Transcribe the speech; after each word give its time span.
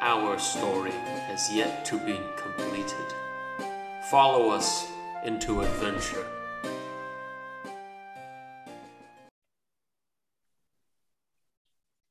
our 0.00 0.38
story 0.38 0.90
has 0.90 1.52
yet 1.52 1.84
to 1.86 1.98
be 1.98 2.20
completed. 2.36 3.14
Follow 4.10 4.50
us 4.50 4.86
into 5.24 5.62
adventure. 5.62 6.26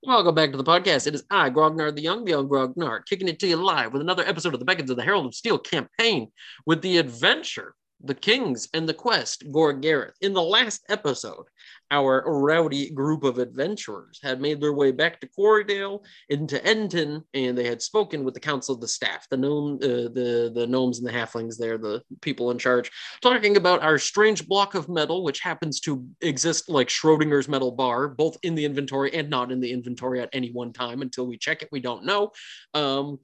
Welcome 0.03 0.36
back 0.36 0.52
to 0.52 0.58
the 0.58 0.64
podcast. 0.64 1.08
It 1.08 1.16
is 1.16 1.23
I, 1.31 1.50
Grognard 1.50 1.95
the 1.95 2.02
Young, 2.02 2.25
the 2.25 2.31
Young 2.31 2.47
Grognard, 2.47 3.05
kicking 3.05 3.27
it 3.27 3.39
to 3.39 3.47
you 3.47 3.55
live 3.55 3.92
with 3.92 4.02
another 4.02 4.23
episode 4.23 4.53
of 4.53 4.59
the 4.59 4.66
Beckons 4.66 4.89
of 4.92 4.97
the 4.97 5.03
Herald 5.03 5.25
of 5.25 5.36
Steel 5.36 5.58
campaign 5.58 6.31
with 6.66 6.81
the 6.81 6.97
adventure, 6.97 7.73
the 8.03 8.14
Kings, 8.14 8.67
and 8.73 8.88
the 8.88 8.94
Quest, 8.94 9.52
Gor'Gereth. 9.52 10.14
In 10.22 10.33
the 10.33 10.44
last 10.44 10.83
episode, 10.89 11.45
our 11.91 12.23
rowdy 12.25 12.89
group 12.89 13.23
of 13.23 13.38
adventurers 13.38 14.19
had 14.23 14.41
made 14.41 14.59
their 14.59 14.73
way 14.73 14.91
back 14.91 15.19
to 15.22 15.28
Corydale 15.28 16.03
into 16.30 16.64
Enton, 16.66 17.23
and 17.33 17.58
they 17.58 17.66
had 17.66 17.81
spoken 17.81 18.23
with 18.23 18.33
the 18.33 18.39
Council 18.39 18.75
of 18.75 18.81
the 18.81 18.88
Staff, 18.88 19.27
the 19.30 19.38
gnome, 19.38 19.75
uh, 19.81 20.09
the 20.14 20.52
the 20.53 20.67
gnomes 20.67 21.00
and 21.00 21.08
the 21.08 21.11
halflings. 21.11 21.58
There, 21.58 21.77
the 21.77 22.02
people 22.22 22.52
in 22.52 22.58
charge, 22.58 22.92
talking 23.22 23.58
about 23.58 23.83
our 23.83 23.97
strange 23.97 24.47
block 24.47 24.75
of 24.75 24.89
metal, 24.89 25.23
which 25.23 25.39
happens 25.39 25.80
to 25.81 26.05
exist 26.22 26.69
like 26.69 26.89
Schrodinger's 26.89 27.47
metal 27.47 27.72
bar, 27.72 28.08
both 28.08 28.38
in 28.44 28.55
the 28.55 28.66
inventory 28.66 29.14
and 29.14 29.30
not 29.30 29.52
in 29.52 29.59
the 29.59 29.72
inventory 29.72 30.22
at 30.22 30.30
any 30.33 30.52
one 30.52 30.73
time. 30.73 31.02
Until 31.02 31.27
we 31.27 31.38
check 31.38 31.61
it, 31.61 31.70
we 31.72 31.80
don't 31.80 32.05
know. 32.05 32.31
Um, 32.73 33.20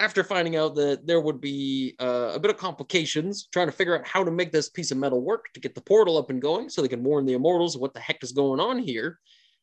after 0.00 0.24
finding 0.24 0.56
out 0.56 0.74
that 0.74 1.06
there 1.06 1.20
would 1.20 1.40
be 1.40 1.94
uh, 2.00 2.32
a 2.34 2.40
bit 2.40 2.50
of 2.50 2.56
complications 2.56 3.48
trying 3.52 3.66
to 3.66 3.72
figure 3.72 3.96
out 3.96 4.06
how 4.06 4.24
to 4.24 4.30
make 4.30 4.50
this 4.50 4.70
piece 4.70 4.90
of 4.90 4.96
metal 4.96 5.20
work 5.20 5.52
to 5.52 5.60
get 5.60 5.74
the 5.74 5.80
portal 5.82 6.16
up 6.16 6.30
and 6.30 6.40
going 6.40 6.70
so 6.70 6.80
they 6.80 6.88
can 6.88 7.04
warn 7.04 7.26
the 7.26 7.34
immortals 7.34 7.76
what 7.76 7.92
the 7.92 8.00
heck 8.00 8.24
is 8.24 8.32
going 8.32 8.58
on 8.58 8.78
here. 8.78 9.18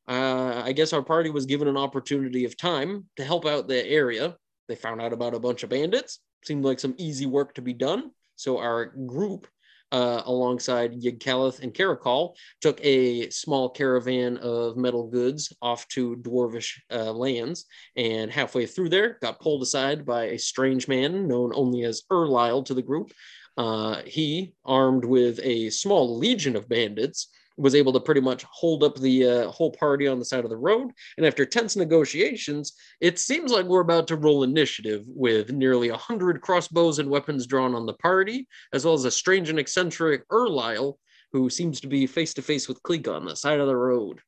Uh, 0.07 0.61
i 0.63 0.71
guess 0.71 0.93
our 0.93 1.01
party 1.01 1.29
was 1.29 1.45
given 1.45 1.67
an 1.67 1.75
opportunity 1.75 2.45
of 2.45 2.55
time 2.55 3.03
to 3.17 3.25
help 3.25 3.45
out 3.45 3.67
the 3.67 3.85
area. 3.87 4.37
They 4.69 4.75
found 4.75 5.01
out 5.01 5.11
about 5.11 5.33
a 5.33 5.39
bunch 5.39 5.63
of 5.63 5.69
bandits. 5.69 6.19
Seemed 6.45 6.63
like 6.63 6.79
some 6.79 6.95
easy 6.97 7.25
work 7.25 7.55
to 7.55 7.61
be 7.61 7.73
done. 7.73 8.11
So 8.35 8.59
our 8.59 8.85
group 8.85 9.47
uh, 9.91 10.21
alongside 10.25 11.01
Yigkalith 11.01 11.61
and 11.61 11.73
Karakal, 11.73 12.35
took 12.61 12.79
a 12.83 13.29
small 13.29 13.69
caravan 13.69 14.37
of 14.37 14.77
metal 14.77 15.07
goods 15.07 15.53
off 15.61 15.87
to 15.89 16.15
dwarvish 16.17 16.79
uh, 16.91 17.11
lands. 17.11 17.65
And 17.95 18.31
halfway 18.31 18.65
through 18.65 18.89
there, 18.89 19.17
got 19.21 19.39
pulled 19.39 19.61
aside 19.61 20.05
by 20.05 20.25
a 20.25 20.39
strange 20.39 20.87
man 20.87 21.27
known 21.27 21.51
only 21.53 21.83
as 21.83 22.03
Erlisle 22.11 22.65
to 22.65 22.73
the 22.73 22.81
group. 22.81 23.11
Uh, 23.57 24.03
he, 24.05 24.53
armed 24.65 25.03
with 25.03 25.39
a 25.41 25.69
small 25.71 26.17
legion 26.17 26.55
of 26.55 26.69
bandits, 26.69 27.29
was 27.57 27.75
able 27.75 27.91
to 27.93 27.99
pretty 27.99 28.21
much 28.21 28.43
hold 28.43 28.83
up 28.83 28.95
the 28.95 29.27
uh, 29.27 29.51
whole 29.51 29.71
party 29.71 30.07
on 30.07 30.19
the 30.19 30.25
side 30.25 30.43
of 30.43 30.49
the 30.49 30.57
road. 30.57 30.91
And 31.17 31.25
after 31.25 31.45
tense 31.45 31.75
negotiations, 31.75 32.73
it 33.01 33.19
seems 33.19 33.51
like 33.51 33.65
we're 33.65 33.81
about 33.81 34.07
to 34.07 34.15
roll 34.15 34.43
initiative 34.43 35.03
with 35.07 35.51
nearly 35.51 35.89
100 35.89 36.41
crossbows 36.41 36.99
and 36.99 37.09
weapons 37.09 37.47
drawn 37.47 37.73
on 37.73 37.85
the 37.85 37.93
party, 37.93 38.47
as 38.73 38.85
well 38.85 38.93
as 38.93 39.05
a 39.05 39.11
strange 39.11 39.49
and 39.49 39.59
eccentric 39.59 40.27
Erlisle, 40.29 40.97
who 41.31 41.49
seems 41.49 41.81
to 41.81 41.87
be 41.87 42.07
face 42.07 42.33
to 42.35 42.41
face 42.41 42.67
with 42.67 42.81
Cleek 42.83 43.07
on 43.07 43.25
the 43.25 43.35
side 43.35 43.59
of 43.59 43.67
the 43.67 43.75
road. 43.75 44.21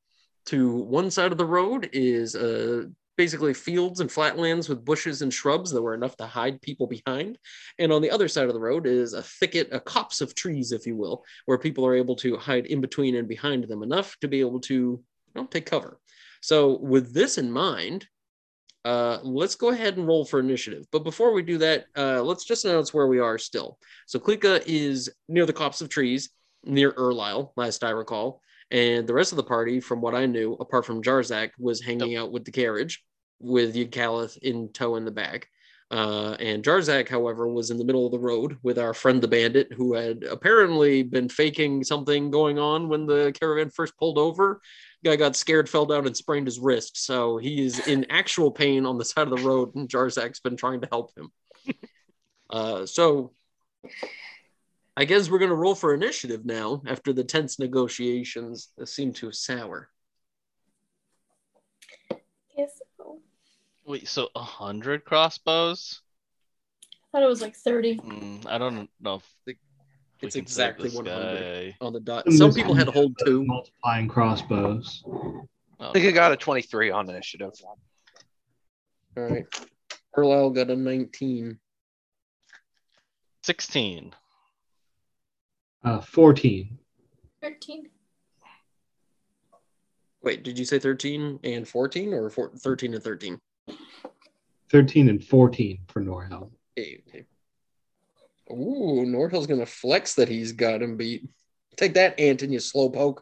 To 0.47 0.75
one 0.75 1.11
side 1.11 1.31
of 1.31 1.37
the 1.37 1.45
road 1.45 1.89
is 1.93 2.35
uh, 2.35 2.85
basically 3.19 3.53
fields 3.53 3.99
and 3.99 4.09
flatlands 4.09 4.69
with 4.69 4.85
bushes 4.85 5.21
and 5.21 5.33
shrubs 5.33 5.71
that 5.71 5.81
were 5.81 5.93
enough 5.93 6.15
to 6.15 6.25
hide 6.25 6.61
people 6.61 6.87
behind. 6.87 7.37
And 7.77 7.91
on 7.91 8.01
the 8.01 8.09
other 8.09 8.29
side 8.29 8.47
of 8.47 8.53
the 8.53 8.61
road 8.61 8.87
is 8.87 9.11
a 9.11 9.21
thicket, 9.21 9.67
a 9.73 9.79
copse 9.81 10.21
of 10.21 10.35
trees, 10.35 10.71
if 10.71 10.87
you 10.87 10.95
will, 10.95 11.25
where 11.43 11.57
people 11.57 11.85
are 11.85 11.95
able 11.95 12.15
to 12.15 12.37
hide 12.37 12.67
in 12.67 12.79
between 12.79 13.17
and 13.17 13.27
behind 13.27 13.65
them 13.65 13.83
enough 13.83 14.15
to 14.21 14.29
be 14.29 14.39
able 14.39 14.61
to 14.61 14.73
you 14.73 15.03
know, 15.35 15.43
take 15.47 15.65
cover. 15.65 15.99
So, 16.41 16.79
with 16.79 17.13
this 17.13 17.37
in 17.37 17.51
mind, 17.51 18.07
uh, 18.85 19.17
let's 19.21 19.55
go 19.55 19.71
ahead 19.71 19.97
and 19.97 20.07
roll 20.07 20.23
for 20.23 20.39
initiative. 20.39 20.85
But 20.89 21.03
before 21.03 21.33
we 21.33 21.41
do 21.41 21.57
that, 21.57 21.87
uh, 21.97 22.23
let's 22.23 22.45
just 22.45 22.63
announce 22.63 22.93
where 22.93 23.07
we 23.07 23.19
are 23.19 23.37
still. 23.37 23.79
So, 24.07 24.17
Klika 24.17 24.63
is 24.65 25.11
near 25.27 25.45
the 25.45 25.51
copse 25.51 25.81
of 25.81 25.89
trees, 25.89 26.29
near 26.63 26.93
Erlisle, 26.93 27.51
last 27.57 27.83
I 27.83 27.89
recall. 27.89 28.41
And 28.71 29.05
the 29.05 29.13
rest 29.13 29.33
of 29.33 29.35
the 29.35 29.43
party, 29.43 29.81
from 29.81 29.99
what 29.99 30.15
I 30.15 30.25
knew, 30.25 30.53
apart 30.53 30.85
from 30.85 31.01
Jarzak, 31.01 31.49
was 31.59 31.81
hanging 31.81 32.15
out 32.15 32.31
with 32.31 32.45
the 32.45 32.51
carriage 32.51 33.03
with 33.39 33.75
Yigkalith 33.75 34.37
in 34.37 34.71
tow 34.71 34.95
in 34.95 35.05
the 35.05 35.11
back. 35.11 35.49
Uh, 35.91 36.35
and 36.39 36.63
Jarzak, 36.63 37.09
however, 37.09 37.47
was 37.47 37.71
in 37.71 37.77
the 37.77 37.83
middle 37.83 38.05
of 38.05 38.11
the 38.11 38.19
road 38.19 38.57
with 38.61 38.77
our 38.77 38.93
friend 38.93 39.21
the 39.21 39.27
bandit, 39.27 39.73
who 39.73 39.95
had 39.95 40.23
apparently 40.23 41.01
been 41.01 41.27
faking 41.27 41.83
something 41.83 42.29
going 42.29 42.59
on 42.59 42.89
when 42.89 43.07
the 43.07 43.33
caravan 43.39 43.71
first 43.71 43.97
pulled 43.97 44.19
over. 44.19 44.61
Guy 45.03 45.15
got 45.15 45.35
scared, 45.35 45.67
fell 45.67 45.87
down, 45.87 46.05
and 46.05 46.15
sprained 46.15 46.45
his 46.45 46.59
wrist. 46.59 47.03
So 47.03 47.37
he 47.37 47.65
is 47.65 47.87
in 47.87 48.05
actual 48.11 48.51
pain 48.51 48.85
on 48.85 48.99
the 48.99 49.05
side 49.05 49.27
of 49.27 49.35
the 49.35 49.47
road, 49.47 49.73
and 49.75 49.89
Jarzak's 49.89 50.41
been 50.41 50.57
trying 50.57 50.81
to 50.81 50.89
help 50.91 51.11
him. 51.17 51.31
uh, 52.51 52.85
so 52.85 53.31
I 54.95 55.05
guess 55.05 55.29
we're 55.29 55.39
going 55.39 55.49
to 55.49 55.55
roll 55.55 55.75
for 55.75 55.95
initiative 55.95 56.45
now 56.45 56.83
after 56.85 57.13
the 57.13 57.23
tense 57.23 57.57
negotiations 57.57 58.69
seem 58.85 59.13
to 59.13 59.31
sour. 59.31 59.89
Yes. 62.55 62.79
I 62.99 63.78
Wait, 63.89 64.07
so 64.07 64.29
a 64.35 64.43
hundred 64.43 65.03
crossbows? 65.03 66.01
I 66.93 66.97
thought 67.11 67.23
it 67.23 67.27
was 67.27 67.41
like 67.41 67.55
30. 67.55 67.95
Mm, 67.95 68.45
I 68.45 68.59
don't 68.59 68.87
know 69.01 69.15
if 69.15 69.23
we 69.47 69.57
It's 70.21 70.35
exactly 70.35 70.89
this 70.89 70.95
100 70.95 71.73
on 71.81 71.93
the 71.93 71.99
dot. 71.99 72.31
Some 72.31 72.53
people 72.53 72.75
had 72.75 72.85
to 72.85 72.91
hold 72.91 73.17
two. 73.25 73.43
Multiplying 73.43 74.07
crossbows. 74.07 75.01
Oh, 75.07 75.41
I 75.79 75.91
think 75.91 76.05
I 76.05 76.11
got 76.11 76.31
a 76.31 76.37
23 76.37 76.91
on 76.91 77.09
initiative. 77.09 77.49
All 79.17 79.23
right. 79.23 79.45
Erlisle 80.15 80.53
got 80.53 80.69
a 80.69 80.75
19. 80.75 81.57
16. 83.41 84.13
Uh, 85.83 85.99
14. 85.99 86.77
13. 87.41 87.89
Wait, 90.21 90.43
did 90.43 90.59
you 90.59 90.65
say 90.65 90.77
13 90.77 91.39
and 91.43 91.67
14 91.67 92.13
or 92.13 92.29
four, 92.29 92.51
13 92.55 92.93
and 92.93 93.01
13? 93.03 93.39
13 94.69 95.09
and 95.09 95.23
14 95.23 95.79
for 95.87 96.01
Norhill. 96.01 96.51
Okay, 96.77 97.01
okay. 97.07 97.25
Ooh, 98.51 99.05
Norhill's 99.05 99.47
going 99.47 99.59
to 99.59 99.65
flex 99.65 100.15
that 100.15 100.29
he's 100.29 100.51
got 100.53 100.81
him 100.81 100.97
beat. 100.97 101.27
Take 101.77 101.93
that, 101.95 102.19
Anton, 102.19 102.51
you 102.51 102.59
slowpoke. 102.59 103.19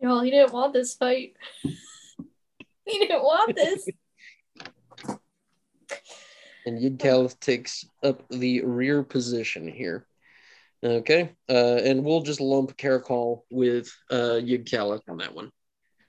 Y'all, 0.00 0.20
he 0.20 0.30
didn't 0.30 0.52
want 0.52 0.72
this 0.72 0.94
fight. 0.94 1.34
he 1.62 2.98
didn't 2.98 3.22
want 3.22 3.56
this. 3.56 3.88
And 6.66 6.80
Yigkalith 6.82 7.38
takes 7.38 7.86
up 8.02 8.28
the 8.28 8.62
rear 8.64 9.04
position 9.04 9.68
here. 9.68 10.04
Okay, 10.82 11.30
uh, 11.48 11.52
and 11.76 12.04
we'll 12.04 12.22
just 12.22 12.40
lump 12.40 12.76
Karakal 12.76 13.42
with 13.50 13.88
uh, 14.10 14.40
Yigkalith 14.42 15.08
on 15.08 15.18
that 15.18 15.32
one. 15.32 15.52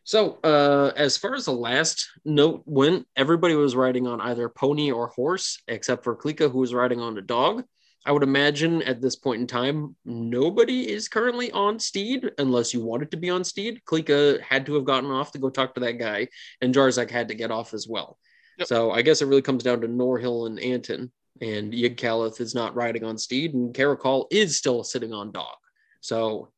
So, 0.08 0.40
uh, 0.42 0.94
as 0.96 1.18
far 1.18 1.36
as 1.36 1.44
the 1.44 1.52
last 1.52 2.08
note 2.24 2.64
went, 2.66 3.06
everybody 3.18 3.56
was 3.56 3.76
riding 3.76 4.08
on 4.08 4.22
either 4.22 4.48
pony 4.48 4.90
or 4.90 5.08
horse, 5.08 5.62
except 5.68 6.06
for 6.06 6.16
Klika, 6.16 6.50
who 6.50 6.60
was 6.60 6.74
riding 6.74 7.02
on 7.02 7.18
a 7.18 7.22
dog. 7.22 7.66
I 8.06 8.14
would 8.14 8.24
imagine 8.24 8.82
at 8.84 9.02
this 9.02 9.18
point 9.18 9.42
in 9.42 9.48
time, 9.48 9.98
nobody 10.06 10.90
is 10.90 11.10
currently 11.10 11.52
on 11.52 11.78
Steed 11.78 12.32
unless 12.38 12.74
you 12.74 12.82
wanted 12.82 13.12
to 13.12 13.18
be 13.18 13.30
on 13.30 13.44
Steed. 13.44 13.82
Klika 13.86 14.40
had 14.40 14.66
to 14.68 14.76
have 14.76 14.86
gotten 14.86 15.12
off 15.12 15.34
to 15.34 15.40
go 15.40 15.50
talk 15.50 15.74
to 15.74 15.82
that 15.82 16.00
guy, 16.00 16.30
and 16.62 16.74
Jarzak 16.74 17.12
had 17.12 17.28
to 17.28 17.36
get 17.36 17.52
off 17.52 17.74
as 17.74 17.86
well. 17.86 18.18
Yep. 18.60 18.68
So 18.70 18.92
I 18.92 19.02
guess 19.02 19.22
it 19.22 19.28
really 19.28 19.42
comes 19.42 19.64
down 19.64 19.82
to 19.82 19.90
Norhill 19.90 20.48
and 20.48 20.58
Anton. 20.58 21.12
And 21.42 21.74
Yigkalith 21.74 22.40
is 22.40 22.56
not 22.56 22.76
riding 22.76 23.04
on 23.04 23.18
steed, 23.18 23.56
and 23.56 23.76
Karakal 23.76 24.28
is 24.32 24.56
still 24.56 24.86
sitting 24.86 25.12
on 25.12 25.34
dog. 25.34 25.58
So 26.00 26.54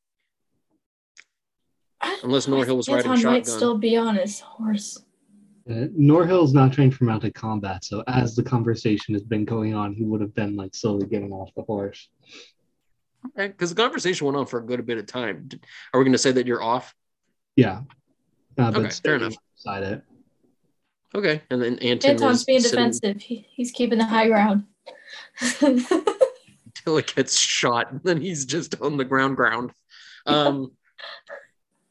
Unless 2.24 2.48
Norhill 2.48 2.78
was 2.78 2.88
riding 2.88 3.12
Anton 3.12 3.31
might 3.31 3.48
still 3.48 3.78
be 3.78 3.98
on 3.98 4.16
his 4.16 4.40
horse. 4.40 5.04
Uh, 5.69 5.88
Norhill's 5.98 6.54
not 6.54 6.74
trained 6.74 6.96
for 6.96 7.04
mounted 7.04 7.36
combat, 7.36 7.84
so 7.84 8.04
as 8.07 8.36
the 8.36 8.44
conversation 8.44 9.13
has 9.13 9.24
been 9.24 9.46
going 9.46 9.74
on, 9.74 9.94
he 9.94 10.04
would 10.04 10.22
have 10.22 10.34
been 10.34 10.56
like 10.56 10.74
slowly 10.74 11.06
getting 11.06 11.31
off 11.31 11.50
the 11.56 11.62
horse. 11.63 12.10
Right, 13.36 13.51
because 13.51 13.69
the 13.69 13.81
conversation 13.81 14.25
went 14.25 14.38
on 14.38 14.46
for 14.46 14.60
a 14.60 14.66
good 14.66 14.86
bit 14.86 14.98
of 14.98 15.06
time. 15.06 15.50
Are 15.94 16.00
we 16.00 16.06
going 16.06 16.13
to 16.13 16.18
say 16.18 16.31
that 16.31 16.48
you're 16.48 16.63
off? 16.63 16.96
Yeah. 17.56 17.81
Uh, 18.57 18.72
but 18.72 18.78
Okay, 18.78 18.90
fair 18.90 19.16
enough. 19.16 19.36
Beside 19.56 19.84
it. 19.84 20.04
Okay, 21.13 21.42
and 21.50 21.62
then 21.62 21.78
Anton 21.80 22.12
Anton's 22.12 22.45
being 22.45 22.62
sitting 22.62 22.78
defensive. 22.78 23.22
He, 23.22 23.48
he's 23.52 23.72
keeping 23.72 23.98
the 23.98 24.06
high 24.06 24.28
ground. 24.28 24.63
until 25.62 26.98
it 26.98 27.13
gets 27.16 27.38
shot, 27.38 27.92
and 27.92 28.02
then 28.04 28.22
he's 28.22 28.45
just 28.45 28.80
on 28.81 28.98
the 28.98 29.06
ground. 29.06 29.36
Ground. 29.36 29.72
Um, 30.25 30.72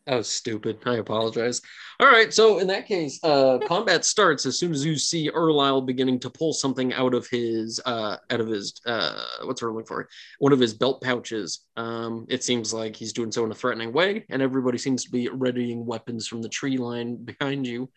that 0.08 0.16
was 0.16 0.28
stupid. 0.28 0.78
I 0.86 0.96
apologize. 0.96 1.60
All 2.00 2.06
right, 2.06 2.32
so 2.32 2.60
in 2.60 2.66
that 2.68 2.86
case, 2.86 3.20
uh, 3.22 3.58
combat 3.66 4.06
starts 4.06 4.46
as 4.46 4.58
soon 4.58 4.72
as 4.72 4.82
you 4.82 4.96
see 4.96 5.30
Erlisle 5.30 5.84
beginning 5.84 6.18
to 6.20 6.30
pull 6.30 6.54
something 6.54 6.94
out 6.94 7.12
of 7.12 7.28
his 7.28 7.78
uh, 7.84 8.16
out 8.30 8.40
of 8.40 8.48
his 8.48 8.80
uh, 8.86 9.22
what's 9.44 9.60
we're 9.60 9.70
looking 9.70 9.86
for 9.86 10.08
one 10.38 10.54
of 10.54 10.60
his 10.60 10.72
belt 10.72 11.02
pouches. 11.02 11.66
Um, 11.76 12.24
it 12.30 12.42
seems 12.42 12.72
like 12.72 12.96
he's 12.96 13.12
doing 13.12 13.30
so 13.30 13.44
in 13.44 13.50
a 13.50 13.54
threatening 13.54 13.92
way, 13.92 14.24
and 14.30 14.40
everybody 14.40 14.78
seems 14.78 15.04
to 15.04 15.10
be 15.10 15.28
readying 15.28 15.84
weapons 15.84 16.26
from 16.26 16.40
the 16.40 16.48
tree 16.48 16.78
line 16.78 17.16
behind 17.16 17.66
you. 17.66 17.90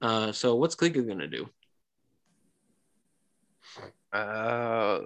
Uh, 0.00 0.30
so 0.30 0.54
what's 0.54 0.76
Klika 0.76 1.06
gonna 1.06 1.26
do? 1.26 1.48
Uh, 4.12 5.00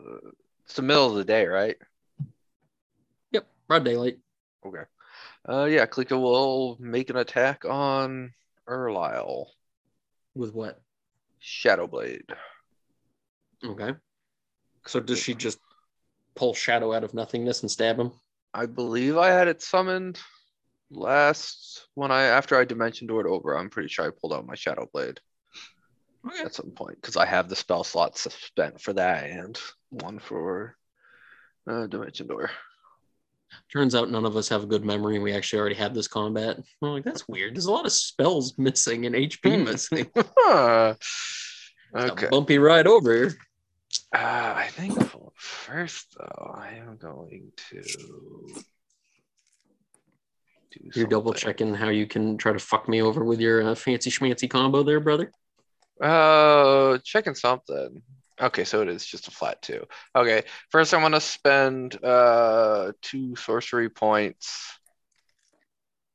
it's 0.67 0.75
the 0.75 0.83
middle 0.83 1.07
of 1.07 1.15
the 1.15 1.25
day, 1.25 1.47
right? 1.47 1.77
Yep, 3.33 3.47
broad 3.67 3.85
daylight. 3.85 4.19
Okay. 4.67 4.83
Uh, 5.51 5.65
yeah, 5.65 5.85
Klika 5.87 6.21
will 6.21 6.77
make 6.79 7.11
an 7.11 7.17
attack 7.17 7.65
on 7.65 8.33
Erlisle. 8.69 9.47
With 10.35 10.55
what? 10.55 10.81
Shadowblade. 11.43 12.31
Okay. 13.65 13.95
So 14.87 15.01
does 15.01 15.19
she 15.19 15.35
just 15.35 15.59
pull 16.37 16.55
Shadow 16.55 16.93
out 16.93 17.03
of 17.03 17.15
nothingness 17.15 17.63
and 17.63 17.71
stab 17.71 17.99
him? 17.99 18.13
I 18.55 18.67
believe 18.67 19.17
I 19.17 19.29
had 19.29 19.49
it 19.49 19.61
summoned 19.61 20.21
last 20.91 21.87
when 21.95 22.11
I 22.11 22.23
after 22.23 22.57
I 22.57 22.65
dimension 22.65 23.09
doored 23.09 23.27
over. 23.27 23.57
I'm 23.57 23.71
pretty 23.71 23.89
sure 23.89 24.07
I 24.07 24.11
pulled 24.11 24.33
out 24.33 24.47
my 24.47 24.55
Shadow 24.55 24.89
Blade 24.93 25.21
Okay. 26.27 26.43
at 26.43 26.55
some 26.55 26.71
point 26.71 26.97
because 27.01 27.17
I 27.17 27.27
have 27.27 27.49
the 27.49 27.57
spell 27.57 27.83
slots 27.83 28.33
spent 28.33 28.81
for 28.81 28.93
that 28.93 29.25
and 29.25 29.59
one 29.91 30.19
for 30.19 30.77
uh, 31.67 31.87
dimension 31.87 32.27
door. 32.29 32.51
Turns 33.73 33.95
out 33.95 34.11
none 34.11 34.25
of 34.25 34.37
us 34.37 34.49
have 34.49 34.65
a 34.65 34.67
good 34.67 34.85
memory 34.85 35.15
and 35.15 35.25
we 35.25 35.33
actually 35.33 35.61
already 35.61 35.75
had 35.75 35.95
this 35.95 36.09
combat. 36.09 36.59
I'm 36.83 36.89
like, 36.89 37.05
that's 37.05 37.29
weird. 37.29 37.55
There's 37.55 37.67
a 37.67 37.73
lot 37.73 37.87
of 37.87 37.93
spells 37.93 38.59
missing 38.59 39.07
and 39.07 39.15
HP 39.15 39.65
missing. 39.65 40.11
Huh. 40.17 40.95
Okay. 41.95 42.29
bumpy 42.31 42.59
ride 42.59 42.87
over 42.87 43.13
here. 43.13 43.35
Uh, 44.15 44.53
I 44.57 44.69
think 44.71 44.97
first 45.35 46.17
though, 46.19 46.55
I 46.55 46.75
am 46.75 46.97
going 46.97 47.53
to. 47.71 47.83
Do 50.71 50.91
You're 50.95 51.09
double 51.09 51.33
checking 51.33 51.75
how 51.75 51.89
you 51.89 52.07
can 52.07 52.39
try 52.39 52.53
to 52.53 52.59
fuck 52.61 52.89
me 52.89 53.03
over 53.03 53.25
with 53.25 53.41
your 53.41 53.71
uh, 53.71 53.75
fancy 53.75 54.11
schmancy 54.11 54.49
combo 54.49 54.85
there, 54.85 55.01
brother. 55.01 55.33
Uh, 56.01 56.99
checking 57.05 57.35
something. 57.35 58.03
Okay, 58.41 58.65
so 58.65 58.81
it 58.81 58.89
is 58.89 59.05
just 59.05 59.29
a 59.29 59.31
flat 59.31 59.61
two. 59.61 59.85
Okay, 60.17 60.43
first 60.71 60.95
I'm 60.95 61.03
gonna 61.03 61.21
spend 61.21 62.03
uh 62.03 62.93
two 63.03 63.37
sorcery 63.37 63.91
points. 63.91 64.77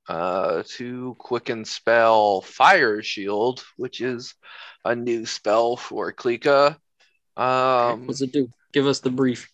Uh, 0.07 0.61
to 0.67 1.15
quicken 1.17 1.65
spell 1.65 2.39
Fire 2.41 3.01
Shield, 3.01 3.63
which 3.75 4.01
is 4.01 4.35
a 4.83 4.95
new 4.95 5.25
spell 5.25 5.77
for 5.77 6.13
Klika. 6.13 6.77
Um, 7.35 8.05
What's 8.05 8.21
it 8.21 8.31
do? 8.31 8.51
Give 8.71 8.85
us 8.85 8.99
the 8.99 9.09
brief. 9.09 9.49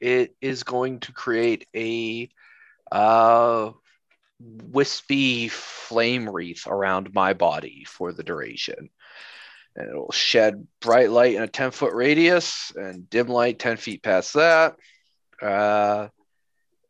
it 0.00 0.34
is 0.40 0.62
going 0.62 1.00
to 1.00 1.12
create 1.12 1.66
a 1.76 2.30
uh 2.90 3.72
wispy 4.40 5.48
flame 5.48 6.26
wreath 6.26 6.66
around 6.66 7.12
my 7.12 7.34
body 7.34 7.84
for 7.86 8.12
the 8.14 8.22
duration 8.22 8.88
and 9.76 9.88
it 9.88 9.94
will 9.94 10.12
shed 10.12 10.66
bright 10.80 11.10
light 11.10 11.34
in 11.34 11.42
a 11.42 11.48
10 11.48 11.70
foot 11.70 11.94
radius 11.94 12.72
and 12.76 13.08
dim 13.08 13.28
light 13.28 13.58
10 13.58 13.76
feet 13.76 14.02
past 14.02 14.34
that 14.34 14.76
uh 15.42 16.08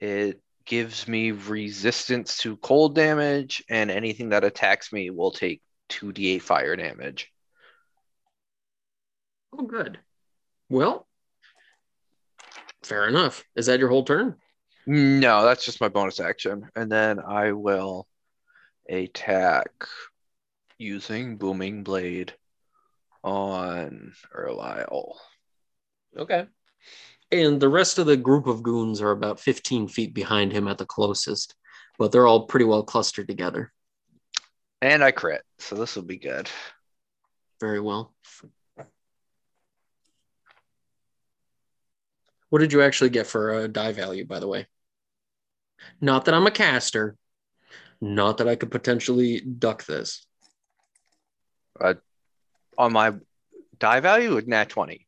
it 0.00 0.40
gives 0.64 1.06
me 1.06 1.30
resistance 1.32 2.38
to 2.38 2.56
cold 2.56 2.94
damage 2.94 3.62
and 3.68 3.90
anything 3.90 4.30
that 4.30 4.44
attacks 4.44 4.92
me 4.92 5.10
will 5.10 5.30
take 5.30 5.60
2d8 5.90 6.42
fire 6.42 6.76
damage 6.76 7.30
Oh, 9.52 9.64
good. 9.64 9.98
Well, 10.68 11.06
fair 12.82 13.08
enough. 13.08 13.44
Is 13.56 13.66
that 13.66 13.80
your 13.80 13.88
whole 13.88 14.04
turn? 14.04 14.36
No, 14.86 15.44
that's 15.44 15.64
just 15.64 15.80
my 15.80 15.88
bonus 15.88 16.20
action. 16.20 16.68
And 16.74 16.90
then 16.90 17.20
I 17.20 17.52
will 17.52 18.06
attack 18.88 19.70
using 20.78 21.36
Booming 21.36 21.82
Blade 21.82 22.34
on 23.22 24.12
Erlisle. 24.36 25.16
Okay. 26.16 26.46
And 27.32 27.60
the 27.60 27.68
rest 27.68 27.98
of 27.98 28.06
the 28.06 28.16
group 28.16 28.46
of 28.46 28.62
goons 28.62 29.00
are 29.00 29.12
about 29.12 29.38
15 29.38 29.88
feet 29.88 30.14
behind 30.14 30.52
him 30.52 30.66
at 30.66 30.78
the 30.78 30.86
closest, 30.86 31.54
but 31.98 32.10
they're 32.10 32.26
all 32.26 32.46
pretty 32.46 32.64
well 32.64 32.82
clustered 32.82 33.28
together. 33.28 33.72
And 34.82 35.04
I 35.04 35.12
crit, 35.12 35.42
so 35.58 35.76
this 35.76 35.94
will 35.94 36.02
be 36.02 36.18
good. 36.18 36.48
Very 37.60 37.80
well. 37.80 38.14
What 42.48 42.58
did 42.58 42.72
you 42.72 42.82
actually 42.82 43.10
get 43.10 43.28
for 43.28 43.60
a 43.60 43.68
die 43.68 43.92
value, 43.92 44.26
by 44.26 44.40
the 44.40 44.48
way? 44.48 44.66
Not 46.00 46.24
that 46.24 46.34
I'm 46.34 46.46
a 46.46 46.50
caster, 46.50 47.16
not 48.00 48.38
that 48.38 48.48
I 48.48 48.56
could 48.56 48.72
potentially 48.72 49.40
duck 49.40 49.84
this. 49.84 50.26
On 52.80 52.94
my 52.94 53.12
die 53.78 54.00
value, 54.00 54.34
with 54.34 54.46
nat 54.48 54.70
20 54.70 55.06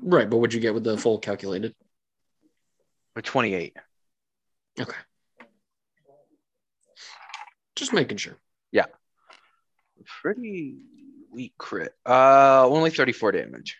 Right, 0.00 0.30
but 0.30 0.38
what'd 0.38 0.54
you 0.54 0.60
get 0.60 0.72
with 0.72 0.82
the 0.84 0.96
full 0.96 1.18
calculated? 1.18 1.74
or 3.14 3.20
28. 3.20 3.76
Okay. 4.80 4.96
Just 7.76 7.92
making 7.92 8.16
sure. 8.16 8.38
Yeah. 8.72 8.86
Pretty 10.22 10.76
weak 11.30 11.52
crit. 11.58 11.92
Uh, 12.06 12.66
only 12.66 12.90
34 12.90 13.32
damage. 13.32 13.76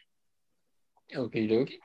Okay, 1.15 1.49
dokie. 1.49 1.79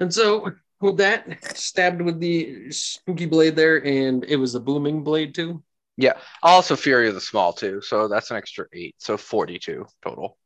And 0.00 0.12
so 0.12 0.52
with 0.80 0.98
that, 0.98 1.56
stabbed 1.56 2.02
with 2.02 2.20
the 2.20 2.70
spooky 2.70 3.26
blade 3.26 3.56
there, 3.56 3.82
and 3.82 4.24
it 4.24 4.36
was 4.36 4.54
a 4.54 4.60
booming 4.60 5.04
blade 5.04 5.34
too. 5.34 5.62
Also, 6.42 6.76
Fury 6.76 7.08
of 7.08 7.14
the 7.14 7.20
Small, 7.20 7.52
too. 7.52 7.80
So 7.82 8.08
that's 8.08 8.30
an 8.30 8.36
extra 8.36 8.66
eight. 8.72 8.94
So 8.98 9.16
42 9.16 9.86
total. 10.02 10.38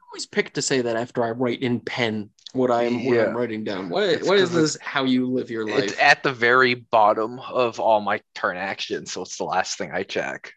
I 0.00 0.04
always 0.10 0.26
pick 0.26 0.54
to 0.54 0.62
say 0.62 0.80
that 0.80 0.96
after 0.96 1.22
I 1.22 1.30
write 1.30 1.62
in 1.62 1.80
pen 1.80 2.30
what 2.52 2.70
I 2.70 2.84
am 2.84 3.04
what 3.04 3.14
Yeah. 3.14 3.26
I'm 3.26 3.36
writing 3.36 3.62
down. 3.64 3.90
What, 3.90 4.04
It's 4.04 4.26
what 4.26 4.38
is 4.38 4.50
this? 4.50 4.78
How 4.80 5.04
you 5.04 5.26
live 5.26 5.50
your 5.50 5.66
life? 5.66 5.84
It's 5.84 6.00
at 6.00 6.22
the 6.22 6.32
very 6.32 6.74
bottom 6.74 7.38
of 7.40 7.78
all 7.78 8.00
my 8.00 8.20
turn 8.34 8.56
actions. 8.56 9.12
So 9.12 9.22
it's 9.22 9.36
the 9.36 9.44
last 9.44 9.76
thing 9.76 9.92
I 9.92 10.02
check. 10.04 10.52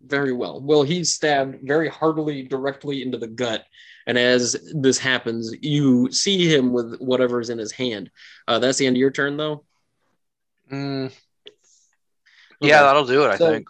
Very 0.00 0.32
well. 0.32 0.60
Well, 0.62 0.82
he's 0.82 1.14
stabbed 1.14 1.58
very 1.62 1.88
heartily 1.88 2.44
directly 2.44 3.02
into 3.02 3.18
the 3.18 3.26
gut. 3.26 3.64
And 4.06 4.16
as 4.16 4.56
this 4.72 4.98
happens, 4.98 5.54
you 5.60 6.10
see 6.10 6.48
him 6.48 6.72
with 6.72 6.96
whatever's 7.00 7.50
in 7.50 7.58
his 7.58 7.72
hand. 7.72 8.10
Uh, 8.46 8.58
that's 8.58 8.78
the 8.78 8.86
end 8.86 8.96
of 8.96 9.00
your 9.00 9.10
turn, 9.10 9.36
though. 9.36 9.64
Mm. 10.72 11.12
Yeah, 12.60 12.82
that'll 12.82 13.06
do 13.06 13.24
it, 13.24 13.28
I 13.28 13.36
So- 13.36 13.50
think. 13.50 13.68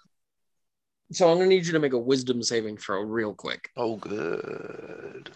So 1.11 1.31
I'm 1.31 1.39
going 1.39 1.49
to 1.49 1.55
need 1.57 1.65
you 1.67 1.73
to 1.73 1.79
make 1.79 1.95
a 1.95 1.99
wisdom 1.99 2.43
saving 2.43 2.77
throw 2.77 3.01
real 3.01 3.35
quick. 3.35 3.71
Oh, 3.77 3.97
good. 3.97 5.31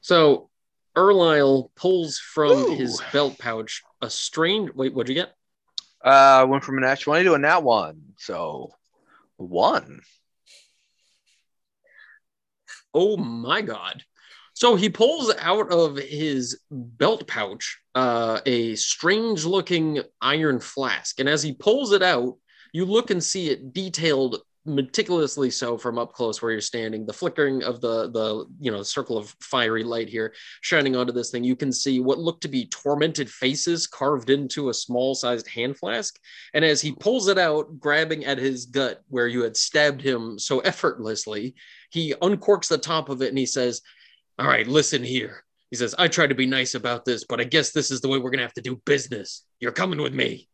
So 0.00 0.50
Erlisle 0.96 1.70
pulls 1.76 2.18
from 2.18 2.50
Ooh. 2.50 2.74
his 2.74 3.00
belt 3.12 3.38
pouch 3.38 3.84
a 4.02 4.10
strange. 4.10 4.72
Wait, 4.74 4.92
what'd 4.92 5.08
you 5.08 5.14
get? 5.14 5.34
Uh, 6.04 6.08
I 6.40 6.44
went 6.44 6.64
from 6.64 6.78
a 6.78 6.80
nat 6.80 7.00
20 7.00 7.24
to 7.24 7.34
a 7.34 7.38
nat 7.38 7.60
1. 7.62 8.14
So 8.18 8.72
one. 9.36 10.00
Oh 12.92 13.16
my 13.16 13.60
god. 13.62 14.02
So 14.54 14.74
he 14.74 14.88
pulls 14.88 15.32
out 15.38 15.70
of 15.70 15.96
his 15.96 16.60
belt 16.70 17.28
pouch 17.28 17.78
uh, 17.94 18.40
a 18.44 18.74
strange 18.74 19.44
looking 19.44 20.00
iron 20.20 20.58
flask. 20.58 21.20
And 21.20 21.28
as 21.28 21.42
he 21.44 21.52
pulls 21.52 21.92
it 21.92 22.02
out, 22.02 22.36
you 22.72 22.84
look 22.84 23.10
and 23.10 23.22
see 23.22 23.50
it 23.50 23.72
detailed 23.72 24.42
meticulously 24.68 25.50
so 25.50 25.78
from 25.78 25.98
up 25.98 26.12
close 26.12 26.40
where 26.40 26.52
you're 26.52 26.60
standing. 26.60 27.06
The 27.06 27.12
flickering 27.12 27.62
of 27.64 27.80
the 27.80 28.10
the 28.10 28.46
you 28.60 28.70
know 28.70 28.82
circle 28.82 29.16
of 29.16 29.34
fiery 29.40 29.82
light 29.82 30.08
here 30.08 30.34
shining 30.60 30.94
onto 30.94 31.12
this 31.12 31.30
thing. 31.30 31.42
You 31.42 31.56
can 31.56 31.72
see 31.72 32.00
what 32.00 32.18
look 32.18 32.40
to 32.42 32.48
be 32.48 32.66
tormented 32.66 33.30
faces 33.30 33.86
carved 33.86 34.30
into 34.30 34.68
a 34.68 34.74
small 34.74 35.14
sized 35.14 35.48
hand 35.48 35.78
flask. 35.78 36.18
And 36.54 36.64
as 36.64 36.80
he 36.80 36.92
pulls 36.92 37.28
it 37.28 37.38
out, 37.38 37.80
grabbing 37.80 38.24
at 38.24 38.38
his 38.38 38.66
gut 38.66 39.02
where 39.08 39.26
you 39.26 39.42
had 39.42 39.56
stabbed 39.56 40.02
him 40.02 40.38
so 40.38 40.60
effortlessly, 40.60 41.54
he 41.90 42.14
uncorks 42.20 42.68
the 42.68 42.78
top 42.78 43.08
of 43.08 43.22
it 43.22 43.28
and 43.28 43.38
he 43.38 43.46
says, 43.46 43.80
"All 44.38 44.46
right, 44.46 44.66
listen 44.66 45.02
here." 45.02 45.44
He 45.70 45.76
says, 45.76 45.94
"I 45.98 46.08
tried 46.08 46.28
to 46.28 46.34
be 46.34 46.46
nice 46.46 46.74
about 46.74 47.04
this, 47.04 47.24
but 47.24 47.40
I 47.40 47.44
guess 47.44 47.72
this 47.72 47.90
is 47.90 48.00
the 48.00 48.08
way 48.08 48.18
we're 48.18 48.30
gonna 48.30 48.42
have 48.42 48.54
to 48.54 48.62
do 48.62 48.80
business. 48.84 49.44
You're 49.60 49.72
coming 49.72 50.00
with 50.00 50.14
me." 50.14 50.48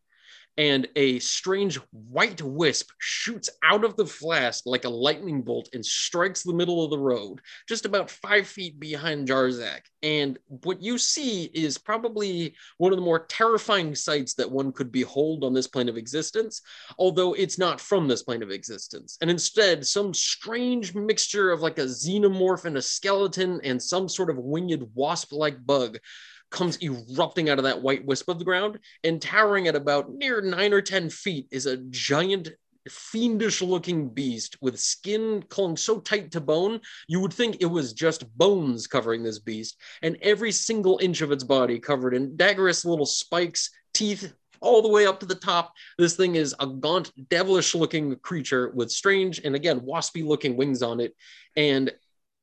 And 0.57 0.87
a 0.95 1.19
strange 1.19 1.79
white 1.91 2.41
wisp 2.41 2.89
shoots 2.99 3.49
out 3.63 3.83
of 3.83 3.95
the 3.97 4.05
flask 4.05 4.63
like 4.65 4.85
a 4.85 4.89
lightning 4.89 5.41
bolt 5.41 5.69
and 5.73 5.85
strikes 5.85 6.43
the 6.43 6.53
middle 6.53 6.83
of 6.83 6.91
the 6.91 6.99
road, 6.99 7.41
just 7.67 7.85
about 7.85 8.09
five 8.09 8.47
feet 8.47 8.79
behind 8.79 9.27
Jarzak. 9.27 9.81
And 10.01 10.39
what 10.47 10.81
you 10.81 10.97
see 10.97 11.45
is 11.53 11.77
probably 11.77 12.55
one 12.77 12.93
of 12.93 12.97
the 12.97 13.05
more 13.05 13.25
terrifying 13.25 13.95
sights 13.95 14.35
that 14.35 14.49
one 14.49 14.71
could 14.71 14.91
behold 14.91 15.43
on 15.43 15.53
this 15.53 15.67
plane 15.67 15.89
of 15.89 15.97
existence, 15.97 16.61
although 16.97 17.33
it's 17.33 17.57
not 17.57 17.81
from 17.81 18.07
this 18.07 18.23
plane 18.23 18.43
of 18.43 18.51
existence. 18.51 19.17
And 19.21 19.29
instead, 19.29 19.85
some 19.85 20.13
strange 20.13 20.95
mixture 20.95 21.51
of 21.51 21.61
like 21.61 21.79
a 21.79 21.85
xenomorph 21.85 22.65
and 22.65 22.77
a 22.77 22.81
skeleton 22.81 23.59
and 23.63 23.81
some 23.81 24.07
sort 24.07 24.29
of 24.29 24.37
winged 24.37 24.87
wasp 24.93 25.33
like 25.33 25.65
bug 25.65 25.97
comes 26.55 26.81
erupting 26.81 27.49
out 27.49 27.59
of 27.59 27.65
that 27.65 27.81
white 27.81 28.05
wisp 28.05 28.29
of 28.29 28.39
the 28.39 28.45
ground, 28.45 28.79
and 29.03 29.21
towering 29.21 29.67
at 29.67 29.75
about 29.75 30.11
near 30.13 30.41
nine 30.41 30.73
or 30.73 30.81
10 30.81 31.09
feet 31.09 31.47
is 31.51 31.65
a 31.65 31.77
giant, 31.89 32.49
fiendish 32.89 33.61
looking 33.61 34.07
beast 34.07 34.55
with 34.61 34.79
skin 34.79 35.43
clung 35.49 35.75
so 35.75 35.99
tight 35.99 36.31
to 36.31 36.39
bone, 36.39 36.79
you 37.07 37.19
would 37.19 37.33
think 37.33 37.57
it 37.59 37.65
was 37.65 37.93
just 37.93 38.31
bones 38.37 38.87
covering 38.87 39.21
this 39.21 39.39
beast, 39.39 39.75
and 40.01 40.17
every 40.21 40.51
single 40.51 40.97
inch 41.03 41.21
of 41.21 41.31
its 41.31 41.43
body 41.43 41.77
covered 41.77 42.13
in 42.13 42.37
daggerous 42.37 42.85
little 42.85 43.05
spikes, 43.05 43.69
teeth, 43.93 44.33
all 44.61 44.81
the 44.81 44.89
way 44.89 45.05
up 45.05 45.19
to 45.19 45.25
the 45.25 45.35
top. 45.35 45.73
This 45.97 46.15
thing 46.15 46.35
is 46.35 46.55
a 46.59 46.67
gaunt, 46.67 47.11
devilish 47.29 47.75
looking 47.75 48.15
creature 48.17 48.71
with 48.73 48.91
strange 48.91 49.41
and 49.43 49.55
again, 49.55 49.81
waspy 49.81 50.25
looking 50.25 50.55
wings 50.55 50.81
on 50.81 51.01
it. 51.01 51.13
And 51.57 51.91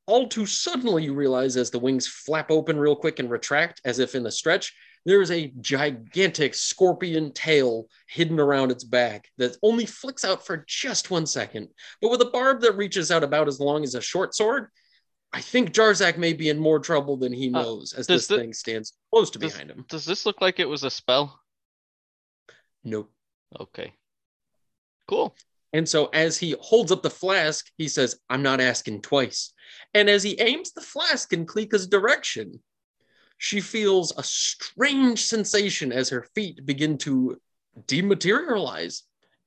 all 0.05 0.27
too 0.27 0.45
suddenly 0.45 1.03
you 1.03 1.13
realize 1.13 1.55
as 1.57 1.71
the 1.71 1.79
wings 1.79 2.07
flap 2.07 2.51
open 2.51 2.77
real 2.77 2.95
quick 2.95 3.19
and 3.19 3.29
retract 3.29 3.81
as 3.85 3.99
if 3.99 4.15
in 4.15 4.25
a 4.25 4.31
stretch 4.31 4.73
there 5.05 5.21
is 5.21 5.31
a 5.31 5.51
gigantic 5.59 6.53
scorpion 6.53 7.31
tail 7.33 7.87
hidden 8.07 8.39
around 8.39 8.71
its 8.71 8.83
back 8.83 9.29
that 9.37 9.55
only 9.63 9.85
flicks 9.85 10.23
out 10.25 10.45
for 10.45 10.63
just 10.67 11.11
one 11.11 11.25
second 11.25 11.67
but 12.01 12.11
with 12.11 12.21
a 12.21 12.25
barb 12.31 12.61
that 12.61 12.75
reaches 12.77 13.11
out 13.11 13.23
about 13.23 13.47
as 13.47 13.59
long 13.59 13.83
as 13.83 13.95
a 13.95 14.01
short 14.01 14.35
sword 14.35 14.67
i 15.31 15.39
think 15.41 15.71
jarzak 15.71 16.17
may 16.17 16.33
be 16.33 16.49
in 16.49 16.59
more 16.59 16.79
trouble 16.79 17.15
than 17.17 17.31
he 17.33 17.47
Uh, 17.49 17.61
knows 17.61 17.93
as 17.93 18.07
does 18.07 18.27
this 18.27 18.37
thing 18.39 18.53
stands 18.53 18.93
close 19.11 19.29
to 19.29 19.39
does- 19.39 19.51
behind 19.53 19.69
him 19.71 19.85
Does 19.89 20.05
this 20.05 20.25
look 20.25 20.41
like 20.41 20.59
it 20.59 20.67
was 20.69 20.83
a 20.83 20.89
spell? 20.89 21.39
nope 22.83 23.09
Okay. 23.59 23.93
Cool. 25.07 25.35
And 25.73 25.87
so 25.87 26.07
as 26.07 26.37
he 26.39 26.55
holds 26.59 26.91
up 26.91 27.03
the 27.03 27.09
flask, 27.11 27.69
he 27.77 27.87
says, 27.87 28.15
I'm 28.31 28.41
not 28.41 28.59
asking 28.59 29.01
twice. 29.03 29.52
And 29.93 30.09
as 30.09 30.23
he 30.23 30.39
aims 30.39 30.71
the 30.71 30.81
flask 30.81 31.33
in 31.33 31.45
Klika's 31.45 31.87
direction, 31.87 32.61
she 33.37 33.61
feels 33.61 34.13
a 34.17 34.23
strange 34.23 35.25
sensation 35.25 35.91
as 35.91 36.09
her 36.09 36.27
feet 36.35 36.65
begin 36.65 36.97
to 36.99 37.39
dematerialize. 37.87 39.01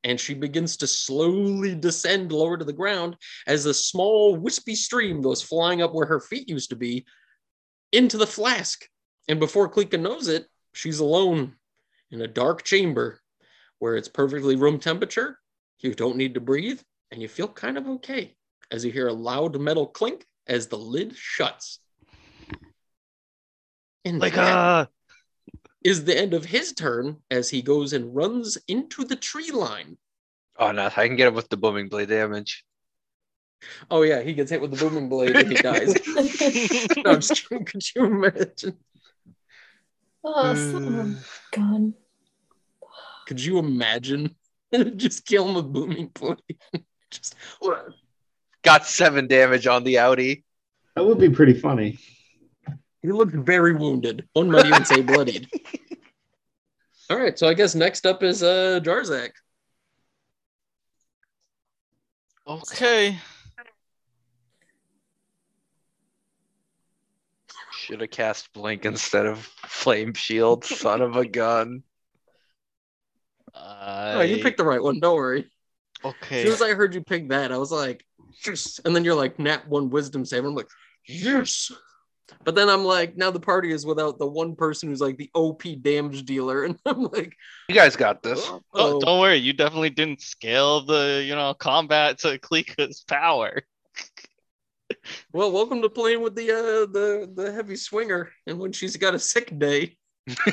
And 0.05 0.21
she 0.21 0.35
begins 0.35 0.77
to 0.79 0.87
slowly 0.87 1.75
descend 1.75 2.31
lower 2.31 2.57
to 2.57 2.65
the 2.65 2.73
ground 2.73 3.17
as 3.47 3.67
a 3.67 3.75
small 3.75 4.37
wispy 4.37 4.75
stream 4.75 5.21
goes 5.21 5.43
flying 5.43 5.83
up 5.83 5.95
where 5.95 6.07
her 6.07 6.21
feet 6.21 6.49
used 6.49 6.71
to 6.71 6.77
be 6.77 7.07
into 7.91 8.17
the 8.17 8.27
flask. 8.27 8.87
And 9.29 9.41
before 9.41 9.69
Klika 9.69 10.01
knows 10.01 10.29
it, 10.29 10.47
she's 10.75 11.01
alone 11.01 11.55
in 12.13 12.21
a 12.21 12.29
dark 12.29 12.63
chamber 12.63 13.21
where 13.79 13.97
it's 13.97 14.09
perfectly 14.09 14.55
room 14.55 14.79
temperature 14.79 15.39
you 15.81 15.95
don't 15.95 16.17
need 16.17 16.35
to 16.35 16.41
breathe, 16.41 16.81
and 17.11 17.21
you 17.21 17.29
feel 17.29 17.49
kind 17.49 17.77
of 17.79 17.87
okay 17.87 18.35
as 18.71 18.85
you 18.85 18.93
hear 18.93 19.09
a 19.09 19.13
loud 19.13 19.61
metal 19.61 19.87
clink 19.87 20.27
as 20.47 20.69
the 20.69 20.79
lid 20.79 21.15
shuts. 21.17 21.81
And 24.05 24.21
Like 24.21 24.35
that 24.35 24.57
uh 24.57 24.87
is 25.85 26.05
the 26.05 26.19
end 26.19 26.35
of 26.35 26.45
his 26.45 26.73
turn 26.73 27.19
as 27.31 27.49
he 27.49 27.63
goes 27.63 27.93
and 27.93 28.15
runs 28.15 28.59
into 28.67 29.05
the 29.05 29.15
tree 29.15 29.53
line. 29.53 29.97
Oh 30.59 30.73
no, 30.73 30.87
I 30.87 31.07
can 31.07 31.17
get 31.17 31.29
him 31.29 31.35
with 31.35 31.49
the 31.49 31.57
booming 31.57 31.89
blade 31.89 32.09
damage. 32.09 32.65
Oh 33.91 34.03
yeah, 34.03 34.21
he 34.23 34.33
gets 34.35 34.51
hit 34.51 34.61
with 34.61 34.73
the 34.73 34.77
booming 34.77 35.09
blade 35.09 35.37
and 35.37 35.49
he 35.49 35.55
dies. 35.55 35.95
no, 37.05 37.13
I'm 37.13 37.21
just 37.21 37.49
kidding. 37.49 37.65
Could 37.65 37.83
you 37.95 38.05
imagine? 38.05 38.77
oh, 40.25 40.55
son 40.55 40.85
of 40.85 41.07
a 41.07 41.57
gun. 41.57 41.95
Could 43.27 43.41
you 43.41 43.59
imagine? 43.59 44.35
just 44.97 45.25
kill 45.25 45.49
him 45.49 45.55
with 45.55 45.73
booming 45.73 46.09
blade. 46.09 46.59
just 47.11 47.35
Got 48.67 48.85
seven 48.85 49.29
damage 49.29 49.69
on 49.69 49.85
the 49.85 50.01
Audi. 50.01 50.43
That 50.97 51.05
would 51.05 51.21
be 51.21 51.31
pretty 51.31 51.55
funny. 51.55 51.99
he 53.01 53.13
looked 53.13 53.33
very 53.33 53.73
wounded. 53.77 54.29
One 54.33 54.51
might 54.51 54.67
even 54.67 54.85
say 54.85 55.03
bloodied. 55.03 55.49
All 57.11 57.17
right, 57.17 57.39
so 57.39 57.47
I 57.47 57.55
guess 57.55 57.77
next 57.77 58.05
up 58.07 58.25
is 58.25 58.43
uh 58.43 58.81
Jarzak. 58.83 59.31
okay. 62.49 63.17
Should 67.71 68.01
have 68.01 68.11
cast 68.11 68.53
blink 68.53 68.85
instead 68.85 69.27
of 69.27 69.39
flame 69.69 70.13
shield. 70.13 70.65
Son 70.65 71.03
of 71.03 71.15
a 71.15 71.25
gun. 71.25 71.85
Oh, 73.55 74.23
you 74.23 74.43
picked 74.43 74.59
the 74.59 74.65
right 74.65 74.83
one. 74.83 74.99
Don't 74.99 75.15
worry. 75.15 75.49
Okay. 76.05 76.39
As 76.39 76.43
soon 76.43 76.53
as 76.53 76.63
I 76.63 76.75
heard 76.75 76.97
you 76.97 77.05
pick 77.05 77.29
that, 77.29 77.53
I 77.53 77.59
was 77.59 77.71
like, 77.71 78.05
yes. 78.45 78.81
And 78.85 78.95
then 78.95 79.05
you're 79.05 79.15
like, 79.15 79.39
nat 79.39 79.69
one 79.69 79.91
wisdom 79.91 80.25
save. 80.25 80.45
I'm 80.45 80.55
like, 80.55 80.69
yes. 81.07 81.71
But 82.45 82.55
then 82.57 82.69
I'm 82.69 82.85
like, 82.85 83.17
now 83.17 83.31
the 83.31 83.41
party 83.41 83.71
is 83.73 83.87
without 83.87 84.19
the 84.19 84.27
one 84.27 84.57
person 84.57 84.89
who's 84.89 85.01
like 85.01 85.17
the 85.17 85.31
OP 85.35 85.63
damage 85.81 86.25
dealer. 86.25 86.65
And 86.67 86.79
I'm 86.85 87.05
like, 87.05 87.37
You 87.69 87.75
guys 87.75 87.95
got 87.97 88.23
this. 88.23 88.41
Oh, 88.49 88.63
oh, 88.75 89.01
don't 89.01 89.21
worry, 89.21 89.37
you 89.37 89.53
definitely 89.53 89.91
didn't 89.91 90.21
scale 90.21 90.85
the, 90.85 91.23
you 91.25 91.35
know, 91.35 91.55
combat 91.55 92.19
to 92.21 92.39
Klika's 92.39 93.05
power. 93.05 93.63
well, 95.33 95.53
welcome 95.53 95.83
to 95.83 95.89
playing 95.89 96.21
with 96.21 96.35
the 96.35 96.51
uh 96.51 96.87
the 96.93 97.31
the 97.33 97.53
heavy 97.53 97.77
swinger. 97.77 98.33
And 98.47 98.59
when 98.59 98.73
she's 98.73 98.97
got 98.97 99.15
a 99.15 99.19
sick 99.19 99.57
day, 99.59 99.97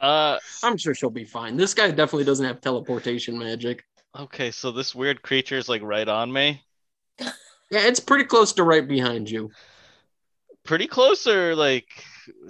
Uh 0.00 0.38
I'm 0.62 0.76
sure 0.76 0.94
she'll 0.94 1.10
be 1.10 1.24
fine. 1.24 1.56
This 1.56 1.74
guy 1.74 1.90
definitely 1.90 2.24
doesn't 2.24 2.46
have 2.46 2.60
teleportation 2.60 3.38
magic. 3.38 3.84
Okay, 4.18 4.50
so 4.50 4.70
this 4.70 4.94
weird 4.94 5.22
creature 5.22 5.56
is 5.56 5.68
like 5.68 5.82
right 5.82 6.08
on 6.08 6.32
me. 6.32 6.62
Yeah, 7.70 7.86
it's 7.86 8.00
pretty 8.00 8.24
close 8.24 8.52
to 8.54 8.64
right 8.64 8.86
behind 8.86 9.30
you. 9.30 9.50
Pretty 10.64 10.86
close 10.86 11.26
or 11.26 11.54
like 11.54 11.88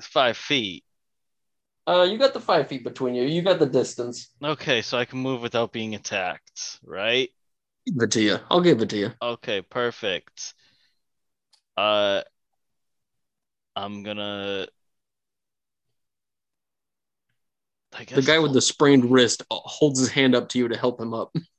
five 0.01 0.37
feet. 0.37 0.85
Uh, 1.87 2.03
you 2.03 2.19
got 2.19 2.35
the 2.35 2.41
five 2.41 2.69
feet 2.69 2.85
between 2.85 3.15
you. 3.15 3.23
You 3.25 3.41
got 3.43 3.59
the 3.59 3.67
distance. 3.67 4.29
Okay, 4.43 4.83
so 4.83 4.99
I 4.99 5.05
can 5.07 5.21
move 5.21 5.41
without 5.41 5.73
being 5.73 5.95
attacked, 5.95 6.81
right? 6.85 7.31
Give 7.87 8.03
it 8.03 8.11
to 8.13 8.21
you. 8.23 8.39
I'll 8.51 8.61
give 8.61 8.81
it 8.83 8.91
to 8.91 8.97
you. 8.97 9.13
Okay, 9.21 9.63
perfect. 9.63 10.55
Uh 11.77 12.23
I'm 13.77 14.03
gonna 14.03 14.67
I 17.93 18.05
guess 18.05 18.17
The 18.17 18.23
guy 18.23 18.39
with 18.39 18.53
the 18.53 18.61
sprained 18.61 19.11
wrist 19.11 19.43
holds 19.51 19.99
his 19.99 20.11
hand 20.11 20.35
up 20.35 20.49
to 20.51 20.59
you 20.59 20.69
to 20.69 20.77
help 20.77 21.01
him 21.01 21.15
up. 21.15 21.35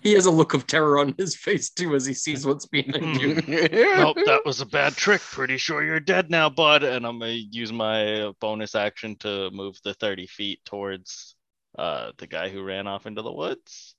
he 0.00 0.12
has 0.12 0.26
a 0.26 0.30
look 0.30 0.54
of 0.54 0.66
terror 0.66 0.98
on 0.98 1.14
his 1.18 1.36
face 1.36 1.70
too 1.70 1.94
as 1.94 2.06
he 2.06 2.14
sees 2.14 2.46
what's 2.46 2.66
behind 2.66 3.20
you. 3.20 3.34
Nope, 3.34 4.18
that 4.26 4.42
was 4.44 4.60
a 4.60 4.66
bad 4.66 4.94
trick. 4.94 5.20
Pretty 5.20 5.56
sure 5.56 5.84
you're 5.84 6.00
dead 6.00 6.30
now, 6.30 6.48
bud. 6.48 6.82
And 6.82 7.06
I'm 7.06 7.18
gonna 7.18 7.32
use 7.32 7.72
my 7.72 8.32
bonus 8.40 8.74
action 8.74 9.16
to 9.20 9.50
move 9.50 9.76
the 9.84 9.94
30 9.94 10.26
feet 10.26 10.60
towards 10.64 11.34
uh 11.78 12.12
the 12.18 12.26
guy 12.26 12.48
who 12.48 12.62
ran 12.62 12.86
off 12.86 13.06
into 13.06 13.22
the 13.22 13.32
woods. 13.32 13.94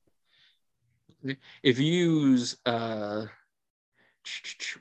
If 1.63 1.79
you 1.79 1.93
use 1.93 2.57
uh 2.65 3.25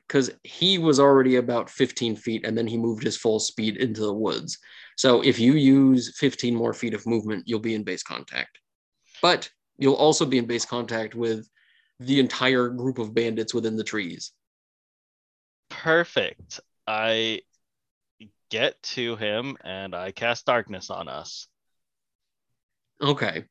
because 0.06 0.30
he 0.44 0.78
was 0.78 1.00
already 1.00 1.36
about 1.36 1.68
15 1.68 2.14
feet 2.16 2.46
and 2.46 2.56
then 2.56 2.66
he 2.66 2.78
moved 2.78 3.02
his 3.02 3.16
full 3.16 3.40
speed 3.40 3.76
into 3.76 4.00
the 4.00 4.12
woods. 4.12 4.58
So 4.96 5.20
if 5.22 5.38
you 5.38 5.54
use 5.54 6.16
15 6.16 6.54
more 6.54 6.72
feet 6.72 6.94
of 6.94 7.06
movement, 7.06 7.44
you'll 7.46 7.58
be 7.58 7.74
in 7.74 7.82
base 7.82 8.04
contact. 8.04 8.58
But 9.20 9.50
you'll 9.78 9.94
also 9.94 10.24
be 10.24 10.38
in 10.38 10.46
base 10.46 10.64
contact 10.64 11.14
with 11.14 11.48
the 12.00 12.20
entire 12.20 12.68
group 12.68 12.98
of 12.98 13.14
bandits 13.14 13.54
within 13.54 13.76
the 13.76 13.84
trees. 13.84 14.32
Perfect. 15.70 16.60
I 16.86 17.42
get 18.50 18.82
to 18.82 19.16
him 19.16 19.56
and 19.62 19.94
I 19.94 20.10
cast 20.12 20.46
darkness 20.46 20.90
on 20.90 21.08
us. 21.08 21.48
Okay. 23.00 23.44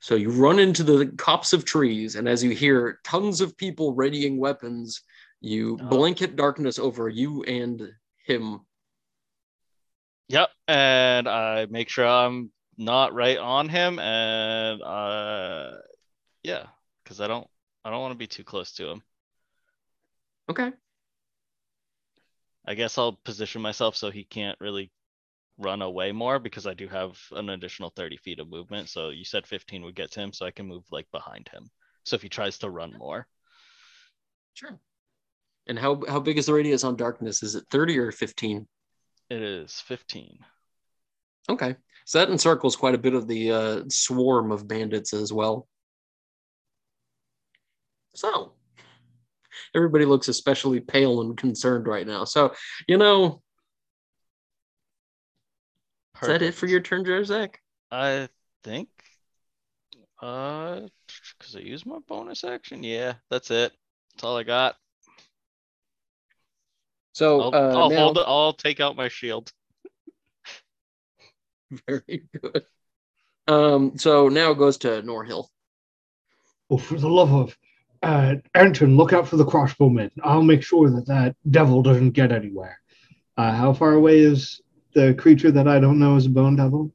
So 0.00 0.14
you 0.14 0.30
run 0.30 0.58
into 0.58 0.82
the 0.82 1.06
copse 1.18 1.52
of 1.52 1.64
trees, 1.66 2.16
and 2.16 2.26
as 2.26 2.42
you 2.42 2.50
hear 2.50 3.00
tons 3.04 3.42
of 3.42 3.56
people 3.56 3.94
readying 3.94 4.38
weapons, 4.38 5.02
you 5.42 5.78
Oh. 5.80 5.88
blanket 5.88 6.36
darkness 6.36 6.78
over 6.78 7.08
you 7.08 7.42
and 7.44 7.92
him. 8.24 8.60
Yep, 10.28 10.50
and 10.68 11.28
I 11.28 11.66
make 11.66 11.88
sure 11.88 12.06
I'm 12.06 12.50
not 12.76 13.14
right 13.14 13.38
on 13.38 13.68
him, 13.68 13.98
and 13.98 14.82
uh, 14.82 15.72
yeah, 16.42 16.66
because 17.02 17.20
I 17.20 17.26
don't, 17.26 17.46
I 17.84 17.90
don't 17.90 18.00
want 18.00 18.12
to 18.12 18.18
be 18.18 18.26
too 18.26 18.44
close 18.44 18.72
to 18.72 18.88
him. 18.90 19.02
Okay. 20.48 20.72
I 22.66 22.74
guess 22.74 22.98
I'll 22.98 23.18
position 23.24 23.62
myself 23.62 23.96
so 23.96 24.10
he 24.10 24.24
can't 24.24 24.58
really 24.60 24.90
run 25.58 25.82
away 25.82 26.12
more 26.12 26.38
because 26.38 26.66
I 26.66 26.74
do 26.74 26.88
have 26.88 27.18
an 27.32 27.50
additional 27.50 27.92
30 27.94 28.16
feet 28.18 28.38
of 28.38 28.48
movement. 28.48 28.88
So 28.88 29.10
you 29.10 29.24
said 29.24 29.46
15 29.46 29.82
would 29.84 29.94
get 29.94 30.12
to 30.12 30.20
him, 30.20 30.32
so 30.32 30.46
I 30.46 30.50
can 30.50 30.66
move 30.66 30.84
like 30.90 31.10
behind 31.10 31.48
him. 31.48 31.70
So 32.04 32.16
if 32.16 32.22
he 32.22 32.28
tries 32.28 32.58
to 32.58 32.70
run 32.70 32.94
more, 32.98 33.26
Sure. 34.54 34.78
And 35.66 35.78
how 35.78 36.02
how 36.08 36.20
big 36.20 36.38
is 36.38 36.46
the 36.46 36.52
radius 36.52 36.84
on 36.84 36.96
darkness? 36.96 37.42
Is 37.42 37.54
it 37.54 37.64
30 37.70 37.98
or 37.98 38.12
15? 38.12 38.66
it 39.30 39.42
is 39.42 39.80
15. 39.80 40.38
Okay. 41.48 41.76
So 42.10 42.18
that 42.18 42.28
encircles 42.28 42.74
quite 42.74 42.96
a 42.96 42.98
bit 42.98 43.14
of 43.14 43.28
the 43.28 43.52
uh, 43.52 43.82
swarm 43.88 44.50
of 44.50 44.66
bandits 44.66 45.14
as 45.14 45.32
well. 45.32 45.68
So 48.16 48.54
everybody 49.76 50.04
looks 50.06 50.26
especially 50.26 50.80
pale 50.80 51.20
and 51.20 51.36
concerned 51.36 51.86
right 51.86 52.04
now. 52.04 52.24
So, 52.24 52.52
you 52.88 52.98
know, 52.98 53.42
is 56.20 56.26
that 56.26 56.42
it 56.42 56.54
for 56.54 56.66
your 56.66 56.80
turn, 56.80 57.04
Jarzak? 57.04 57.54
I 57.92 58.28
think. 58.64 58.88
Uh, 60.20 60.80
because 61.38 61.54
I 61.54 61.60
used 61.60 61.86
my 61.86 61.98
bonus 62.08 62.42
action. 62.42 62.82
Yeah, 62.82 63.14
that's 63.30 63.52
it. 63.52 63.70
That's 64.14 64.24
all 64.24 64.36
I 64.36 64.42
got. 64.42 64.74
So 67.12 67.40
I'll, 67.40 67.54
uh, 67.54 67.78
I'll 67.78 67.90
now- 67.90 67.96
hold 67.98 68.18
it. 68.18 68.24
I'll 68.26 68.52
take 68.52 68.80
out 68.80 68.96
my 68.96 69.06
shield. 69.06 69.52
Very 71.88 72.24
good. 72.40 72.64
Um, 73.46 73.98
so 73.98 74.28
now 74.28 74.52
it 74.52 74.58
goes 74.58 74.78
to 74.78 75.02
Norhill. 75.02 75.46
Oh, 76.70 76.78
for 76.78 76.94
the 76.94 77.08
love 77.08 77.32
of 77.32 77.56
uh, 78.02 78.36
Anton, 78.54 78.96
look 78.96 79.12
out 79.12 79.28
for 79.28 79.36
the 79.36 79.44
crossbowmen. 79.44 80.10
I'll 80.22 80.42
make 80.42 80.62
sure 80.62 80.90
that 80.90 81.06
that 81.06 81.36
devil 81.50 81.82
doesn't 81.82 82.10
get 82.10 82.32
anywhere. 82.32 82.78
Uh, 83.36 83.52
how 83.52 83.72
far 83.72 83.94
away 83.94 84.20
is 84.20 84.60
the 84.94 85.14
creature 85.14 85.50
that 85.50 85.66
I 85.68 85.80
don't 85.80 85.98
know 85.98 86.16
is 86.16 86.26
a 86.26 86.30
bone 86.30 86.56
devil? 86.56 86.92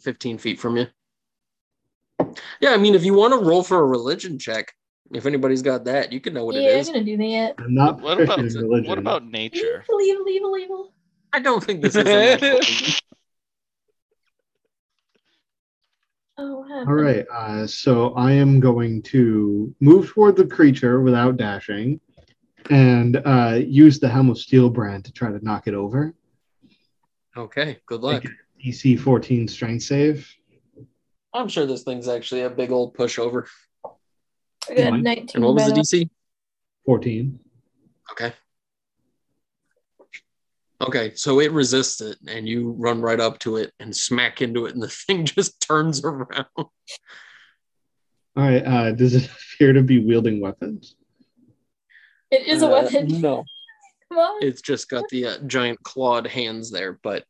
15 0.00 0.38
feet 0.38 0.60
from 0.60 0.76
you. 0.76 0.86
Yeah, 2.60 2.70
I 2.70 2.76
mean, 2.76 2.94
if 2.94 3.04
you 3.04 3.14
want 3.14 3.32
to 3.32 3.48
roll 3.48 3.62
for 3.62 3.78
a 3.78 3.86
religion 3.86 4.38
check, 4.38 4.74
if 5.12 5.24
anybody's 5.24 5.62
got 5.62 5.84
that, 5.84 6.12
you 6.12 6.20
can 6.20 6.34
know 6.34 6.44
what 6.44 6.56
yeah, 6.56 6.68
it 6.68 6.86
I'm 6.86 6.92
gonna 6.92 7.04
do 7.04 7.16
that. 7.16 7.54
I'm 7.58 7.74
not 7.74 8.00
What 8.00 8.20
about 8.20 8.38
religion. 8.38 8.88
what 8.88 8.98
about 8.98 9.24
nature? 9.24 9.84
Leave, 9.88 10.18
leave, 10.24 10.42
leave, 10.42 10.68
leave. 10.68 10.86
I 11.32 11.40
don't 11.40 11.62
think 11.62 11.82
this 11.82 11.96
is. 11.96 12.06
a 12.06 12.10
natural. 12.10 12.60
Oh, 16.40 16.60
what 16.60 16.70
All 16.70 16.78
happened? 16.78 17.00
right, 17.00 17.26
uh, 17.32 17.66
so 17.66 18.14
I 18.14 18.32
am 18.32 18.60
going 18.60 19.02
to 19.02 19.74
move 19.80 20.08
toward 20.08 20.36
the 20.36 20.46
creature 20.46 21.00
without 21.00 21.36
dashing, 21.36 22.00
and 22.70 23.20
uh, 23.24 23.58
use 23.60 23.98
the 23.98 24.08
Helm 24.08 24.30
of 24.30 24.38
Steel 24.38 24.70
brand 24.70 25.04
to 25.06 25.12
try 25.12 25.32
to 25.32 25.44
knock 25.44 25.66
it 25.66 25.74
over. 25.74 26.14
okay, 27.36 27.78
good 27.86 28.02
luck. 28.02 28.24
DC 28.64 28.98
14 29.00 29.48
strength 29.48 29.82
save. 29.82 30.32
I'm 31.34 31.48
sure 31.48 31.66
this 31.66 31.82
thing's 31.82 32.08
actually 32.08 32.42
a 32.42 32.50
big 32.50 32.70
old 32.70 32.96
pushover. 32.96 33.46
I 34.68 34.74
got 34.74 35.00
19. 35.00 35.28
And 35.34 35.44
what 35.44 35.54
was 35.54 35.66
the 35.66 35.72
DC? 35.72 36.08
14. 36.84 37.38
Okay. 38.12 38.32
Okay, 40.80 41.12
so 41.16 41.40
it 41.40 41.50
resists 41.50 42.00
it, 42.00 42.18
and 42.28 42.48
you 42.48 42.70
run 42.78 43.00
right 43.00 43.18
up 43.18 43.40
to 43.40 43.56
it 43.56 43.72
and 43.80 43.94
smack 43.94 44.40
into 44.42 44.66
it, 44.66 44.74
and 44.74 44.82
the 44.82 44.88
thing 45.06 45.24
just 45.24 45.60
turns 45.60 46.04
around. 46.04 46.46
All 46.56 46.68
right, 48.36 48.64
uh, 48.64 48.92
does 48.92 49.14
it 49.14 49.28
appear 49.54 49.72
to 49.72 49.82
be 49.82 49.98
wielding 50.04 50.40
weapons? 50.40 50.94
It 52.30 52.46
is 52.46 52.62
a 52.62 52.66
Uh, 52.66 52.82
weapon. 52.82 53.20
No, 53.20 53.44
Come 54.10 54.18
on. 54.18 54.42
it's 54.42 54.60
just 54.62 54.88
got 54.88 55.08
the 55.08 55.26
uh, 55.26 55.38
giant 55.46 55.82
clawed 55.82 56.26
hands 56.28 56.70
there. 56.70 57.00
But 57.02 57.24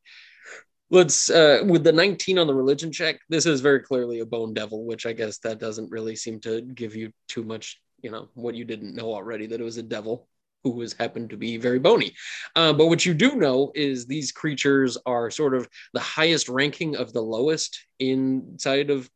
let's 0.91 1.31
uh, 1.31 1.63
with 1.67 1.85
the 1.85 1.93
19 1.93 2.39
on 2.39 2.47
the 2.47 2.55
religion 2.55 2.93
check, 2.93 3.19
this 3.31 3.47
is 3.47 3.63
very 3.63 3.81
clearly 3.81 4.19
a 4.21 4.27
bone 4.27 4.53
devil, 4.53 4.85
which 4.85 5.07
I 5.07 5.13
guess 5.15 5.39
that 5.39 5.59
doesn't 5.59 5.91
really 5.91 6.17
seem 6.17 6.41
to 6.41 6.61
give 6.61 6.95
you 6.95 7.13
too 7.29 7.45
much, 7.45 7.81
you 8.03 8.11
know, 8.11 8.29
what 8.35 8.55
you 8.55 8.65
didn't 8.67 8.95
know 8.95 9.15
already 9.15 9.47
that 9.47 9.61
it 9.61 9.65
was 9.65 9.79
a 9.79 9.83
devil 9.83 10.29
who 10.65 10.71
was 10.71 10.93
happened 10.93 11.31
to 11.31 11.37
be 11.37 11.57
very 11.57 11.79
bony. 11.79 12.15
Uh, 12.57 12.73
but 12.73 12.87
what 12.87 13.07
you 13.07 13.15
do 13.15 13.37
know 13.37 13.73
is 13.75 14.07
these 14.07 14.33
creatures 14.33 14.99
are 15.07 15.31
sort 15.31 15.55
of 15.55 15.69
the 15.95 16.01
highest 16.01 16.49
ranking 16.49 16.97
of 16.97 17.13
the 17.13 17.23
lowest 17.23 17.87
inside 17.99 18.91
of 18.91 19.09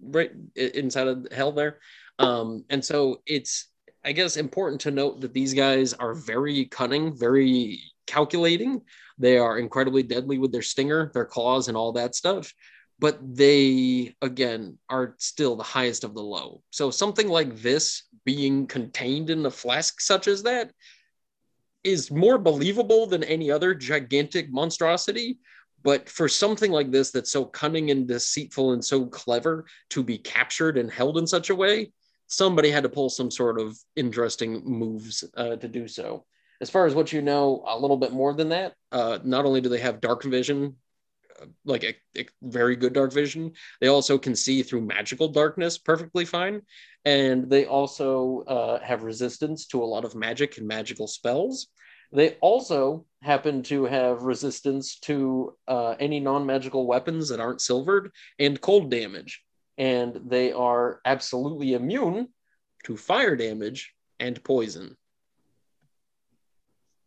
right 0.00 0.32
inside 0.56 1.08
of 1.08 1.26
hell 1.32 1.52
there. 1.52 1.78
Um, 2.18 2.64
and 2.70 2.84
so 2.84 3.22
it's 3.26 3.68
I 4.04 4.12
guess 4.12 4.36
important 4.36 4.82
to 4.82 4.90
note 4.90 5.20
that 5.22 5.32
these 5.32 5.54
guys 5.54 5.94
are 5.94 6.12
very 6.12 6.66
cunning, 6.66 7.16
very 7.16 7.80
calculating. 8.06 8.82
They 9.16 9.38
are 9.38 9.58
incredibly 9.58 10.02
deadly 10.02 10.38
with 10.38 10.52
their 10.52 10.62
stinger, 10.62 11.10
their 11.14 11.24
claws, 11.24 11.68
and 11.68 11.76
all 11.76 11.92
that 11.92 12.14
stuff. 12.14 12.52
But 12.98 13.18
they, 13.36 14.14
again, 14.22 14.78
are 14.88 15.14
still 15.18 15.56
the 15.56 15.62
highest 15.62 16.04
of 16.04 16.14
the 16.14 16.22
low. 16.22 16.62
So 16.70 16.90
something 16.90 17.28
like 17.28 17.56
this 17.56 18.04
being 18.24 18.66
contained 18.66 19.30
in 19.30 19.44
a 19.46 19.50
flask 19.50 20.00
such 20.00 20.28
as 20.28 20.44
that 20.44 20.70
is 21.82 22.10
more 22.10 22.38
believable 22.38 23.06
than 23.06 23.24
any 23.24 23.50
other 23.50 23.74
gigantic 23.74 24.50
monstrosity. 24.50 25.38
But 25.82 26.08
for 26.08 26.28
something 26.28 26.72
like 26.72 26.90
this 26.90 27.10
that's 27.10 27.30
so 27.30 27.44
cunning 27.44 27.90
and 27.90 28.08
deceitful 28.08 28.72
and 28.72 28.82
so 28.82 29.04
clever 29.06 29.66
to 29.90 30.02
be 30.02 30.16
captured 30.16 30.78
and 30.78 30.90
held 30.90 31.18
in 31.18 31.26
such 31.26 31.50
a 31.50 31.54
way, 31.54 31.92
somebody 32.26 32.70
had 32.70 32.84
to 32.84 32.88
pull 32.88 33.10
some 33.10 33.30
sort 33.30 33.60
of 33.60 33.76
interesting 33.94 34.64
moves 34.64 35.24
uh, 35.36 35.56
to 35.56 35.68
do 35.68 35.86
so. 35.86 36.24
As 36.60 36.70
far 36.70 36.86
as 36.86 36.94
what 36.94 37.12
you 37.12 37.20
know, 37.20 37.62
a 37.66 37.78
little 37.78 37.98
bit 37.98 38.12
more 38.12 38.32
than 38.32 38.48
that. 38.48 38.74
Uh, 38.90 39.18
not 39.24 39.44
only 39.44 39.60
do 39.60 39.68
they 39.68 39.80
have 39.80 40.00
dark 40.00 40.22
vision, 40.22 40.76
like 41.64 41.84
a, 41.84 41.94
a 42.16 42.26
very 42.42 42.76
good 42.76 42.92
dark 42.92 43.12
vision, 43.12 43.52
they 43.80 43.88
also 43.88 44.18
can 44.18 44.34
see 44.36 44.62
through 44.62 44.82
magical 44.82 45.28
darkness 45.28 45.78
perfectly 45.78 46.24
fine, 46.24 46.62
and 47.04 47.50
they 47.50 47.66
also 47.66 48.44
uh, 48.46 48.80
have 48.80 49.02
resistance 49.02 49.66
to 49.66 49.82
a 49.82 49.84
lot 49.84 50.04
of 50.04 50.14
magic 50.14 50.58
and 50.58 50.66
magical 50.66 51.06
spells. 51.06 51.68
They 52.12 52.36
also 52.40 53.06
happen 53.22 53.62
to 53.64 53.84
have 53.84 54.22
resistance 54.22 54.98
to 55.00 55.56
uh, 55.66 55.96
any 55.98 56.20
non-magical 56.20 56.86
weapons 56.86 57.28
that 57.30 57.40
aren't 57.40 57.60
silvered 57.60 58.10
and 58.38 58.60
cold 58.60 58.90
damage 58.90 59.42
and 59.76 60.20
they 60.26 60.52
are 60.52 61.00
absolutely 61.04 61.72
immune 61.74 62.28
to 62.84 62.96
fire 62.96 63.34
damage 63.34 63.92
and 64.20 64.42
poison. 64.44 64.96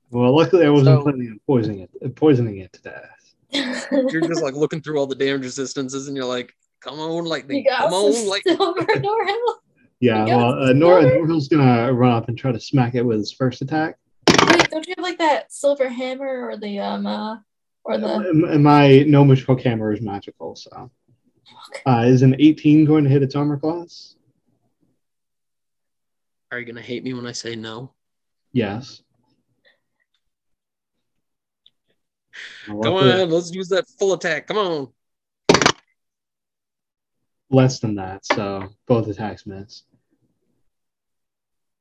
Well, 0.10 0.36
luckily 0.36 0.66
I 0.66 0.70
wasn't 0.70 0.98
So- 1.00 1.04
planning 1.04 1.30
on 1.32 1.40
poisoning 1.46 1.88
it, 2.02 2.16
poisoning 2.16 2.58
it 2.58 2.74
to 2.74 2.82
death. 2.82 3.17
You're 3.52 4.22
just 4.22 4.42
like 4.42 4.54
looking 4.56 4.82
through 4.82 4.98
all 5.00 5.08
the 5.08 5.16
damage 5.16 5.44
resistances, 5.44 6.08
and 6.08 6.16
you're 6.16 6.26
like, 6.26 6.54
"Come 6.82 7.00
on, 7.00 7.26
lightning! 7.26 7.60
you 7.60 7.70
got 7.70 7.84
Come 7.90 7.94
on, 7.94 8.14
some 8.14 8.28
lightning!" 8.28 8.58
silver 8.58 8.82
Norhill. 8.82 9.54
Yeah, 10.00 10.22
You 10.22 10.28
got 10.28 10.38
well, 10.38 10.64
uh, 10.64 10.68
some 10.68 10.80
Nor- 10.80 11.02
silver? 11.02 11.16
Norhill's 11.28 11.48
gonna 11.48 11.94
run 11.94 12.12
up 12.12 12.28
and 12.28 12.38
try 12.38 12.52
to 12.52 12.60
smack 12.60 12.96
it 12.96 13.04
with 13.04 13.20
his 13.20 13.32
first 13.32 13.62
attack. 13.62 13.98
Wait, 14.30 14.70
don't 14.70 14.86
you 14.88 14.94
have 14.98 15.04
like 15.04 15.18
that 15.18 15.52
silver 15.52 15.90
hammer 15.90 16.48
or 16.50 16.58
the 16.58 16.80
um 16.80 17.06
uh 17.08 17.38
or 17.84 17.98
the 17.98 18.08
And 18.08 18.44
and 18.46 18.64
my 18.64 19.04
gnomish 19.04 19.46
hook 19.46 19.62
hammer 19.62 19.94
is 19.94 20.02
magical, 20.02 20.56
so. 20.56 20.92
Uh, 21.86 22.04
is 22.06 22.22
an 22.22 22.36
18 22.40 22.84
going 22.86 23.04
to 23.06 23.10
hit 23.10 23.24
its 23.24 23.34
armor 23.36 23.58
class? 23.58 24.16
Are 26.52 26.60
you 26.60 26.66
gonna 26.66 26.82
hate 26.82 27.04
me 27.04 27.14
when 27.14 27.26
I 27.26 27.32
say 27.32 27.56
no? 27.56 27.94
Yes. 28.52 29.02
Well, 32.27 32.27
Come 32.66 32.78
luckily, 32.78 33.22
on, 33.24 33.30
let's 33.30 33.54
use 33.54 33.70
that 33.70 33.86
full 34.00 34.14
attack. 34.14 34.48
Come 34.48 34.58
on. 34.58 34.88
Less 37.50 37.80
than 37.80 37.96
that, 37.96 38.26
so 38.26 38.68
both 38.88 39.08
attacks 39.08 39.46
miss. 39.46 39.84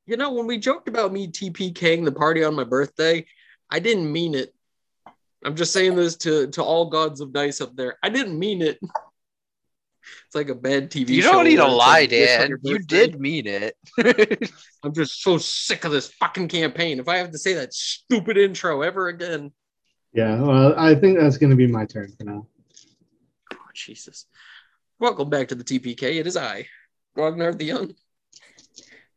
You 0.05 0.15
know, 0.15 0.31
when 0.31 0.47
we 0.47 0.57
joked 0.57 0.87
about 0.87 1.11
me 1.11 1.27
TPKing 1.27 2.05
the 2.05 2.11
party 2.13 2.43
on 2.43 2.55
my 2.55 2.63
birthday, 2.63 3.25
I 3.69 3.79
didn't 3.79 4.09
mean 4.09 4.33
it. 4.33 4.53
I'm 5.43 5.55
just 5.55 5.73
saying 5.73 5.95
this 5.95 6.15
to 6.17 6.47
to 6.51 6.63
all 6.63 6.89
gods 6.89 7.19
of 7.19 7.33
dice 7.33 7.59
up 7.59 7.75
there. 7.75 7.97
I 8.01 8.09
didn't 8.09 8.39
mean 8.39 8.61
it. 8.61 8.79
It's 10.25 10.35
like 10.35 10.47
a 10.47 10.55
bad 10.55 10.89
TV 10.89 11.09
You 11.09 11.21
show. 11.21 11.33
don't 11.33 11.43
need 11.43 11.57
to 11.57 11.67
lie, 11.67 12.01
like, 12.01 12.11
"Wish 12.11 12.39
on 12.39 12.49
Dan. 12.49 12.57
You 12.63 12.79
did 12.79 13.19
mean 13.19 13.45
it. 13.45 13.75
I'm 14.83 14.93
just 14.93 15.21
so 15.21 15.37
sick 15.37 15.83
of 15.83 15.91
this 15.91 16.07
fucking 16.13 16.47
campaign. 16.47 16.99
If 17.01 17.09
I 17.09 17.17
have 17.17 17.31
to 17.31 17.37
say 17.37 17.55
that 17.55 17.73
stupid 17.73 18.37
intro 18.37 18.83
ever 18.83 19.09
again, 19.09 19.51
Yeah, 20.13 20.41
well, 20.41 20.73
I 20.77 20.95
think 20.95 21.19
that's 21.19 21.37
going 21.37 21.49
to 21.51 21.55
be 21.55 21.67
my 21.67 21.85
turn 21.85 22.11
for 22.17 22.23
now. 22.23 22.47
oh, 23.53 23.57
Jesus. 23.73 24.25
Welcome 24.99 25.29
back 25.29 25.49
to 25.49 25.55
the 25.55 25.63
TPK. 25.63 26.19
It 26.19 26.27
is 26.27 26.37
I, 26.37 26.67
Grognard 27.15 27.57
the 27.57 27.65
Young. 27.65 27.93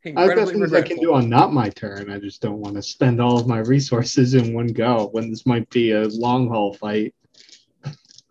I've 0.05 0.15
got 0.15 0.23
Incredibly 0.23 0.53
things 0.53 0.73
I 0.73 0.81
can 0.81 0.97
do 0.97 1.13
on 1.13 1.29
not 1.29 1.53
my 1.53 1.69
turn. 1.69 2.11
I 2.11 2.19
just 2.19 2.41
don't 2.41 2.59
want 2.59 2.75
to 2.75 2.81
spend 2.81 3.21
all 3.21 3.39
of 3.39 3.47
my 3.47 3.59
resources 3.59 4.33
in 4.33 4.53
one 4.53 4.67
go 4.67 5.09
when 5.11 5.29
this 5.29 5.45
might 5.45 5.69
be 5.69 5.91
a 5.91 6.07
long 6.07 6.49
haul 6.49 6.73
fight. 6.73 7.15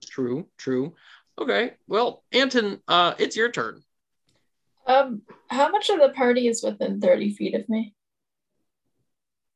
True, 0.05 0.47
true. 0.59 0.95
Okay, 1.41 1.75
well, 1.87 2.25
Anton, 2.33 2.81
uh, 2.87 3.15
it's 3.19 3.37
your 3.37 3.51
turn. 3.51 3.83
Um, 4.87 5.23
how 5.49 5.71
much 5.71 5.89
of 5.89 6.01
the 6.01 6.11
party 6.11 6.49
is 6.49 6.63
within 6.63 7.01
30 7.01 7.35
feet 7.35 7.55
of 7.55 7.69
me? 7.69 7.95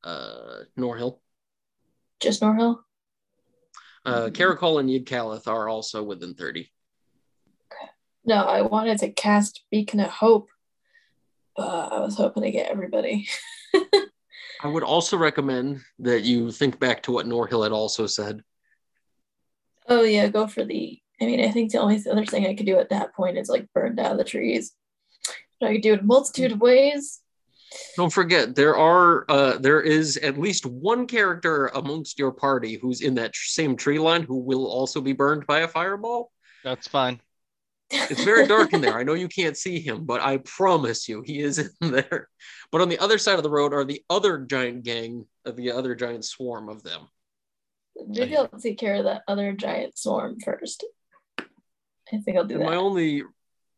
Uh, 0.02 0.60
Norhill. 0.78 1.18
Just 2.20 2.40
Norhill? 2.40 2.78
Uh, 4.04 4.28
Karakal 4.28 4.80
and 4.80 4.88
Yigkalith 4.88 5.46
are 5.46 5.68
also 5.68 6.02
within 6.02 6.34
30. 6.34 6.70
No, 8.26 8.36
I 8.36 8.62
wanted 8.62 8.98
to 8.98 9.10
cast 9.10 9.64
Beacon 9.70 10.00
of 10.00 10.10
Hope, 10.10 10.48
but 11.56 11.92
I 11.92 12.00
was 12.00 12.16
hoping 12.16 12.42
to 12.42 12.50
get 12.50 12.70
everybody. 12.70 13.28
I 13.74 14.68
would 14.68 14.82
also 14.82 15.16
recommend 15.18 15.80
that 15.98 16.22
you 16.22 16.50
think 16.50 16.80
back 16.80 17.02
to 17.02 17.12
what 17.12 17.26
Norhill 17.26 17.64
had 17.64 17.72
also 17.72 18.06
said. 18.06 18.42
Oh 19.88 20.02
yeah, 20.02 20.28
go 20.28 20.46
for 20.46 20.64
the. 20.64 20.98
I 21.20 21.26
mean, 21.26 21.44
I 21.44 21.50
think 21.50 21.70
the 21.70 21.80
only 21.80 22.02
other 22.10 22.24
thing 22.24 22.46
I 22.46 22.54
could 22.54 22.66
do 22.66 22.78
at 22.78 22.88
that 22.88 23.14
point 23.14 23.36
is 23.36 23.48
like 23.48 23.68
burn 23.74 23.94
down 23.94 24.16
the 24.16 24.24
trees. 24.24 24.72
I 25.62 25.72
could 25.72 25.82
do 25.82 25.94
it 25.94 26.00
a 26.00 26.04
multitude 26.04 26.52
of 26.52 26.60
ways. 26.60 27.20
Don't 27.96 28.12
forget, 28.12 28.54
there 28.54 28.76
are 28.76 29.24
uh, 29.28 29.58
there 29.58 29.80
is 29.80 30.16
at 30.18 30.38
least 30.38 30.66
one 30.66 31.06
character 31.06 31.66
amongst 31.68 32.18
your 32.18 32.32
party 32.32 32.78
who's 32.80 33.00
in 33.00 33.14
that 33.16 33.32
tr- 33.32 33.46
same 33.48 33.76
tree 33.76 33.98
line 33.98 34.22
who 34.22 34.38
will 34.38 34.66
also 34.66 35.00
be 35.00 35.12
burned 35.12 35.46
by 35.46 35.60
a 35.60 35.68
fireball. 35.68 36.30
That's 36.62 36.88
fine. 36.88 37.20
It's 37.90 38.24
very 38.24 38.46
dark 38.46 38.72
in 38.72 38.80
there. 38.80 38.98
I 38.98 39.02
know 39.04 39.14
you 39.14 39.28
can't 39.28 39.56
see 39.56 39.78
him, 39.80 40.04
but 40.04 40.20
I 40.20 40.38
promise 40.38 41.08
you 41.08 41.22
he 41.22 41.40
is 41.40 41.58
in 41.58 41.70
there. 41.92 42.28
But 42.72 42.80
on 42.80 42.88
the 42.88 42.98
other 42.98 43.18
side 43.18 43.36
of 43.36 43.42
the 43.42 43.50
road 43.50 43.72
are 43.72 43.84
the 43.84 44.02
other 44.10 44.38
giant 44.38 44.84
gang, 44.84 45.26
uh, 45.46 45.52
the 45.52 45.70
other 45.70 45.94
giant 45.94 46.24
swarm 46.24 46.68
of 46.68 46.82
them. 46.82 47.02
Maybe 48.08 48.36
I'll 48.36 48.48
take 48.48 48.78
care 48.78 48.96
of 48.96 49.04
that 49.04 49.22
other 49.28 49.52
giant 49.52 49.96
swarm 49.96 50.40
first. 50.40 50.84
I 51.38 52.18
think 52.24 52.36
I'll 52.36 52.44
do 52.44 52.54
And 52.54 52.62
that. 52.62 52.70
my 52.70 52.76
only 52.76 53.22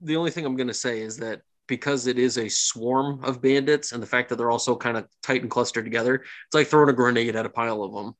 the 0.00 0.16
only 0.16 0.30
thing 0.30 0.44
I'm 0.46 0.56
gonna 0.56 0.74
say 0.74 1.00
is 1.00 1.18
that 1.18 1.42
because 1.66 2.06
it 2.06 2.18
is 2.18 2.38
a 2.38 2.48
swarm 2.48 3.24
of 3.24 3.42
bandits 3.42 3.92
and 3.92 4.02
the 4.02 4.06
fact 4.06 4.28
that 4.28 4.36
they're 4.36 4.50
also 4.50 4.76
kind 4.76 4.96
of 4.96 5.06
tight 5.22 5.42
and 5.42 5.50
clustered 5.50 5.84
together, 5.84 6.16
it's 6.16 6.54
like 6.54 6.68
throwing 6.68 6.88
a 6.88 6.92
grenade 6.92 7.36
at 7.36 7.46
a 7.46 7.50
pile 7.50 7.82
of 7.82 7.92
them. 7.92 8.14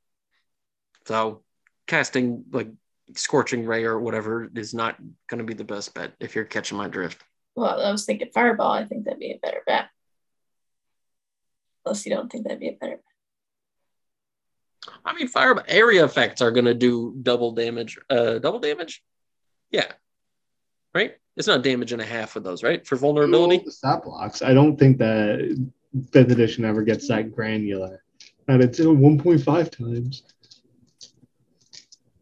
So 1.07 1.43
casting 1.87 2.45
like 2.51 2.69
scorching 3.15 3.67
ray 3.67 3.85
or 3.85 4.01
whatever 4.01 4.51
is 4.55 4.75
not 4.75 4.97
gonna 5.29 5.45
be 5.45 5.55
the 5.55 5.65
best 5.65 5.95
bet 5.95 6.13
if 6.21 6.35
you're 6.35 6.45
catching 6.45 6.77
my 6.77 6.89
drift. 6.89 7.23
Well, 7.55 7.81
I 7.81 7.91
was 7.91 8.05
thinking 8.05 8.31
fireball. 8.35 8.73
I 8.73 8.85
think 8.85 9.05
that'd 9.05 9.21
be 9.21 9.33
a 9.33 9.39
better 9.41 9.63
bet. 9.67 9.89
Unless 11.85 12.05
you 12.05 12.15
don't 12.15 12.31
think 12.31 12.45
that'd 12.45 12.61
be 12.61 12.69
a 12.69 12.77
better 12.79 12.97
bet. 12.97 13.03
I 15.05 15.15
mean, 15.15 15.29
fire 15.29 15.57
area 15.69 16.05
effects 16.05 16.43
are 16.43 16.51
gonna 16.51 16.75
do 16.75 17.15
double 17.23 17.53
damage. 17.53 17.99
Uh, 18.11 18.39
double 18.39 18.59
damage. 18.59 19.03
Yeah. 19.71 19.93
Right. 20.97 21.13
It's 21.37 21.47
not 21.47 21.63
damage 21.63 21.93
and 21.93 22.01
a 22.01 22.07
half 22.07 22.35
with 22.35 22.43
those, 22.43 22.63
right? 22.63 22.87
For 22.87 22.97
vulnerability. 22.97 23.59
The 23.63 23.71
stat 23.71 24.03
blocks. 24.03 24.41
I 24.41 24.55
don't 24.55 24.79
think 24.79 24.97
that 24.97 25.69
fifth 26.11 26.31
edition 26.31 26.65
ever 26.65 26.81
gets 26.81 27.07
that 27.09 27.35
granular. 27.35 28.03
And 28.49 28.63
it's 28.63 28.81
uh, 28.81 28.85
1.5 28.85 29.71
times. 29.71 30.23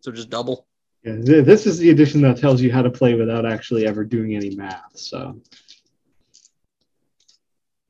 So 0.00 0.10
just 0.10 0.28
double. 0.28 0.66
Yeah, 1.04 1.20
th- 1.22 1.44
this 1.44 1.68
is 1.68 1.78
the 1.78 1.90
edition 1.90 2.20
that 2.22 2.36
tells 2.36 2.60
you 2.60 2.72
how 2.72 2.82
to 2.82 2.90
play 2.90 3.14
without 3.14 3.46
actually 3.46 3.86
ever 3.86 4.02
doing 4.02 4.34
any 4.34 4.56
math. 4.56 4.96
So 4.96 5.40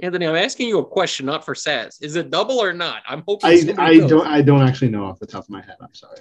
Anthony, 0.01 0.27
I'm 0.27 0.37
asking 0.37 0.69
you 0.69 0.81
a 0.81 0.85
question, 0.85 1.25
not 1.25 1.47
for 1.47 1.55
SAS. 1.55 2.03
Is 2.03 2.17
it 2.17 2.31
double 2.31 2.59
or 2.63 2.75
not? 2.75 3.03
I'm 3.09 3.25
hoping. 3.27 3.49
I, 3.49 3.75
I 3.79 3.95
knows. 3.95 4.11
don't 4.11 4.27
I 4.27 4.43
don't 4.43 4.61
actually 4.61 4.91
know 4.91 5.07
off 5.07 5.19
the 5.19 5.27
top 5.27 5.45
of 5.45 5.51
my 5.51 5.63
head. 5.63 5.77
I'm 5.81 5.95
sorry. 5.95 6.19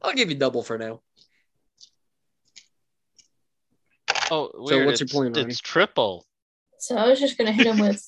I'll 0.00 0.14
give 0.14 0.30
you 0.30 0.36
double 0.36 0.62
for 0.62 0.78
now. 0.78 1.02
Oh, 4.30 4.50
So 4.52 4.76
weird. 4.76 4.86
what's 4.86 5.00
your 5.00 5.04
it's, 5.04 5.12
plan, 5.12 5.32
Ronnie? 5.32 5.50
It's 5.50 5.60
triple. 5.60 6.26
So 6.78 6.96
I 6.96 7.08
was 7.08 7.20
just 7.20 7.38
gonna 7.38 7.52
hit 7.52 7.66
him 7.66 7.78
with 7.78 8.06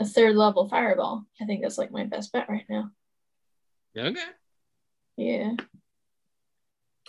a 0.00 0.04
third 0.04 0.34
level 0.36 0.68
fireball. 0.68 1.24
I 1.40 1.44
think 1.44 1.62
that's 1.62 1.78
like 1.78 1.92
my 1.92 2.04
best 2.04 2.32
bet 2.32 2.48
right 2.48 2.64
now. 2.68 2.90
Okay. 3.96 4.20
Yeah. 5.16 5.52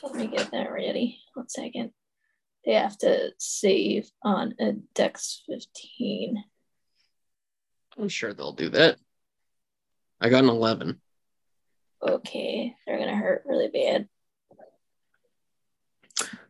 Let 0.04 0.16
me 0.16 0.28
get 0.28 0.52
that 0.52 0.72
ready. 0.72 1.20
One 1.34 1.50
second. 1.50 1.92
They 2.66 2.74
have 2.74 2.98
to 3.00 3.32
save 3.38 4.12
on 4.24 4.56
a 4.60 4.74
dex 4.94 5.44
15. 5.48 6.44
I'm 7.98 8.10
sure 8.10 8.34
they'll 8.34 8.54
do 8.54 8.70
that. 8.70 8.98
I 10.20 10.30
got 10.30 10.44
an 10.44 10.50
11. 10.50 11.02
Okay, 12.08 12.76
they're 12.86 12.98
gonna 12.98 13.16
hurt 13.16 13.44
really 13.46 13.68
bad. 13.68 14.08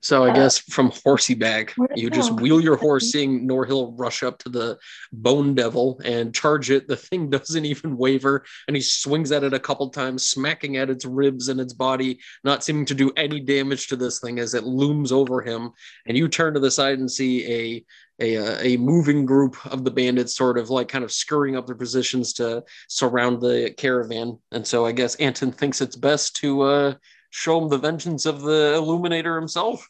So 0.02 0.24
I 0.24 0.32
Uh, 0.32 0.34
guess 0.34 0.58
from 0.58 0.92
horsey 1.04 1.36
where- 1.36 1.88
you 1.96 2.10
just 2.10 2.32
wheel 2.34 2.60
your 2.60 2.76
horse, 2.76 3.12
seeing 3.12 3.48
Norhill 3.48 3.94
rush 3.98 4.24
up 4.24 4.40
to 4.40 4.50
the 4.50 4.78
bone 5.14 5.54
devil 5.54 6.00
and 6.04 6.34
charge 6.34 6.72
it. 6.72 6.88
The 6.88 6.96
thing 6.98 7.30
doesn't 7.30 7.66
even 7.66 7.98
waver, 7.98 8.44
and 8.68 8.76
he 8.76 8.82
swings 8.82 9.32
at 9.32 9.44
it 9.44 9.54
a 9.54 9.60
couple 9.60 9.90
times, 9.90 10.28
smacking 10.28 10.78
at 10.78 10.90
its 10.90 11.06
ribs 11.06 11.50
and 11.50 11.62
its 11.62 11.74
body, 11.74 12.20
not 12.44 12.64
seeming 12.64 12.86
to 12.86 12.96
do 12.96 13.12
any 13.16 13.40
damage 13.40 13.88
to 13.88 13.96
this 13.96 14.20
thing 14.20 14.40
as 14.40 14.54
it 14.54 14.64
looms 14.64 15.12
over 15.12 15.42
him. 15.42 15.72
And 16.08 16.18
you 16.18 16.28
turn 16.28 16.54
to 16.56 16.60
the 16.60 16.72
side 16.72 17.00
and 17.00 17.12
see 17.12 17.46
a 17.52 17.86
a, 18.20 18.38
uh, 18.38 18.58
a 18.62 18.78
moving 18.78 19.26
group 19.26 19.56
of 19.66 19.84
the 19.84 19.90
bandits, 19.90 20.36
sort 20.36 20.60
of 20.60 20.70
like 20.70 20.88
kind 20.88 21.04
of 21.04 21.12
scurrying 21.12 21.56
up 21.56 21.66
their 21.66 21.74
positions 21.76 22.34
to 22.34 22.64
surround 22.88 23.42
the 23.42 23.74
caravan. 23.78 24.38
And 24.52 24.68
so 24.68 24.86
I 24.86 24.92
guess 24.92 25.16
Anton 25.16 25.52
thinks 25.52 25.82
it's 25.82 25.96
best 25.96 26.36
to 26.36 26.62
uh, 26.62 26.94
show 27.32 27.60
him 27.60 27.70
the 27.70 27.78
vengeance 27.80 28.26
of 28.28 28.42
the 28.42 28.76
Illuminator 28.76 29.36
himself. 29.36 29.90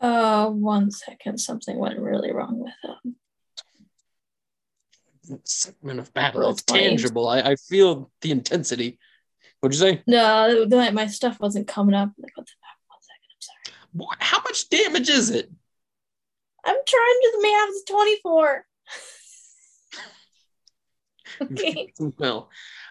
Uh, 0.00 0.48
one 0.48 0.90
second. 0.90 1.38
Something 1.38 1.78
went 1.78 2.00
really 2.00 2.32
wrong 2.32 2.58
with 2.58 2.72
them. 2.82 3.16
segment 5.44 6.00
of 6.00 6.12
battle. 6.12 6.50
It's 6.50 6.64
tangible. 6.64 7.28
I, 7.28 7.40
I 7.42 7.56
feel 7.56 8.10
the 8.20 8.32
intensity. 8.32 8.98
What'd 9.60 9.78
you 9.78 9.86
say? 9.86 10.02
No, 10.08 10.64
the- 10.66 10.90
my 10.90 11.06
stuff 11.06 11.38
wasn't 11.38 11.68
coming 11.68 11.94
up. 11.94 12.10
Like, 12.18 12.36
what 12.36 12.46
the 12.46 12.52
fuck? 12.60 12.78
One 12.88 12.98
second. 13.00 13.30
I'm 13.30 13.40
sorry. 13.40 13.76
What, 13.92 14.16
how 14.20 14.38
much 14.42 14.68
damage 14.70 15.08
is 15.08 15.30
it? 15.30 15.48
I'm 16.64 16.76
trying 16.86 17.18
to 17.22 17.32
the 17.36 17.42
math. 17.42 17.68
It's 17.70 17.84
24. 17.90 18.66
okay. 21.42 21.92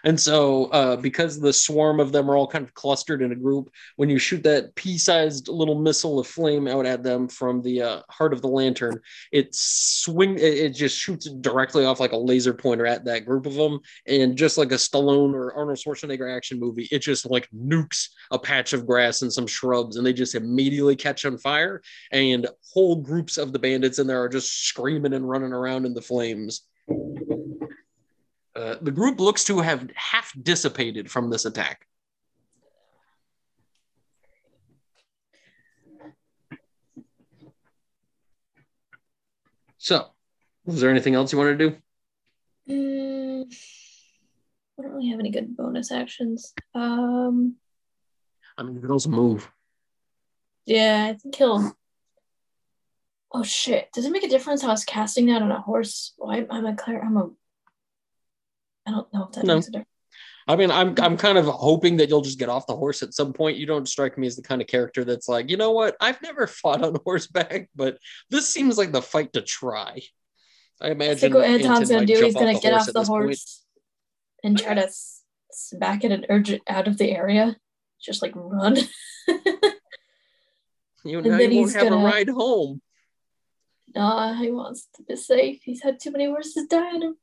And 0.04 0.18
so 0.18 0.64
uh, 0.66 0.96
because 0.96 1.38
the 1.38 1.52
swarm 1.52 2.00
of 2.00 2.12
them 2.12 2.30
are 2.30 2.36
all 2.36 2.46
kind 2.46 2.64
of 2.64 2.74
clustered 2.74 3.22
in 3.22 3.32
a 3.32 3.36
group, 3.36 3.70
when 3.96 4.10
you 4.10 4.18
shoot 4.18 4.42
that 4.42 4.74
pea-sized 4.74 5.48
little 5.48 5.80
missile 5.80 6.18
of 6.18 6.26
flame 6.26 6.66
out 6.66 6.86
at 6.86 7.02
them 7.02 7.28
from 7.28 7.62
the 7.62 7.82
uh, 7.82 8.02
heart 8.10 8.32
of 8.32 8.42
the 8.42 8.48
lantern, 8.48 9.00
it 9.30 9.54
swing 9.54 10.34
it, 10.34 10.42
it 10.42 10.70
just 10.70 10.96
shoots 10.98 11.30
directly 11.40 11.84
off 11.84 12.00
like 12.00 12.12
a 12.12 12.16
laser 12.16 12.52
pointer 12.52 12.86
at 12.86 13.04
that 13.04 13.24
group 13.24 13.46
of 13.46 13.54
them, 13.54 13.78
and 14.06 14.36
just 14.36 14.58
like 14.58 14.72
a 14.72 14.76
Stallone 14.76 15.34
or 15.34 15.54
Arnold 15.54 15.78
Schwarzenegger 15.78 16.34
action 16.34 16.58
movie, 16.58 16.88
it 16.90 17.00
just 17.00 17.30
like 17.30 17.48
nukes 17.50 18.08
a 18.30 18.38
patch 18.38 18.72
of 18.72 18.86
grass 18.86 19.22
and 19.22 19.32
some 19.32 19.46
shrubs, 19.46 19.96
and 19.96 20.04
they 20.04 20.12
just 20.12 20.34
immediately 20.34 20.96
catch 20.96 21.24
on 21.24 21.38
fire, 21.38 21.80
and 22.10 22.48
whole 22.72 22.96
groups 22.96 23.38
of 23.38 23.52
the 23.52 23.58
bandits 23.58 23.98
in 23.98 24.06
there 24.06 24.22
are 24.22 24.28
just 24.28 24.66
screaming 24.66 25.14
and 25.14 25.28
running 25.28 25.52
around 25.52 25.86
in 25.86 25.94
the 25.94 26.02
flames. 26.02 26.62
Uh, 28.54 28.76
the 28.82 28.90
group 28.90 29.18
looks 29.18 29.44
to 29.44 29.60
have 29.60 29.90
half 29.94 30.32
dissipated 30.42 31.10
from 31.10 31.30
this 31.30 31.44
attack. 31.46 31.86
So, 39.78 40.06
was 40.64 40.80
there 40.80 40.90
anything 40.90 41.14
else 41.14 41.32
you 41.32 41.38
wanted 41.38 41.58
to 41.58 41.70
do? 41.70 41.76
Mm, 42.72 43.52
I 44.78 44.82
don't 44.82 44.92
really 44.92 45.08
have 45.08 45.18
any 45.18 45.30
good 45.30 45.56
bonus 45.56 45.90
actions. 45.90 46.54
Um, 46.74 47.56
I 48.56 48.62
mean, 48.62 48.76
you 48.76 48.80
could 48.80 48.90
also 48.90 49.08
move. 49.08 49.50
yeah, 50.66 51.08
I 51.10 51.14
think 51.14 51.34
he'll. 51.34 51.76
Oh 53.32 53.42
shit! 53.42 53.90
Does 53.92 54.04
it 54.04 54.12
make 54.12 54.24
a 54.24 54.28
difference 54.28 54.62
how 54.62 54.68
I 54.68 54.72
was 54.72 54.84
casting 54.84 55.26
that 55.26 55.42
on 55.42 55.50
a 55.50 55.60
horse? 55.60 56.12
Well, 56.18 56.30
I'm, 56.30 56.46
I'm 56.50 56.66
a 56.66 56.76
clear. 56.76 57.02
I'm 57.02 57.16
a. 57.16 57.30
I 58.86 58.90
don't 58.90 59.12
know 59.12 59.24
if 59.26 59.32
that 59.32 59.44
No. 59.44 59.54
makes 59.56 59.68
a 59.68 59.70
difference. 59.72 59.88
I 60.48 60.56
mean, 60.56 60.70
I'm 60.72 60.94
I'm 60.98 61.16
kind 61.16 61.38
of 61.38 61.46
hoping 61.46 61.98
that 61.98 62.08
you'll 62.08 62.20
just 62.22 62.38
get 62.38 62.48
off 62.48 62.66
the 62.66 62.74
horse 62.76 63.02
at 63.04 63.14
some 63.14 63.32
point. 63.32 63.56
You 63.58 63.66
don't 63.66 63.88
strike 63.88 64.18
me 64.18 64.26
as 64.26 64.34
the 64.34 64.42
kind 64.42 64.60
of 64.60 64.66
character 64.66 65.04
that's 65.04 65.28
like, 65.28 65.48
you 65.50 65.56
know 65.56 65.70
what? 65.70 65.96
I've 66.00 66.20
never 66.20 66.46
fought 66.48 66.82
on 66.82 66.96
horseback, 67.04 67.70
but 67.76 67.98
this 68.28 68.48
seems 68.48 68.76
like 68.76 68.90
the 68.92 69.00
fight 69.02 69.32
to 69.34 69.40
try. 69.42 70.00
I 70.80 70.88
I 70.88 70.90
imagine. 70.90 71.18
think 71.18 71.34
what 71.34 71.44
Anton 71.44 71.70
Anton's 71.70 71.90
gonna 71.90 72.06
do, 72.06 72.20
he's 72.24 72.34
gonna 72.34 72.58
get 72.58 72.72
off 72.74 72.86
the 72.86 72.92
this 72.92 73.08
point. 73.08 73.22
horse 73.24 73.64
and 74.42 74.58
try 74.58 74.74
to 74.74 74.88
back 75.78 76.02
it 76.02 76.10
and 76.10 76.26
urge 76.28 76.50
it 76.50 76.62
out 76.68 76.88
of 76.88 76.98
the 76.98 77.12
area. 77.12 77.56
Just 78.00 78.20
like 78.22 78.32
run. 78.34 78.76
You 81.04 81.18
And 81.18 81.26
now 81.26 81.38
then 81.38 81.50
you 81.50 81.60
won't 81.62 81.72
have 81.74 81.86
a 81.86 81.90
gonna- 81.90 82.04
ride 82.06 82.28
home. 82.28 82.80
Nah, 83.94 84.34
he 84.34 84.50
wants 84.52 84.88
to 84.94 85.02
be 85.02 85.16
safe. 85.16 85.60
He's 85.64 85.82
had 85.82 85.98
too 86.00 86.12
many 86.12 86.26
horses 86.26 86.66
die 86.68 86.94
on 86.94 87.02
him. 87.02 87.16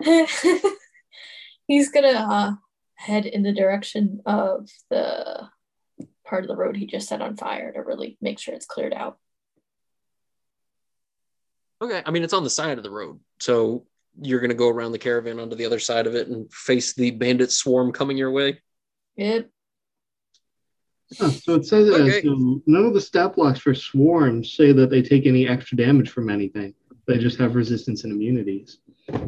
He's 1.66 1.90
gonna 1.90 2.08
uh, 2.08 2.52
head 2.94 3.26
in 3.26 3.42
the 3.42 3.52
direction 3.52 4.20
of 4.26 4.68
the 4.90 5.48
part 6.24 6.44
of 6.44 6.48
the 6.48 6.56
road 6.56 6.76
he 6.76 6.86
just 6.86 7.08
set 7.08 7.20
on 7.22 7.36
fire 7.36 7.72
to 7.72 7.82
really 7.82 8.16
make 8.20 8.38
sure 8.38 8.54
it's 8.54 8.66
cleared 8.66 8.94
out. 8.94 9.18
Okay. 11.82 12.02
I 12.04 12.10
mean, 12.10 12.22
it's 12.22 12.32
on 12.32 12.44
the 12.44 12.50
side 12.50 12.78
of 12.78 12.84
the 12.84 12.90
road. 12.90 13.20
So 13.40 13.86
you're 14.20 14.40
going 14.40 14.50
to 14.50 14.54
go 14.56 14.68
around 14.70 14.92
the 14.92 14.98
caravan 14.98 15.38
onto 15.38 15.56
the 15.56 15.66
other 15.66 15.78
side 15.78 16.06
of 16.06 16.14
it 16.14 16.28
and 16.28 16.50
face 16.52 16.94
the 16.94 17.10
bandit 17.10 17.50
swarm 17.52 17.92
coming 17.92 18.16
your 18.16 18.30
way. 18.30 18.60
Yep. 19.16 19.50
Huh, 21.18 21.30
so 21.30 21.54
it 21.56 21.66
says 21.66 21.90
uh, 21.90 21.94
Okay. 21.96 22.22
so 22.22 22.62
none 22.66 22.86
of 22.86 22.94
the 22.94 23.00
stat 23.00 23.34
blocks 23.34 23.58
for 23.60 23.74
swarms 23.74 24.54
say 24.54 24.72
that 24.72 24.88
they 24.88 25.02
take 25.02 25.26
any 25.26 25.46
extra 25.46 25.76
damage 25.76 26.08
from 26.10 26.30
anything. 26.30 26.74
They 27.06 27.18
just 27.18 27.38
have 27.38 27.54
resistance 27.54 28.04
and 28.04 28.12
immunities. 28.12 28.78
That's 29.08 29.26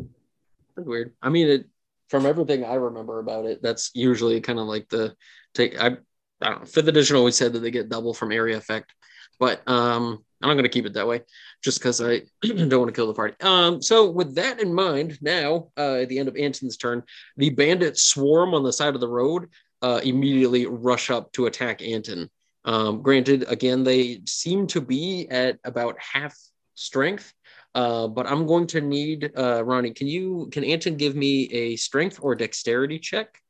weird. 0.76 1.14
I 1.20 1.28
mean, 1.28 1.48
it 1.48 1.66
from 2.08 2.26
everything 2.26 2.64
I 2.64 2.74
remember 2.74 3.18
about 3.18 3.46
it, 3.46 3.62
that's 3.62 3.90
usually 3.94 4.40
kind 4.40 4.58
of 4.58 4.66
like 4.66 4.88
the 4.88 5.14
take. 5.54 5.80
I, 5.80 5.96
I 6.40 6.50
don't 6.50 6.60
know. 6.60 6.66
Fifth 6.66 6.88
edition 6.88 7.16
always 7.16 7.36
said 7.36 7.52
that 7.52 7.60
they 7.60 7.70
get 7.70 7.88
double 7.88 8.14
from 8.14 8.32
area 8.32 8.56
effect, 8.56 8.92
but 9.38 9.66
um, 9.68 10.24
I'm 10.42 10.54
going 10.54 10.64
to 10.64 10.68
keep 10.68 10.86
it 10.86 10.94
that 10.94 11.08
way 11.08 11.22
just 11.62 11.78
because 11.78 12.00
I 12.00 12.22
don't 12.42 12.70
want 12.70 12.88
to 12.88 12.92
kill 12.92 13.06
the 13.06 13.14
party. 13.14 13.34
Um, 13.40 13.80
so 13.80 14.10
with 14.10 14.34
that 14.34 14.60
in 14.60 14.72
mind, 14.72 15.18
now 15.22 15.68
uh, 15.76 15.94
at 15.94 16.08
the 16.08 16.18
end 16.18 16.28
of 16.28 16.36
Anton's 16.36 16.76
turn, 16.76 17.02
the 17.36 17.50
bandit 17.50 17.98
swarm 17.98 18.54
on 18.54 18.62
the 18.62 18.72
side 18.72 18.94
of 18.94 19.00
the 19.00 19.08
road 19.08 19.48
uh, 19.82 20.00
immediately 20.02 20.66
rush 20.66 21.10
up 21.10 21.32
to 21.32 21.46
attack 21.46 21.82
Anton. 21.82 22.28
Um, 22.64 23.00
granted, 23.00 23.44
again, 23.48 23.84
they 23.84 24.22
seem 24.26 24.66
to 24.68 24.80
be 24.80 25.28
at 25.30 25.58
about 25.64 25.96
half 26.00 26.36
strength. 26.74 27.32
Uh, 27.76 28.08
but 28.08 28.26
I'm 28.26 28.46
going 28.46 28.66
to 28.68 28.80
need 28.80 29.32
uh, 29.36 29.62
Ronnie. 29.62 29.92
Can 29.92 30.06
you 30.06 30.48
can 30.50 30.64
Anton 30.64 30.96
give 30.96 31.14
me 31.14 31.44
a 31.52 31.76
strength 31.76 32.18
or 32.22 32.34
dexterity 32.34 32.98
check? 32.98 33.42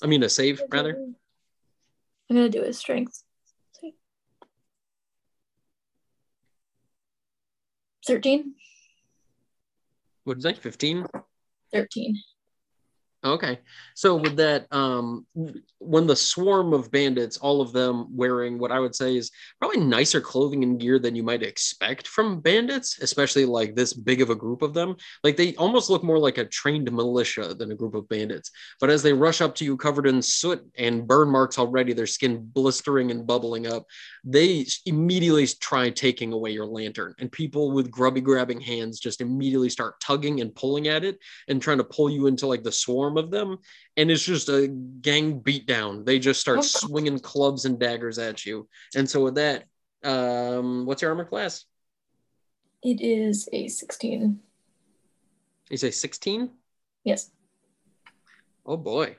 I 0.00 0.06
mean 0.06 0.22
a 0.22 0.28
save 0.28 0.62
rather. 0.70 0.96
I'm 2.30 2.36
gonna 2.36 2.48
do 2.48 2.62
a 2.62 2.72
strength. 2.72 3.24
Thirteen. 8.06 8.54
What 10.22 10.36
is 10.36 10.44
that? 10.44 10.58
Fifteen. 10.58 11.06
Thirteen. 11.72 12.22
Okay. 13.24 13.58
So 13.94 14.16
with 14.16 14.36
that, 14.36 14.66
um, 14.70 15.24
when 15.78 16.06
the 16.06 16.16
swarm 16.16 16.74
of 16.74 16.90
bandits, 16.90 17.38
all 17.38 17.62
of 17.62 17.72
them 17.72 18.14
wearing 18.14 18.58
what 18.58 18.72
I 18.72 18.78
would 18.80 18.94
say 18.94 19.16
is 19.16 19.30
probably 19.60 19.80
nicer 19.80 20.20
clothing 20.20 20.62
and 20.62 20.78
gear 20.78 20.98
than 20.98 21.16
you 21.16 21.22
might 21.22 21.42
expect 21.42 22.06
from 22.06 22.40
bandits, 22.40 22.98
especially 23.00 23.46
like 23.46 23.74
this 23.74 23.94
big 23.94 24.20
of 24.20 24.28
a 24.28 24.34
group 24.34 24.60
of 24.60 24.74
them. 24.74 24.96
Like 25.22 25.36
they 25.36 25.54
almost 25.56 25.88
look 25.88 26.02
more 26.02 26.18
like 26.18 26.36
a 26.36 26.44
trained 26.44 26.90
militia 26.92 27.54
than 27.54 27.72
a 27.72 27.74
group 27.74 27.94
of 27.94 28.08
bandits. 28.08 28.50
But 28.78 28.90
as 28.90 29.02
they 29.02 29.12
rush 29.12 29.40
up 29.40 29.54
to 29.56 29.64
you 29.64 29.76
covered 29.76 30.06
in 30.06 30.20
soot 30.20 30.62
and 30.76 31.06
burn 31.06 31.30
marks 31.30 31.58
already, 31.58 31.94
their 31.94 32.06
skin 32.06 32.40
blistering 32.52 33.10
and 33.10 33.26
bubbling 33.26 33.66
up, 33.66 33.86
they 34.22 34.66
immediately 34.84 35.46
try 35.46 35.88
taking 35.88 36.32
away 36.32 36.50
your 36.50 36.66
lantern. 36.66 37.14
And 37.18 37.32
people 37.32 37.72
with 37.72 37.90
grubby 37.90 38.20
grabbing 38.20 38.60
hands 38.60 39.00
just 39.00 39.22
immediately 39.22 39.70
start 39.70 40.00
tugging 40.00 40.40
and 40.40 40.54
pulling 40.54 40.88
at 40.88 41.04
it 41.04 41.18
and 41.48 41.62
trying 41.62 41.78
to 41.78 41.84
pull 41.84 42.10
you 42.10 42.26
into 42.26 42.46
like 42.46 42.62
the 42.62 42.72
swarm 42.72 43.13
of 43.18 43.30
them 43.30 43.58
and 43.96 44.10
it's 44.10 44.24
just 44.24 44.48
a 44.48 44.68
gang 44.68 45.40
beatdown. 45.40 46.04
They 46.04 46.18
just 46.18 46.40
start 46.40 46.58
Oh. 46.58 46.62
swinging 46.62 47.18
clubs 47.18 47.64
and 47.64 47.78
daggers 47.78 48.18
at 48.18 48.44
you. 48.46 48.68
And 48.94 49.08
so 49.08 49.24
with 49.24 49.34
that 49.36 49.64
um 50.02 50.84
what's 50.86 51.02
your 51.02 51.10
armor 51.10 51.24
class? 51.24 51.64
It 52.82 53.00
is 53.00 53.48
a 53.52 53.68
sixteen. 53.68 54.40
you 55.70 55.76
say 55.78 55.90
16 55.90 56.50
Yes. 57.04 57.30
oh 58.66 58.76
boy. 58.76 59.16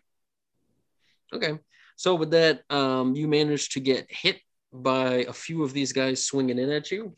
Okay. 1.34 1.60
So 1.96 2.16
with 2.16 2.32
that 2.32 2.62
um 2.70 3.16
you 3.16 3.28
managed 3.28 3.72
to 3.74 3.80
get 3.80 4.06
hit 4.10 4.40
by 4.72 5.26
a 5.28 5.34
few 5.34 5.64
of 5.64 5.74
these 5.74 5.94
guys 5.94 6.24
swinging 6.24 6.60
in 6.60 6.70
at 6.70 6.92
you. 6.92 7.16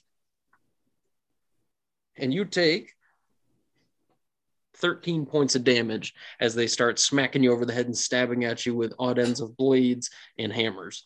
And 2.16 2.34
you 2.34 2.46
take 2.46 2.94
13 4.80 5.26
points 5.26 5.56
of 5.56 5.64
damage 5.64 6.14
as 6.40 6.56
they 6.56 6.68
start 6.68 7.00
smacking 7.00 7.44
you 7.44 7.52
over 7.52 7.66
the 7.66 7.74
head 7.74 7.86
and 7.86 7.98
stabbing 7.98 8.44
at 8.46 8.66
you 8.66 8.76
with 8.76 8.94
odd 9.00 9.20
ends 9.20 9.42
of 9.42 9.58
blades 9.58 10.10
and 10.38 10.52
hammers. 10.52 11.06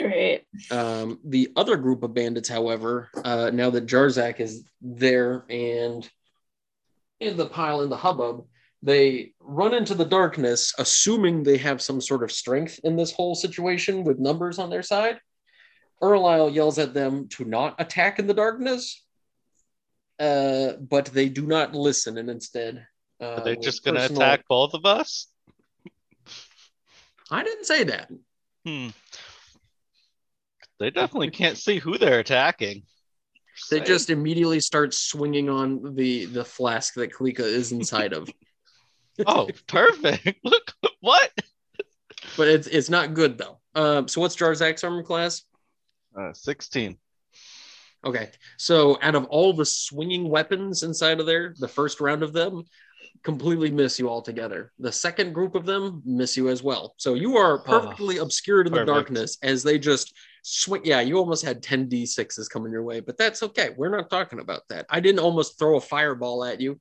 Great. 0.00 0.44
Um, 0.70 1.20
the 1.24 1.50
other 1.56 1.76
group 1.76 2.02
of 2.02 2.14
bandits, 2.14 2.48
however, 2.48 3.10
uh, 3.24 3.50
now 3.52 3.70
that 3.70 3.86
Jarzak 3.86 4.40
is 4.40 4.64
there 4.80 5.44
and 5.48 6.08
in 7.20 7.36
the 7.36 7.46
pile 7.46 7.82
in 7.82 7.90
the 7.90 7.96
hubbub, 7.96 8.44
they 8.82 9.32
run 9.38 9.74
into 9.74 9.94
the 9.94 10.04
darkness, 10.04 10.74
assuming 10.78 11.42
they 11.42 11.58
have 11.58 11.80
some 11.80 12.00
sort 12.00 12.24
of 12.24 12.32
strength 12.32 12.80
in 12.82 12.96
this 12.96 13.12
whole 13.12 13.36
situation 13.36 14.02
with 14.02 14.18
numbers 14.18 14.58
on 14.58 14.70
their 14.70 14.82
side. 14.82 15.20
Erlisle 16.02 16.52
yells 16.52 16.78
at 16.78 16.94
them 16.94 17.28
to 17.28 17.44
not 17.44 17.80
attack 17.80 18.18
in 18.18 18.26
the 18.26 18.34
darkness, 18.34 19.04
uh, 20.18 20.72
but 20.80 21.06
they 21.06 21.28
do 21.28 21.46
not 21.46 21.76
listen 21.76 22.18
and 22.18 22.28
instead. 22.28 22.84
Uh, 23.22 23.26
Are 23.36 23.44
they 23.44 23.56
just 23.56 23.84
gonna 23.84 24.00
personal- 24.00 24.22
attack 24.22 24.44
both 24.48 24.74
of 24.74 24.84
us? 24.84 25.28
I 27.30 27.44
didn't 27.44 27.64
say 27.66 27.84
that. 27.84 28.10
Hmm. 28.66 28.88
They 30.80 30.90
definitely 30.90 31.30
can't 31.30 31.56
see 31.56 31.78
who 31.78 31.96
they're 31.96 32.18
attacking. 32.18 32.82
They 33.70 33.78
Say. 33.78 33.84
just 33.84 34.10
immediately 34.10 34.58
start 34.60 34.92
swinging 34.92 35.48
on 35.48 35.94
the 35.94 36.24
the 36.26 36.44
flask 36.44 36.94
that 36.94 37.12
Klika 37.12 37.40
is 37.40 37.70
inside 37.78 38.12
of. 38.12 38.28
oh, 39.26 39.48
perfect. 39.68 40.40
Look 40.44 40.72
what? 41.00 41.30
but 42.36 42.48
it's 42.48 42.66
it's 42.66 42.90
not 42.90 43.14
good 43.14 43.38
though. 43.38 43.60
Um, 43.74 44.08
so 44.08 44.20
what's 44.20 44.36
Jarzak's 44.36 44.82
armor 44.84 45.02
class? 45.04 45.42
Uh, 46.18 46.32
16. 46.32 46.98
Okay, 48.04 48.30
so 48.58 48.98
out 49.00 49.14
of 49.14 49.26
all 49.26 49.52
the 49.52 49.64
swinging 49.64 50.28
weapons 50.28 50.82
inside 50.82 51.20
of 51.20 51.26
there, 51.26 51.54
the 51.58 51.68
first 51.68 52.00
round 52.00 52.22
of 52.24 52.32
them 52.32 52.64
completely 53.22 53.70
miss 53.70 53.98
you 53.98 54.08
altogether. 54.08 54.72
The 54.78 54.92
second 54.92 55.32
group 55.32 55.54
of 55.54 55.64
them 55.64 56.02
miss 56.04 56.36
you 56.36 56.48
as 56.48 56.62
well. 56.62 56.94
So 56.96 57.14
you 57.14 57.36
are 57.36 57.58
perfectly 57.58 58.18
obscured 58.18 58.66
in 58.66 58.72
the 58.72 58.84
darkness 58.84 59.38
as 59.42 59.62
they 59.62 59.78
just 59.78 60.14
swing. 60.42 60.82
Yeah, 60.84 61.00
you 61.00 61.18
almost 61.18 61.44
had 61.44 61.62
10 61.62 61.88
d6s 61.88 62.48
coming 62.50 62.72
your 62.72 62.82
way, 62.82 63.00
but 63.00 63.16
that's 63.16 63.42
okay. 63.42 63.70
We're 63.76 63.96
not 63.96 64.10
talking 64.10 64.40
about 64.40 64.62
that. 64.70 64.86
I 64.90 65.00
didn't 65.00 65.20
almost 65.20 65.58
throw 65.58 65.76
a 65.76 65.80
fireball 65.80 66.44
at 66.44 66.60
you. 66.60 66.80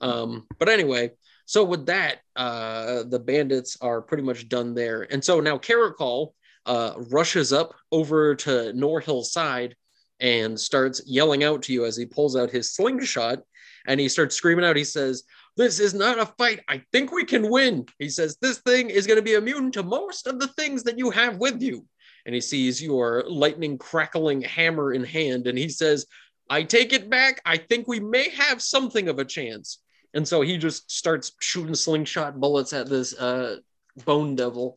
Um, 0.00 0.46
but 0.58 0.68
anyway, 0.68 1.10
so 1.46 1.64
with 1.64 1.86
that, 1.86 2.18
uh, 2.36 3.04
the 3.08 3.18
bandits 3.18 3.76
are 3.80 4.02
pretty 4.02 4.22
much 4.22 4.48
done 4.48 4.74
there. 4.74 5.06
And 5.10 5.24
so 5.24 5.40
now 5.40 5.58
Karakal 5.58 6.32
uh, 6.66 6.94
rushes 7.10 7.52
up 7.52 7.74
over 7.90 8.34
to 8.36 8.72
Norhill's 8.74 9.32
side 9.32 9.76
and 10.20 10.58
starts 10.58 11.02
yelling 11.06 11.42
out 11.42 11.62
to 11.62 11.72
you 11.72 11.84
as 11.84 11.96
he 11.96 12.06
pulls 12.06 12.36
out 12.36 12.50
his 12.50 12.72
slingshot 12.74 13.40
and 13.86 13.98
he 13.98 14.08
starts 14.08 14.36
screaming 14.36 14.64
out. 14.64 14.76
He 14.76 14.84
says, 14.84 15.24
This 15.56 15.80
is 15.80 15.92
not 15.92 16.18
a 16.18 16.26
fight. 16.26 16.60
I 16.68 16.82
think 16.92 17.12
we 17.12 17.24
can 17.24 17.50
win. 17.50 17.86
He 17.98 18.08
says, 18.08 18.36
This 18.40 18.58
thing 18.58 18.90
is 18.90 19.06
going 19.06 19.18
to 19.18 19.22
be 19.22 19.34
immune 19.34 19.70
to 19.72 19.82
most 19.82 20.26
of 20.26 20.40
the 20.40 20.48
things 20.48 20.82
that 20.84 20.98
you 20.98 21.10
have 21.10 21.36
with 21.36 21.62
you. 21.62 21.86
And 22.24 22.34
he 22.34 22.40
sees 22.40 22.82
your 22.82 23.24
lightning 23.28 23.78
crackling 23.78 24.42
hammer 24.42 24.92
in 24.92 25.04
hand 25.04 25.46
and 25.46 25.58
he 25.58 25.68
says, 25.68 26.06
I 26.48 26.62
take 26.62 26.92
it 26.92 27.10
back. 27.10 27.40
I 27.44 27.56
think 27.56 27.86
we 27.86 28.00
may 28.00 28.30
have 28.30 28.62
something 28.62 29.08
of 29.08 29.18
a 29.18 29.24
chance. 29.24 29.78
And 30.14 30.26
so 30.26 30.42
he 30.42 30.58
just 30.58 30.90
starts 30.90 31.32
shooting 31.40 31.74
slingshot 31.74 32.38
bullets 32.38 32.72
at 32.72 32.88
this 32.88 33.14
uh, 33.18 33.56
bone 34.04 34.36
devil 34.36 34.76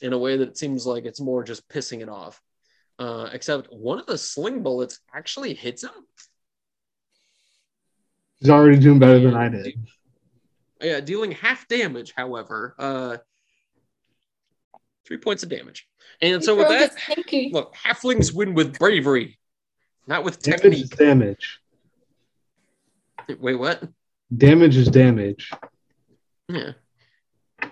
in 0.00 0.12
a 0.12 0.18
way 0.18 0.36
that 0.38 0.58
seems 0.58 0.86
like 0.86 1.04
it's 1.04 1.20
more 1.20 1.44
just 1.44 1.68
pissing 1.68 2.00
it 2.00 2.08
off. 2.08 2.40
Uh, 2.98 3.28
except 3.32 3.68
one 3.72 3.98
of 3.98 4.06
the 4.06 4.18
sling 4.18 4.62
bullets 4.62 5.00
actually 5.14 5.54
hits 5.54 5.82
him. 5.82 5.90
He's 8.38 8.50
already 8.50 8.78
doing 8.78 8.98
better 8.98 9.20
than 9.20 9.34
I 9.34 9.48
did. 9.48 9.74
Yeah, 10.82 11.00
dealing 11.00 11.32
half 11.32 11.68
damage, 11.68 12.12
however. 12.16 12.74
Uh, 12.78 13.16
three 15.06 15.18
points 15.18 15.42
of 15.42 15.48
damage. 15.48 15.86
And 16.20 16.42
so 16.42 16.56
with 16.56 16.68
that, 16.68 16.78
gets 16.94 17.02
stinky. 17.02 17.50
look, 17.52 17.74
halflings 17.74 18.32
win 18.34 18.54
with 18.54 18.78
bravery, 18.78 19.38
not 20.06 20.24
with 20.24 20.40
Damage 20.42 20.74
is 20.80 20.88
technique. 20.90 20.96
damage. 20.96 21.60
Wait, 23.38 23.54
what? 23.58 23.82
Damage 24.36 24.76
is 24.76 24.88
damage. 24.88 25.50
Yeah. 26.48 26.72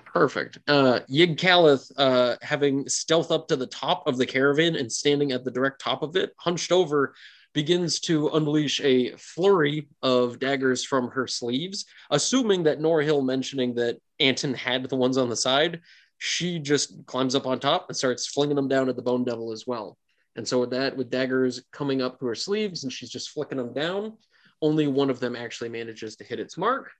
Perfect. 0.04 0.58
Uh 0.66 1.00
Yigkalith, 1.10 1.90
uh, 1.96 2.36
having 2.42 2.88
stealth 2.88 3.30
up 3.30 3.48
to 3.48 3.56
the 3.56 3.66
top 3.66 4.06
of 4.06 4.16
the 4.16 4.26
caravan 4.26 4.74
and 4.76 4.90
standing 4.90 5.32
at 5.32 5.44
the 5.44 5.50
direct 5.50 5.80
top 5.80 6.02
of 6.02 6.16
it, 6.16 6.32
hunched 6.36 6.72
over, 6.72 7.14
begins 7.52 8.00
to 8.00 8.28
unleash 8.28 8.80
a 8.80 9.16
flurry 9.16 9.88
of 10.02 10.38
daggers 10.38 10.84
from 10.84 11.08
her 11.10 11.26
sleeves, 11.26 11.84
assuming 12.10 12.62
that 12.64 12.80
Norhill 12.80 13.24
mentioning 13.24 13.74
that 13.74 13.98
Anton 14.20 14.54
had 14.54 14.88
the 14.88 14.96
ones 14.96 15.18
on 15.18 15.28
the 15.28 15.36
side, 15.36 15.80
she 16.18 16.58
just 16.58 17.06
climbs 17.06 17.34
up 17.34 17.46
on 17.46 17.58
top 17.58 17.86
and 17.88 17.96
starts 17.96 18.26
flinging 18.26 18.56
them 18.56 18.68
down 18.68 18.88
at 18.88 18.96
the 18.96 19.02
Bone 19.02 19.24
Devil 19.24 19.52
as 19.52 19.66
well. 19.66 19.96
And 20.36 20.46
so 20.46 20.60
with 20.60 20.70
that, 20.70 20.96
with 20.96 21.10
daggers 21.10 21.62
coming 21.72 22.02
up 22.02 22.20
to 22.20 22.26
her 22.26 22.34
sleeves 22.34 22.84
and 22.84 22.92
she's 22.92 23.10
just 23.10 23.30
flicking 23.30 23.58
them 23.58 23.72
down, 23.72 24.16
only 24.62 24.86
one 24.86 25.10
of 25.10 25.18
them 25.18 25.34
actually 25.34 25.70
manages 25.70 26.16
to 26.16 26.24
hit 26.24 26.38
its 26.38 26.56
mark. 26.56 26.90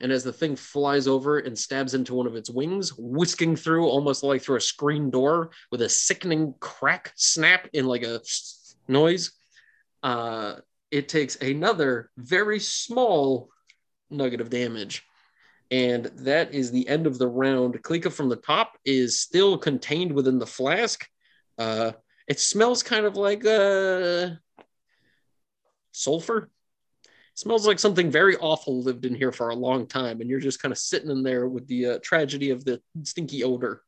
And 0.00 0.12
as 0.12 0.22
the 0.22 0.32
thing 0.32 0.56
flies 0.56 1.08
over 1.08 1.38
and 1.38 1.58
stabs 1.58 1.94
into 1.94 2.14
one 2.14 2.26
of 2.26 2.36
its 2.36 2.50
wings, 2.50 2.92
whisking 2.98 3.56
through 3.56 3.86
almost 3.86 4.22
like 4.22 4.42
through 4.42 4.56
a 4.56 4.60
screen 4.60 5.10
door 5.10 5.50
with 5.72 5.80
a 5.80 5.88
sickening 5.88 6.54
crack 6.60 7.12
snap 7.16 7.68
in 7.72 7.86
like 7.86 8.02
a 8.02 8.20
noise, 8.88 9.32
uh, 10.06 10.54
it 10.92 11.08
takes 11.08 11.34
another 11.36 12.10
very 12.16 12.60
small 12.60 13.50
nugget 14.08 14.40
of 14.40 14.50
damage. 14.50 15.02
And 15.72 16.04
that 16.18 16.54
is 16.54 16.70
the 16.70 16.88
end 16.88 17.08
of 17.08 17.18
the 17.18 17.26
round. 17.26 17.82
Klika 17.82 18.12
from 18.12 18.28
the 18.28 18.36
top 18.36 18.78
is 18.84 19.18
still 19.18 19.58
contained 19.58 20.12
within 20.12 20.38
the 20.38 20.46
flask. 20.46 21.04
Uh, 21.58 21.90
it 22.28 22.38
smells 22.38 22.84
kind 22.84 23.04
of 23.04 23.16
like 23.16 23.44
uh, 23.44 24.30
sulfur. 25.90 26.50
smells 27.34 27.66
like 27.66 27.80
something 27.80 28.08
very 28.08 28.36
awful 28.36 28.84
lived 28.84 29.06
in 29.06 29.14
here 29.16 29.32
for 29.32 29.48
a 29.48 29.56
long 29.56 29.88
time, 29.88 30.20
and 30.20 30.30
you're 30.30 30.38
just 30.38 30.62
kind 30.62 30.70
of 30.70 30.78
sitting 30.78 31.10
in 31.10 31.24
there 31.24 31.48
with 31.48 31.66
the 31.66 31.86
uh, 31.86 31.98
tragedy 32.00 32.50
of 32.50 32.64
the 32.64 32.80
stinky 33.02 33.42
odor. 33.42 33.82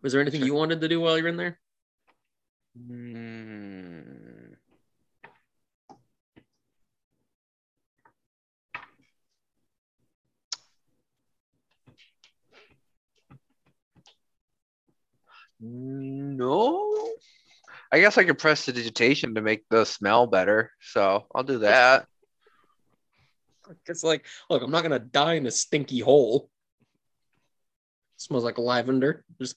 Was 0.00 0.14
there 0.14 0.22
anything 0.22 0.42
you 0.42 0.54
wanted 0.54 0.80
to 0.80 0.88
do 0.88 1.02
while 1.02 1.18
you're 1.18 1.28
in 1.28 1.36
there? 1.36 1.60
Hmm. 2.78 3.75
No. 15.60 17.08
I 17.92 18.00
guess 18.00 18.18
I 18.18 18.24
could 18.24 18.38
press 18.38 18.66
the 18.66 18.72
digitation 18.72 19.34
to 19.34 19.40
make 19.40 19.68
the 19.68 19.84
smell 19.84 20.26
better. 20.26 20.72
So 20.80 21.26
I'll 21.34 21.44
do 21.44 21.58
that. 21.60 22.06
It's 23.86 24.04
like, 24.04 24.26
look, 24.50 24.62
I'm 24.62 24.70
not 24.70 24.82
gonna 24.82 24.98
die 24.98 25.34
in 25.34 25.46
a 25.46 25.50
stinky 25.50 26.00
hole. 26.00 26.50
smells 28.16 28.44
like 28.44 28.58
lavender, 28.58 29.24
just 29.38 29.56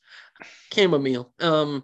chamomile. 0.73 1.31
Um, 1.39 1.83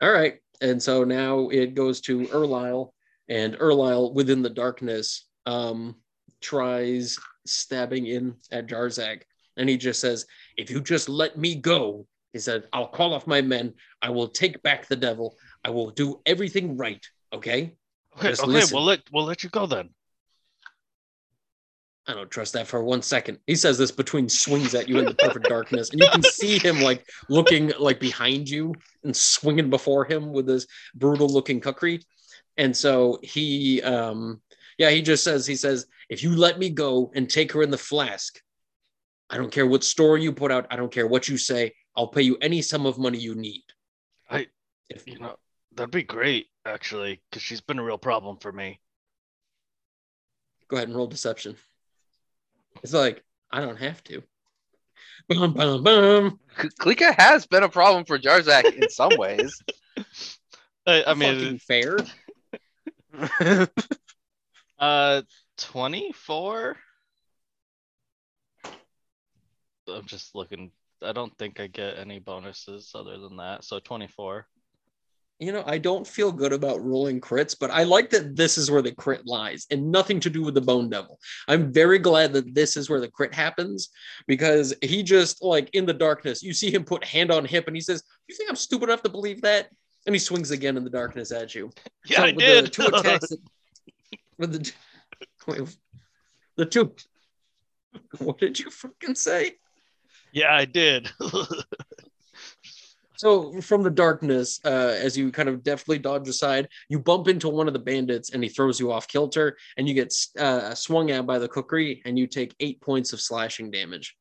all 0.00 0.12
right, 0.12 0.38
and 0.60 0.82
so 0.82 1.04
now 1.04 1.48
it 1.50 1.74
goes 1.74 2.00
to 2.02 2.26
Erlisle, 2.28 2.92
and 3.28 3.54
Erlisle 3.56 4.14
within 4.14 4.42
the 4.42 4.50
darkness 4.50 5.26
um, 5.46 5.96
tries 6.40 7.18
stabbing 7.46 8.06
in 8.06 8.36
at 8.50 8.66
Jarzak, 8.66 9.22
and 9.56 9.68
he 9.68 9.76
just 9.76 10.00
says, 10.00 10.26
"If 10.56 10.70
you 10.70 10.80
just 10.80 11.08
let 11.08 11.38
me 11.38 11.54
go," 11.54 12.06
he 12.34 12.38
said, 12.40 12.68
"I'll 12.72 12.88
call 12.88 13.14
off 13.14 13.26
my 13.26 13.40
men. 13.40 13.72
I 14.02 14.10
will 14.10 14.28
take 14.28 14.62
back 14.62 14.86
the 14.86 14.96
devil. 14.96 15.38
I 15.64 15.70
will 15.70 15.90
do 15.90 16.20
everything 16.26 16.76
right." 16.76 17.02
Okay. 17.32 17.76
Okay, 18.16 18.28
Just 18.28 18.42
okay, 18.42 18.52
listen. 18.52 18.76
we'll 18.76 18.84
let 18.84 19.00
we'll 19.10 19.24
let 19.24 19.42
you 19.42 19.48
go 19.48 19.66
then. 19.66 19.88
I 22.06 22.12
don't 22.12 22.30
trust 22.30 22.52
that 22.52 22.66
for 22.66 22.82
one 22.84 23.00
second. 23.00 23.38
He 23.46 23.54
says 23.54 23.78
this 23.78 23.90
between 23.90 24.28
swings 24.28 24.74
at 24.74 24.88
you 24.88 24.98
in 24.98 25.06
the 25.06 25.14
perfect 25.14 25.48
darkness, 25.48 25.90
and 25.90 26.00
you 26.00 26.08
can 26.12 26.22
see 26.22 26.58
him 26.58 26.82
like 26.82 27.08
looking 27.30 27.72
like 27.78 27.98
behind 27.98 28.50
you 28.50 28.74
and 29.04 29.16
swinging 29.16 29.70
before 29.70 30.04
him 30.04 30.32
with 30.32 30.46
this 30.46 30.66
brutal 30.94 31.28
looking 31.28 31.60
cookery. 31.60 32.00
And 32.58 32.76
so 32.76 33.18
he, 33.22 33.80
um, 33.82 34.42
yeah, 34.76 34.90
he 34.90 35.00
just 35.00 35.24
says, 35.24 35.46
he 35.46 35.56
says, 35.56 35.86
if 36.10 36.22
you 36.22 36.36
let 36.36 36.58
me 36.58 36.68
go 36.68 37.10
and 37.14 37.28
take 37.28 37.52
her 37.52 37.62
in 37.62 37.70
the 37.70 37.78
flask, 37.78 38.38
I 39.30 39.38
don't 39.38 39.50
care 39.50 39.66
what 39.66 39.82
story 39.82 40.22
you 40.22 40.32
put 40.32 40.52
out, 40.52 40.66
I 40.70 40.76
don't 40.76 40.92
care 40.92 41.06
what 41.06 41.26
you 41.26 41.38
say, 41.38 41.72
I'll 41.96 42.08
pay 42.08 42.22
you 42.22 42.36
any 42.40 42.60
sum 42.62 42.86
of 42.86 42.98
money 42.98 43.18
you 43.18 43.34
need. 43.34 43.62
I- 44.30 44.48
if, 44.90 45.06
You 45.06 45.18
know, 45.18 45.36
that'd 45.72 45.90
be 45.90 46.02
great 46.02 46.48
actually, 46.66 47.22
because 47.30 47.42
she's 47.42 47.60
been 47.60 47.78
a 47.78 47.84
real 47.84 47.98
problem 47.98 48.36
for 48.38 48.52
me. 48.52 48.80
go 50.68 50.76
ahead 50.76 50.88
and 50.88 50.96
roll 50.96 51.06
deception. 51.06 51.56
It's 52.82 52.92
like 52.92 53.22
I 53.50 53.60
don't 53.60 53.76
have 53.76 54.02
to. 54.04 54.22
Bum, 55.28 55.54
bum, 55.54 55.82
bum. 55.82 56.40
K- 56.58 56.68
Klika 56.80 57.14
has 57.16 57.46
been 57.46 57.62
a 57.62 57.68
problem 57.68 58.04
for 58.04 58.18
Jarzak 58.18 58.74
in 58.74 58.88
some 58.88 59.16
ways. 59.16 59.62
I, 60.86 61.02
I 61.04 61.14
Fucking 61.14 61.18
mean, 61.18 61.58
fair. 61.58 62.04
uh, 64.78 65.22
twenty 65.56 66.12
four. 66.12 66.76
I'm 69.88 70.04
just 70.06 70.34
looking. 70.34 70.72
I 71.02 71.12
don't 71.12 71.36
think 71.38 71.60
I 71.60 71.66
get 71.66 71.98
any 71.98 72.18
bonuses 72.18 72.92
other 72.94 73.18
than 73.18 73.36
that. 73.38 73.64
So 73.64 73.78
twenty 73.78 74.06
four. 74.08 74.46
You 75.40 75.50
know, 75.50 75.64
I 75.66 75.78
don't 75.78 76.06
feel 76.06 76.30
good 76.30 76.52
about 76.52 76.82
rolling 76.84 77.20
crits, 77.20 77.56
but 77.58 77.68
I 77.72 77.82
like 77.82 78.08
that 78.10 78.36
this 78.36 78.56
is 78.56 78.70
where 78.70 78.80
the 78.80 78.92
crit 78.94 79.26
lies 79.26 79.66
and 79.70 79.90
nothing 79.90 80.20
to 80.20 80.30
do 80.30 80.44
with 80.44 80.54
the 80.54 80.60
Bone 80.60 80.88
Devil. 80.88 81.18
I'm 81.48 81.72
very 81.72 81.98
glad 81.98 82.32
that 82.34 82.54
this 82.54 82.76
is 82.76 82.88
where 82.88 83.00
the 83.00 83.10
crit 83.10 83.34
happens 83.34 83.88
because 84.28 84.72
he 84.80 85.02
just, 85.02 85.42
like, 85.42 85.70
in 85.74 85.86
the 85.86 85.92
darkness, 85.92 86.40
you 86.40 86.54
see 86.54 86.70
him 86.72 86.84
put 86.84 87.02
hand 87.04 87.32
on 87.32 87.44
hip 87.44 87.66
and 87.66 87.74
he 87.76 87.80
says, 87.82 88.04
You 88.28 88.36
think 88.36 88.48
I'm 88.48 88.54
stupid 88.54 88.84
enough 88.84 89.02
to 89.02 89.08
believe 89.08 89.42
that? 89.42 89.70
And 90.06 90.14
he 90.14 90.20
swings 90.20 90.52
again 90.52 90.76
in 90.76 90.84
the 90.84 90.88
darkness 90.90 91.32
at 91.32 91.52
you. 91.54 91.70
Yeah, 92.06 92.18
So 92.18 92.22
I 92.22 92.32
with 92.32 92.44
did. 92.44 92.64
The 92.66 92.70
two 92.70 92.86
attacks. 92.86 93.28
that- 93.30 93.40
with 94.38 94.52
the, 94.52 94.72
wait, 95.48 95.76
the 96.56 96.66
two. 96.66 96.94
What 98.18 98.38
did 98.38 98.60
you 98.60 98.70
fucking 98.70 99.16
say? 99.16 99.56
Yeah, 100.34 100.54
I 100.54 100.66
did. 100.66 101.10
So 103.16 103.60
from 103.60 103.82
the 103.82 103.90
darkness, 103.90 104.60
uh, 104.64 104.98
as 105.00 105.16
you 105.16 105.30
kind 105.30 105.48
of 105.48 105.62
deftly 105.62 105.98
dodge 105.98 106.28
aside, 106.28 106.68
you 106.88 106.98
bump 106.98 107.28
into 107.28 107.48
one 107.48 107.68
of 107.68 107.72
the 107.72 107.78
bandits, 107.78 108.30
and 108.34 108.42
he 108.42 108.50
throws 108.50 108.80
you 108.80 108.92
off 108.92 109.08
kilter, 109.08 109.56
and 109.76 109.88
you 109.88 109.94
get 109.94 110.12
uh, 110.38 110.74
swung 110.74 111.10
at 111.10 111.26
by 111.26 111.38
the 111.38 111.48
cookery, 111.48 112.02
and 112.04 112.18
you 112.18 112.26
take 112.26 112.54
eight 112.60 112.80
points 112.80 113.12
of 113.12 113.20
slashing 113.20 113.70
damage. 113.70 114.16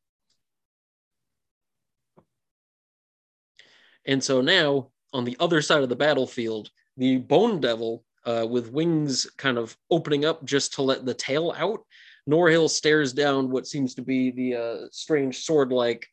And 4.05 4.23
so 4.23 4.41
now, 4.41 4.91
on 5.11 5.25
the 5.25 5.37
other 5.39 5.61
side 5.61 5.83
of 5.83 5.89
the 5.89 5.95
battlefield, 5.95 6.69
the 6.95 7.17
Bone 7.17 7.59
Devil, 7.59 8.05
uh, 8.25 8.45
with 8.49 8.71
wings 8.71 9.29
kind 9.37 9.57
of 9.57 9.75
opening 9.89 10.23
up 10.23 10.45
just 10.45 10.75
to 10.75 10.81
let 10.81 11.05
the 11.05 11.13
tail 11.13 11.53
out, 11.57 11.81
Norhill 12.29 12.69
stares 12.69 13.13
down 13.13 13.49
what 13.49 13.67
seems 13.67 13.95
to 13.95 14.01
be 14.01 14.31
the 14.31 14.55
uh, 14.55 14.87
strange 14.91 15.43
sword-like 15.43 16.07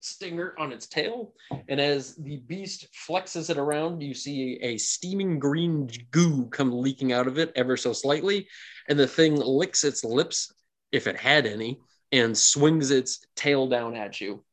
stinger 0.00 0.54
on 0.58 0.72
its 0.72 0.86
tail, 0.86 1.32
and 1.68 1.80
as 1.80 2.14
the 2.16 2.38
beast 2.46 2.86
flexes 3.08 3.50
it 3.50 3.58
around, 3.58 4.02
you 4.02 4.14
see 4.14 4.58
a 4.62 4.76
steaming 4.78 5.38
green 5.38 5.88
goo 6.10 6.46
come 6.46 6.72
leaking 6.72 7.12
out 7.12 7.26
of 7.26 7.38
it 7.38 7.52
ever 7.56 7.76
so 7.76 7.92
slightly, 7.92 8.46
and 8.88 8.98
the 8.98 9.06
thing 9.06 9.36
licks 9.36 9.84
its 9.84 10.04
lips, 10.04 10.52
if 10.92 11.06
it 11.06 11.16
had 11.16 11.46
any, 11.46 11.80
and 12.12 12.36
swings 12.36 12.90
its 12.90 13.24
tail 13.34 13.68
down 13.68 13.96
at 13.96 14.20
you. 14.20 14.44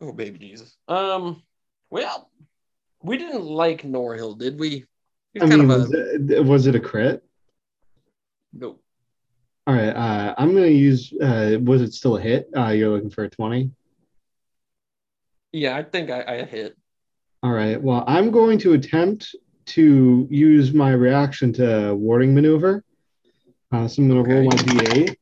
Oh, 0.00 0.12
baby 0.12 0.38
Jesus. 0.38 0.76
Um, 0.86 1.42
well, 1.90 2.30
we 3.02 3.18
didn't 3.18 3.44
like 3.44 3.82
Norhill, 3.82 4.38
did 4.38 4.58
we? 4.58 4.84
I 5.42 5.48
kind 5.48 5.62
mean, 5.62 5.70
of 5.70 5.80
was 5.80 5.92
it, 5.92 6.44
was 6.44 6.66
it 6.66 6.74
a 6.74 6.80
crit? 6.80 7.22
no. 8.52 8.78
All 9.66 9.74
right, 9.74 9.90
uh, 9.90 10.34
I'm 10.38 10.54
gonna 10.54 10.66
use. 10.68 11.12
Uh, 11.12 11.58
was 11.62 11.82
it 11.82 11.92
still 11.92 12.16
a 12.16 12.20
hit? 12.20 12.48
Uh, 12.56 12.68
you're 12.68 12.88
looking 12.90 13.10
for 13.10 13.24
a 13.24 13.28
twenty. 13.28 13.70
Yeah, 15.52 15.76
I 15.76 15.82
think 15.82 16.10
I, 16.10 16.24
I 16.26 16.44
hit. 16.44 16.76
All 17.42 17.52
right. 17.52 17.80
Well, 17.80 18.04
I'm 18.06 18.30
going 18.30 18.58
to 18.60 18.72
attempt 18.72 19.34
to 19.66 20.26
use 20.30 20.72
my 20.72 20.90
reaction 20.90 21.52
to 21.54 21.94
warding 21.94 22.34
maneuver. 22.34 22.82
Uh, 23.70 23.86
so 23.86 24.02
I'm 24.02 24.08
going 24.08 24.24
to 24.24 24.30
roll 24.30 24.44
my 24.44 24.56
d8. 24.56 25.16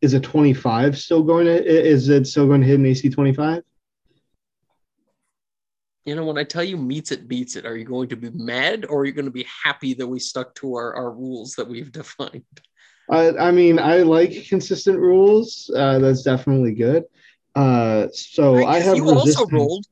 Is 0.00 0.14
a 0.14 0.20
25 0.20 0.98
still 0.98 1.22
going 1.22 1.46
to? 1.46 1.64
Is 1.64 2.08
it 2.08 2.26
still 2.26 2.46
going 2.46 2.60
to 2.60 2.66
hit 2.66 2.78
an 2.78 2.86
AC 2.86 3.08
25? 3.08 3.62
You 6.04 6.14
know, 6.14 6.24
when 6.24 6.36
I 6.36 6.44
tell 6.44 6.62
you 6.62 6.76
meets 6.76 7.12
it, 7.12 7.28
beats 7.28 7.56
it, 7.56 7.64
are 7.64 7.76
you 7.76 7.84
going 7.84 8.10
to 8.10 8.16
be 8.16 8.30
mad 8.30 8.84
or 8.84 9.00
are 9.00 9.04
you 9.06 9.12
going 9.12 9.24
to 9.24 9.30
be 9.30 9.46
happy 9.64 9.94
that 9.94 10.06
we 10.06 10.18
stuck 10.18 10.54
to 10.56 10.74
our, 10.74 10.94
our 10.94 11.10
rules 11.10 11.54
that 11.54 11.66
we've 11.66 11.90
defined? 11.92 12.42
Uh, 13.08 13.32
I 13.38 13.50
mean, 13.50 13.78
I 13.78 13.98
like 13.98 14.46
consistent 14.48 14.98
rules. 14.98 15.70
Uh, 15.74 15.98
that's 15.98 16.22
definitely 16.22 16.74
good. 16.74 17.04
Uh, 17.54 18.08
so 18.12 18.64
I, 18.64 18.78
guess 18.78 18.86
have 18.88 18.96
you 18.96 19.08
also 19.08 19.30
resistance. 19.30 19.52
rolled. 19.52 19.86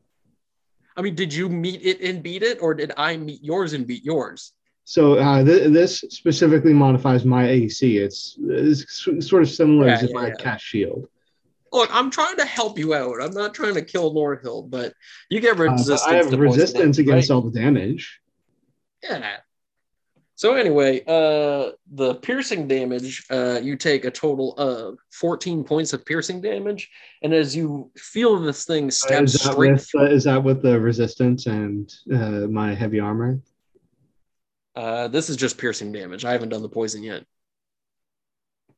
I 0.97 1.03
mean, 1.03 1.15
did 1.15 1.33
you 1.33 1.49
meet 1.49 1.83
it 1.83 2.01
and 2.03 2.23
beat 2.23 2.43
it, 2.43 2.59
or 2.61 2.75
did 2.75 2.93
I 2.99 3.17
meet 3.17 3.43
yours 3.43 3.73
and 3.73 3.87
beat 3.87 4.05
yours? 4.05 4.53
So 4.85 5.15
uh, 5.15 5.45
th- 5.45 5.73
this 5.73 6.01
specifically 6.11 6.75
modifies 6.75 7.25
my 7.25 7.49
AC. 7.49 7.97
It's, 7.99 8.37
it's 8.41 9.07
sort 9.27 9.43
of 9.43 9.49
similar 9.49 9.89
as 9.89 10.03
Yeah, 10.03 10.09
if 10.09 10.15
yeah, 10.15 10.21
I 10.21 10.25
had 10.25 10.35
yeah. 10.39 10.45
cast 10.45 10.65
shield. 10.65 11.09
Look, 11.73 11.89
I'm 11.93 12.11
trying 12.11 12.37
to 12.37 12.45
help 12.45 12.79
you 12.79 12.95
out. 12.95 13.23
I'm 13.23 13.33
not 13.33 13.55
trying 13.55 13.75
to 13.75 13.83
kill 13.83 14.15
Norhill, 14.15 14.69
but 14.69 14.93
you 15.31 15.41
get 15.41 15.59
Uh, 15.59 15.65
resistance. 15.65 16.03
I 16.03 16.15
have 16.17 16.31
resistance 16.33 16.99
ivy, 16.99 17.09
against 17.09 17.31
right? 17.31 17.35
all 17.35 17.43
the 17.43 17.59
damage. 17.59 18.21
Yeah. 19.03 19.39
So 20.35 20.55
anyway, 20.55 21.03
uh, 21.07 21.73
the 21.93 22.15
piercing 22.17 22.67
damage, 22.67 23.25
uh, 23.31 23.61
you 23.63 23.77
take 23.77 24.05
a 24.05 24.11
total 24.11 24.55
of 24.57 24.99
14 25.13 25.63
points 25.63 25.93
of 25.93 26.05
piercing 26.05 26.41
damage, 26.41 26.91
and 27.23 27.33
as 27.33 27.55
you 27.55 27.91
feel 27.97 28.39
this 28.39 28.65
thing 28.65 28.91
stab 28.91 29.25
is, 29.25 29.35
that 29.35 29.53
straight 29.53 29.73
with, 29.73 29.89
uh, 29.95 30.05
is 30.05 30.25
that 30.25 30.43
with 30.43 30.63
the 30.63 30.79
resistance 30.81 31.47
and 31.47 31.93
uh, 32.13 32.47
my 32.49 32.75
heavy 32.75 32.99
armor? 32.99 33.41
Uh, 34.75 35.07
this 35.09 35.31
is 35.31 35.37
just 35.37 35.59
piercing 35.59 35.93
damage. 35.93 36.25
I 36.25 36.33
haven't 36.33 36.49
done 36.49 36.63
the 36.63 36.69
poison 36.69 37.03
yet. 37.03 37.25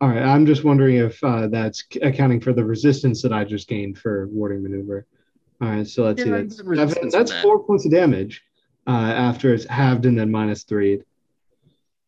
All 0.00 0.08
right, 0.08 0.22
I'm 0.22 0.44
just 0.46 0.64
wondering 0.64 0.96
if 0.96 1.22
uh, 1.22 1.46
that's 1.48 1.84
accounting 2.02 2.40
for 2.40 2.52
the 2.52 2.64
resistance 2.64 3.22
that 3.22 3.32
I 3.32 3.44
just 3.44 3.68
gained 3.68 3.98
for 3.98 4.26
warding 4.28 4.62
maneuver. 4.62 5.06
All 5.60 5.68
right, 5.68 5.86
so 5.86 6.04
let's 6.04 6.18
Yeah, 6.18 6.24
see. 6.24 6.32
I 6.32 6.42
That's, 6.42 6.56
seven- 6.96 7.08
that's 7.10 7.30
on 7.30 7.36
that. 7.36 7.42
four 7.42 7.64
points 7.64 7.84
of 7.86 7.92
damage 7.92 8.42
uh, 8.86 8.90
after 8.90 9.54
it's 9.54 9.64
halved 9.64 10.04
and 10.06 10.18
then 10.18 10.30
minus 10.30 10.64
three. 10.64 11.00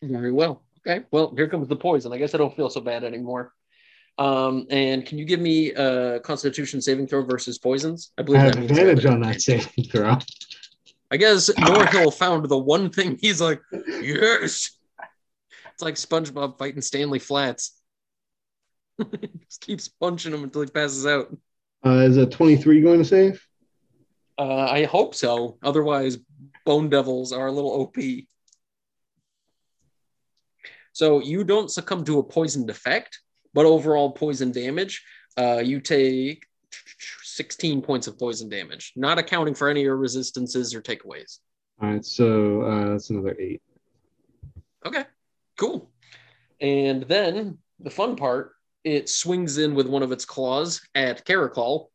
Very 0.02 0.32
well. 0.32 0.62
Okay. 0.86 1.04
Well, 1.10 1.32
here 1.34 1.48
comes 1.48 1.68
the 1.68 1.76
poison. 1.76 2.12
I 2.12 2.18
guess 2.18 2.34
I 2.34 2.38
don't 2.38 2.54
feel 2.54 2.68
so 2.70 2.80
bad 2.80 3.02
anymore. 3.02 3.52
Um, 4.18 4.66
and 4.70 5.04
can 5.04 5.18
you 5.18 5.24
give 5.24 5.40
me 5.40 5.72
a 5.72 6.20
Constitution 6.20 6.80
saving 6.80 7.06
throw 7.06 7.22
versus 7.24 7.58
poisons? 7.58 8.12
I 8.16 8.22
I 8.22 8.24
believe 8.24 8.40
have 8.40 8.52
that 8.54 8.58
means 8.60 8.70
advantage 8.72 9.06
I 9.06 9.12
on 9.12 9.20
that 9.22 9.40
saving 9.42 9.84
throw. 9.90 10.16
I 11.10 11.16
guess 11.16 11.50
Norhill 11.50 12.12
found 12.12 12.48
the 12.48 12.58
one 12.58 12.90
thing 12.90 13.16
he's 13.20 13.40
like, 13.40 13.60
yes. 14.00 14.70
It's 15.76 15.82
like 15.82 15.96
SpongeBob 15.96 16.56
fighting 16.56 16.80
Stanley 16.80 17.18
Flats. 17.18 17.78
Just 19.44 19.60
keeps 19.60 19.88
punching 19.88 20.32
him 20.32 20.42
until 20.42 20.62
he 20.62 20.68
passes 20.68 21.04
out. 21.06 21.36
Uh, 21.84 21.98
is 21.98 22.16
a 22.16 22.24
23 22.24 22.80
going 22.80 22.98
to 23.00 23.04
save? 23.04 23.46
Uh, 24.38 24.68
I 24.70 24.84
hope 24.84 25.14
so. 25.14 25.58
Otherwise, 25.62 26.16
Bone 26.64 26.88
Devils 26.88 27.30
are 27.30 27.48
a 27.48 27.52
little 27.52 27.70
OP. 27.72 27.96
So 30.94 31.20
you 31.20 31.44
don't 31.44 31.70
succumb 31.70 32.06
to 32.06 32.20
a 32.20 32.24
poisoned 32.24 32.70
effect, 32.70 33.20
but 33.52 33.66
overall 33.66 34.12
poison 34.12 34.52
damage, 34.52 35.04
uh, 35.36 35.60
you 35.62 35.80
take 35.80 36.46
16 37.22 37.82
points 37.82 38.06
of 38.06 38.18
poison 38.18 38.48
damage, 38.48 38.94
not 38.96 39.18
accounting 39.18 39.54
for 39.54 39.68
any 39.68 39.80
of 39.80 39.84
your 39.84 39.96
resistances 39.98 40.74
or 40.74 40.80
takeaways. 40.80 41.40
All 41.82 41.90
right, 41.90 42.02
so 42.02 42.62
uh, 42.62 42.92
that's 42.92 43.10
another 43.10 43.36
eight. 43.38 43.60
Okay, 44.86 45.04
cool. 45.56 45.90
And 46.60 47.02
then 47.02 47.58
the 47.80 47.90
fun 47.90 48.16
part, 48.16 48.52
it 48.84 49.08
swings 49.08 49.58
in 49.58 49.74
with 49.74 49.86
one 49.86 50.02
of 50.02 50.12
its 50.12 50.24
claws 50.24 50.80
at 50.94 51.24
Karakal. 51.26 51.88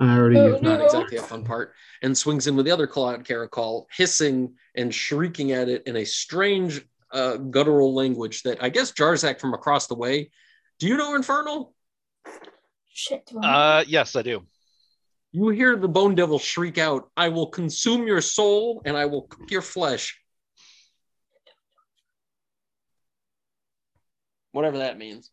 I 0.00 0.16
already 0.16 0.38
Oh, 0.38 0.46
used 0.46 0.62
Not 0.62 0.78
no. 0.78 0.84
exactly 0.84 1.18
a 1.18 1.22
fun 1.22 1.44
part, 1.44 1.74
and 2.02 2.16
swings 2.16 2.46
in 2.46 2.54
with 2.54 2.66
the 2.66 2.72
other 2.72 2.86
claw 2.86 3.12
at 3.12 3.24
Karakal, 3.24 3.86
hissing 3.92 4.54
and 4.76 4.94
shrieking 4.94 5.52
at 5.52 5.68
it 5.68 5.82
in 5.86 5.96
a 5.96 6.04
strange 6.04 6.86
uh, 7.10 7.36
guttural 7.36 7.94
language 7.94 8.42
that 8.42 8.62
I 8.62 8.68
guess 8.68 8.92
Jarzak 8.92 9.40
from 9.40 9.54
across 9.54 9.86
the 9.88 9.96
way. 9.96 10.30
Do 10.78 10.86
you 10.86 10.96
know 10.96 11.16
Infernal? 11.16 11.74
Shit. 12.88 13.26
Do 13.26 13.40
I 13.42 13.78
Uh, 13.80 13.84
yes, 13.88 14.14
I 14.14 14.22
do. 14.22 14.46
You 15.32 15.48
hear 15.48 15.76
the 15.76 15.88
Bone 15.88 16.14
Devil 16.14 16.38
shriek 16.38 16.78
out, 16.78 17.10
I 17.16 17.28
will 17.28 17.48
consume 17.48 18.06
your 18.06 18.20
soul 18.20 18.80
and 18.84 18.96
I 18.96 19.06
will 19.06 19.22
cook 19.22 19.50
your 19.50 19.62
flesh. 19.62 20.18
Whatever 24.58 24.78
that 24.78 24.98
means. 24.98 25.30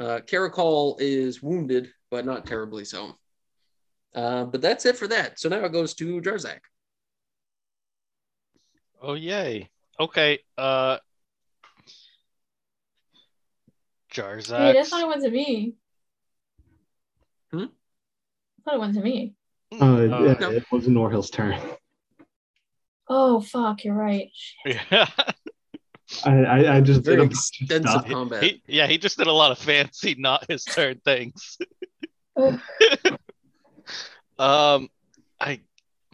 Uh, 0.00 0.20
Karakal 0.26 0.96
is 0.98 1.42
wounded, 1.42 1.90
but 2.10 2.24
not 2.24 2.46
terribly 2.46 2.86
so. 2.86 3.12
Uh, 4.14 4.44
but 4.44 4.62
that's 4.62 4.86
it 4.86 4.96
for 4.96 5.06
that. 5.08 5.38
So 5.38 5.50
now 5.50 5.62
it 5.66 5.72
goes 5.72 5.92
to 5.96 6.22
Jarzak. 6.22 6.60
Oh 9.02 9.12
yay. 9.12 9.68
Okay. 10.00 10.38
Uh 10.56 10.96
Wait, 14.16 14.24
I 14.24 14.32
Jarzak. 14.32 14.86
thought 14.86 15.02
it 15.02 15.08
went 15.08 15.22
to 15.24 15.30
me. 15.30 15.74
Hmm? 17.52 17.64
I 17.64 18.62
thought 18.64 18.74
it 18.76 18.80
went 18.80 18.94
to 18.94 19.02
me. 19.02 19.34
Uh, 19.74 19.76
it, 19.96 20.10
Uh, 20.10 20.36
no. 20.40 20.50
it 20.52 20.64
was 20.72 20.86
Norhill's 20.86 21.28
turn. 21.28 21.60
Oh 23.10 23.42
fuck, 23.42 23.84
you're 23.84 23.94
right. 23.94 24.30
yeah. 24.64 25.06
I, 26.24 26.30
I, 26.30 26.76
I 26.76 26.80
just 26.80 27.02
did 27.02 27.16
Very 27.16 27.22
a 27.22 27.24
extensive 27.24 27.90
stuff. 27.90 28.08
combat. 28.08 28.42
He, 28.42 28.62
yeah, 28.66 28.86
he 28.86 28.98
just 28.98 29.16
did 29.18 29.26
a 29.26 29.32
lot 29.32 29.52
of 29.52 29.58
fancy, 29.58 30.14
not 30.18 30.48
his 30.48 30.64
turn 30.64 31.00
things. 31.04 31.58
Um, 34.38 34.88
I. 35.40 35.60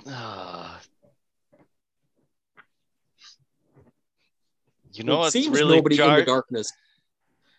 Uh, 0.07 0.77
you 4.93 5.05
know 5.05 5.15
it 5.15 5.19
what's 5.19 5.33
seems 5.33 5.49
really 5.49 5.77
nobody 5.77 6.01
in 6.01 6.17
the 6.17 6.25
darkness 6.25 6.73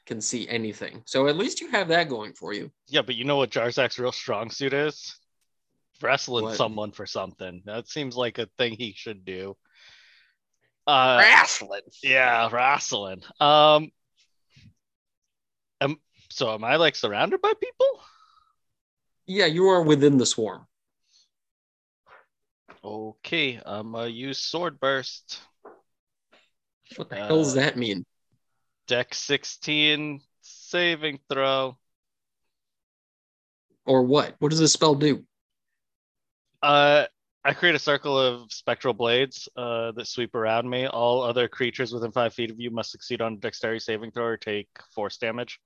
can 0.05 0.21
see 0.21 0.47
anything. 0.49 1.03
So 1.05 1.27
at 1.27 1.37
least 1.37 1.61
you 1.61 1.69
have 1.71 1.87
that 1.89 2.09
going 2.09 2.33
for 2.33 2.53
you. 2.53 2.71
Yeah, 2.87 3.01
but 3.01 3.15
you 3.15 3.23
know 3.23 3.37
what 3.37 3.51
Jarzak's 3.51 3.99
real 3.99 4.11
strong 4.11 4.49
suit 4.49 4.73
is? 4.73 5.15
Wrestling 6.01 6.45
What? 6.45 6.57
someone 6.57 6.91
for 6.91 7.05
something. 7.05 7.61
That 7.65 7.87
seems 7.87 8.15
like 8.15 8.37
a 8.39 8.47
thing 8.57 8.73
he 8.73 8.93
should 8.95 9.23
do. 9.23 9.55
Uh, 10.91 11.17
Wrestling. 11.19 11.81
yeah, 12.03 12.49
wrestling. 12.51 13.21
Um, 13.39 13.91
am, 15.79 15.95
so 16.29 16.53
am 16.53 16.65
I 16.65 16.75
like 16.75 16.95
surrounded 16.97 17.41
by 17.41 17.53
people? 17.53 18.01
Yeah, 19.25 19.45
you 19.45 19.67
are 19.69 19.81
within 19.83 20.17
the 20.17 20.25
swarm. 20.25 20.67
Okay, 22.83 23.61
I'm 23.65 23.93
gonna 23.93 24.07
use 24.07 24.39
sword 24.39 24.81
burst. 24.81 25.39
What 26.97 27.09
the 27.09 27.15
hell 27.15 27.37
does 27.37 27.53
Uh, 27.55 27.61
that 27.61 27.77
mean? 27.77 28.05
Deck 28.87 29.13
16 29.13 30.19
saving 30.41 31.19
throw. 31.31 31.77
Or 33.85 34.03
what? 34.03 34.35
What 34.39 34.49
does 34.49 34.59
this 34.59 34.73
spell 34.73 34.95
do? 34.95 35.23
Uh, 36.61 37.05
I 37.43 37.53
create 37.53 37.73
a 37.73 37.79
circle 37.79 38.19
of 38.19 38.51
spectral 38.51 38.93
blades 38.93 39.49
uh, 39.55 39.91
that 39.93 40.07
sweep 40.07 40.35
around 40.35 40.69
me. 40.69 40.85
All 40.85 41.23
other 41.23 41.47
creatures 41.47 41.91
within 41.91 42.11
five 42.11 42.33
feet 42.35 42.51
of 42.51 42.59
you 42.59 42.69
must 42.69 42.91
succeed 42.91 43.19
on 43.19 43.33
a 43.33 43.37
dexterity 43.37 43.79
saving 43.79 44.11
throw 44.11 44.25
or 44.25 44.37
take 44.37 44.69
force 44.93 45.17
damage. 45.17 45.59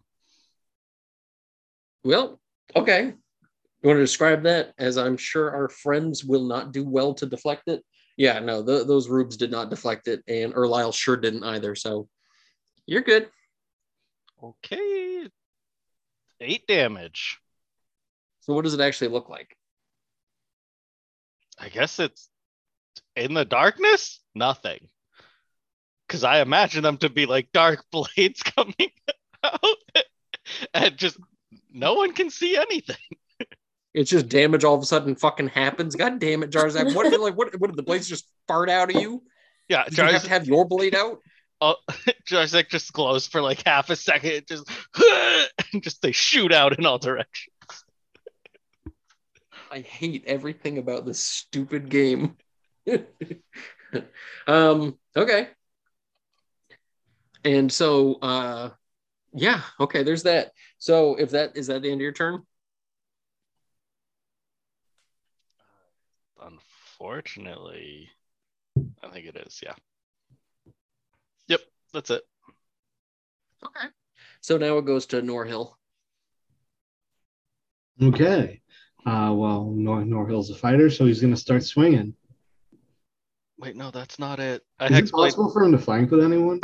Well, 2.03 2.39
okay. 2.75 3.13
You 3.81 3.89
want 3.89 3.97
to 3.97 4.03
describe 4.03 4.43
that? 4.43 4.73
As 4.77 4.97
I'm 4.97 5.17
sure 5.17 5.53
our 5.53 5.67
friends 5.67 6.23
will 6.23 6.45
not 6.45 6.71
do 6.71 6.87
well 6.87 7.13
to 7.15 7.25
deflect 7.25 7.67
it. 7.67 7.83
Yeah, 8.15 8.39
no, 8.39 8.65
th- 8.65 8.87
those 8.87 9.09
rubes 9.09 9.35
did 9.35 9.51
not 9.51 9.69
deflect 9.69 10.07
it, 10.07 10.23
and 10.27 10.53
Erlisle 10.53 10.93
sure 10.93 11.17
didn't 11.17 11.43
either. 11.43 11.75
So 11.75 12.07
you're 12.85 13.01
good. 13.01 13.29
Okay, 14.41 15.27
eight 16.39 16.65
damage. 16.67 17.39
So 18.41 18.53
what 18.53 18.63
does 18.63 18.73
it 18.73 18.79
actually 18.79 19.09
look 19.09 19.27
like? 19.27 19.54
I 21.57 21.69
guess 21.69 21.99
it's 21.99 22.29
in 23.15 23.33
the 23.33 23.45
darkness. 23.45 24.21
Nothing, 24.33 24.89
because 26.07 26.23
I 26.23 26.41
imagine 26.41 26.83
them 26.83 26.97
to 26.97 27.09
be 27.09 27.25
like 27.25 27.51
dark 27.53 27.85
blades 27.91 28.43
coming 28.43 28.91
out, 29.43 30.03
and 30.73 30.97
just 30.97 31.17
no 31.71 31.93
one 31.93 32.13
can 32.13 32.29
see 32.29 32.57
anything. 32.57 32.95
It's 33.93 34.11
just 34.11 34.27
damage 34.27 34.65
all 34.65 34.75
of 34.75 34.81
a 34.81 34.85
sudden 34.85 35.15
fucking 35.15 35.47
happens. 35.49 35.95
God 35.95 36.19
damn 36.19 36.43
it, 36.43 36.51
Jarzak. 36.51 36.93
What 36.93 37.09
like 37.19 37.37
what 37.37 37.59
what 37.59 37.67
did 37.67 37.77
the 37.77 37.83
blades 37.83 38.09
just 38.09 38.27
fart 38.47 38.69
out 38.69 38.93
of 38.93 39.01
you? 39.01 39.23
Yeah, 39.69 39.85
Did 39.85 39.97
you 39.97 40.03
have 40.03 40.23
to 40.23 40.29
have 40.29 40.47
your 40.47 40.65
blade 40.65 40.93
out? 40.93 41.19
oh, 41.61 41.75
Jarzak 42.27 42.69
just 42.69 42.93
glows 42.93 43.27
for 43.27 43.41
like 43.41 43.63
half 43.65 43.89
a 43.89 43.95
second. 43.95 44.43
Just, 44.47 44.69
and 45.73 45.83
just 45.83 46.01
they 46.01 46.11
shoot 46.11 46.51
out 46.51 46.77
in 46.77 46.85
all 46.85 46.97
directions. 46.97 47.54
I 49.75 49.81
hate 49.81 50.23
everything 50.25 50.77
about 50.77 51.05
this 51.05 51.19
stupid 51.19 51.89
game. 51.89 52.37
um, 54.47 54.97
okay. 55.17 55.49
And 57.43 57.69
so 57.71 58.15
uh 58.21 58.69
yeah, 59.33 59.61
okay, 59.81 60.03
there's 60.03 60.23
that. 60.23 60.53
So 60.77 61.15
if 61.15 61.31
that 61.31 61.57
is 61.57 61.67
that 61.67 61.81
the 61.81 61.91
end 61.91 61.99
of 61.99 62.03
your 62.03 62.13
turn? 62.13 62.43
Unfortunately, 66.41 68.09
I 69.03 69.09
think 69.09 69.25
it 69.25 69.35
is. 69.45 69.59
Yeah. 69.61 69.73
Yep, 71.47 71.59
that's 71.91 72.11
it. 72.11 72.23
Okay. 73.61 73.87
So 74.39 74.57
now 74.57 74.77
it 74.77 74.85
goes 74.85 75.05
to 75.07 75.21
Norhill. 75.21 75.73
Okay. 78.01 78.61
Uh, 79.05 79.31
well, 79.33 79.65
Nor- 79.75 80.01
Norhill's 80.01 80.49
a 80.49 80.55
fighter, 80.55 80.89
so 80.89 81.05
he's 81.05 81.21
going 81.21 81.33
to 81.33 81.39
start 81.39 81.63
swinging. 81.63 82.15
Wait, 83.59 83.75
no, 83.75 83.91
that's 83.91 84.17
not 84.19 84.39
it. 84.39 84.63
I 84.79 84.87
Is 84.87 84.91
it 84.97 85.05
hexblade. 85.05 85.11
possible 85.11 85.51
for 85.51 85.63
him 85.63 85.71
to 85.71 85.77
flank 85.77 86.11
with 86.11 86.23
anyone? 86.23 86.59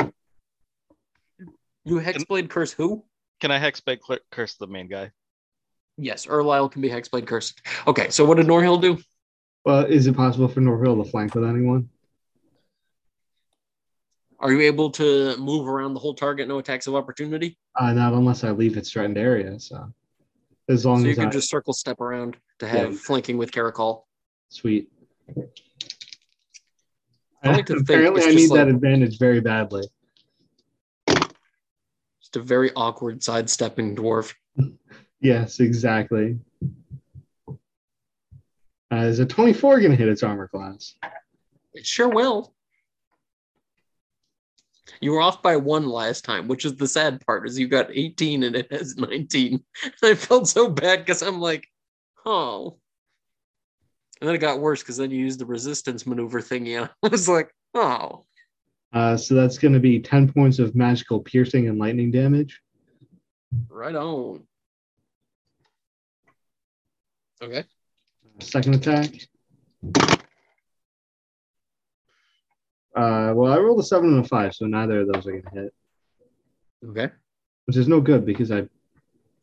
You 1.84 1.96
Hexblade 2.00 2.48
curse 2.50 2.72
who? 2.72 3.04
Can 3.40 3.50
I 3.50 3.58
hexblade 3.58 4.00
cl- 4.06 4.20
curse 4.30 4.54
the 4.54 4.66
main 4.66 4.88
guy? 4.88 5.10
Yes, 5.96 6.26
Erlisle 6.26 6.70
can 6.70 6.80
be 6.82 6.88
Hexblade 6.88 7.26
cursed. 7.26 7.60
Okay, 7.86 8.10
so 8.10 8.24
what 8.24 8.36
did 8.36 8.46
Norhill 8.46 8.80
do? 8.80 8.98
Well, 9.64 9.84
is 9.84 10.06
it 10.06 10.14
possible 10.16 10.48
for 10.48 10.60
Norville 10.60 11.02
to 11.02 11.08
flank 11.10 11.34
with 11.34 11.44
anyone? 11.44 11.88
Are 14.40 14.52
you 14.52 14.60
able 14.62 14.90
to 14.92 15.36
move 15.38 15.68
around 15.68 15.94
the 15.94 16.00
whole 16.00 16.14
target, 16.14 16.48
no 16.48 16.58
attacks 16.58 16.86
of 16.88 16.94
opportunity? 16.96 17.56
Uh, 17.78 17.92
not 17.92 18.12
unless 18.12 18.42
I 18.42 18.50
leave 18.50 18.76
its 18.76 18.90
threatened 18.90 19.18
area. 19.18 19.58
So, 19.60 19.92
as 20.68 20.86
long 20.86 21.00
So 21.02 21.08
you 21.08 21.14
can 21.14 21.28
I 21.28 21.30
just 21.30 21.48
circle 21.50 21.72
step 21.72 22.00
around 22.00 22.36
to 22.58 22.68
have 22.68 22.92
Yeah. 22.92 22.98
flanking 22.98 23.36
with 23.38 23.50
Karakal. 23.52 24.04
sweet. 24.48 24.90
I 27.44 27.50
like 27.50 27.66
to 27.66 27.74
think 27.74 27.88
Apparently, 27.88 28.22
I 28.22 28.30
need 28.32 28.50
that 28.50 28.68
advantage 28.68 29.18
very 29.18 29.40
badly. 29.40 29.82
Just 31.08 32.36
a 32.36 32.40
very 32.40 32.72
awkward 32.74 33.22
sidestepping 33.22 33.96
dwarf. 33.96 34.34
Yes, 35.24 35.60
exactly. 35.60 36.40
Uh, 37.48 37.56
is 38.90 39.20
a 39.20 39.24
24 39.24 39.78
going 39.78 39.92
to 39.92 39.96
hit 39.96 40.08
its 40.08 40.24
armor 40.24 40.48
class? 40.48 40.96
It 41.74 41.86
sure 41.86 42.08
will. 42.08 42.51
You 45.00 45.12
were 45.12 45.20
off 45.20 45.42
by 45.42 45.56
one 45.56 45.88
last 45.88 46.24
time, 46.24 46.48
which 46.48 46.64
is 46.64 46.76
the 46.76 46.88
sad 46.88 47.24
part, 47.26 47.48
is 47.48 47.58
you 47.58 47.68
got 47.68 47.90
18 47.92 48.42
and 48.42 48.56
it 48.56 48.70
has 48.70 48.96
19. 48.96 49.62
I 50.02 50.14
felt 50.14 50.48
so 50.48 50.68
bad 50.68 51.00
because 51.00 51.22
I'm 51.22 51.40
like, 51.40 51.66
oh. 52.24 52.78
And 54.20 54.28
then 54.28 54.36
it 54.36 54.38
got 54.38 54.60
worse 54.60 54.82
because 54.82 54.96
then 54.96 55.10
you 55.10 55.18
used 55.18 55.40
the 55.40 55.46
resistance 55.46 56.06
maneuver 56.06 56.40
thingy. 56.40 56.80
And 56.80 56.90
I 57.02 57.08
was 57.08 57.28
like, 57.28 57.52
oh. 57.74 58.24
Uh, 58.92 59.16
so 59.16 59.34
that's 59.34 59.58
going 59.58 59.74
to 59.74 59.80
be 59.80 60.00
10 60.00 60.32
points 60.32 60.58
of 60.58 60.74
magical 60.74 61.20
piercing 61.20 61.68
and 61.68 61.78
lightning 61.78 62.10
damage. 62.10 62.60
Right 63.68 63.94
on. 63.94 64.46
Okay. 67.42 67.64
Second 68.40 68.74
attack. 68.76 69.10
Uh, 72.94 73.32
well, 73.34 73.52
I 73.52 73.58
rolled 73.58 73.80
a 73.80 73.82
seven 73.82 74.10
and 74.14 74.24
a 74.24 74.28
five, 74.28 74.54
so 74.54 74.66
neither 74.66 75.00
of 75.00 75.12
those 75.12 75.26
are 75.26 75.30
going 75.32 75.42
to 75.44 75.50
hit, 75.50 75.74
Okay. 76.88 77.08
which 77.66 77.76
is 77.76 77.88
no 77.88 78.00
good 78.00 78.26
because 78.26 78.50
I 78.52 78.68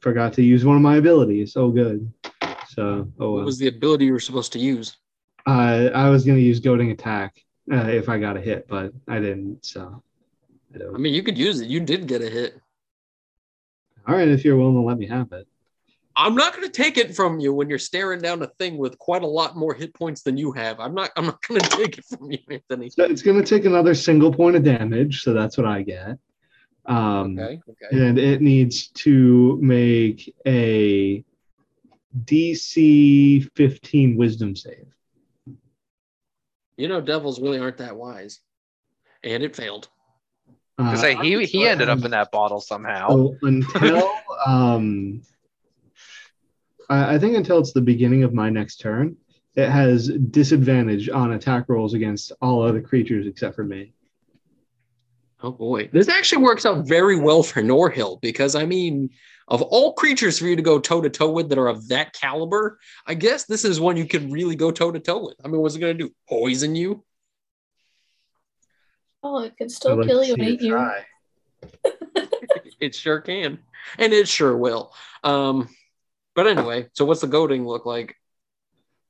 forgot 0.01 0.33
to 0.33 0.43
use 0.43 0.63
one 0.65 0.75
of 0.75 0.81
my 0.81 0.97
abilities. 0.97 1.55
Oh, 1.55 1.69
good. 1.71 2.11
So, 2.69 3.11
oh, 3.19 3.31
What 3.35 3.45
was 3.45 3.57
the 3.57 3.67
ability 3.67 4.05
you 4.05 4.13
were 4.13 4.19
supposed 4.19 4.53
to 4.53 4.59
use? 4.59 4.97
Uh, 5.47 5.89
I 5.95 6.09
was 6.09 6.25
going 6.25 6.37
to 6.37 6.43
use 6.43 6.59
goading 6.59 6.91
attack 6.91 7.43
uh, 7.71 7.87
if 7.87 8.07
I 8.07 8.19
got 8.19 8.37
a 8.37 8.41
hit, 8.41 8.67
but 8.67 8.93
I 9.07 9.19
didn't. 9.19 9.65
So, 9.65 10.03
I 10.73 10.75
I 10.75 10.77
don't. 10.79 10.99
mean, 10.99 11.13
you 11.15 11.23
could 11.23 11.37
use 11.37 11.59
it. 11.59 11.67
You 11.69 11.79
did 11.79 12.05
get 12.07 12.21
a 12.21 12.29
hit. 12.29 12.59
All 14.07 14.15
right, 14.15 14.27
if 14.27 14.45
you're 14.45 14.57
willing 14.57 14.75
to 14.75 14.81
let 14.81 14.97
me 14.99 15.07
have 15.07 15.31
it. 15.31 15.47
I'm 16.19 16.35
not 16.35 16.53
going 16.53 16.65
to 16.65 16.71
take 16.71 16.97
it 16.97 17.15
from 17.15 17.39
you 17.39 17.53
when 17.53 17.69
you're 17.69 17.79
staring 17.79 18.19
down 18.19 18.41
a 18.41 18.47
thing 18.59 18.77
with 18.77 18.99
quite 18.99 19.23
a 19.23 19.27
lot 19.27 19.55
more 19.55 19.73
hit 19.73 19.93
points 19.93 20.21
than 20.21 20.35
you 20.35 20.51
have. 20.51 20.77
I'm 20.81 20.93
not. 20.93 21.11
I'm 21.15 21.27
not 21.27 21.41
going 21.47 21.61
to 21.63 21.69
take 21.77 21.97
it 21.97 22.03
from 22.05 22.29
you, 22.29 22.39
Anthony. 22.49 22.89
So 22.89 23.05
it's 23.05 23.21
going 23.21 23.41
to 23.41 23.45
take 23.47 23.63
another 23.63 23.95
single 23.95 24.33
point 24.33 24.57
of 24.57 24.63
damage, 24.63 25.23
so 25.23 25.33
that's 25.33 25.57
what 25.57 25.65
I 25.65 25.81
get. 25.81 26.17
Um, 26.85 27.39
Okay. 27.39 27.61
Okay. 27.69 28.07
and 28.09 28.19
it 28.19 28.41
needs 28.41 28.87
to 28.87 29.57
make 29.61 30.35
a 30.45 31.23
DC 32.25 33.49
15 33.55 34.17
Wisdom 34.17 34.55
save. 34.57 34.87
You 36.75 36.87
know, 36.89 36.99
devils 36.99 37.39
really 37.39 37.59
aren't 37.59 37.77
that 37.77 37.95
wise, 37.95 38.39
and 39.23 39.41
it 39.41 39.55
failed. 39.55 39.87
Uh, 40.77 40.91
To 40.91 40.97
say 40.97 41.15
he 41.15 41.45
he 41.45 41.65
ended 41.65 41.87
up 41.87 42.03
in 42.03 42.11
that 42.11 42.31
bottle 42.31 42.59
somehow. 42.59 43.09
so 43.09 43.37
until 43.41 44.11
um, 44.45 45.21
I, 46.89 47.15
I 47.15 47.19
think 47.19 47.35
until 47.35 47.59
it's 47.59 47.73
the 47.73 47.81
beginning 47.81 48.23
of 48.23 48.33
my 48.33 48.49
next 48.49 48.77
turn, 48.77 49.15
it 49.55 49.69
has 49.69 50.09
disadvantage 50.09 51.09
on 51.09 51.33
attack 51.33 51.65
rolls 51.67 51.93
against 51.93 52.31
all 52.41 52.61
other 52.61 52.81
creatures 52.81 53.27
except 53.27 53.55
for 53.55 53.63
me. 53.63 53.93
Oh 55.41 55.51
boy, 55.51 55.89
this 55.93 56.09
actually 56.09 56.43
works 56.43 56.65
out 56.65 56.85
very 56.85 57.17
well 57.17 57.43
for 57.43 57.61
Norhill 57.61 58.19
because 58.21 58.55
I 58.55 58.65
mean, 58.65 59.09
of 59.47 59.61
all 59.61 59.93
creatures 59.93 60.37
for 60.37 60.45
you 60.45 60.55
to 60.55 60.61
go 60.61 60.79
toe 60.79 61.01
to 61.01 61.09
toe 61.09 61.31
with 61.31 61.49
that 61.49 61.57
are 61.57 61.67
of 61.69 61.87
that 61.87 62.13
caliber, 62.13 62.77
I 63.07 63.13
guess 63.13 63.45
this 63.45 63.63
is 63.63 63.79
one 63.79 63.95
you 63.95 64.05
can 64.05 64.31
really 64.31 64.55
go 64.55 64.69
toe 64.69 64.91
to 64.91 64.99
toe 64.99 65.25
with. 65.27 65.35
I 65.43 65.47
mean, 65.47 65.61
what's 65.61 65.75
it 65.75 65.79
going 65.79 65.97
to 65.97 66.03
do? 66.05 66.13
Poison 66.27 66.75
you? 66.75 67.03
Oh, 69.23 69.39
it 69.39 69.55
could 69.57 69.65
I'd 69.65 69.71
still 69.71 69.95
like 69.95 70.07
kill 70.07 70.23
you 70.23 70.33
and 70.33 70.43
it 70.43 70.49
eat 70.49 70.61
you. 70.61 70.77
It 72.79 72.95
sure 72.95 73.19
can, 73.19 73.59
and 73.97 74.13
it 74.13 74.25
sure 74.29 74.55
will. 74.55 74.93
Um, 75.25 75.67
but 76.39 76.47
anyway, 76.47 76.87
so 76.93 77.03
what's 77.03 77.19
the 77.19 77.27
goading 77.27 77.67
look 77.67 77.85
like? 77.85 78.15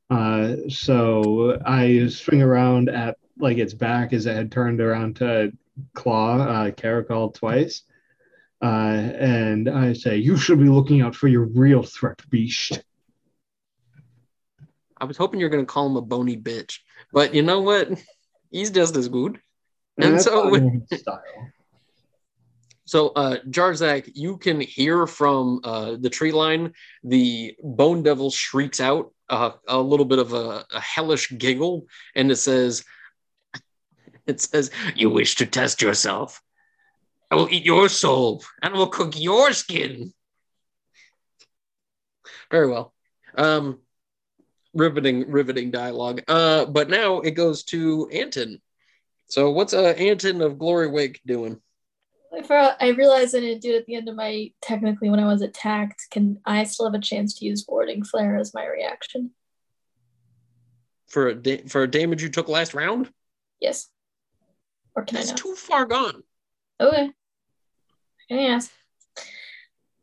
Uh, 0.10 0.56
so 0.68 1.60
I 1.64 2.08
swing 2.08 2.42
around 2.42 2.90
at 2.90 3.18
like 3.38 3.60
its 3.60 3.76
back 3.76 4.14
as 4.14 4.26
it 4.26 4.36
had 4.36 4.52
turned 4.52 4.82
around 4.82 5.18
to 5.18 5.52
claw 5.94 6.40
uh, 6.40 6.72
Karakal 6.72 7.32
twice. 7.32 7.84
Uh, 8.64 8.66
and 8.66 9.70
I 9.70 9.94
say, 9.94 10.18
You 10.18 10.38
should 10.38 10.58
be 10.58 10.70
looking 10.70 11.02
out 11.02 11.16
for 11.16 11.28
your 11.28 11.46
real 11.46 11.84
threat, 11.84 12.20
beast. 12.32 12.82
I 14.98 15.06
was 15.06 15.16
hoping 15.16 15.40
you're 15.40 15.50
going 15.50 15.64
to 15.64 15.72
call 15.72 15.86
him 15.86 15.98
a 15.98 16.02
bony 16.02 16.36
bitch, 16.36 16.80
but 17.14 17.36
you 17.36 17.44
know 17.44 17.62
what? 17.62 17.90
He's 18.50 18.72
just 18.72 18.96
as 18.96 19.08
good. 19.08 19.40
And 20.00 20.16
that's 20.16 20.24
so- 20.24 20.52
style. 20.96 21.22
So, 22.90 23.10
uh, 23.10 23.38
Jarzak, 23.48 24.14
you 24.16 24.40
can 24.40 24.60
hear 24.60 25.06
from 25.06 25.60
uh, 25.64 25.98
the 26.00 26.10
tree 26.10 26.32
line 26.32 26.74
the 27.04 27.56
Bone 27.62 28.02
Devil 28.02 28.32
shrieks 28.32 28.80
out 28.80 29.14
uh, 29.30 29.52
a 29.68 29.80
little 29.80 30.08
bit 30.08 30.18
of 30.18 30.34
a, 30.34 30.66
a 30.74 30.80
hellish 30.80 31.30
giggle, 31.38 31.86
and 32.16 32.32
it 32.32 32.38
says, 32.38 32.84
"It 34.26 34.42
says 34.42 34.72
you 34.96 35.12
wish 35.12 35.36
to 35.36 35.46
test 35.46 35.84
yourself. 35.84 36.42
I 37.30 37.36
will 37.36 37.48
eat 37.52 37.64
your 37.64 37.90
soul 37.90 38.44
and 38.60 38.74
I 38.74 38.78
will 38.80 38.88
cook 38.88 39.14
your 39.16 39.54
skin." 39.54 40.12
Very 42.50 42.72
well. 42.72 42.96
Um, 43.36 43.82
riveting, 44.74 45.30
riveting 45.30 45.70
dialogue. 45.70 46.24
Uh, 46.28 46.66
but 46.66 46.90
now 46.90 47.20
it 47.20 47.32
goes 47.36 47.62
to 47.66 48.10
Anton. 48.10 48.60
So, 49.28 49.52
what's 49.52 49.76
uh, 49.76 49.94
Anton 49.96 50.42
of 50.42 50.58
Glory 50.58 50.88
Wake 50.88 51.22
doing? 51.24 51.62
I 52.32 52.76
I 52.80 52.88
realized 52.90 53.36
I 53.36 53.40
didn't 53.40 53.62
do 53.62 53.74
it 53.74 53.80
at 53.80 53.86
the 53.86 53.96
end 53.96 54.08
of 54.08 54.16
my 54.16 54.52
technically 54.62 55.10
when 55.10 55.20
I 55.20 55.26
was 55.26 55.42
attacked. 55.42 56.08
Can 56.12 56.40
I 56.46 56.64
still 56.64 56.86
have 56.86 56.94
a 56.94 57.04
chance 57.04 57.38
to 57.40 57.46
use 57.46 57.66
warding 57.68 58.04
flare 58.04 58.38
as 58.38 58.54
my 58.54 58.66
reaction? 58.68 59.32
for 61.10 61.28
a 61.28 61.36
da- 61.36 61.64
for 61.68 61.84
a 61.84 61.92
damage 61.92 62.24
you 62.24 62.30
took 62.30 62.48
last 62.48 62.74
round? 62.74 63.12
Yes. 63.60 63.90
Or 64.96 65.04
can 65.04 65.16
That's 65.16 65.30
I 65.30 65.32
not? 65.32 65.38
too 65.38 65.56
far 65.56 65.86
gone. 65.86 66.24
Okay. 66.80 67.12
Can 68.30 68.62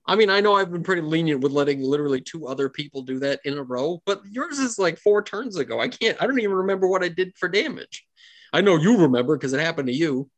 I 0.09 0.15
mean, 0.15 0.31
I 0.31 0.41
know 0.41 0.55
I've 0.55 0.71
been 0.71 0.85
pretty 0.85 1.03
lenient 1.03 1.41
with 1.41 1.51
letting 1.53 1.83
literally 1.83 2.21
two 2.21 2.47
other 2.47 2.69
people 2.69 3.03
do 3.03 3.19
that 3.21 3.41
in 3.45 3.59
a 3.59 3.63
row, 3.63 4.01
but 4.07 4.23
yours 4.31 4.59
is 4.59 4.79
like 4.79 4.99
four 4.99 5.23
turns 5.23 5.57
ago. 5.57 5.81
I 5.81 5.89
can't. 5.89 6.21
I 6.21 6.27
don't 6.27 6.39
even 6.39 6.55
remember 6.55 6.87
what 6.87 7.03
I 7.03 7.09
did 7.09 7.37
for 7.37 7.49
damage. 7.49 8.07
I 8.53 8.61
know 8.61 8.77
you 8.77 8.99
remember 8.99 9.37
because 9.37 9.53
it 9.53 9.61
happened 9.61 9.89
to 9.89 9.95
you. 9.95 10.31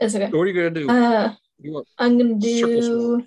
It's 0.00 0.14
okay. 0.14 0.30
So 0.30 0.36
what 0.36 0.44
are 0.44 0.46
you 0.46 0.54
gonna 0.54 0.70
do? 0.70 0.90
Uh, 0.90 1.34
you 1.60 1.84
I'm 1.98 2.18
gonna 2.18 2.34
do 2.34 3.24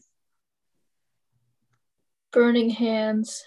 burning 2.32 2.70
hands, 2.70 3.43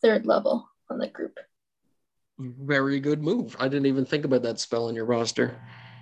third 0.00 0.26
level 0.26 0.68
on 0.90 0.98
the 0.98 1.08
group. 1.08 1.38
very 2.38 3.00
good 3.00 3.22
move. 3.22 3.56
I 3.58 3.68
didn't 3.68 3.86
even 3.86 4.04
think 4.04 4.24
about 4.24 4.42
that 4.42 4.58
spell 4.58 4.88
in 4.88 4.94
your 4.94 5.04
roster. 5.04 5.60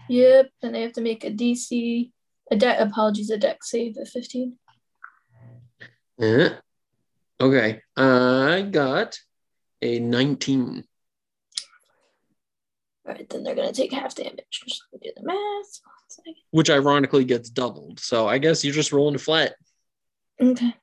Yep, 0.08 0.50
and 0.62 0.74
they 0.74 0.82
have 0.82 0.92
to 0.94 1.00
make 1.00 1.24
a 1.24 1.30
DC, 1.30 2.10
a 2.50 2.56
deck. 2.56 2.80
Apologies, 2.80 3.30
a 3.30 3.38
deck 3.38 3.62
save 3.62 3.96
of 3.96 4.08
15. 4.08 4.58
Eh. 6.20 6.50
Okay, 7.40 7.80
I 7.96 8.68
got 8.70 9.18
a 9.80 9.98
19. 9.98 10.84
All 13.06 13.14
right, 13.14 13.28
then 13.28 13.42
they're 13.42 13.54
gonna 13.54 13.72
take 13.72 13.92
half 13.92 14.14
damage. 14.14 14.44
Just 14.50 14.84
do 14.92 15.10
the 15.16 15.22
math. 15.22 15.80
Which 16.50 16.70
ironically 16.70 17.24
gets 17.24 17.50
doubled. 17.50 17.98
So 17.98 18.28
I 18.28 18.38
guess 18.38 18.64
you're 18.64 18.74
just 18.74 18.92
rolling 18.92 19.18
flat. 19.18 19.54
Okay. 20.40 20.74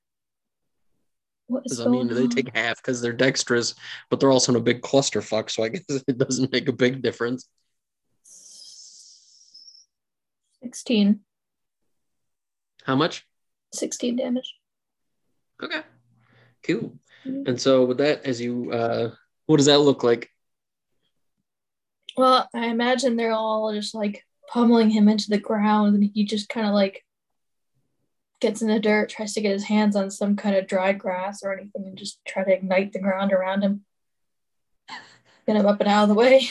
What 1.47 1.63
is 1.65 1.79
I 1.79 1.87
mean, 1.87 2.07
going 2.07 2.27
they 2.29 2.43
take 2.43 2.55
half 2.55 2.77
because 2.77 3.01
they're 3.01 3.13
dexterous, 3.13 3.73
but 4.09 4.19
they're 4.19 4.31
also 4.31 4.51
in 4.51 4.57
a 4.57 4.61
big 4.61 4.81
clusterfuck. 4.81 5.49
So 5.49 5.63
I 5.63 5.69
guess 5.69 5.83
it 6.07 6.17
doesn't 6.17 6.51
make 6.51 6.67
a 6.67 6.73
big 6.73 7.01
difference. 7.01 7.47
16. 10.61 11.21
How 12.83 12.95
much? 12.95 13.25
16 13.73 14.15
damage. 14.15 14.55
Okay, 15.61 15.81
cool. 16.63 16.93
Mhm. 17.25 17.47
And 17.47 17.61
so 17.61 17.85
with 17.85 17.97
that, 17.97 18.25
as 18.25 18.39
you, 18.41 18.71
uh, 18.71 19.11
what 19.45 19.57
does 19.57 19.65
that 19.67 19.79
look 19.79 20.03
like? 20.03 20.29
Well, 22.19 22.49
I 22.53 22.65
imagine 22.65 23.15
they're 23.15 23.31
all 23.31 23.71
just 23.73 23.95
like 23.95 24.25
pummeling 24.49 24.89
him 24.89 25.07
into 25.07 25.29
the 25.29 25.37
ground, 25.37 25.95
and 25.95 26.11
he 26.13 26.25
just 26.25 26.49
kind 26.49 26.67
of 26.67 26.73
like 26.73 27.05
gets 28.41 28.61
in 28.61 28.67
the 28.67 28.77
dirt, 28.77 29.07
tries 29.07 29.33
to 29.35 29.41
get 29.41 29.53
his 29.53 29.63
hands 29.63 29.95
on 29.95 30.11
some 30.11 30.35
kind 30.35 30.57
of 30.57 30.67
dry 30.67 30.91
grass 30.91 31.43
or 31.43 31.53
anything, 31.53 31.85
and 31.85 31.97
just 31.97 32.19
try 32.27 32.43
to 32.43 32.51
ignite 32.51 32.91
the 32.91 32.99
ground 32.99 33.31
around 33.31 33.61
him. 33.61 33.85
Get 35.47 35.55
him 35.55 35.65
up 35.65 35.79
and 35.79 35.87
out 35.87 36.03
of 36.03 36.09
the 36.09 36.15
way. 36.15 36.49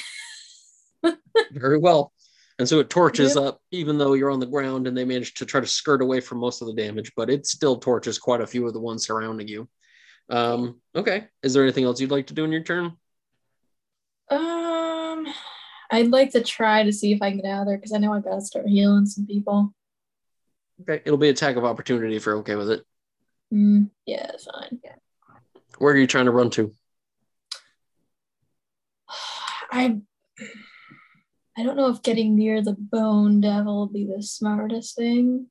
Very 1.52 1.76
well. 1.76 2.14
And 2.58 2.66
so 2.66 2.78
it 2.78 2.88
torches 2.88 3.36
up, 3.36 3.60
even 3.70 3.98
though 3.98 4.14
you're 4.14 4.30
on 4.30 4.40
the 4.40 4.46
ground, 4.46 4.86
and 4.86 4.96
they 4.96 5.04
manage 5.04 5.34
to 5.34 5.44
try 5.44 5.60
to 5.60 5.66
skirt 5.66 6.00
away 6.00 6.20
from 6.20 6.38
most 6.38 6.62
of 6.62 6.68
the 6.68 6.82
damage, 6.82 7.12
but 7.14 7.28
it 7.28 7.46
still 7.46 7.76
torches 7.76 8.18
quite 8.18 8.40
a 8.40 8.46
few 8.46 8.66
of 8.66 8.72
the 8.72 8.80
ones 8.80 9.06
surrounding 9.06 9.48
you. 9.48 9.68
Um, 10.30 10.80
okay. 10.96 11.26
Is 11.42 11.52
there 11.52 11.62
anything 11.62 11.84
else 11.84 12.00
you'd 12.00 12.10
like 12.10 12.28
to 12.28 12.34
do 12.34 12.44
in 12.44 12.52
your 12.52 12.62
turn? 12.62 12.96
Um, 14.30 14.57
I'd 15.90 16.08
like 16.08 16.32
to 16.32 16.42
try 16.42 16.82
to 16.82 16.92
see 16.92 17.12
if 17.12 17.22
I 17.22 17.30
can 17.30 17.40
get 17.40 17.50
out 17.50 17.62
of 17.62 17.68
there 17.68 17.78
because 17.78 17.92
I 17.92 17.98
know 17.98 18.12
I 18.12 18.20
gotta 18.20 18.40
start 18.40 18.66
healing 18.66 19.06
some 19.06 19.26
people. 19.26 19.74
Okay. 20.82 21.02
It'll 21.04 21.18
be 21.18 21.28
attack 21.28 21.56
of 21.56 21.64
opportunity 21.64 22.16
if 22.16 22.26
you're 22.26 22.38
okay 22.38 22.56
with 22.56 22.70
it. 22.70 22.84
Mm, 23.52 23.90
yeah, 24.06 24.30
it's 24.34 24.46
fine. 24.46 24.80
Where 25.78 25.94
are 25.94 25.96
you 25.96 26.06
trying 26.06 26.26
to 26.26 26.30
run 26.30 26.50
to? 26.50 26.72
I 29.70 30.00
I 31.56 31.64
don't 31.64 31.76
know 31.76 31.88
if 31.88 32.02
getting 32.02 32.36
near 32.36 32.62
the 32.62 32.76
bone 32.78 33.40
devil 33.40 33.80
would 33.80 33.92
be 33.92 34.04
the 34.04 34.22
smartest 34.22 34.94
thing. 34.94 35.48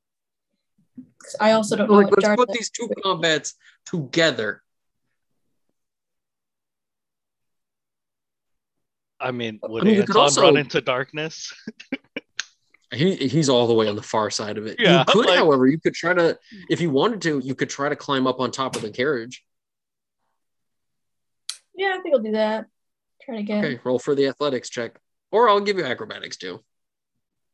I 1.40 1.52
also 1.52 1.76
don't 1.76 1.90
know 1.90 1.98
Like, 1.98 2.16
let's 2.16 2.36
put 2.36 2.50
these 2.50 2.70
two 2.70 2.90
combats 3.04 3.56
together. 3.86 4.64
I 9.20 9.32
mean, 9.32 9.60
would 9.64 9.84
mean, 9.84 9.96
you 9.96 10.02
could 10.02 10.10
Anton 10.12 10.22
also- 10.22 10.42
run 10.44 10.58
into 10.58 10.82
darkness? 10.82 11.54
He, 12.94 13.16
he's 13.16 13.50
all 13.50 13.68
the 13.68 13.74
way 13.74 13.90
on 13.90 13.98
the 13.98 14.02
far 14.02 14.30
side 14.30 14.58
of 14.58 14.66
it. 14.66 14.78
Yeah, 14.80 15.00
you 15.00 15.06
could, 15.14 15.26
like- 15.26 15.38
however, 15.40 15.68
you 15.68 15.78
could 15.80 15.94
try 15.94 16.14
to, 16.14 16.40
if 16.70 16.80
you 16.80 16.90
wanted 16.90 17.22
to, 17.24 17.40
you 17.40 17.54
could 17.54 17.70
try 17.70 17.90
to 17.90 17.96
climb 17.98 18.26
up 18.28 18.40
on 18.40 18.50
top 18.50 18.76
of 18.78 18.82
the 18.82 18.90
carriage. 18.90 19.44
Yeah, 21.76 21.96
I 21.98 22.02
think 22.02 22.16
I'll 22.16 22.22
do 22.22 22.32
that. 22.32 22.68
Try 23.24 23.36
to 23.38 23.44
get 23.44 23.64
Okay, 23.64 23.80
roll 23.84 24.00
for 24.00 24.16
the 24.16 24.28
athletics 24.28 24.70
check, 24.70 24.98
or 25.32 25.50
I'll 25.50 25.60
give 25.60 25.78
you 25.78 25.84
acrobatics 25.86 26.38
too. 26.38 26.64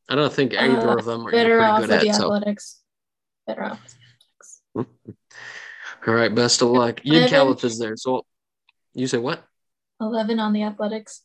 I 0.08 0.16
don't 0.16 0.32
think 0.32 0.54
either 0.54 0.88
Uh, 0.90 0.98
of 0.98 1.06
them 1.06 1.26
are 1.28 1.32
better 1.32 1.50
you're 1.50 1.64
off 1.64 1.80
pretty 1.80 1.94
with 1.94 2.02
good 2.02 2.10
the. 2.10 2.14
So, 2.14 2.24
athletics. 2.26 2.82
Better 3.48 3.64
off. 3.64 3.98
with 4.76 4.88
athletics. 4.88 5.18
all 6.08 6.14
right, 6.14 6.34
best 6.34 6.62
of 6.62 6.68
luck. 6.70 7.02
Yin 7.04 7.16
Eleven. 7.16 7.30
Caliph 7.30 7.64
is 7.64 7.80
there. 7.80 7.98
So, 7.98 8.26
you 8.94 9.08
say 9.08 9.18
what? 9.18 9.44
Eleven 10.00 10.40
on 10.40 10.54
the 10.54 10.64
athletics. 10.64 11.22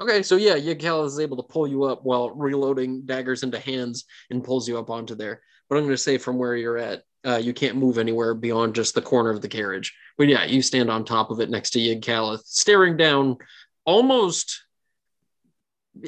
Okay, 0.00 0.22
so 0.22 0.36
yeah, 0.36 0.56
Yigcal 0.56 1.06
is 1.06 1.18
able 1.18 1.36
to 1.38 1.42
pull 1.42 1.66
you 1.66 1.84
up 1.84 2.04
while 2.04 2.30
reloading 2.30 3.02
daggers 3.04 3.42
into 3.42 3.58
hands 3.58 4.04
and 4.30 4.44
pulls 4.44 4.68
you 4.68 4.78
up 4.78 4.90
onto 4.90 5.16
there. 5.16 5.42
But 5.68 5.76
I'm 5.76 5.84
going 5.84 5.94
to 5.94 5.98
say 5.98 6.18
from 6.18 6.38
where 6.38 6.54
you're 6.54 6.78
at, 6.78 7.02
uh, 7.26 7.40
you 7.42 7.52
can't 7.52 7.76
move 7.76 7.98
anywhere 7.98 8.32
beyond 8.34 8.76
just 8.76 8.94
the 8.94 9.02
corner 9.02 9.30
of 9.30 9.42
the 9.42 9.48
carriage. 9.48 9.92
But 10.16 10.28
yeah, 10.28 10.44
you 10.44 10.62
stand 10.62 10.88
on 10.88 11.04
top 11.04 11.30
of 11.30 11.40
it 11.40 11.50
next 11.50 11.70
to 11.70 11.80
Yigkalith, 11.80 12.44
staring 12.44 12.96
down 12.96 13.38
almost, 13.84 14.62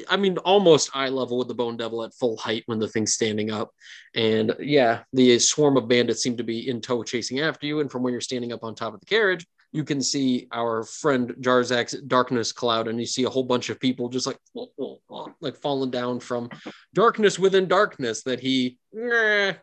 I 0.09 0.15
mean, 0.15 0.37
almost 0.37 0.95
eye 0.95 1.09
level 1.09 1.37
with 1.37 1.49
the 1.49 1.53
Bone 1.53 1.75
Devil 1.75 2.03
at 2.03 2.13
full 2.13 2.37
height 2.37 2.63
when 2.67 2.79
the 2.79 2.87
thing's 2.87 3.13
standing 3.13 3.51
up. 3.51 3.71
And 4.15 4.55
yeah, 4.59 5.01
the 5.11 5.37
swarm 5.39 5.75
of 5.75 5.89
bandits 5.89 6.23
seem 6.23 6.37
to 6.37 6.45
be 6.45 6.69
in 6.69 6.79
tow 6.79 7.03
chasing 7.03 7.41
after 7.41 7.67
you. 7.67 7.81
And 7.81 7.91
from 7.91 8.03
where 8.03 8.11
you're 8.11 8.21
standing 8.21 8.53
up 8.53 8.63
on 8.63 8.73
top 8.73 8.93
of 8.93 9.01
the 9.01 9.05
carriage, 9.05 9.45
you 9.71 9.83
can 9.83 10.01
see 10.01 10.47
our 10.51 10.83
friend 10.83 11.33
Jarzak's 11.39 11.93
darkness 12.01 12.51
cloud, 12.51 12.87
and 12.87 12.99
you 12.99 13.05
see 13.05 13.23
a 13.23 13.29
whole 13.29 13.43
bunch 13.43 13.69
of 13.69 13.79
people 13.79 14.09
just 14.09 14.27
like 14.27 14.37
like 15.39 15.55
falling 15.57 15.91
down 15.91 16.19
from 16.19 16.49
darkness 16.93 17.39
within 17.39 17.67
darkness 17.67 18.23
that 18.23 18.39
he 18.39 18.77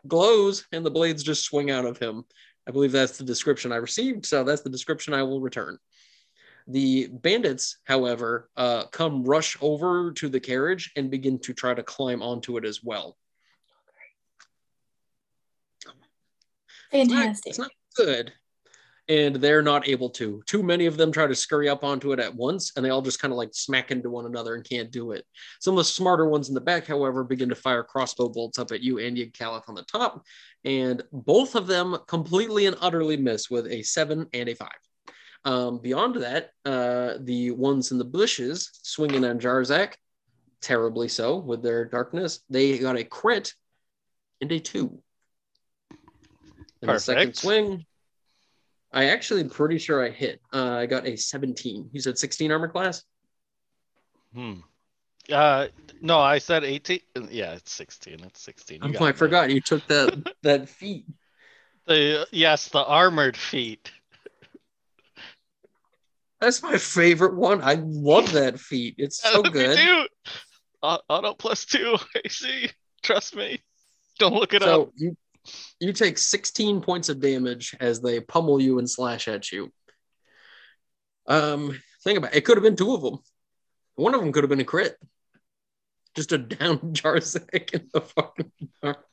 glows, 0.07 0.65
and 0.71 0.85
the 0.85 0.91
blades 0.91 1.23
just 1.23 1.43
swing 1.45 1.69
out 1.71 1.85
of 1.85 1.97
him. 1.99 2.23
I 2.67 2.71
believe 2.71 2.91
that's 2.91 3.17
the 3.17 3.23
description 3.23 3.71
I 3.71 3.77
received, 3.77 4.25
so 4.25 4.43
that's 4.43 4.61
the 4.61 4.69
description 4.69 5.13
I 5.13 5.23
will 5.23 5.41
return. 5.41 5.77
The 6.67 7.07
bandits, 7.07 7.77
however, 7.85 8.49
uh, 8.55 8.85
come 8.87 9.23
rush 9.23 9.57
over 9.61 10.11
to 10.13 10.29
the 10.29 10.39
carriage 10.39 10.91
and 10.95 11.09
begin 11.09 11.39
to 11.39 11.53
try 11.53 11.73
to 11.73 11.81
climb 11.81 12.21
onto 12.21 12.57
it 12.57 12.65
as 12.65 12.83
well. 12.83 13.17
It's 16.91 17.09
not- 17.09 17.17
Fantastic. 17.19 17.49
It's 17.49 17.59
not 17.59 17.71
good. 17.95 18.33
And 19.09 19.35
they're 19.37 19.63
not 19.63 19.89
able 19.89 20.11
to. 20.11 20.41
Too 20.45 20.61
many 20.61 20.85
of 20.85 20.95
them 20.95 21.11
try 21.11 21.25
to 21.25 21.33
scurry 21.33 21.67
up 21.67 21.83
onto 21.83 22.13
it 22.13 22.19
at 22.19 22.35
once, 22.35 22.71
and 22.75 22.85
they 22.85 22.91
all 22.91 23.01
just 23.01 23.19
kind 23.19 23.31
of 23.31 23.37
like 23.37 23.49
smack 23.53 23.89
into 23.89 24.09
one 24.09 24.27
another 24.27 24.53
and 24.53 24.63
can't 24.63 24.91
do 24.91 25.11
it. 25.11 25.25
Some 25.59 25.73
of 25.73 25.79
the 25.79 25.83
smarter 25.85 26.29
ones 26.29 26.47
in 26.47 26.53
the 26.53 26.61
back, 26.61 26.85
however, 26.85 27.23
begin 27.23 27.49
to 27.49 27.55
fire 27.55 27.83
crossbow 27.83 28.29
bolts 28.29 28.59
up 28.59 28.71
at 28.71 28.81
you 28.81 28.99
and 28.99 29.17
Yigkalith 29.17 29.67
on 29.67 29.73
the 29.73 29.83
top, 29.83 30.23
and 30.63 31.01
both 31.11 31.55
of 31.55 31.65
them 31.65 31.97
completely 32.07 32.67
and 32.67 32.77
utterly 32.81 33.17
miss 33.17 33.49
with 33.49 33.65
a 33.65 33.81
seven 33.81 34.27
and 34.31 34.47
a 34.47 34.53
five. 34.53 34.69
Um, 35.43 35.79
beyond 35.79 36.15
that, 36.15 36.51
uh, 36.65 37.13
the 37.21 37.51
ones 37.51 37.91
in 37.91 37.97
the 37.97 38.05
bushes 38.05 38.69
swinging 38.83 39.25
on 39.25 39.39
Jarzak, 39.39 39.93
terribly 40.61 41.07
so 41.07 41.37
with 41.37 41.63
their 41.63 41.85
darkness, 41.85 42.41
they 42.49 42.77
got 42.77 42.97
a 42.97 43.03
crit 43.03 43.53
and 44.41 44.51
a 44.51 44.59
two. 44.59 45.01
And 46.81 46.91
the 46.91 46.99
second 46.99 47.35
swing, 47.35 47.85
I 48.91 49.05
actually 49.05 49.41
am 49.41 49.49
pretty 49.49 49.77
sure 49.77 50.03
I 50.03 50.09
hit. 50.09 50.41
Uh, 50.53 50.71
I 50.73 50.85
got 50.85 51.05
a 51.07 51.15
17. 51.15 51.89
You 51.91 52.01
said 52.01 52.17
16 52.17 52.51
armor 52.51 52.67
class? 52.67 53.03
Hmm. 54.33 54.53
Uh, 55.31 55.67
no, 56.01 56.19
I 56.19 56.39
said 56.39 56.63
18. 56.63 57.01
Yeah, 57.29 57.53
it's 57.53 57.71
16. 57.71 58.19
It's 58.23 58.41
16. 58.41 58.83
You 58.83 58.95
Oh, 58.99 59.03
I 59.05 59.11
me. 59.11 59.17
forgot 59.17 59.51
you 59.51 59.61
took 59.61 59.85
that 59.87 60.33
that 60.43 60.69
feat. 60.69 61.05
The 61.85 62.27
yes, 62.31 62.69
the 62.69 62.83
armored 62.83 63.37
feet. 63.37 63.91
That's 66.39 66.63
my 66.63 66.77
favorite 66.77 67.35
one. 67.35 67.61
I 67.61 67.75
love 67.81 68.31
that 68.31 68.59
feat. 68.59 68.95
It's 68.97 69.21
so 69.21 69.43
Me 69.43 69.49
good. 69.49 70.07
Au- 70.81 71.01
Auto 71.09 71.33
plus 71.33 71.65
two 71.65 71.97
AC. 72.25 72.69
Trust 73.03 73.35
me. 73.35 73.61
Don't 74.17 74.33
look 74.33 74.53
it 74.53 74.63
up. 74.63 74.89
You 74.95 75.15
you 75.79 75.93
take 75.93 76.17
16 76.17 76.81
points 76.81 77.09
of 77.09 77.19
damage 77.19 77.75
as 77.79 78.01
they 78.01 78.19
pummel 78.19 78.61
you 78.61 78.79
and 78.79 78.89
slash 78.89 79.27
at 79.27 79.51
you. 79.51 79.71
Um, 81.27 81.79
think 82.03 82.17
about 82.17 82.33
it. 82.33 82.37
It 82.37 82.45
could 82.45 82.57
have 82.57 82.63
been 82.63 82.75
two 82.75 82.93
of 82.93 83.01
them. 83.01 83.19
One 83.95 84.13
of 84.13 84.21
them 84.21 84.31
could 84.31 84.43
have 84.43 84.49
been 84.49 84.59
a 84.59 84.65
crit. 84.65 84.97
Just 86.15 86.31
a 86.31 86.37
down 86.37 86.79
Jarzak 86.93 87.73
in 87.73 87.89
the 87.93 88.01
fucking 88.01 88.51
dark. 88.81 89.05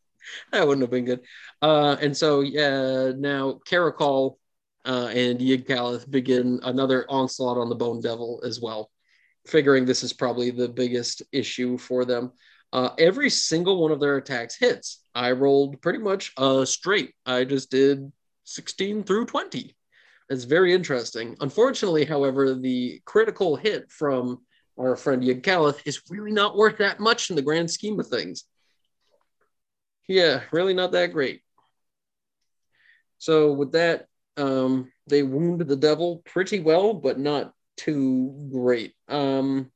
That 0.51 0.67
wouldn't 0.67 0.83
have 0.83 0.91
been 0.91 1.05
good. 1.05 1.21
Uh, 1.63 1.97
and 2.01 2.17
so 2.17 2.41
yeah, 2.41 3.13
now 3.17 3.61
Karakal 3.69 4.37
uh, 4.85 5.09
and 5.13 5.41
Yigkalith 5.41 6.11
begin 6.11 6.61
another 6.63 7.05
onslaught 7.09 7.59
on 7.59 7.69
the 7.69 7.75
Bone 7.75 8.01
Devil 8.01 8.43
as 8.45 8.61
well, 8.61 8.91
figuring 9.47 9.85
this 9.85 10.03
is 10.03 10.13
probably 10.13 10.51
the 10.51 10.69
biggest 10.69 11.23
issue 11.33 11.77
for 11.79 12.05
them. 12.05 12.33
Uh, 12.77 12.91
every 12.99 13.31
single 13.31 13.81
one 13.81 13.91
of 13.91 14.01
their 14.01 14.19
attacks 14.19 14.55
hits. 14.55 15.03
I 15.15 15.33
rolled 15.33 15.81
pretty 15.81 15.99
much 15.99 16.35
uh, 16.37 16.67
straight. 16.67 17.15
I 17.25 17.45
just 17.45 17.71
did 17.71 18.13
16 18.45 19.03
through 19.05 19.25
20. 19.25 19.75
It's 20.29 20.45
very 20.45 20.75
interesting. 20.75 21.39
Unfortunately, 21.41 22.05
however, 22.05 22.55
the 22.55 23.01
critical 23.07 23.57
hit 23.57 23.91
from 23.91 24.43
our 24.79 24.95
friend 24.95 25.23
Yigkalith 25.23 25.81
is 25.87 26.03
really 26.11 26.33
not 26.33 26.55
worth 26.55 26.77
that 26.77 27.01
much 27.01 27.31
in 27.31 27.37
the 27.37 27.41
grand 27.41 27.71
scheme 27.71 27.99
of 27.99 28.09
things. 28.09 28.45
Yeah, 30.07 30.43
really 30.53 30.75
not 30.75 30.93
that 30.93 31.15
great. 31.15 31.41
So 33.17 33.55
with 33.55 33.73
that, 33.73 34.05
um, 34.37 34.93
they 35.07 35.23
wound 35.23 35.63
the 35.63 35.77
devil 35.77 36.21
pretty 36.27 36.61
well, 36.61 36.93
but 36.93 37.19
not 37.19 37.55
too 37.79 38.51
great. 38.53 38.93
Um, 39.09 39.73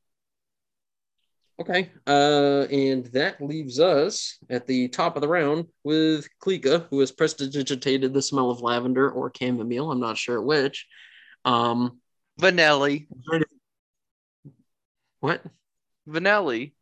okay, 1.61 1.91
uh, 2.07 2.67
and 2.71 3.05
that 3.07 3.41
leaves 3.41 3.79
us 3.79 4.37
at 4.49 4.67
the 4.67 4.87
top 4.89 5.15
of 5.15 5.21
the 5.21 5.27
round 5.27 5.67
with 5.83 6.27
Klika, 6.43 6.87
who 6.89 6.99
has 6.99 7.11
prestidigitated 7.11 8.13
the 8.13 8.21
smell 8.21 8.51
of 8.51 8.61
lavender 8.61 9.09
or 9.09 9.31
chamomile. 9.37 9.91
I'm 9.91 9.99
not 9.99 10.17
sure 10.17 10.41
which. 10.41 10.87
Um, 11.45 11.99
Vanelli. 12.39 13.07
what? 15.19 15.43
Vanelli. 16.07 16.73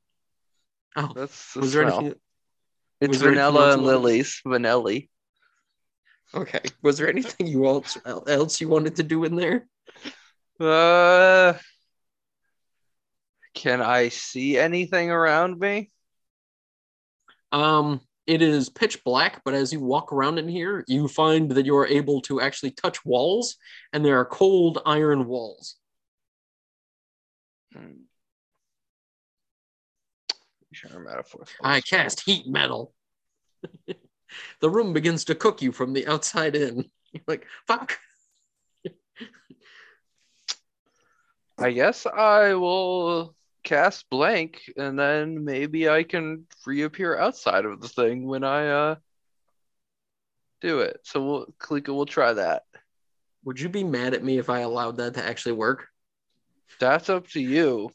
Oh, 0.95 1.11
That's 1.15 1.53
the 1.53 1.59
was 1.61 1.73
there 1.73 1.85
anything? 1.85 2.15
It's 3.01 3.17
vanilla 3.17 3.73
and 3.73 3.83
lilies. 3.83 4.41
Vanelli. 4.45 5.09
Okay. 6.33 6.61
Was 6.81 6.97
there 6.97 7.09
anything 7.09 7.47
you 7.47 7.65
else 7.65 7.97
else 8.05 8.61
you 8.61 8.67
wanted 8.67 8.97
to 8.97 9.03
do 9.03 9.23
in 9.23 9.35
there? 9.35 9.67
Uh, 10.59 11.53
can 13.53 13.81
I 13.81 14.09
see 14.09 14.57
anything 14.57 15.11
around 15.11 15.59
me? 15.59 15.89
Um, 17.51 18.01
it 18.27 18.41
is 18.41 18.69
pitch 18.69 19.03
black, 19.03 19.41
but 19.43 19.53
as 19.53 19.73
you 19.73 19.79
walk 19.79 20.13
around 20.13 20.37
in 20.37 20.47
here, 20.47 20.85
you 20.87 21.07
find 21.07 21.49
that 21.51 21.65
you 21.65 21.75
are 21.77 21.87
able 21.87 22.21
to 22.21 22.41
actually 22.41 22.71
touch 22.71 23.03
walls, 23.03 23.55
and 23.91 24.05
there 24.05 24.19
are 24.19 24.25
cold 24.25 24.79
iron 24.85 25.25
walls. 25.25 25.77
Hmm. 27.73 28.03
Sure, 30.71 30.99
metaphor. 30.99 31.45
I 31.63 31.81
cast 31.81 32.21
heat 32.21 32.47
metal. 32.47 32.93
the 34.59 34.69
room 34.69 34.93
begins 34.93 35.25
to 35.25 35.35
cook 35.35 35.61
you 35.61 35.71
from 35.71 35.93
the 35.93 36.05
outside 36.07 36.55
in. 36.55 36.85
You're 37.11 37.23
like, 37.27 37.47
fuck. 37.67 37.97
I 41.57 41.71
guess 41.71 42.05
I 42.05 42.53
will 42.53 43.35
cast 43.63 44.09
blink 44.09 44.71
and 44.77 44.97
then 44.97 45.43
maybe 45.43 45.89
I 45.89 46.03
can 46.03 46.45
reappear 46.65 47.17
outside 47.17 47.65
of 47.65 47.81
the 47.81 47.89
thing 47.89 48.25
when 48.25 48.43
I 48.43 48.67
uh 48.67 48.95
do 50.61 50.79
it. 50.79 50.99
So 51.03 51.23
we'll 51.25 51.45
Klika 51.59 51.89
will 51.89 52.05
try 52.05 52.33
that. 52.33 52.63
Would 53.45 53.59
you 53.59 53.69
be 53.69 53.83
mad 53.83 54.13
at 54.13 54.23
me 54.23 54.37
if 54.37 54.49
I 54.49 54.59
allowed 54.59 54.97
that 54.97 55.13
to 55.15 55.25
actually 55.25 55.53
work? 55.53 55.87
That's 56.79 57.09
up 57.09 57.27
to 57.29 57.41
you. 57.41 57.89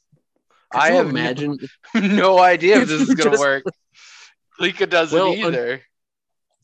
Could 0.70 0.80
I 0.80 0.88
you 0.90 0.94
have 0.96 1.08
imagine. 1.10 1.58
no, 1.94 2.00
no 2.00 2.38
idea 2.38 2.80
if 2.80 2.88
this 2.88 3.02
is 3.02 3.14
gonna 3.14 3.30
just- 3.30 3.40
work. 3.42 3.64
Klika 4.60 4.88
doesn't 4.88 5.18
Well, 5.18 5.32
un- 5.32 5.38
either. 5.54 5.82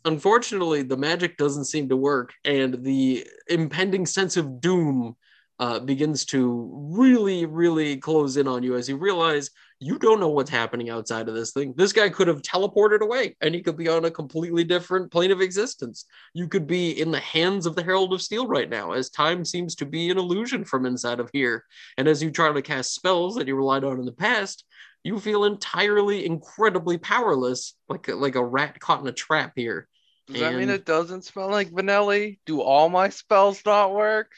Unfortunately, 0.05 0.82
the 0.82 0.96
magic 0.96 1.36
doesn't 1.36 1.66
seem 1.66 1.90
to 1.90 1.96
work, 1.96 2.32
and 2.44 2.82
the 2.84 3.26
impending 3.48 4.07
sense 4.07 4.38
of 4.38 4.61
doom 4.61 5.14
uh, 5.61 5.79
begins 5.79 6.25
to 6.25 6.71
really, 6.91 7.45
really 7.45 7.99
close 7.99 8.39
in 8.39 8.49
on 8.49 8.63
you 8.63 8.77
as 8.77 8.89
you 8.89 8.97
realize 8.97 9.51
you 9.79 9.99
don't 9.99 10.19
know 10.19 10.31
what's 10.31 10.49
happening 10.51 10.89
outside 10.89 11.29
of 11.29 11.35
this 11.35 11.53
thing. 11.53 11.75
This 11.77 11.93
guy 11.93 12.09
could 12.09 12.29
have 12.29 12.41
teleported 12.41 13.01
away, 13.01 13.37
and 13.43 13.55
he 13.55 13.61
could 13.61 13.77
be 13.77 13.89
on 13.89 14.07
a 14.07 14.11
completely 14.11 14.65
different 14.65 15.13
plane 15.13 15.31
of 15.31 15.43
existence. 15.43 16.07
You 16.33 16.49
could 16.49 16.67
be 16.67 16.99
in 16.99 17.11
the 17.11 17.21
hands 17.21 17.67
of 17.67 17.77
the 17.77 17.83
Herald 17.83 18.15
of 18.15 18.23
Steel 18.23 18.47
right 18.47 18.69
now, 18.69 18.93
as 18.93 19.11
time 19.11 19.45
seems 19.45 19.75
to 19.77 19.87
be 19.87 20.11
an 20.11 20.19
illusion 20.19 20.65
from 20.65 20.87
inside 20.87 21.21
of 21.21 21.31
here. 21.31 21.65
And 21.99 22.09
as 22.09 22.23
you 22.23 22.31
try 22.31 22.51
to 22.51 22.63
cast 22.63 22.95
spells 22.95 23.37
that 23.37 23.47
you 23.47 23.55
relied 23.55 23.85
on 23.85 23.99
in 23.99 24.07
the 24.07 24.13
past, 24.13 24.65
you 25.05 25.21
feel 25.21 25.45
entirely, 25.45 26.25
incredibly 26.25 26.97
powerless, 26.97 27.75
like 27.89 28.09
a, 28.09 28.15
like 28.15 28.35
a 28.35 28.45
rat 28.45 28.81
caught 28.81 29.03
in 29.03 29.07
a 29.07 29.13
trap 29.13 29.53
here. 29.57 29.89
Does 30.27 30.41
that 30.41 30.55
mean 30.55 30.71
it 30.71 30.87
doesn't 30.87 31.25
smell 31.25 31.51
like 31.51 31.71
vanilla? 31.71 32.31
Do 32.47 32.63
all 32.63 32.89
my 32.89 33.09
spells 33.09 33.61
not 33.67 33.93
work? 33.93 34.31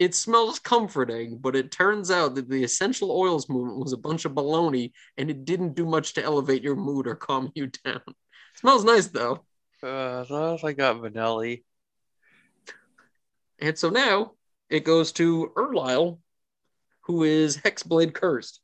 It 0.00 0.14
smells 0.14 0.58
comforting, 0.58 1.36
but 1.36 1.54
it 1.54 1.70
turns 1.70 2.10
out 2.10 2.34
that 2.36 2.48
the 2.48 2.64
essential 2.64 3.12
oils 3.12 3.50
movement 3.50 3.80
was 3.80 3.92
a 3.92 3.98
bunch 3.98 4.24
of 4.24 4.32
baloney, 4.32 4.92
and 5.18 5.28
it 5.28 5.44
didn't 5.44 5.74
do 5.74 5.84
much 5.84 6.14
to 6.14 6.24
elevate 6.24 6.62
your 6.62 6.74
mood 6.74 7.06
or 7.06 7.14
calm 7.14 7.52
you 7.54 7.66
down. 7.84 8.00
smells 8.56 8.82
nice 8.82 9.08
though. 9.08 9.44
Uh, 9.82 10.22
as 10.22 10.30
long 10.30 10.54
as 10.54 10.64
I 10.64 10.72
got 10.72 11.00
vanilla. 11.00 11.56
And 13.58 13.78
so 13.78 13.90
now 13.90 14.32
it 14.70 14.84
goes 14.84 15.12
to 15.12 15.52
Erlisle, 15.54 16.18
who 17.02 17.24
is 17.24 17.58
Hexblade 17.58 18.14
cursed. 18.14 18.60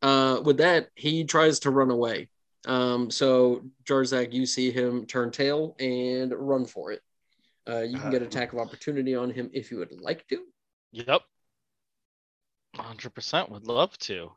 Uh, 0.00 0.40
with 0.42 0.58
that, 0.58 0.88
he 0.94 1.24
tries 1.24 1.60
to 1.60 1.70
run 1.70 1.90
away. 1.90 2.30
Um, 2.66 3.10
so 3.10 3.62
Jarzak, 3.84 4.32
you 4.32 4.46
see 4.46 4.70
him 4.70 5.04
turn 5.04 5.32
tail 5.32 5.76
and 5.78 6.32
run 6.34 6.64
for 6.64 6.92
it. 6.92 7.02
Uh, 7.68 7.80
you 7.80 7.98
can 7.98 8.10
get 8.10 8.22
attack 8.22 8.52
of 8.52 8.58
opportunity 8.58 9.14
on 9.14 9.30
him 9.30 9.50
if 9.52 9.70
you 9.70 9.78
would 9.78 10.00
like 10.00 10.26
to. 10.28 10.44
Yep. 10.92 11.22
100% 12.76 13.50
would 13.50 13.66
love 13.66 13.96
to. 13.98 14.30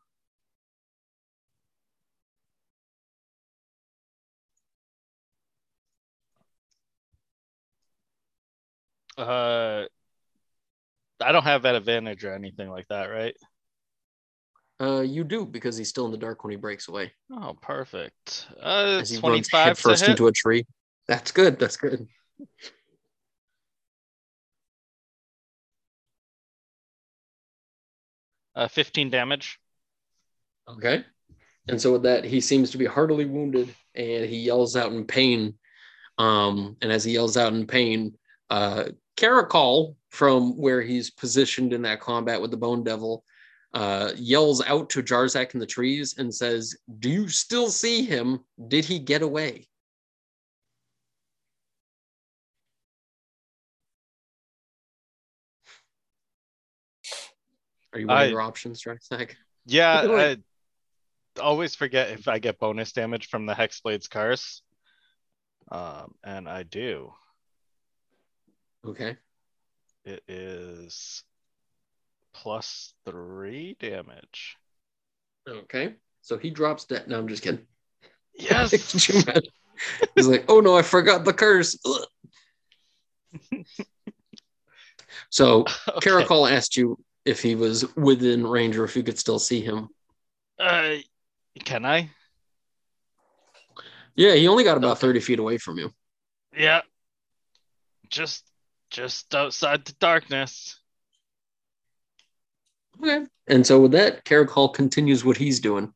Uh, 9.18 9.86
I 11.22 11.32
don't 11.32 11.44
have 11.44 11.64
that 11.64 11.76
advantage 11.76 12.24
or 12.24 12.34
anything 12.34 12.70
like 12.70 12.88
that, 12.88 13.06
right? 13.08 13.36
Uh, 14.82 15.02
you 15.02 15.26
do 15.26 15.46
because 15.46 15.76
he's 15.76 15.90
still 15.90 16.06
in 16.06 16.12
the 16.12 16.18
dark 16.18 16.44
when 16.44 16.52
he 16.52 16.58
breaks 16.58 16.88
away. 16.88 17.12
Oh, 17.32 17.58
perfect. 17.62 18.48
Uh, 18.62 19.00
As 19.02 19.10
he 19.10 19.18
25 19.18 19.50
to 19.50 19.58
headfirst 19.58 20.08
into 20.08 20.28
a 20.28 20.32
tree. 20.32 20.66
That's 21.08 21.32
good. 21.32 21.60
That's 21.60 21.76
good. 21.76 22.08
Uh, 28.56 28.68
15 28.68 29.10
damage. 29.10 29.60
Okay. 30.68 31.04
And 31.68 31.80
so 31.80 31.94
with 31.94 32.04
that, 32.04 32.24
he 32.24 32.42
seems 32.42 32.72
to 32.72 32.78
be 32.78 32.86
heartily 32.86 33.26
wounded 33.26 33.74
and 33.96 34.26
he 34.26 34.38
yells 34.38 34.76
out 34.76 34.92
in 34.92 35.06
pain. 35.06 35.56
Um, 36.18 36.76
and 36.82 36.92
as 36.92 37.04
he 37.04 37.14
yells 37.14 37.38
out 37.38 37.54
in 37.54 37.68
pain, 37.68 38.18
uh, 38.50 38.86
Karakal, 39.18 39.96
from 40.10 40.58
where 40.58 40.82
he's 40.82 41.12
positioned 41.12 41.74
in 41.74 41.84
that 41.84 42.02
combat 42.02 42.42
with 42.42 42.52
the 42.52 42.58
Bone 42.58 42.84
Devil, 42.84 43.24
uh, 43.74 44.12
yells 44.16 44.64
out 44.66 44.90
to 44.90 45.04
Jarzak 45.04 45.54
in 45.54 45.60
the 45.60 45.66
trees 45.66 46.16
and 46.18 46.34
says, 46.34 46.76
Do 47.00 47.10
you 47.10 47.28
still 47.28 47.70
see 47.70 48.04
him? 48.04 48.40
Did 48.68 48.86
he 48.86 48.98
get 48.98 49.22
away? 49.22 49.68
Are 57.94 58.00
you 58.00 58.08
one 58.08 58.18
I- 58.18 58.24
of 58.26 58.32
your 58.32 58.42
options, 58.42 58.82
Jarzak? 58.84 59.32
Yeah, 59.66 60.02
I 60.10 60.38
always 61.40 61.76
forget 61.76 62.10
if 62.10 62.28
I 62.28 62.40
get 62.40 62.58
bonus 62.58 62.92
damage 62.92 63.28
from 63.30 63.46
the 63.46 63.54
Hexblade's 63.54 64.08
curse. 64.08 64.64
Um, 65.72 66.16
and 66.24 66.50
I 66.50 66.64
do. 66.64 67.14
Okay. 68.84 69.16
It 70.06 70.24
is 70.28 71.24
plus 72.34 72.96
three 73.06 73.76
damage. 73.80 74.58
Okay. 75.48 75.94
So 76.22 76.38
he 76.40 76.50
drops 76.50 76.86
dead. 76.86 77.08
No, 77.08 77.20
I'm 77.20 77.28
just 77.28 77.44
kidding. 77.44 77.68
Yes. 78.34 78.72
Could 78.92 79.08
you 79.08 79.22
imagine? 79.22 79.52
He's 80.16 80.28
like, 80.28 80.46
oh 80.48 80.62
no, 80.62 80.76
I 80.76 80.82
forgot 80.82 81.26
the 81.26 81.34
curse. 81.34 81.78
So 85.30 85.62
Okay. 85.88 86.10
Karakal 86.10 86.50
asked 86.52 86.76
you 86.76 86.98
if 87.30 87.42
he 87.44 87.54
was 87.54 87.86
within 87.96 88.46
range 88.46 88.76
or 88.76 88.84
if 88.84 88.96
you 88.96 89.04
could 89.04 89.20
still 89.20 89.38
see 89.38 89.62
him. 89.62 89.90
Uh, 90.60 90.96
can 91.64 91.86
I? 91.86 92.10
Yeah, 94.16 94.34
he 94.34 94.48
only 94.48 94.64
got 94.64 94.78
about 94.78 94.98
Okay. 94.98 95.08
30 95.08 95.20
feet 95.20 95.40
away 95.40 95.60
from 95.60 95.78
you. 95.78 95.92
Yeah. 96.58 96.82
Just, 98.10 98.44
just 98.90 99.34
outside 99.36 99.86
the 99.86 99.94
darkness. 100.00 100.80
Okay. 103.00 103.28
And 103.48 103.66
so 103.66 103.80
with 103.82 103.92
that, 103.92 104.26
Karakal 104.26 104.74
continues 104.74 105.24
what 105.24 105.38
he's 105.38 105.60
doing. 105.60 105.94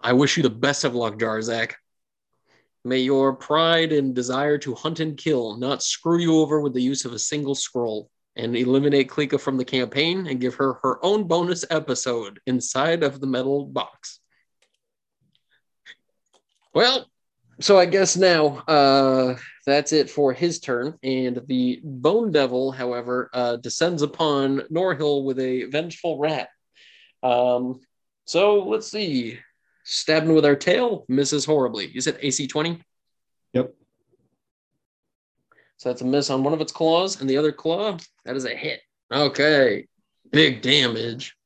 I 0.00 0.12
wish 0.12 0.36
you 0.36 0.44
the 0.44 0.50
best 0.50 0.84
of 0.84 0.94
luck, 0.94 1.18
Jarzak. 1.18 1.72
May 2.84 3.00
your 3.00 3.34
pride 3.34 3.92
and 3.92 4.14
desire 4.14 4.56
to 4.58 4.74
hunt 4.76 5.00
and 5.00 5.16
kill 5.16 5.56
not 5.56 5.82
screw 5.82 6.18
you 6.18 6.38
over 6.38 6.60
with 6.60 6.74
the 6.74 6.80
use 6.80 7.04
of 7.04 7.12
a 7.12 7.18
single 7.18 7.56
scroll 7.56 8.08
and 8.38 8.56
eliminate 8.56 9.10
Klika 9.10 9.38
from 9.40 9.56
the 9.56 9.64
campaign 9.64 10.26
and 10.26 10.40
give 10.40 10.54
her 10.54 10.74
her 10.82 11.04
own 11.04 11.24
bonus 11.24 11.64
episode 11.70 12.40
inside 12.46 13.02
of 13.02 13.20
the 13.20 13.26
metal 13.26 13.66
box. 13.66 14.20
Well, 16.72 17.06
so 17.60 17.76
I 17.78 17.86
guess 17.86 18.16
now 18.16 18.58
uh, 18.68 19.36
that's 19.66 19.92
it 19.92 20.08
for 20.08 20.32
his 20.32 20.60
turn. 20.60 20.96
And 21.02 21.42
the 21.46 21.80
Bone 21.82 22.30
Devil, 22.30 22.70
however, 22.70 23.28
uh, 23.32 23.56
descends 23.56 24.02
upon 24.02 24.60
Norhill 24.72 25.24
with 25.24 25.40
a 25.40 25.64
vengeful 25.64 26.18
rat. 26.18 26.50
Um, 27.22 27.80
so 28.26 28.62
let's 28.68 28.90
see. 28.90 29.40
Stabbing 29.84 30.34
with 30.34 30.44
our 30.44 30.54
tail, 30.54 31.04
misses 31.08 31.44
horribly. 31.44 31.86
Is 31.86 32.06
it 32.06 32.18
AC 32.20 32.46
20? 32.46 32.80
Yep. 35.78 35.82
So 35.82 35.88
that's 35.88 36.02
a 36.02 36.04
miss 36.04 36.30
on 36.30 36.42
one 36.42 36.52
of 36.52 36.60
its 36.60 36.72
claws, 36.72 37.20
and 37.20 37.30
the 37.30 37.36
other 37.36 37.52
claw, 37.52 37.96
that 38.24 38.36
is 38.36 38.44
a 38.44 38.54
hit. 38.54 38.80
Okay. 39.12 39.86
Big 40.32 40.60
damage. 40.60 41.36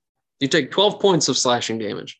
You 0.41 0.49
take 0.49 0.70
12 0.70 1.01
points 1.01 1.28
of 1.28 1.37
slashing 1.37 1.78
damage. 1.78 2.18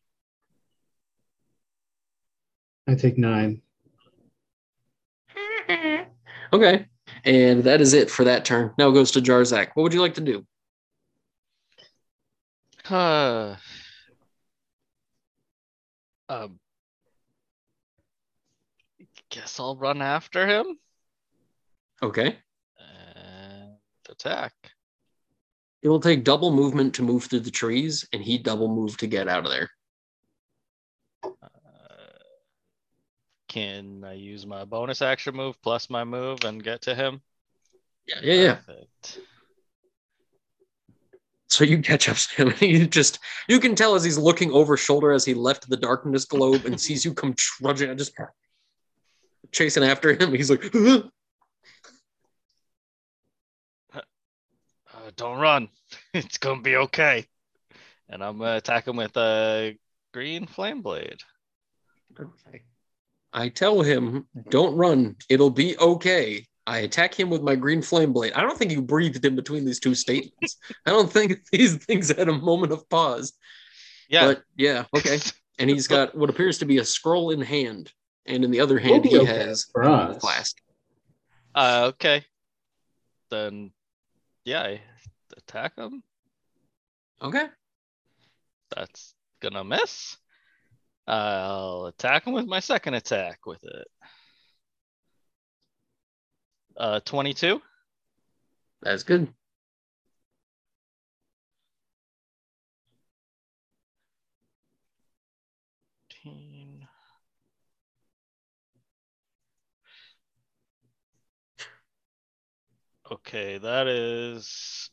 I 2.87 2.95
take 2.95 3.19
nine. 3.19 3.63
Okay. 6.55 6.85
And 7.25 7.65
that 7.65 7.81
is 7.81 7.95
it 7.95 8.11
for 8.11 8.25
that 8.25 8.45
turn. 8.45 8.75
Now 8.77 8.91
it 8.91 8.93
goes 8.93 9.13
to 9.13 9.23
Jarzak. 9.23 9.71
What 9.73 9.85
would 9.85 9.95
you 9.95 10.03
like 10.03 10.13
to 10.15 10.21
do? 10.21 10.47
Uh, 12.91 13.57
um, 16.29 16.61
guess 19.31 19.59
I'll 19.59 19.77
run 19.77 20.03
after 20.03 20.47
him 20.47 20.77
Okay. 22.03 22.37
and 22.79 23.75
attack. 24.09 24.53
It 25.83 25.89
will 25.89 26.01
take 26.01 26.25
double 26.25 26.53
movement 26.53 26.95
to 26.95 27.03
move 27.03 27.25
through 27.25 27.41
the 27.41 27.51
trees, 27.51 28.07
and 28.13 28.23
he 28.23 28.39
double 28.39 28.69
move 28.69 28.97
to 28.99 29.07
get 29.07 29.29
out 29.29 29.45
of 29.45 29.51
there. 29.51 29.71
Uh, 31.25 31.29
can 33.49 34.05
I 34.05 34.15
use 34.15 34.47
my 34.47 34.65
bonus 34.65 35.03
action 35.03 35.35
move 35.35 35.61
plus 35.63 35.91
my 35.91 36.05
move 36.05 36.45
and 36.45 36.63
get 36.63 36.83
to 36.83 36.95
him? 36.95 37.21
Yeah, 38.07 38.21
yeah, 38.23 38.35
yeah. 38.35 38.55
Perfect. 38.55 39.21
So 41.49 41.65
you 41.65 41.83
catch 41.83 42.09
up 42.09 42.17
to 42.17 42.43
him, 42.43 42.49
and 42.49 42.63
you 42.63 42.87
just 42.87 43.19
you 43.49 43.61
can 43.61 43.75
tell 43.75 43.95
as 43.95 44.03
he's 44.03 44.17
looking 44.19 44.51
over 44.53 44.77
shoulder 44.77 45.13
as 45.13 45.25
he 45.25 45.35
left 45.35 45.69
the 45.69 45.77
darkness 45.77 46.25
globe 46.25 46.65
and 46.65 46.81
sees 46.81 47.05
you 47.05 47.13
come 47.13 47.35
trudging, 47.35 47.95
just 47.99 48.15
chasing 49.51 49.85
after 49.85 50.15
him. 50.15 50.33
He's 50.33 50.51
like, 50.51 50.65
"Ugh." 50.75 51.11
uh, 53.95 55.02
don't 55.17 55.39
run. 55.39 55.69
It's 56.15 56.39
gonna 56.39 56.63
be 56.63 56.77
okay. 56.77 57.27
And 58.09 58.23
I'm 58.25 58.39
gonna 58.39 58.57
attack 58.57 58.87
him 58.89 58.97
with 58.97 59.17
a 59.17 59.77
green 60.13 60.47
flame 60.47 60.81
blade. 60.83 61.21
Okay. 62.19 62.63
I 63.33 63.49
tell 63.49 63.81
him, 63.83 64.27
don't 64.51 64.77
run. 64.77 65.17
It'll 65.29 65.51
be 65.51 65.77
okay. 65.79 66.47
I 66.67 66.79
attack 66.79 67.19
him 67.19 67.29
with 67.31 67.43
my 67.43 67.57
green 67.57 67.83
flame 67.83 68.13
blade. 68.13 68.35
I 68.35 68.43
don't 68.43 68.57
think 68.57 68.71
you 68.71 68.83
breathed 68.83 69.25
in 69.25 69.35
between 69.35 69.65
these 69.65 69.81
two 69.81 69.95
statements. 69.95 70.57
I 70.87 70.91
don't 70.91 71.11
think 71.11 71.41
these 71.53 71.77
things 71.77 72.09
had 72.11 72.29
a 72.29 72.33
moment 72.33 72.73
of 72.73 72.89
pause. 72.89 73.33
Yeah. 74.09 74.27
But 74.27 74.43
yeah, 74.57 74.85
okay. 74.97 75.19
And 75.59 75.69
he's 75.69 75.87
got 75.87 76.17
what 76.17 76.31
appears 76.31 76.59
to 76.59 76.65
be 76.65 76.79
a 76.79 76.85
scroll 76.85 77.31
in 77.31 77.41
hand, 77.43 77.93
and 78.27 78.43
in 78.43 78.51
the 78.51 78.61
other 78.61 78.77
We'll 78.77 78.85
hand 78.95 79.05
he 79.05 79.19
okay 79.19 79.27
has 79.27 79.67
for 79.71 79.83
a 79.83 79.93
us. 79.93 80.21
flask. 80.21 80.57
Uh, 81.55 81.91
okay. 81.93 82.25
Then, 83.31 83.71
yeah, 84.45 84.63
I 84.63 84.81
attack 85.47 85.77
him. 85.77 86.03
Okay. 87.21 87.47
That's 88.75 89.15
gonna 89.41 89.65
miss. 89.65 90.17
I'll 91.07 91.87
attack 91.87 92.27
him 92.27 92.33
with 92.35 92.47
my 92.47 92.61
second 92.61 92.95
attack 92.95 93.47
with 93.47 93.63
it. 93.65 93.89
Uh, 96.77 97.01
22. 97.01 97.61
That's 98.83 99.03
good. 99.03 99.33
Teen. 106.11 106.87
Okay, 113.11 113.59
that 113.59 113.87
is 113.89 114.91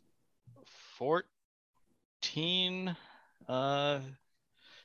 14, 1.00 2.96
uh, 3.48 4.00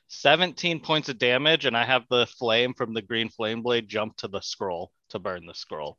17 0.07 0.79
points 0.79 1.09
of 1.09 1.17
damage, 1.17 1.65
and 1.65 1.75
I 1.75 1.83
have 1.83 2.03
the 2.09 2.25
flame 2.25 2.73
from 2.73 2.93
the 2.93 3.01
green 3.01 3.27
flame 3.27 3.61
blade 3.61 3.89
jump 3.89 4.15
to 4.17 4.29
the 4.29 4.39
scroll 4.39 4.91
to 5.09 5.19
burn 5.19 5.45
the 5.45 5.53
scroll. 5.53 5.97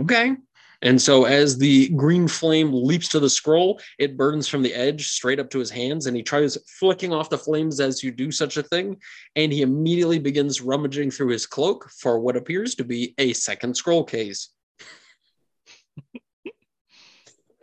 Okay. 0.00 0.34
And 0.82 1.00
so 1.00 1.24
as 1.24 1.58
the 1.58 1.88
green 1.90 2.26
flame 2.26 2.72
leaps 2.72 3.08
to 3.10 3.20
the 3.20 3.30
scroll, 3.30 3.80
it 4.00 4.16
burns 4.16 4.48
from 4.48 4.62
the 4.62 4.74
edge 4.74 5.08
straight 5.08 5.38
up 5.38 5.50
to 5.50 5.60
his 5.60 5.70
hands, 5.70 6.06
and 6.06 6.16
he 6.16 6.22
tries 6.22 6.58
flicking 6.78 7.12
off 7.12 7.30
the 7.30 7.38
flames 7.38 7.78
as 7.78 8.02
you 8.02 8.10
do 8.10 8.32
such 8.32 8.56
a 8.56 8.64
thing. 8.64 8.96
And 9.36 9.52
he 9.52 9.62
immediately 9.62 10.18
begins 10.18 10.60
rummaging 10.60 11.12
through 11.12 11.28
his 11.28 11.46
cloak 11.46 11.88
for 12.00 12.18
what 12.18 12.36
appears 12.36 12.74
to 12.76 12.84
be 12.84 13.14
a 13.18 13.32
second 13.32 13.76
scroll 13.76 14.02
case. 14.02 14.50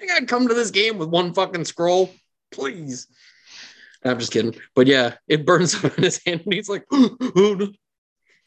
I 0.06 0.08
gotta 0.08 0.26
come 0.28 0.48
to 0.48 0.54
this 0.54 0.72
game 0.72 0.98
with 0.98 1.10
one 1.10 1.34
fucking 1.34 1.66
scroll, 1.66 2.14
please. 2.52 3.08
I'm 4.04 4.20
just 4.20 4.32
kidding. 4.32 4.56
But 4.76 4.86
yeah, 4.86 5.16
it 5.28 5.46
burns 5.46 5.74
up 5.84 5.98
in 5.98 6.04
his 6.04 6.22
hand, 6.24 6.42
and 6.46 6.54
he's 6.54 6.70
like, 6.70 6.86
oh, 6.92 7.18
no. 7.60 7.72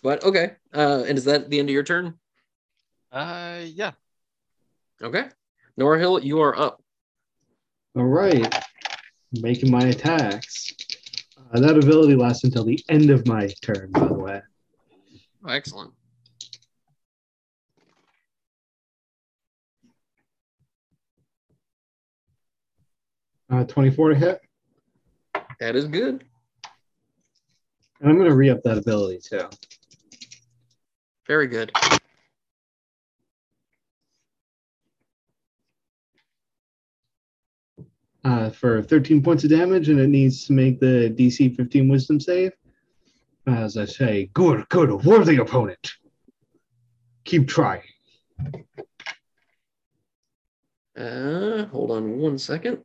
but 0.03 0.23
okay. 0.23 0.53
Uh, 0.73 1.05
and 1.07 1.19
is 1.19 1.25
that 1.25 1.51
the 1.51 1.59
end 1.59 1.69
of 1.69 1.73
your 1.73 1.83
turn? 1.83 2.15
Uh, 3.11 3.61
yeah. 3.65 3.93
Okay. 5.03 5.29
Norhill, 5.79 6.23
you 6.23 6.41
are 6.41 6.57
up. 6.57 6.83
All 7.97 8.05
right. 8.05 8.65
Making 9.33 9.71
my 9.71 9.83
attacks. 9.83 10.73
Uh, 11.53 11.61
that 11.61 11.77
ability 11.77 12.15
lasts 12.15 12.45
until 12.45 12.65
the 12.65 12.79
end 12.89 13.11
of 13.11 13.27
my 13.27 13.49
turn, 13.63 13.91
by 13.91 14.07
the 14.07 14.15
way. 14.15 14.41
Oh, 15.45 15.51
excellent. 15.51 15.93
Uh, 23.51 23.65
24 23.65 24.11
to 24.11 24.15
hit. 24.15 24.41
That 25.61 25.75
is 25.75 25.87
good. 25.87 26.25
And 28.01 28.11
I'm 28.11 28.17
going 28.17 28.29
to 28.29 28.37
re 28.37 28.51
up 28.51 28.63
that 28.63 28.79
ability 28.79 29.21
too. 29.25 29.49
Very 31.27 31.47
good. 31.47 31.73
Uh, 38.25 38.51
for 38.51 38.83
13 38.83 39.23
points 39.23 39.45
of 39.45 39.51
damage, 39.51 39.89
and 39.89 39.99
it 39.99 40.09
needs 40.09 40.45
to 40.47 40.53
make 40.53 40.81
the 40.81 41.15
DC 41.17 41.57
15 41.57 41.89
wisdom 41.89 42.21
save. 42.21 42.53
As 43.47 43.79
I 43.79 43.87
say, 43.87 44.31
good, 44.35 44.69
good, 44.69 44.91
worthy 45.05 45.39
opponent. 45.39 45.93
Keep 47.25 47.49
trying. 47.49 47.83
Uh, 50.97 51.65
hold 51.67 51.91
on 51.91 52.19
one 52.19 52.37
second. 52.37 52.85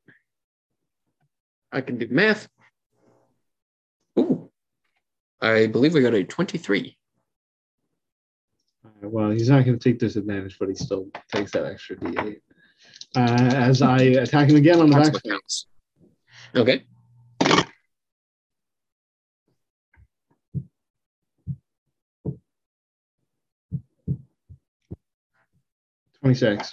I 1.74 1.82
can 1.82 1.98
do 1.98 2.08
math. 2.12 2.48
Ooh. 4.20 4.50
I 5.42 5.66
believe 5.66 5.96
we 5.96 6.02
got 6.02 6.14
a 6.14 6.24
23. 6.24 6.96
Uh, 8.86 8.90
well, 9.10 9.32
he's 9.32 9.50
not 9.50 9.66
going 9.66 9.78
to 9.78 9.84
take 9.84 9.98
disadvantage, 9.98 10.58
but 10.60 10.70
he 10.70 10.76
still 10.76 11.08
takes 11.34 11.52
that 11.52 11.66
extra 11.66 11.96
d8. 11.98 12.36
Uh, 13.16 13.20
as 13.56 13.82
I 13.82 13.98
attack 13.98 14.50
him 14.50 14.56
again 14.56 14.80
on 14.80 14.90
the 14.90 14.96
That's 14.96 15.10
back. 15.10 15.14
what 15.16 15.24
counts. 15.24 15.66
Okay. 16.56 16.86
26. 26.22 26.72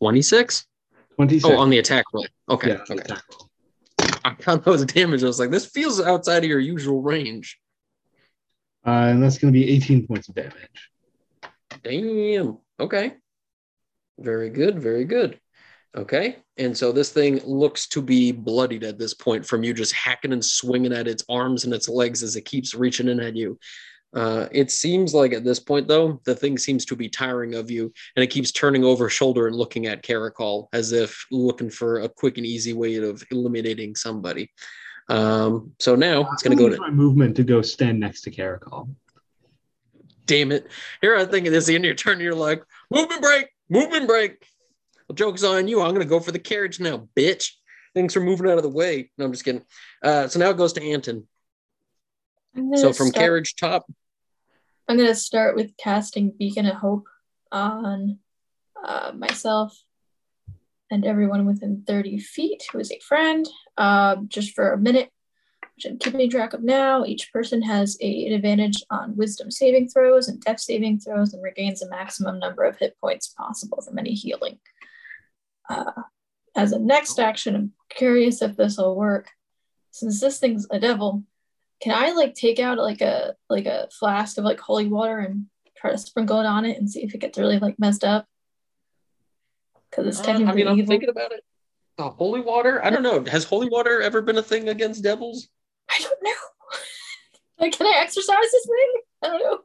26? 0.00 0.66
26. 1.14 1.44
Oh, 1.44 1.58
on 1.58 1.70
the 1.70 1.78
attack 1.78 2.06
roll. 2.12 2.26
Okay. 2.48 2.70
yeah, 2.70 2.78
okay. 2.90 2.94
attack 2.94 3.22
roll. 3.30 3.49
I 4.24 4.34
found 4.34 4.64
that 4.64 4.70
was 4.70 4.84
damage. 4.84 5.22
I 5.22 5.26
was 5.26 5.40
like, 5.40 5.50
this 5.50 5.66
feels 5.66 6.00
outside 6.00 6.44
of 6.44 6.50
your 6.50 6.60
usual 6.60 7.02
range. 7.02 7.58
Uh, 8.86 9.08
and 9.10 9.22
that's 9.22 9.38
going 9.38 9.52
to 9.52 9.58
be 9.58 9.70
18 9.70 10.06
points 10.06 10.28
of 10.28 10.34
damage. 10.34 10.90
Damn. 11.82 12.58
Okay. 12.78 13.14
Very 14.18 14.50
good. 14.50 14.80
Very 14.80 15.04
good. 15.04 15.38
Okay. 15.96 16.36
And 16.56 16.76
so 16.76 16.92
this 16.92 17.10
thing 17.10 17.40
looks 17.44 17.88
to 17.88 18.02
be 18.02 18.32
bloodied 18.32 18.84
at 18.84 18.98
this 18.98 19.14
point 19.14 19.44
from 19.44 19.64
you 19.64 19.74
just 19.74 19.92
hacking 19.92 20.32
and 20.32 20.44
swinging 20.44 20.92
at 20.92 21.08
its 21.08 21.24
arms 21.28 21.64
and 21.64 21.74
its 21.74 21.88
legs 21.88 22.22
as 22.22 22.36
it 22.36 22.42
keeps 22.42 22.74
reaching 22.74 23.08
in 23.08 23.20
at 23.20 23.36
you. 23.36 23.58
Uh, 24.12 24.48
it 24.50 24.70
seems 24.70 25.14
like 25.14 25.32
at 25.32 25.44
this 25.44 25.60
point, 25.60 25.86
though, 25.86 26.20
the 26.24 26.34
thing 26.34 26.58
seems 26.58 26.84
to 26.84 26.96
be 26.96 27.08
tiring 27.08 27.54
of 27.54 27.70
you 27.70 27.92
and 28.16 28.24
it 28.24 28.28
keeps 28.28 28.50
turning 28.50 28.84
over 28.84 29.08
shoulder 29.08 29.46
and 29.46 29.54
looking 29.54 29.86
at 29.86 30.02
Karakal 30.02 30.66
as 30.72 30.92
if 30.92 31.26
looking 31.30 31.70
for 31.70 32.00
a 32.00 32.08
quick 32.08 32.36
and 32.36 32.46
easy 32.46 32.72
way 32.72 32.96
of 32.96 33.22
eliminating 33.30 33.94
somebody. 33.94 34.50
Um, 35.08 35.72
so 35.78 35.94
now 35.94 36.28
it's 36.32 36.42
going 36.42 36.56
to 36.56 36.62
go 36.62 36.68
to 36.68 36.80
my 36.80 36.90
movement 36.90 37.36
to 37.36 37.44
go 37.44 37.62
stand 37.62 38.00
next 38.00 38.22
to 38.22 38.30
Karakal. 38.30 38.88
damn 40.26 40.52
it. 40.52 40.68
Here 41.00 41.16
I'm 41.16 41.28
thinking 41.28 41.52
this 41.52 41.66
the 41.66 41.74
end 41.74 41.84
of 41.84 41.86
your 41.86 41.94
turn, 41.94 42.20
you're 42.20 42.34
like, 42.34 42.64
movement 42.90 43.22
break, 43.22 43.48
movement 43.68 44.06
break. 44.06 44.46
Well, 45.08 45.16
joke's 45.16 45.42
on 45.42 45.66
you. 45.66 45.82
I'm 45.82 45.92
gonna 45.92 46.04
go 46.04 46.20
for 46.20 46.32
the 46.32 46.38
carriage 46.38 46.78
now, 46.80 47.08
bitch. 47.16 47.50
Thanks 47.94 48.14
for 48.14 48.20
moving 48.20 48.48
out 48.48 48.56
of 48.56 48.62
the 48.62 48.68
way. 48.68 49.10
No, 49.18 49.24
I'm 49.24 49.32
just 49.32 49.44
kidding. 49.44 49.64
Uh, 50.02 50.28
so 50.28 50.38
now 50.38 50.50
it 50.50 50.56
goes 50.56 50.72
to 50.74 50.82
Anton. 50.82 51.26
So 52.54 52.92
from 52.92 53.08
start- 53.08 53.14
carriage 53.14 53.56
top, 53.56 53.90
I'm 54.88 54.96
gonna 54.96 55.14
start 55.14 55.54
with 55.54 55.76
casting 55.76 56.32
Beacon 56.36 56.66
of 56.66 56.76
Hope 56.76 57.06
on 57.52 58.18
uh, 58.84 59.12
myself 59.14 59.76
and 60.90 61.06
everyone 61.06 61.46
within 61.46 61.84
30 61.86 62.18
feet 62.18 62.64
who 62.72 62.78
is 62.80 62.90
a 62.90 62.98
friend, 62.98 63.48
uh, 63.76 64.16
just 64.26 64.54
for 64.54 64.72
a 64.72 64.78
minute, 64.78 65.10
which 65.76 65.86
I'm 65.86 65.98
keeping 65.98 66.28
track 66.28 66.52
of 66.52 66.62
now. 66.62 67.04
Each 67.04 67.32
person 67.32 67.62
has 67.62 67.96
a, 68.00 68.26
an 68.26 68.32
advantage 68.32 68.82
on 68.90 69.16
Wisdom 69.16 69.50
saving 69.50 69.88
throws 69.88 70.26
and 70.28 70.40
Death 70.40 70.60
saving 70.60 71.00
throws, 71.00 71.32
and 71.32 71.42
regains 71.42 71.82
a 71.82 71.88
maximum 71.88 72.38
number 72.38 72.64
of 72.64 72.76
hit 72.76 72.96
points 73.00 73.28
possible 73.28 73.80
from 73.82 73.98
any 73.98 74.14
healing. 74.14 74.58
Uh, 75.68 76.02
as 76.56 76.72
a 76.72 76.80
next 76.80 77.20
action, 77.20 77.54
I'm 77.54 77.72
curious 77.88 78.42
if 78.42 78.56
this 78.56 78.76
will 78.76 78.96
work. 78.96 79.28
Since 79.92 80.20
this 80.20 80.40
thing's 80.40 80.66
a 80.70 80.80
devil, 80.80 81.22
can 81.80 81.94
I 81.94 82.12
like 82.12 82.34
take 82.34 82.58
out 82.58 82.78
like 82.78 83.00
a 83.00 83.34
like 83.48 83.66
a 83.66 83.88
flask 83.98 84.38
of 84.38 84.44
like 84.44 84.60
holy 84.60 84.86
water 84.86 85.18
and 85.18 85.46
try 85.76 85.90
to 85.90 85.98
sprinkle 85.98 86.40
it 86.40 86.46
on 86.46 86.64
it 86.64 86.78
and 86.78 86.90
see 86.90 87.02
if 87.02 87.14
it 87.14 87.18
gets 87.18 87.38
really 87.38 87.58
like 87.58 87.78
messed 87.78 88.04
up? 88.04 88.26
Because 89.90 90.06
it's 90.06 90.20
uh, 90.20 90.24
technically 90.24 90.52
I 90.52 90.54
mean, 90.54 90.68
I'm 90.68 90.78
evil. 90.78 90.90
thinking 90.90 91.08
about 91.08 91.32
it. 91.32 91.42
The 91.96 92.10
holy 92.10 92.40
water? 92.40 92.84
I 92.84 92.90
don't 92.90 93.02
know. 93.02 93.24
Has 93.24 93.44
holy 93.44 93.68
water 93.68 94.00
ever 94.00 94.22
been 94.22 94.38
a 94.38 94.42
thing 94.42 94.68
against 94.68 95.02
devils? 95.02 95.48
I 95.88 95.98
don't 95.98 96.22
know. 96.22 96.30
like, 97.58 97.76
can 97.76 97.86
I 97.86 97.98
exercise 98.00 98.36
this 98.40 98.66
thing? 98.66 99.02
I 99.22 99.28
don't 99.28 99.42
know. 99.42 99.58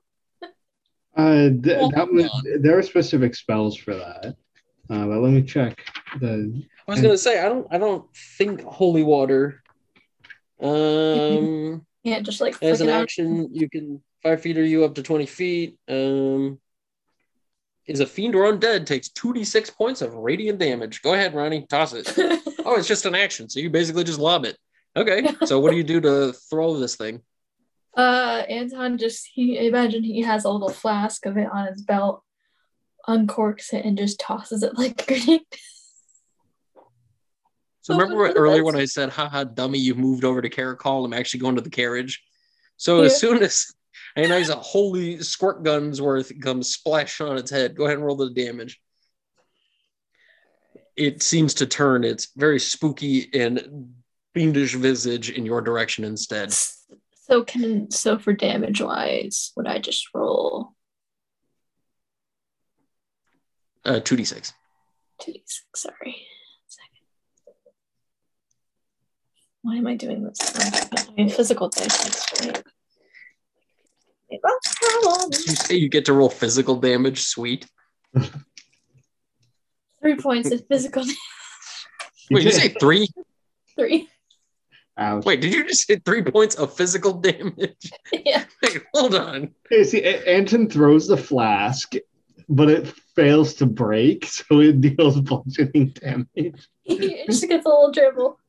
Uh, 1.17 1.49
th- 1.63 1.77
Well, 1.77 1.89
that 1.91 2.11
was, 2.11 2.25
hold 2.25 2.43
there 2.59 2.77
are 2.77 2.83
specific 2.83 3.35
spells 3.35 3.77
for 3.77 3.95
that. 3.95 4.35
Uh, 4.89 5.05
but 5.07 5.19
let 5.19 5.31
me 5.31 5.41
check 5.41 5.81
the. 6.19 6.63
I 6.87 6.91
was 6.91 7.01
gonna 7.01 7.17
say 7.17 7.39
I 7.39 7.49
don't. 7.49 7.67
I 7.71 7.77
don't 7.77 8.05
think 8.37 8.61
holy 8.63 9.03
water. 9.03 9.61
Um. 10.61 11.85
Yeah, 12.05 12.19
just 12.21 12.39
like 12.39 12.55
As 12.61 12.79
an 12.81 12.89
out. 12.89 13.01
action, 13.01 13.49
you 13.51 13.67
can 13.67 14.01
five 14.21 14.39
feet 14.39 14.57
or 14.57 14.63
you 14.63 14.85
up 14.85 14.93
to 14.95 15.03
20 15.03 15.25
feet. 15.25 15.77
Um, 15.89 16.59
is 17.87 17.99
a 17.99 18.05
fiend 18.05 18.35
or 18.35 18.51
undead 18.51 18.85
takes 18.85 19.09
2d6 19.09 19.75
points 19.75 20.01
of 20.01 20.13
radiant 20.13 20.57
damage. 20.59 21.01
Go 21.01 21.13
ahead, 21.13 21.33
Ronnie. 21.35 21.65
Toss 21.67 21.93
it. 21.93 22.07
Oh, 22.67 22.75
it's 22.79 22.87
just 22.87 23.05
an 23.05 23.13
action. 23.13 23.47
So 23.47 23.59
you 23.59 23.69
basically 23.69 24.03
just 24.03 24.17
lob 24.17 24.43
it. 24.43 24.57
Okay. 24.95 25.27
So 25.45 25.59
what 25.59 25.69
do 25.69 25.77
you 25.77 25.83
do 25.83 26.01
to 26.01 26.33
throw 26.49 26.79
this 26.79 26.95
thing? 26.95 27.21
uh, 27.95 28.41
Anton 28.49 28.97
just 28.97 29.29
he 29.31 29.67
imagine 29.67 30.03
he 30.03 30.21
has 30.23 30.45
a 30.45 30.49
little 30.49 30.69
flask 30.69 31.27
of 31.27 31.37
it 31.37 31.47
on 31.51 31.67
his 31.67 31.83
belt, 31.83 32.23
uncorks 33.07 33.71
it 33.71 33.85
and 33.85 33.99
just 33.99 34.19
tosses 34.19 34.63
it 34.63 34.75
like 34.79 35.03
a 35.03 35.05
grenade. 35.05 35.41
So 37.85 37.95
remember 37.95 38.31
earlier 38.35 38.63
when 38.63 38.75
I 38.75 38.85
said, 38.85 39.09
haha, 39.09 39.43
dummy, 39.43 39.77
you 39.77 39.93
moved 39.93 40.23
over 40.23 40.41
to 40.41 40.49
Karakal. 40.49 41.05
I'm 41.05 41.13
actually 41.13 41.41
going 41.41 41.53
to 41.53 41.61
the 41.61 41.69
carriage. 41.69 42.23
So 42.77 43.03
as 43.03 43.19
soon 43.19 43.43
as 43.43 43.71
and 44.15 44.31
a 44.31 44.55
holy 44.55 45.21
squirt 45.21 45.61
guns 45.61 46.01
worth 46.01 46.31
comes 46.41 46.71
splash 46.71 47.21
on 47.21 47.37
its 47.37 47.51
head. 47.51 47.75
Go 47.75 47.85
ahead 47.85 47.97
and 47.97 48.05
roll 48.05 48.15
the 48.15 48.31
damage. 48.31 48.81
It 50.95 51.21
seems 51.21 51.53
to 51.55 51.67
turn 51.67 52.03
its 52.03 52.29
very 52.35 52.59
spooky 52.59 53.29
and 53.35 53.93
fiendish 54.33 54.73
visage 54.73 55.29
in 55.29 55.45
your 55.45 55.61
direction 55.61 56.05
instead. 56.05 56.51
So 56.53 57.43
can 57.43 57.91
so 57.91 58.17
for 58.17 58.33
damage 58.33 58.81
wise, 58.81 59.51
would 59.55 59.67
I 59.67 59.77
just 59.77 60.07
roll 60.15 60.73
Uh, 63.85 63.99
2d6. 63.99 64.53
two 65.19 65.33
d 65.33 65.43
six? 65.45 65.65
Sorry, 65.75 66.25
second. 66.67 67.05
Why 69.65 69.77
am 69.77 69.87
I 69.87 69.95
doing 69.95 70.21
this? 70.21 70.37
I 70.95 71.11
mean, 71.17 71.27
physical 71.27 71.69
dice. 71.69 72.31
Right? 72.39 72.61
Oh, 74.83 75.27
you 75.31 75.55
say 75.55 75.73
you 75.73 75.89
get 75.89 76.05
to 76.05 76.13
roll 76.13 76.29
physical 76.29 76.75
damage. 76.75 77.23
Sweet. 77.23 77.65
Three 80.01 80.17
points 80.17 80.51
of 80.51 80.67
physical 80.67 81.01
damage. 81.01 81.17
Wait, 82.29 82.43
did 82.43 82.53
you 82.53 82.59
say 82.59 82.75
three? 82.79 83.07
Three. 83.75 84.07
Ouch. 84.99 85.25
Wait, 85.25 85.41
did 85.41 85.51
you 85.51 85.67
just 85.67 85.87
say 85.87 85.95
three 85.95 86.21
points 86.21 86.53
of 86.53 86.77
physical 86.77 87.13
damage? 87.13 87.91
yeah. 88.13 88.43
Wait, 88.61 88.83
hold 88.93 89.15
on. 89.15 89.49
Okay, 89.65 89.83
see, 89.83 90.03
A- 90.03 90.23
Anton 90.27 90.69
throws 90.69 91.07
the 91.07 91.17
flask, 91.17 91.93
but 92.49 92.69
it 92.69 92.87
fails 93.15 93.55
to 93.55 93.65
break, 93.65 94.27
so 94.27 94.59
it 94.59 94.79
deals 94.79 95.19
bludgeoning 95.21 95.87
damage. 95.87 96.67
it 96.85 97.25
just 97.25 97.47
gets 97.47 97.65
a 97.65 97.69
little 97.69 97.91
dribble. 97.91 98.39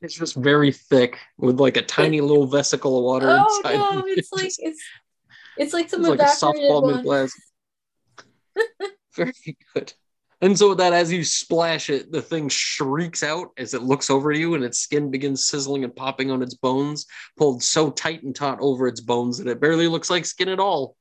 It's 0.00 0.14
just 0.14 0.36
very 0.36 0.72
thick 0.72 1.18
with 1.38 1.58
like 1.60 1.76
a 1.76 1.82
tiny 1.82 2.20
little 2.30 2.46
vesicle 2.46 2.98
of 2.98 3.04
water 3.04 3.28
Oh 3.30 3.56
inside. 3.58 3.76
no, 3.76 3.98
of 4.00 4.06
it. 4.06 4.18
it's 4.18 4.32
like 4.32 4.52
it's 4.58 4.82
it's 5.56 5.72
like 5.72 5.90
some 5.90 6.00
it's 6.00 6.08
like 6.08 6.20
a 6.20 6.24
softball 6.24 6.94
mid 6.94 7.04
glass. 7.04 7.32
very 9.16 9.56
good. 9.74 9.92
And 10.40 10.56
so 10.56 10.72
that 10.74 10.92
as 10.92 11.12
you 11.12 11.24
splash 11.24 11.90
it, 11.90 12.12
the 12.12 12.22
thing 12.22 12.48
shrieks 12.48 13.24
out 13.24 13.48
as 13.58 13.74
it 13.74 13.82
looks 13.82 14.08
over 14.08 14.30
you, 14.30 14.54
and 14.54 14.62
its 14.62 14.78
skin 14.78 15.10
begins 15.10 15.48
sizzling 15.48 15.82
and 15.82 15.94
popping 15.94 16.30
on 16.30 16.42
its 16.42 16.54
bones, 16.54 17.06
pulled 17.36 17.60
so 17.60 17.90
tight 17.90 18.22
and 18.22 18.36
taut 18.36 18.58
over 18.60 18.86
its 18.86 19.00
bones 19.00 19.38
that 19.38 19.48
it 19.48 19.60
barely 19.60 19.88
looks 19.88 20.10
like 20.10 20.24
skin 20.24 20.48
at 20.48 20.60
all. 20.60 20.96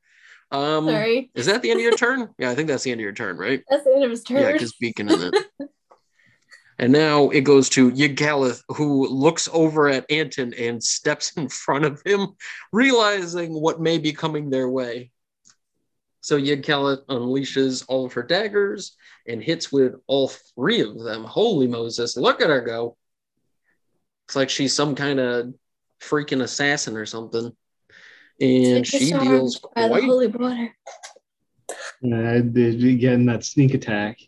Um, 0.49 0.87
Sorry, 0.87 1.29
is 1.35 1.45
that 1.45 1.61
the 1.61 1.69
end 1.69 1.79
of 1.79 1.83
your 1.83 1.95
turn? 1.97 2.29
Yeah, 2.39 2.49
I 2.49 2.55
think 2.55 2.67
that's 2.67 2.81
the 2.83 2.89
end 2.91 2.99
of 2.99 3.03
your 3.03 3.13
turn, 3.13 3.37
right? 3.37 3.61
that's 3.69 3.83
the 3.83 3.93
end 3.93 4.03
of 4.05 4.09
his 4.09 4.23
turn. 4.23 4.41
Yeah, 4.41 4.53
because 4.53 4.73
Beacon 4.73 5.11
in 5.11 5.31
it. 5.31 5.35
And 6.79 6.91
now 6.93 7.29
it 7.29 7.41
goes 7.41 7.69
to 7.69 7.91
Yigkalith, 7.91 8.61
who 8.69 9.07
looks 9.07 9.49
over 9.51 9.89
at 9.89 10.09
Anton 10.11 10.53
and 10.53 10.83
steps 10.83 11.31
in 11.37 11.49
front 11.49 11.85
of 11.85 12.01
him, 12.05 12.27
realizing 12.71 13.53
what 13.53 13.81
may 13.81 13.97
be 13.97 14.13
coming 14.13 14.49
their 14.49 14.69
way. 14.69 15.11
So 16.21 16.39
Yigkalith 16.39 17.05
unleashes 17.07 17.83
all 17.87 18.05
of 18.05 18.13
her 18.13 18.23
daggers 18.23 18.95
and 19.27 19.41
hits 19.41 19.71
with 19.71 19.95
all 20.07 20.27
three 20.27 20.81
of 20.81 20.99
them. 20.99 21.23
Holy 21.23 21.67
Moses, 21.67 22.15
look 22.15 22.41
at 22.41 22.49
her 22.49 22.61
go. 22.61 22.95
It's 24.27 24.35
like 24.35 24.49
she's 24.49 24.73
some 24.73 24.93
kind 24.93 25.19
of 25.19 25.53
freaking 26.01 26.43
assassin 26.43 26.97
or 26.97 27.05
something. 27.05 27.55
And 28.39 28.85
she 28.85 29.09
sword 29.09 29.23
deals 29.23 29.59
by 29.59 29.83
the 29.83 29.87
quite 29.87 30.03
holy 30.03 30.27
water. 30.27 30.77
Uh, 32.05 32.41
again, 32.43 33.25
that 33.25 33.43
sneak 33.43 33.73
attack. 33.73 34.19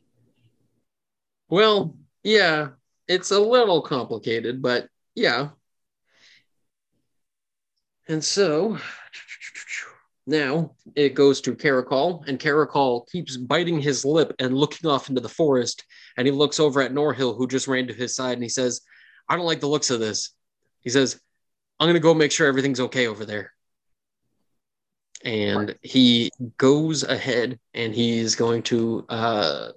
Well, 1.50 1.95
yeah, 2.24 2.70
it's 3.07 3.32
a 3.32 3.39
little 3.39 3.82
complicated, 3.82 4.61
but 4.61 4.88
yeah. 5.15 5.49
And 8.07 8.24
so 8.24 8.78
now 10.26 10.76
it 10.95 11.15
goes 11.15 11.41
to 11.41 11.55
Karakal, 11.55 12.28
and 12.28 12.39
Karakal 12.39 13.07
keeps 13.09 13.38
biting 13.38 13.80
his 13.80 14.05
lip 14.05 14.34
and 14.39 14.55
looking 14.55 14.89
off 14.89 15.09
into 15.09 15.22
the 15.22 15.30
forest. 15.30 15.84
And 16.17 16.28
he 16.28 16.32
looks 16.32 16.59
over 16.59 16.82
at 16.82 16.93
Norhill, 16.93 17.38
who 17.38 17.47
just 17.47 17.67
ran 17.67 17.88
to 17.88 17.93
his 17.93 18.15
side, 18.15 18.34
and 18.34 18.43
he 18.43 18.49
says, 18.49 18.82
I 19.28 19.36
don't 19.36 19.45
like 19.45 19.59
the 19.59 19.67
looks 19.67 19.89
of 19.89 19.99
this. 19.99 20.32
He 20.82 20.89
says, 20.89 21.20
I'm 21.80 21.86
going 21.86 21.93
to 21.93 21.99
go 21.99 22.13
make 22.13 22.32
sure 22.32 22.47
everything's 22.47 22.80
okay 22.80 23.07
over 23.07 23.26
there. 23.26 23.53
And 25.24 25.76
he 25.82 26.32
goes 26.57 27.03
ahead 27.03 27.59
and 27.74 27.93
he's 27.93 28.36
going 28.36 28.63
to 28.63 29.05
uh, 29.09 29.72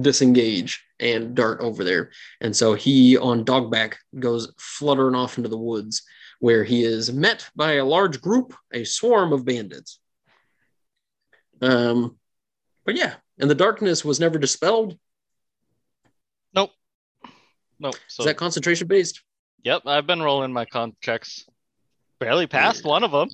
disengage 0.00 0.84
and 1.00 1.34
dart 1.34 1.60
over 1.60 1.84
there. 1.84 2.10
And 2.40 2.54
so 2.54 2.74
he, 2.74 3.16
on 3.16 3.44
dogback, 3.44 3.94
goes 4.18 4.52
fluttering 4.58 5.14
off 5.14 5.36
into 5.38 5.48
the 5.48 5.56
woods 5.58 6.02
where 6.40 6.62
he 6.64 6.84
is 6.84 7.12
met 7.12 7.48
by 7.56 7.74
a 7.74 7.84
large 7.84 8.20
group, 8.20 8.54
a 8.72 8.84
swarm 8.84 9.32
of 9.32 9.44
bandits. 9.44 9.98
Um, 11.60 12.16
but 12.84 12.94
yeah, 12.96 13.14
and 13.38 13.50
the 13.50 13.54
darkness 13.54 14.04
was 14.04 14.20
never 14.20 14.38
dispelled. 14.38 14.98
Nope. 16.54 16.70
Nope. 17.78 17.96
So 18.08 18.22
Is 18.22 18.26
that 18.26 18.36
concentration 18.36 18.86
based? 18.86 19.22
yep, 19.64 19.82
I've 19.86 20.06
been 20.06 20.22
rolling 20.22 20.52
my 20.52 20.64
con 20.64 20.94
checks. 21.00 21.44
Barely 22.20 22.46
passed 22.46 22.84
one 22.84 23.04
of 23.04 23.10
them. 23.10 23.28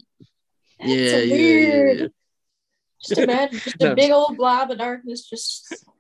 That's 0.79 0.91
Yeah, 0.91 1.11
so 1.11 1.17
yeah, 1.19 1.35
yeah, 1.35 1.37
weird. 1.73 1.99
yeah. 2.01 2.07
Just 3.07 3.21
imagine 3.21 3.59
just 3.61 3.77
No. 3.81 3.93
a 3.93 3.95
big 3.95 4.11
old 4.11 4.37
blob 4.37 4.71
of 4.71 4.79
darkness 4.79 5.29
just 5.29 5.69
going 5.69 5.79
to 5.81 5.85
the 5.87 5.94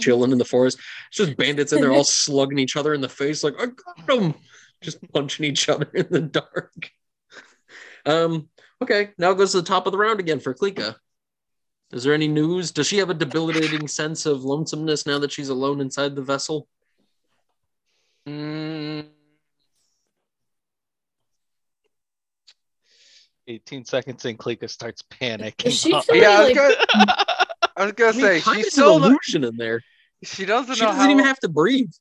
Chilling 0.00 0.32
in 0.32 0.38
the 0.38 0.44
forest. 0.44 0.78
It's 1.08 1.18
just 1.18 1.36
bandits 1.36 1.72
in 1.72 1.80
there 1.80 1.92
all 1.92 2.04
slugging 2.04 2.58
each 2.58 2.76
other 2.76 2.94
in 2.94 3.00
the 3.00 3.08
face, 3.08 3.42
like, 3.42 3.54
I 3.58 3.66
got 3.66 4.06
them. 4.06 4.34
Just 4.82 4.98
punching 5.12 5.44
each 5.44 5.68
other 5.70 5.88
in 5.94 6.06
the 6.10 6.20
dark. 6.20 6.90
Um, 8.04 8.48
okay, 8.82 9.10
now 9.18 9.30
it 9.32 9.38
goes 9.38 9.52
to 9.52 9.60
the 9.60 9.66
top 9.66 9.86
of 9.86 9.92
the 9.92 9.98
round 9.98 10.20
again 10.20 10.40
for 10.40 10.54
Klika. 10.54 10.96
Is 11.92 12.04
there 12.04 12.14
any 12.14 12.28
news? 12.28 12.72
Does 12.72 12.86
she 12.86 12.98
have 12.98 13.10
a 13.10 13.14
debilitating 13.14 13.88
sense 13.88 14.26
of 14.26 14.44
lonesomeness 14.44 15.06
now 15.06 15.18
that 15.18 15.32
she's 15.32 15.48
alone 15.48 15.80
inside 15.80 16.14
the 16.14 16.22
vessel? 16.22 16.68
Mm, 18.28 19.06
18 23.48 23.84
seconds 23.84 24.24
in, 24.24 24.36
Klika 24.36 24.68
starts 24.68 25.02
panicking. 25.02 25.66
Is 25.66 25.80
she 25.80 26.00
feeling 26.02 26.22
yeah, 26.22 26.40
like 26.40 26.54
gonna, 26.54 27.16
I 27.76 27.84
was 27.84 27.92
gonna 27.92 28.10
I 28.10 28.12
mean, 28.12 28.20
say 28.22 28.40
time 28.40 28.54
she 28.54 28.60
is 28.60 28.66
an 28.66 28.70
still 28.72 28.98
no- 28.98 29.06
illusion 29.08 29.44
in 29.44 29.56
there. 29.56 29.82
she 30.22 30.44
doesn't 30.46 30.74
She 30.74 30.80
know 30.82 30.88
doesn't 30.88 31.04
how. 31.04 31.10
even 31.10 31.24
have 31.24 31.38
to 31.40 31.48
breathe. 31.48 31.92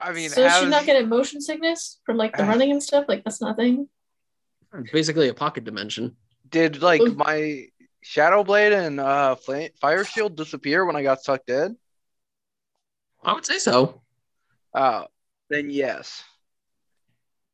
I 0.00 0.12
mean, 0.12 0.30
so 0.30 0.44
is 0.44 0.54
she 0.56 0.66
not 0.66 0.84
getting 0.86 1.08
motion 1.08 1.40
sickness 1.40 1.98
from 2.04 2.16
like 2.16 2.36
the 2.36 2.44
Uh, 2.44 2.46
running 2.48 2.70
and 2.70 2.82
stuff? 2.82 3.06
Like 3.08 3.24
that's 3.24 3.40
nothing. 3.40 3.88
It's 4.74 4.90
basically 4.92 5.28
a 5.28 5.34
pocket 5.34 5.64
dimension. 5.64 6.16
did 6.48 6.82
like 6.82 7.00
Ooh. 7.00 7.14
my 7.14 7.66
shadow 8.02 8.44
blade 8.44 8.72
and 8.72 9.00
uh 9.00 9.34
flame, 9.34 9.70
fire 9.80 10.04
shield 10.04 10.36
disappear 10.36 10.84
when 10.84 10.96
I 10.96 11.02
got 11.02 11.22
sucked 11.22 11.50
in? 11.50 11.76
I 13.24 13.32
would 13.32 13.44
say 13.46 13.58
so. 13.58 14.02
Oh, 14.74 15.06
then 15.50 15.70
yes. 15.70 16.22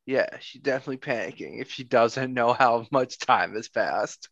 Yeah, 0.05 0.37
she's 0.39 0.61
definitely 0.61 0.97
panicking 0.97 1.59
if 1.61 1.71
she 1.71 1.83
doesn't 1.83 2.31
know 2.33 2.53
how 2.53 2.85
much 2.91 3.17
time 3.17 3.55
has 3.55 3.69
passed. 3.69 4.29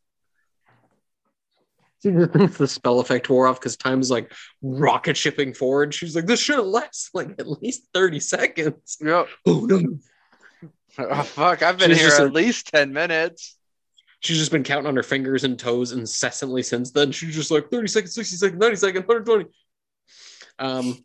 She 2.03 2.11
just 2.11 2.33
thinks 2.33 2.57
the 2.57 2.67
spell 2.67 2.99
effect 2.99 3.29
wore 3.29 3.47
off 3.47 3.61
because 3.61 3.77
time 3.77 4.01
is 4.01 4.11
like 4.11 4.33
rocket 4.61 5.15
shipping 5.15 5.53
forward. 5.53 5.93
She's 5.93 6.17
like, 6.17 6.25
this 6.25 6.41
should 6.41 6.57
have 6.57 6.65
last 6.65 7.11
like 7.13 7.29
at 7.39 7.47
least 7.47 7.87
30 7.93 8.19
seconds. 8.19 8.97
Yep. 9.01 9.27
Oh 9.47 9.65
no. 9.65 9.99
Oh, 10.99 11.23
fuck, 11.23 11.63
I've 11.63 11.79
been 11.79 11.89
She's 11.89 12.01
here 12.01 12.25
at 12.25 12.33
least 12.33 12.67
10 12.67 12.93
minutes. 12.93 13.57
She's 14.19 14.37
just 14.37 14.51
been 14.51 14.63
counting 14.63 14.87
on 14.87 14.95
her 14.95 15.03
fingers 15.03 15.43
and 15.43 15.57
toes 15.57 15.91
incessantly 15.91 16.61
since 16.61 16.91
then. 16.91 17.11
She's 17.11 17.33
just 17.33 17.49
like 17.49 17.71
30 17.71 17.87
seconds, 17.87 18.13
60 18.13 18.35
seconds, 18.35 18.59
90 18.59 18.75
seconds, 18.75 19.07
120. 19.07 19.49
Um, 20.59 21.03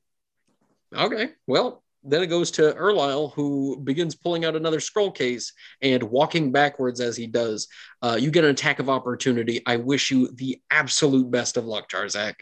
okay, 0.95 1.31
well, 1.47 1.83
then 2.03 2.23
it 2.23 2.29
goes 2.29 2.51
to 2.53 2.73
Erlisle, 2.75 3.33
who 3.35 3.79
begins 3.83 4.15
pulling 4.15 4.45
out 4.45 4.57
another 4.57 4.81
scroll 4.81 5.11
case 5.11 5.53
and 5.83 6.03
walking 6.03 6.53
backwards 6.53 7.01
as 7.01 7.17
he 7.17 7.27
does. 7.27 7.69
Uh, 8.03 8.17
you 8.21 8.31
get 8.31 8.45
an 8.45 8.51
attack 8.51 8.79
of 8.79 8.89
opportunity. 8.89 9.63
I 9.67 9.77
wish 9.77 10.11
you 10.11 10.29
the 10.33 10.61
absolute 10.71 11.31
best 11.31 11.57
of 11.57 11.65
luck, 11.65 11.89
Jarzak. 11.91 12.35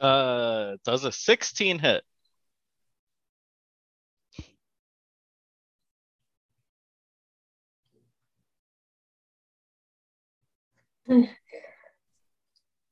Uh, 0.00 0.76
does 0.84 1.04
a 1.04 1.12
16 1.12 1.78
hit? 1.78 2.02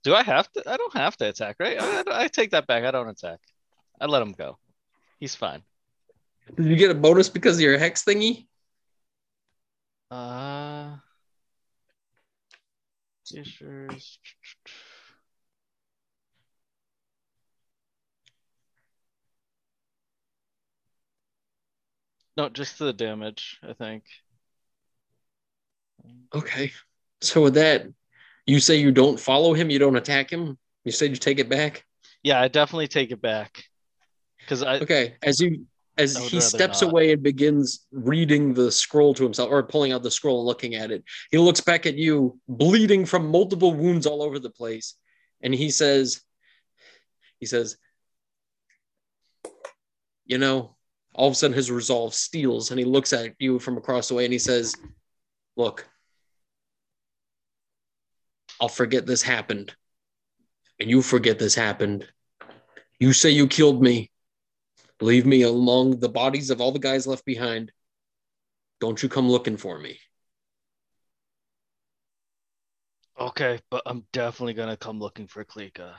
Do 0.04 0.14
I 0.14 0.22
have 0.22 0.50
to? 0.52 0.62
I 0.68 0.76
don't 0.76 0.94
have 0.96 1.16
to 1.18 1.28
attack, 1.28 1.56
right? 1.58 1.80
I, 1.80 2.00
I- 2.00 2.22
I 2.24 2.28
take 2.28 2.50
that 2.50 2.66
back. 2.66 2.84
I 2.84 2.90
don't 2.90 3.08
attack. 3.08 3.40
I 4.00 4.06
let 4.06 4.22
him 4.22 4.32
go. 4.32 4.58
He's 5.20 5.34
fine. 5.34 5.62
Did 6.54 6.66
you 6.66 6.76
get 6.76 6.90
a 6.90 6.94
bonus 6.94 7.28
because 7.28 7.56
of 7.56 7.60
your 7.60 7.78
hex 7.78 8.04
thingy? 8.04 8.46
Uh. 10.10 10.96
No, 22.36 22.48
just 22.48 22.78
the 22.78 22.92
damage, 22.92 23.58
I 23.62 23.72
think. 23.72 24.04
Okay. 26.34 26.72
So 27.20 27.42
with 27.42 27.54
that, 27.54 27.88
you 28.48 28.60
say 28.60 28.76
you 28.76 28.90
don't 28.90 29.20
follow 29.20 29.52
him, 29.52 29.68
you 29.68 29.78
don't 29.78 29.96
attack 29.96 30.30
him. 30.30 30.58
You 30.84 30.90
said 30.90 31.10
you 31.10 31.16
take 31.16 31.38
it 31.38 31.50
back. 31.50 31.84
Yeah, 32.22 32.40
I 32.40 32.48
definitely 32.48 32.88
take 32.88 33.10
it 33.10 33.20
back. 33.20 33.62
Because 34.40 34.62
I 34.62 34.76
Okay. 34.78 35.16
As 35.22 35.38
you 35.38 35.66
as 35.98 36.16
he 36.16 36.40
steps 36.40 36.80
not. 36.80 36.90
away 36.90 37.12
and 37.12 37.22
begins 37.22 37.86
reading 37.92 38.54
the 38.54 38.72
scroll 38.72 39.12
to 39.14 39.22
himself 39.24 39.50
or 39.50 39.62
pulling 39.64 39.92
out 39.92 40.02
the 40.02 40.10
scroll 40.10 40.40
and 40.40 40.46
looking 40.46 40.76
at 40.76 40.90
it, 40.90 41.04
he 41.30 41.38
looks 41.38 41.60
back 41.60 41.86
at 41.86 41.96
you, 41.96 42.38
bleeding 42.48 43.04
from 43.04 43.28
multiple 43.28 43.74
wounds 43.74 44.06
all 44.06 44.22
over 44.22 44.38
the 44.38 44.50
place, 44.50 44.94
and 45.42 45.52
he 45.52 45.70
says, 45.70 46.22
he 47.40 47.46
says, 47.46 47.76
you 50.24 50.38
know, 50.38 50.76
all 51.14 51.26
of 51.26 51.32
a 51.32 51.34
sudden 51.34 51.56
his 51.56 51.70
resolve 51.70 52.14
steals 52.14 52.70
and 52.70 52.78
he 52.78 52.84
looks 52.84 53.12
at 53.12 53.34
you 53.40 53.58
from 53.58 53.76
across 53.76 54.08
the 54.08 54.14
way 54.14 54.24
and 54.24 54.32
he 54.32 54.38
says, 54.38 54.74
Look, 55.56 55.88
I'll 58.60 58.68
forget 58.68 59.06
this 59.06 59.22
happened. 59.22 59.74
And 60.80 60.90
you 60.90 61.02
forget 61.02 61.38
this 61.38 61.54
happened. 61.54 62.06
You 62.98 63.12
say 63.12 63.30
you 63.30 63.46
killed 63.46 63.82
me. 63.82 64.10
Leave 65.00 65.26
me 65.26 65.42
among 65.42 66.00
the 66.00 66.08
bodies 66.08 66.50
of 66.50 66.60
all 66.60 66.72
the 66.72 66.78
guys 66.78 67.06
left 67.06 67.24
behind. 67.24 67.72
Don't 68.80 69.02
you 69.02 69.08
come 69.08 69.28
looking 69.28 69.56
for 69.56 69.78
me. 69.78 69.98
okay, 73.18 73.60
but 73.70 73.82
I'm 73.86 74.04
definitely 74.12 74.54
gonna 74.54 74.76
come 74.76 75.00
looking 75.00 75.26
for 75.26 75.44
Klika. 75.44 75.94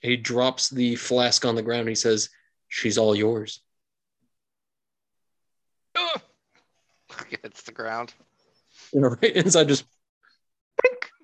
He 0.00 0.16
drops 0.16 0.70
the 0.70 0.96
flask 0.96 1.44
on 1.44 1.54
the 1.54 1.62
ground. 1.62 1.80
And 1.80 1.90
he 1.90 1.94
says, 1.94 2.30
She's 2.68 2.98
all 2.98 3.14
yours. 3.14 3.60
Hits 7.42 7.62
the 7.62 7.72
ground. 7.72 8.14
You 8.92 9.00
know, 9.00 9.08
right 9.08 9.36
inside 9.36 9.68
just 9.68 9.84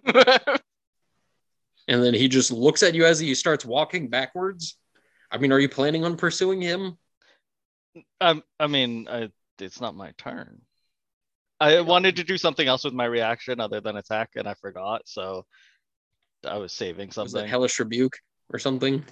and 1.88 2.02
then 2.02 2.14
he 2.14 2.28
just 2.28 2.50
looks 2.50 2.82
at 2.82 2.94
you 2.94 3.04
as 3.04 3.18
he 3.18 3.34
starts 3.34 3.64
walking 3.64 4.08
backwards. 4.08 4.76
I 5.30 5.38
mean, 5.38 5.52
are 5.52 5.60
you 5.60 5.68
planning 5.68 6.04
on 6.04 6.16
pursuing 6.16 6.60
him? 6.60 6.98
Um, 8.20 8.42
I 8.58 8.66
mean, 8.66 9.06
I, 9.08 9.30
it's 9.58 9.80
not 9.80 9.96
my 9.96 10.12
turn. 10.18 10.60
I 11.60 11.80
wanted 11.80 12.16
to 12.16 12.24
do 12.24 12.36
something 12.36 12.66
else 12.66 12.84
with 12.84 12.94
my 12.94 13.04
reaction 13.04 13.60
other 13.60 13.80
than 13.80 13.96
attack, 13.96 14.30
and 14.36 14.48
I 14.48 14.54
forgot. 14.54 15.02
So 15.06 15.46
I 16.46 16.58
was 16.58 16.72
saving 16.72 17.08
Was 17.08 17.14
that 17.16 17.30
something. 17.30 17.48
hellish 17.48 17.78
rebuke 17.78 18.18
or 18.52 18.58
something? 18.58 19.04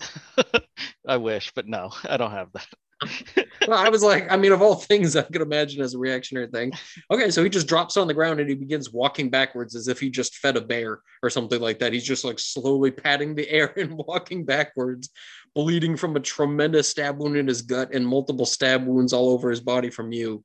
I 1.09 1.17
wish, 1.17 1.53
but 1.55 1.67
no, 1.67 1.91
I 2.05 2.17
don't 2.17 2.33
have 2.33 2.53
that. 2.53 2.67
well, 3.67 3.79
I 3.79 3.89
was 3.89 4.03
like, 4.03 4.31
I 4.31 4.37
mean, 4.37 4.53
of 4.53 4.63
all 4.63 4.75
things 4.75 5.17
I 5.17 5.23
could 5.23 5.43
imagine 5.43 5.81
as 5.81 5.95
a 5.95 5.99
reactionary 5.99 6.49
thing. 6.49 6.73
Okay, 7.11 7.31
so 7.31 7.43
he 7.43 7.51
just 7.51 7.67
drops 7.67 7.97
on 7.97 8.07
the 8.07 8.15
ground 8.15 8.41
and 8.41 8.49
he 8.49 8.55
begins 8.55 8.93
walking 8.93 9.31
backwards 9.31 9.75
as 9.75 9.89
if 9.89 10.01
he 10.01 10.11
just 10.11 10.37
fed 10.37 10.57
a 10.57 10.61
bear 10.61 11.01
or 11.23 11.31
something 11.31 11.61
like 11.61 11.79
that. 11.79 11.93
He's 11.93 12.05
just 12.05 12.25
like 12.25 12.39
slowly 12.39 12.91
patting 12.91 13.35
the 13.35 13.49
air 13.51 13.73
and 13.79 13.93
walking 13.95 14.45
backwards, 14.45 15.11
bleeding 15.55 15.97
from 15.97 16.17
a 16.17 16.21
tremendous 16.21 16.89
stab 16.89 17.19
wound 17.19 17.37
in 17.37 17.49
his 17.49 17.63
gut 17.63 17.95
and 17.95 18.07
multiple 18.07 18.47
stab 18.47 18.87
wounds 18.87 19.13
all 19.13 19.31
over 19.31 19.51
his 19.51 19.61
body 19.61 19.91
from 19.91 20.13
you. 20.13 20.45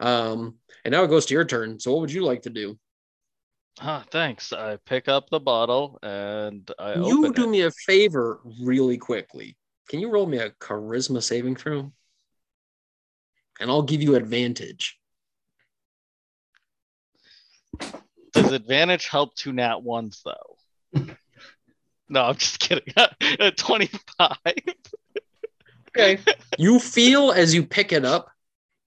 Um, 0.00 0.56
and 0.84 0.92
now 0.92 1.04
it 1.04 1.08
goes 1.08 1.26
to 1.26 1.34
your 1.34 1.44
turn. 1.44 1.78
So 1.78 1.92
what 1.92 2.00
would 2.00 2.12
you 2.12 2.24
like 2.24 2.42
to 2.42 2.50
do? 2.50 2.78
Ah, 3.80 4.04
thanks. 4.10 4.52
I 4.52 4.76
pick 4.84 5.08
up 5.08 5.30
the 5.30 5.40
bottle 5.40 5.98
and 6.02 6.70
I 6.78 6.94
you 6.96 7.32
do 7.32 7.44
it. 7.44 7.48
me 7.48 7.62
a 7.62 7.70
favor 7.70 8.40
really 8.60 8.98
quickly. 8.98 9.56
Can 9.92 10.00
you 10.00 10.08
roll 10.08 10.24
me 10.24 10.38
a 10.38 10.48
charisma 10.48 11.22
saving 11.22 11.56
throw? 11.56 11.92
And 13.60 13.70
I'll 13.70 13.82
give 13.82 14.00
you 14.00 14.14
advantage. 14.14 14.98
Does 18.32 18.52
advantage 18.52 19.08
help 19.08 19.34
two 19.34 19.52
nat 19.52 19.82
ones 19.82 20.24
though? 20.24 21.04
no, 22.08 22.22
I'm 22.22 22.36
just 22.36 22.58
kidding. 22.58 22.94
25. 23.56 24.36
Okay. 25.88 26.18
you 26.56 26.78
feel 26.78 27.30
as 27.30 27.54
you 27.54 27.62
pick 27.62 27.92
it 27.92 28.06
up, 28.06 28.30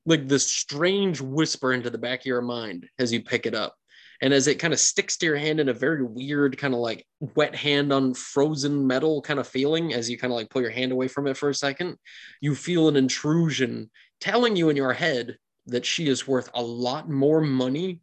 like 0.08 0.28
this 0.28 0.52
strange 0.52 1.22
whisper 1.22 1.72
into 1.72 1.92
the 1.92 2.00
back 2.00 2.22
of 2.22 2.26
your 2.26 2.42
mind 2.42 2.90
as 2.98 3.14
you 3.14 3.22
pick 3.22 3.46
it 3.46 3.54
up. 3.54 3.76
And 4.22 4.34
as 4.34 4.48
it 4.48 4.60
kind 4.60 4.74
of 4.74 4.80
sticks 4.80 5.18
to 5.18 5.26
your 5.26 5.36
hand 5.36 5.60
in 5.60 5.70
a 5.70 5.74
very 5.74 6.04
weird, 6.04 6.58
kind 6.58 6.74
of 6.74 6.80
like 6.80 7.06
wet 7.20 7.56
hand 7.56 7.92
on 7.92 8.14
frozen 8.14 8.86
metal 8.86 9.22
kind 9.22 9.40
of 9.40 9.48
feeling, 9.48 9.94
as 9.94 10.10
you 10.10 10.18
kind 10.18 10.32
of 10.32 10.38
like 10.38 10.50
pull 10.50 10.62
your 10.62 10.72
hand 10.72 10.92
away 10.92 11.08
from 11.08 11.28
it 11.28 11.38
for 11.38 11.50
a 11.50 11.56
second, 11.56 11.98
you 12.42 12.56
feel 12.56 12.88
an 12.88 12.96
intrusion 12.96 13.90
telling 14.22 14.56
you 14.56 14.70
in 14.70 14.76
your 14.76 14.94
head 14.94 15.38
that 15.68 15.86
she 15.86 16.08
is 16.08 16.28
worth 16.28 16.50
a 16.54 16.62
lot 16.62 17.10
more 17.10 17.42
money 17.42 18.00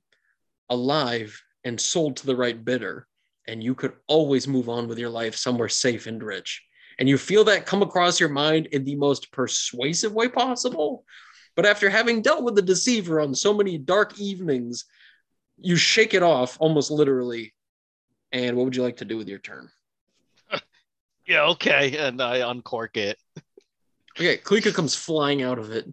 alive 0.69 1.41
and 1.65 1.81
sold 1.81 2.17
to 2.17 2.27
the 2.27 2.37
right 2.37 2.65
bidder. 2.65 3.07
And 3.47 3.63
you 3.63 3.75
could 3.75 3.95
always 4.07 4.47
move 4.47 4.69
on 4.69 4.89
with 4.89 4.99
your 4.99 5.11
life 5.11 5.35
somewhere 5.35 5.69
safe 5.69 6.07
and 6.07 6.23
rich 6.23 6.63
and 6.99 7.09
you 7.09 7.19
feel 7.19 7.45
that 7.45 7.67
come 7.67 7.83
across 7.83 8.21
your 8.21 8.29
mind 8.29 8.67
in 8.67 8.85
the 8.85 8.95
most 8.95 9.33
persuasive 9.33 10.13
way 10.13 10.29
possible. 10.29 11.05
But 11.57 11.67
after 11.67 11.91
having 11.91 12.23
dealt 12.23 12.45
with 12.45 12.55
the 12.55 12.63
deceiver 12.63 13.21
on 13.21 13.35
so 13.35 13.53
many 13.53 13.77
dark 13.77 14.19
evenings, 14.19 14.85
you 15.63 15.77
shake 15.77 16.15
it 16.15 16.23
off 16.23 16.57
almost 16.61 16.91
literally. 16.91 17.55
And 18.33 18.57
what 18.57 18.65
would 18.65 18.77
you 18.77 18.83
like 18.83 18.99
to 18.99 19.05
do 19.05 19.17
with 19.17 19.29
your 19.29 19.39
turn? 19.39 19.69
yeah, 21.27 21.45
okay. 21.45 21.97
And 21.99 22.21
I 22.21 22.49
uncork 22.51 22.97
it. 22.97 23.19
Okay, 24.17 24.37
Klika 24.37 24.75
comes 24.75 24.95
flying 24.95 25.43
out 25.43 25.59
of 25.59 25.71
it 25.71 25.87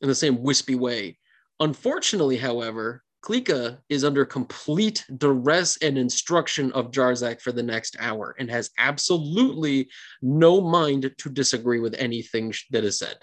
in 0.00 0.08
the 0.08 0.14
same 0.14 0.42
wispy 0.42 0.74
way. 0.74 1.18
Unfortunately, 1.60 2.36
however, 2.36 3.02
Klika 3.24 3.78
is 3.88 4.04
under 4.04 4.24
complete 4.24 5.04
duress 5.16 5.78
and 5.78 5.96
instruction 5.96 6.70
of 6.72 6.90
Jarzak 6.90 7.40
for 7.40 7.52
the 7.52 7.62
next 7.62 7.96
hour 7.98 8.36
and 8.38 8.50
has 8.50 8.70
absolutely 8.76 9.88
no 10.20 10.60
mind 10.60 11.10
to 11.16 11.30
disagree 11.30 11.80
with 11.80 11.94
anything 11.94 12.52
that 12.70 12.84
is 12.84 12.98
said. 12.98 13.16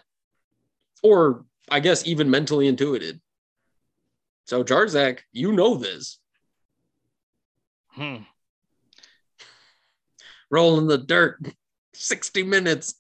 Or, 1.04 1.46
I 1.70 1.80
guess, 1.80 2.06
even 2.08 2.30
mentally 2.30 2.68
intuited. 2.68 3.22
So, 4.46 4.64
Jarzak, 4.64 5.20
you 5.32 5.52
know 5.52 5.76
this. 5.76 6.20
Hmm. 7.90 8.18
Roll 10.50 10.80
in 10.80 10.88
the 10.88 10.98
dirt. 10.98 11.40
60 11.94 12.44
minutes. 12.44 12.96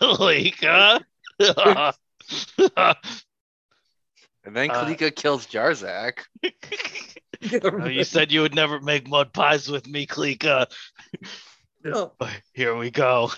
Klika. 0.00 1.02
And 4.46 4.54
then 4.54 4.70
Uh, 4.70 4.94
kills 5.16 5.46
Jarzak. 5.46 6.18
Oh, 7.62 7.86
you 7.86 8.04
said 8.04 8.32
you 8.32 8.40
would 8.40 8.54
never 8.54 8.80
make 8.80 9.06
mud 9.06 9.34
pies 9.34 9.68
with 9.68 9.86
me, 9.86 10.06
Klika. 10.06 10.66
Oh. 11.84 12.12
Here 12.54 12.74
we 12.74 12.90
go. 12.90 13.32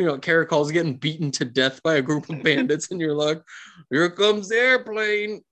You 0.00 0.06
know, 0.06 0.16
Karakal's 0.16 0.72
getting 0.72 0.96
beaten 0.96 1.30
to 1.32 1.44
death 1.44 1.82
by 1.82 1.96
a 1.96 2.02
group 2.02 2.30
of 2.30 2.42
bandits, 2.42 2.90
and 2.90 2.98
you're 2.98 3.12
like, 3.14 3.42
here 3.90 4.08
comes 4.08 4.48
the 4.48 4.56
airplane. 4.56 5.42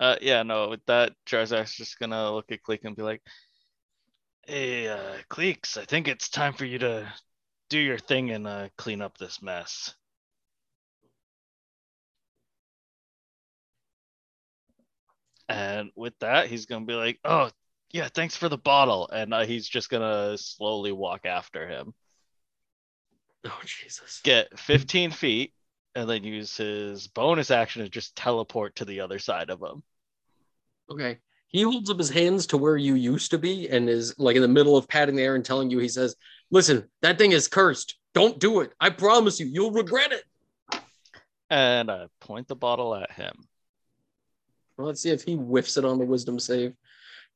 Uh, 0.00 0.16
yeah, 0.22 0.42
no, 0.42 0.70
with 0.70 0.80
that, 0.86 1.12
Jarzak's 1.26 1.76
just 1.76 1.98
gonna 1.98 2.32
look 2.32 2.50
at 2.50 2.62
Cleek 2.62 2.86
and 2.86 2.96
be 2.96 3.02
like, 3.02 3.20
"Hey, 4.46 4.88
uh, 4.88 5.18
Cleeks, 5.28 5.76
I 5.76 5.84
think 5.84 6.08
it's 6.08 6.30
time 6.30 6.54
for 6.54 6.64
you 6.64 6.78
to 6.78 7.12
do 7.68 7.78
your 7.78 7.98
thing 7.98 8.30
and 8.30 8.46
uh, 8.46 8.70
clean 8.78 9.02
up 9.02 9.18
this 9.18 9.42
mess." 9.42 9.94
And 15.50 15.90
with 15.94 16.18
that, 16.20 16.46
he's 16.46 16.64
gonna 16.64 16.86
be 16.86 16.94
like, 16.94 17.20
"Oh, 17.22 17.50
yeah, 17.90 18.08
thanks 18.08 18.34
for 18.34 18.48
the 18.48 18.56
bottle," 18.56 19.10
and 19.10 19.34
uh, 19.34 19.44
he's 19.44 19.68
just 19.68 19.90
gonna 19.90 20.38
slowly 20.38 20.92
walk 20.92 21.26
after 21.26 21.68
him, 21.68 21.92
Oh, 23.46 23.60
Jesus. 23.64 24.20
get 24.22 24.58
15 24.58 25.12
feet, 25.12 25.54
and 25.94 26.08
then 26.08 26.24
use 26.24 26.56
his 26.56 27.08
bonus 27.08 27.50
action 27.50 27.82
to 27.82 27.88
just 27.88 28.14
teleport 28.14 28.76
to 28.76 28.84
the 28.84 29.00
other 29.00 29.18
side 29.18 29.50
of 29.50 29.60
him. 29.60 29.82
Okay. 30.90 31.18
He 31.48 31.62
holds 31.62 31.90
up 31.90 31.98
his 31.98 32.10
hands 32.10 32.46
to 32.48 32.56
where 32.56 32.76
you 32.76 32.94
used 32.94 33.30
to 33.32 33.38
be 33.38 33.68
and 33.68 33.88
is 33.88 34.14
like 34.18 34.36
in 34.36 34.42
the 34.42 34.48
middle 34.48 34.76
of 34.76 34.88
patting 34.88 35.16
the 35.16 35.22
air 35.22 35.34
and 35.34 35.44
telling 35.44 35.70
you, 35.70 35.78
he 35.78 35.88
says, 35.88 36.14
Listen, 36.50 36.88
that 37.02 37.18
thing 37.18 37.32
is 37.32 37.48
cursed. 37.48 37.96
Don't 38.14 38.38
do 38.38 38.60
it. 38.60 38.72
I 38.80 38.90
promise 38.90 39.40
you, 39.40 39.46
you'll 39.46 39.72
regret 39.72 40.12
it. 40.12 40.80
And 41.48 41.90
I 41.90 42.06
point 42.20 42.46
the 42.46 42.56
bottle 42.56 42.94
at 42.94 43.10
him. 43.12 43.32
Well, 44.76 44.86
let's 44.86 45.02
see 45.02 45.10
if 45.10 45.22
he 45.22 45.34
whiffs 45.34 45.76
it 45.76 45.84
on 45.84 45.98
the 45.98 46.04
wisdom 46.04 46.38
save. 46.38 46.74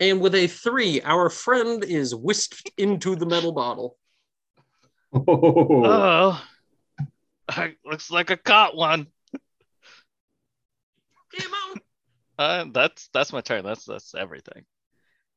And 0.01 0.21
with 0.21 0.35
a 0.35 0.47
three, 0.47 1.01
our 1.03 1.31
friend 1.31 1.85
is 1.85 2.15
whisked 2.15 2.71
into 2.77 3.17
the 3.17 3.27
metal 3.27 3.53
bottle. 3.53 3.97
Oh, 5.15 5.83
Oh, 5.85 6.45
I- 7.49 7.77
looks 7.85 8.11
like 8.11 8.31
I 8.31 8.37
caught 8.37 8.77
one. 8.77 9.07
Come 11.39 11.53
on. 11.53 11.81
Uh, 12.39 12.65
that's 12.73 13.09
that's 13.13 13.33
my 13.33 13.41
turn. 13.41 13.65
That's 13.65 13.85
that's 13.85 14.15
everything. 14.15 14.65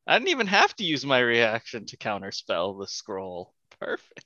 I 0.08 0.18
didn't 0.18 0.30
even 0.30 0.48
have 0.48 0.76
to 0.78 0.84
use 0.84 1.06
my 1.06 1.20
reaction 1.20 1.86
to 1.88 1.98
counterspell 1.98 2.80
the 2.80 2.88
scroll. 2.88 3.54
Perfect. 3.80 4.26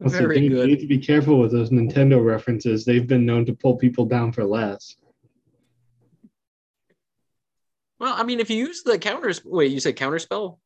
That's 0.00 0.12
the 0.12 0.18
Very 0.18 0.34
thing, 0.36 0.48
good. 0.50 0.68
You 0.70 0.76
need 0.76 0.80
to 0.80 0.86
be 0.86 0.98
careful 0.98 1.38
with 1.40 1.50
those 1.52 1.70
Nintendo 1.70 2.24
references. 2.24 2.84
They've 2.84 3.06
been 3.06 3.26
known 3.26 3.44
to 3.46 3.52
pull 3.52 3.76
people 3.76 4.06
down 4.06 4.32
for 4.32 4.44
less. 4.44 4.96
Well, 7.98 8.14
I 8.16 8.22
mean, 8.22 8.38
if 8.38 8.48
you 8.48 8.56
use 8.56 8.84
the 8.84 8.96
counters, 8.98 9.44
wait, 9.44 9.72
you 9.72 9.80
said 9.80 9.96
counterspell? 9.96 10.58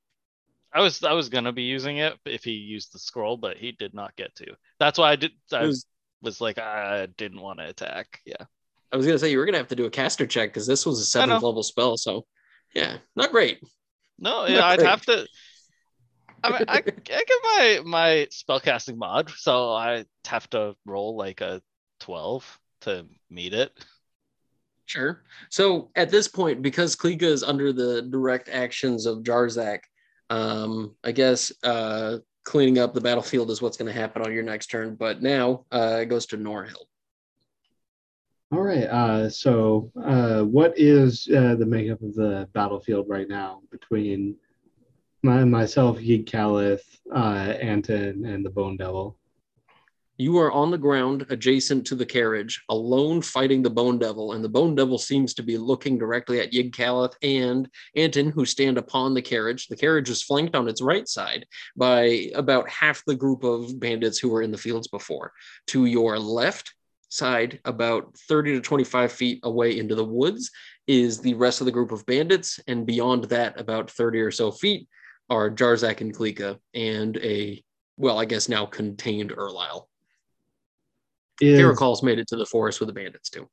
I 0.74 0.80
was 0.80 1.02
I 1.02 1.12
was 1.12 1.28
gonna 1.28 1.52
be 1.52 1.62
using 1.62 1.98
it 1.98 2.14
if 2.24 2.44
he 2.44 2.52
used 2.52 2.92
the 2.92 2.98
scroll, 2.98 3.36
but 3.36 3.56
he 3.56 3.72
did 3.72 3.94
not 3.94 4.16
get 4.16 4.34
to. 4.36 4.46
That's 4.78 4.98
why 4.98 5.12
I 5.12 5.16
did. 5.16 5.32
I 5.52 5.62
was, 5.62 5.86
was- 6.22 6.40
like 6.40 6.58
I 6.58 7.06
didn't 7.16 7.40
want 7.40 7.58
to 7.58 7.68
attack. 7.68 8.20
Yeah. 8.24 8.46
I 8.92 8.96
was 8.96 9.06
gonna 9.06 9.18
say 9.18 9.30
you 9.30 9.38
were 9.38 9.46
gonna 9.46 9.58
have 9.58 9.68
to 9.68 9.76
do 9.76 9.86
a 9.86 9.90
caster 9.90 10.26
check 10.26 10.50
because 10.50 10.66
this 10.66 10.84
was 10.84 11.00
a 11.00 11.04
seventh 11.04 11.42
level 11.42 11.62
spell. 11.62 11.96
So, 11.96 12.26
yeah, 12.74 12.98
not 13.16 13.32
great. 13.32 13.60
No, 14.18 14.46
yeah, 14.46 14.64
I'd 14.64 14.78
great. 14.78 14.88
have 14.88 15.04
to. 15.06 15.26
I 16.44 16.50
mean, 16.50 16.64
I, 16.68 16.76
I 16.78 16.80
get 16.80 17.28
my 17.44 17.80
my 17.84 18.28
spellcasting 18.30 18.96
mod, 18.96 19.30
so 19.30 19.72
I 19.72 20.04
have 20.26 20.48
to 20.50 20.74
roll 20.86 21.16
like 21.16 21.40
a 21.40 21.62
twelve 22.00 22.58
to 22.82 23.06
meet 23.30 23.54
it. 23.54 23.72
Sure. 24.86 25.22
So 25.48 25.90
at 25.96 26.10
this 26.10 26.28
point, 26.28 26.60
because 26.60 26.96
Klika 26.96 27.22
is 27.22 27.42
under 27.42 27.72
the 27.72 28.02
direct 28.02 28.48
actions 28.50 29.06
of 29.06 29.18
Jarzak, 29.18 29.80
um, 30.32 30.96
I 31.04 31.12
guess 31.12 31.52
uh, 31.62 32.18
cleaning 32.44 32.78
up 32.78 32.94
the 32.94 33.00
battlefield 33.00 33.50
is 33.50 33.60
what's 33.60 33.76
going 33.76 33.92
to 33.92 33.98
happen 33.98 34.22
on 34.22 34.32
your 34.32 34.42
next 34.42 34.68
turn. 34.68 34.94
But 34.94 35.22
now 35.22 35.66
uh, 35.70 35.98
it 36.00 36.06
goes 36.06 36.26
to 36.26 36.38
Norhill. 36.38 36.86
All 38.50 38.62
right. 38.62 38.84
Uh, 38.84 39.28
so, 39.30 39.90
uh, 40.02 40.42
what 40.42 40.74
is 40.76 41.28
uh, 41.34 41.54
the 41.54 41.66
makeup 41.66 42.02
of 42.02 42.14
the 42.14 42.48
battlefield 42.52 43.06
right 43.08 43.28
now 43.28 43.62
between 43.70 44.36
my, 45.22 45.44
myself, 45.44 45.98
Yig 45.98 46.34
uh, 46.34 47.16
Anton, 47.16 48.24
and 48.24 48.44
the 48.44 48.50
Bone 48.50 48.76
Devil? 48.76 49.16
You 50.18 50.36
are 50.38 50.52
on 50.52 50.70
the 50.70 50.78
ground 50.78 51.24
adjacent 51.30 51.86
to 51.86 51.94
the 51.94 52.04
carriage, 52.04 52.62
alone 52.68 53.22
fighting 53.22 53.62
the 53.62 53.70
Bone 53.70 53.98
Devil, 53.98 54.32
and 54.32 54.44
the 54.44 54.48
Bone 54.48 54.74
Devil 54.74 54.98
seems 54.98 55.32
to 55.34 55.42
be 55.42 55.56
looking 55.56 55.96
directly 55.96 56.38
at 56.38 56.52
Yigkalith 56.52 57.14
and 57.22 57.66
Anton, 57.96 58.30
who 58.30 58.44
stand 58.44 58.76
upon 58.76 59.14
the 59.14 59.22
carriage. 59.22 59.68
The 59.68 59.76
carriage 59.76 60.10
is 60.10 60.22
flanked 60.22 60.54
on 60.54 60.68
its 60.68 60.82
right 60.82 61.08
side 61.08 61.46
by 61.76 62.30
about 62.34 62.68
half 62.68 63.02
the 63.06 63.14
group 63.14 63.42
of 63.42 63.80
bandits 63.80 64.18
who 64.18 64.28
were 64.28 64.42
in 64.42 64.50
the 64.50 64.58
fields 64.58 64.86
before. 64.86 65.32
To 65.68 65.86
your 65.86 66.18
left 66.18 66.74
side, 67.08 67.60
about 67.64 68.14
30 68.28 68.52
to 68.56 68.60
25 68.60 69.12
feet 69.12 69.40
away 69.44 69.78
into 69.78 69.94
the 69.94 70.04
woods, 70.04 70.50
is 70.86 71.20
the 71.20 71.34
rest 71.34 71.62
of 71.62 71.64
the 71.64 71.72
group 71.72 71.90
of 71.90 72.04
bandits, 72.04 72.60
and 72.66 72.84
beyond 72.84 73.24
that, 73.24 73.58
about 73.58 73.90
30 73.90 74.20
or 74.20 74.30
so 74.30 74.50
feet, 74.50 74.88
are 75.30 75.50
Jarzak 75.50 76.02
and 76.02 76.14
Klika 76.14 76.58
and 76.74 77.16
a, 77.16 77.64
well, 77.96 78.18
I 78.18 78.26
guess 78.26 78.48
now 78.48 78.66
contained 78.66 79.32
Erlisle. 79.32 79.86
Is, 81.42 81.58
Karakal's 81.58 82.02
made 82.02 82.18
it 82.20 82.28
to 82.28 82.36
the 82.36 82.46
forest 82.46 82.78
with 82.80 82.86
the 82.86 82.92
bandits 82.92 83.28
too. 83.28 83.48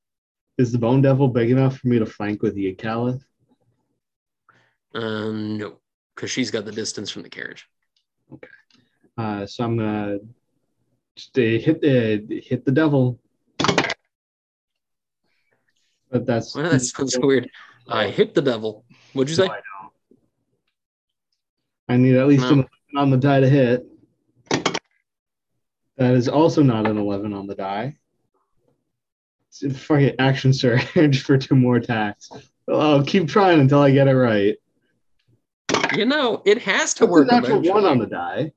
is 0.58 0.72
the 0.72 0.78
Bone 0.78 1.02
Devil 1.02 1.28
big 1.28 1.50
enough 1.50 1.78
for 1.80 1.88
me 1.88 1.98
to 2.00 2.06
flank 2.06 2.42
with 2.44 2.56
Yigkalith? 2.56 3.22
Uh, 4.94 5.32
no, 5.32 5.80
because 6.16 6.30
she's 6.30 6.52
got 6.52 6.66
the 6.66 6.72
distance 6.72 7.10
from 7.10 7.24
the 7.24 7.30
carriage. 7.30 7.68
Okay. 8.32 8.48
Uh, 9.18 9.46
so 9.46 9.64
I'm 9.64 9.78
gonna 9.78 10.16
uh, 10.16 10.20
hit 11.36 11.82
the 11.82 12.42
hit 12.46 12.64
the 12.66 12.72
devil. 12.72 13.20
But 16.12 16.26
that's 16.26 16.56
Well, 16.56 16.70
that 16.70 16.80
sounds 16.82 17.18
weird. 17.22 17.50
I 17.88 18.08
hit 18.10 18.34
the 18.36 18.42
devil. 18.42 18.84
What'd 19.14 19.30
you 19.30 19.36
say? 19.36 19.48
No, 19.48 19.54
I. 21.90 21.94
I 21.94 21.98
need 21.98 22.16
at 22.16 22.28
least 22.28 22.44
No. 22.44 22.50
an 22.50 22.56
11 22.60 22.70
on 22.98 23.10
the 23.10 23.18
die 23.18 23.40
to 23.40 23.50
hit. 23.50 23.86
That 26.00 26.16
is 26.16 26.28
also 26.30 26.64
not 26.64 26.88
an 26.88 26.98
11 26.98 27.34
on 27.34 27.46
the 27.46 27.56
die. 27.56 27.98
It's- 29.64 29.78
Fuck 29.86 30.00
it, 30.00 30.16
action 30.18 30.54
surge 30.54 31.22
for 31.24 31.38
two 31.38 31.56
more 31.56 31.76
attacks. 31.76 32.30
I'll 32.72 33.04
keep 33.04 33.28
trying 33.28 33.60
until 33.60 33.82
I 33.82 33.92
get 33.92 34.08
it 34.08 34.16
right. 34.16 34.56
You 35.96 36.06
know, 36.06 36.42
it 36.46 36.62
has 36.62 36.94
to 36.96 37.02
That's 37.02 37.10
a 37.10 37.12
work. 37.12 37.28
natural 37.32 37.52
eventually. 37.60 37.72
one 37.74 37.86
on 37.86 37.98
the 37.98 38.06
die. 38.06 38.54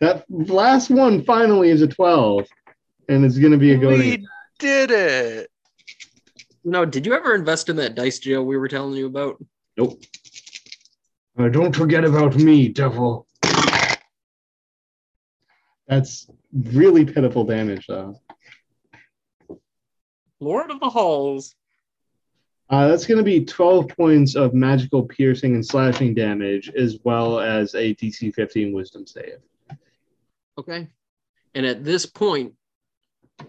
That 0.00 0.24
last 0.28 0.90
one 0.90 1.24
finally 1.24 1.70
is 1.70 1.82
a 1.82 1.88
12, 1.88 2.46
and 3.08 3.24
it's 3.24 3.38
going 3.38 3.52
to 3.52 3.58
be 3.58 3.72
a 3.72 3.78
goading. 3.78 3.98
We 4.20 4.26
did 4.58 4.90
it. 4.90 5.50
No, 6.64 6.84
did 6.84 7.06
you 7.06 7.14
ever 7.14 7.34
invest 7.34 7.68
in 7.68 7.76
that 7.76 7.94
dice 7.94 8.18
jail 8.18 8.44
we 8.44 8.56
were 8.56 8.68
telling 8.68 8.94
you 8.96 9.06
about? 9.06 9.42
Nope. 9.76 10.00
Uh, 11.38 11.48
don't 11.48 11.74
forget 11.74 12.04
about 12.04 12.34
me, 12.34 12.68
devil. 12.68 13.26
That's 15.86 16.28
really 16.52 17.04
pitiful 17.04 17.44
damage, 17.44 17.86
though. 17.86 18.20
Lord 20.40 20.70
of 20.70 20.80
the 20.80 20.90
Halls. 20.90 21.54
Uh, 22.70 22.88
that's 22.88 23.06
going 23.06 23.18
to 23.18 23.24
be 23.24 23.44
12 23.44 23.88
points 23.88 24.34
of 24.34 24.52
magical 24.52 25.02
piercing 25.02 25.54
and 25.54 25.64
slashing 25.64 26.12
damage, 26.12 26.70
as 26.76 26.98
well 27.04 27.40
as 27.40 27.74
a 27.74 27.94
DC 27.94 28.34
15 28.34 28.74
wisdom 28.74 29.06
save. 29.06 29.38
Okay. 30.58 30.88
And 31.54 31.64
at 31.64 31.84
this 31.84 32.04
point, 32.04 32.54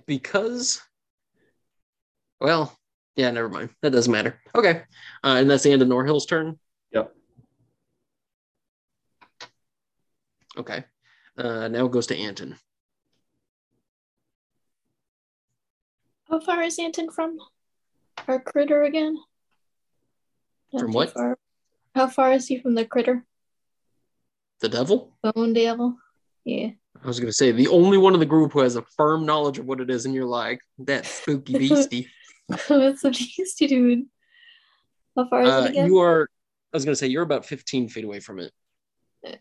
because, 0.06 0.82
well, 2.40 2.78
yeah, 3.16 3.32
never 3.32 3.50
mind. 3.50 3.72
That 3.82 3.92
doesn't 3.92 4.12
matter. 4.12 4.40
Okay. 4.56 4.84
Uh, 5.24 5.38
and 5.40 5.50
that's 5.50 5.64
the 5.64 5.72
end 5.72 5.82
of 5.82 5.90
Norhill's 5.90 6.26
turn. 6.26 6.58
Yep. 6.94 7.14
Okay. 10.60 10.84
Uh, 11.38 11.68
now 11.70 11.86
it 11.86 11.92
goes 11.92 12.08
to 12.08 12.18
Anton. 12.18 12.58
How 16.30 16.40
far 16.40 16.62
is 16.64 16.78
Anton 16.78 17.10
from 17.10 17.38
our 18.28 18.40
critter 18.40 18.84
again? 18.84 19.18
Not 20.74 20.82
From 20.82 20.92
what? 20.92 21.14
Far. 21.14 21.38
How 21.96 22.08
far 22.08 22.34
is 22.34 22.48
he 22.48 22.60
from 22.60 22.76
the 22.76 22.86
critter? 22.86 23.26
The 24.60 24.70
devil? 24.70 25.14
Bone 25.24 25.54
devil? 25.54 25.98
Yeah. 26.44 26.72
I 27.02 27.08
was 27.08 27.20
going 27.20 27.30
to 27.30 27.34
say, 27.34 27.52
the 27.52 27.70
only 27.70 27.98
one 27.98 28.14
in 28.14 28.20
the 28.20 28.26
group 28.26 28.52
who 28.52 28.60
has 28.60 28.76
a 28.76 28.82
firm 28.98 29.26
knowledge 29.26 29.58
of 29.58 29.66
what 29.66 29.80
it 29.80 29.90
is, 29.90 30.06
and 30.06 30.14
you're 30.14 30.26
like, 30.26 30.60
that 30.80 31.06
spooky 31.06 31.54
beastie. 31.58 32.08
That's 32.68 33.04
used 33.38 33.58
to 33.60 33.68
do. 33.68 34.06
How 35.16 35.28
far 35.30 35.44
is 35.44 35.50
Uh, 35.50 35.62
it 35.66 35.70
again? 35.72 35.86
you 35.88 36.00
are, 36.00 36.24
I 36.74 36.78
was 36.78 36.84
going 36.86 36.92
to 36.92 37.00
say, 37.00 37.08
you're 37.08 37.24
about 37.24 37.46
15 37.46 37.88
feet 37.90 38.04
away 38.04 38.20
from 38.20 38.40
it. 38.40 38.52
Okay. 39.26 39.40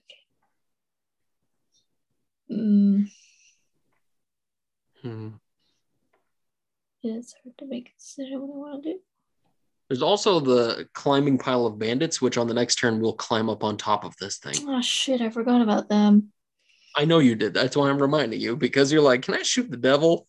Mm, 2.50 3.08
Hmm. 5.02 5.28
yeah, 7.02 7.14
it's 7.14 7.34
hard 7.42 7.56
to 7.58 7.66
make 7.66 7.90
a 7.90 7.98
decision 7.98 8.40
what 8.40 8.54
I 8.54 8.58
want 8.58 8.82
to 8.82 8.92
do. 8.94 8.98
There's 9.88 10.02
also 10.02 10.40
the 10.40 10.88
climbing 10.92 11.38
pile 11.38 11.66
of 11.66 11.78
bandits, 11.78 12.20
which 12.20 12.36
on 12.36 12.46
the 12.46 12.54
next 12.54 12.76
turn 12.76 13.00
will 13.00 13.14
climb 13.14 13.48
up 13.48 13.64
on 13.64 13.76
top 13.76 14.04
of 14.04 14.14
this 14.20 14.38
thing. 14.38 14.54
Oh 14.68 14.80
shit, 14.82 15.20
I 15.20 15.30
forgot 15.30 15.62
about 15.62 15.88
them. 15.88 16.32
I 16.96 17.04
know 17.04 17.20
you 17.20 17.36
did. 17.36 17.54
That's 17.54 17.76
why 17.76 17.88
I'm 17.88 18.02
reminding 18.02 18.40
you 18.40 18.56
because 18.56 18.92
you're 18.92 19.02
like, 19.02 19.22
can 19.22 19.34
I 19.34 19.42
shoot 19.42 19.70
the 19.70 19.76
devil? 19.76 20.26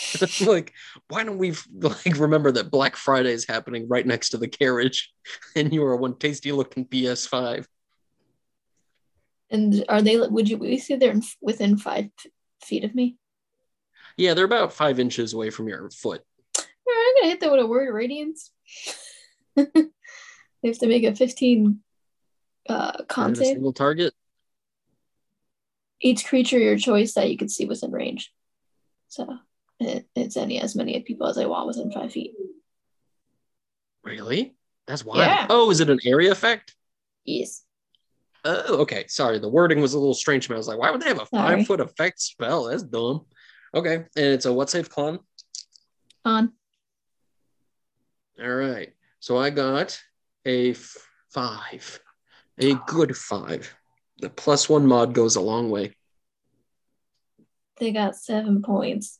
like, 0.40 0.72
why 1.08 1.24
don't 1.24 1.38
we 1.38 1.54
like 1.80 2.16
remember 2.18 2.52
that 2.52 2.70
Black 2.70 2.96
Friday 2.96 3.32
is 3.32 3.46
happening 3.46 3.88
right 3.88 4.06
next 4.06 4.30
to 4.30 4.38
the 4.38 4.48
carriage, 4.48 5.12
and 5.56 5.72
you 5.72 5.84
are 5.84 5.96
one 5.96 6.16
tasty 6.16 6.52
looking 6.52 6.86
PS5. 6.86 7.66
And 9.52 9.84
are 9.88 10.00
they? 10.00 10.18
Would 10.18 10.48
you? 10.48 10.56
We 10.56 10.78
see 10.78 10.96
they're 10.96 11.12
in, 11.12 11.22
within 11.40 11.76
five 11.76 12.06
feet 12.64 12.84
of 12.84 12.94
me. 12.94 13.18
Yeah, 14.16 14.34
they're 14.34 14.46
about 14.46 14.72
five 14.72 14.98
inches 14.98 15.34
away 15.34 15.50
from 15.50 15.68
your 15.68 15.90
foot. 15.90 16.22
All 16.58 16.64
right, 16.86 17.14
I'm 17.16 17.22
gonna 17.22 17.30
hit 17.30 17.40
them 17.40 17.50
with 17.52 17.60
a 17.60 17.66
word 17.66 17.88
of 17.88 17.94
radiance. 17.94 18.50
they 19.56 19.64
have 20.64 20.78
to 20.78 20.86
make 20.86 21.04
a 21.04 21.14
15 21.14 21.80
uh, 22.68 23.04
con 23.08 23.34
save. 23.34 23.46
single 23.46 23.72
target. 23.72 24.14
Each 26.00 26.24
creature 26.24 26.58
your 26.58 26.78
choice 26.78 27.14
that 27.14 27.30
you 27.30 27.36
can 27.36 27.48
see 27.48 27.66
within 27.66 27.92
range. 27.92 28.32
So 29.08 29.38
it, 29.78 30.08
it's 30.16 30.36
any 30.36 30.60
as 30.60 30.74
many 30.74 30.98
people 31.00 31.26
as 31.26 31.36
I 31.36 31.46
want 31.46 31.66
within 31.66 31.92
five 31.92 32.12
feet. 32.12 32.32
Really? 34.02 34.56
That's 34.86 35.04
wild. 35.04 35.18
Yeah. 35.18 35.46
Oh, 35.48 35.70
is 35.70 35.80
it 35.80 35.90
an 35.90 36.00
area 36.04 36.32
effect? 36.32 36.74
Yes. 37.24 37.62
Oh, 38.44 38.78
okay. 38.78 39.04
Sorry, 39.08 39.38
the 39.38 39.48
wording 39.48 39.80
was 39.80 39.94
a 39.94 39.98
little 39.98 40.14
strange 40.14 40.46
to 40.46 40.52
me. 40.52 40.56
I 40.56 40.58
was 40.58 40.68
like, 40.68 40.78
why 40.78 40.90
would 40.90 41.00
they 41.00 41.08
have 41.08 41.20
a 41.22 41.26
Sorry. 41.26 41.58
five 41.58 41.66
foot 41.66 41.80
effect 41.80 42.20
spell? 42.20 42.64
That's 42.64 42.82
dumb. 42.82 43.26
Okay, 43.74 43.94
and 43.94 44.06
it's 44.16 44.44
a 44.46 44.52
what 44.52 44.68
save 44.68 44.90
con? 44.90 45.20
On. 46.24 46.52
All 48.42 48.48
right. 48.54 48.90
So 49.20 49.38
I 49.38 49.50
got 49.50 50.00
a 50.44 50.70
f- 50.72 50.96
five, 51.32 52.00
a 52.58 52.74
good 52.86 53.16
five. 53.16 53.74
The 54.18 54.28
plus 54.30 54.68
one 54.68 54.86
mod 54.86 55.14
goes 55.14 55.36
a 55.36 55.40
long 55.40 55.70
way. 55.70 55.94
They 57.78 57.92
got 57.92 58.16
seven 58.16 58.62
points. 58.62 59.18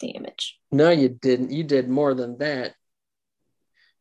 Damage. 0.00 0.58
No, 0.72 0.90
you 0.90 1.08
didn't. 1.08 1.52
You 1.52 1.62
did 1.64 1.88
more 1.88 2.14
than 2.14 2.38
that. 2.38 2.74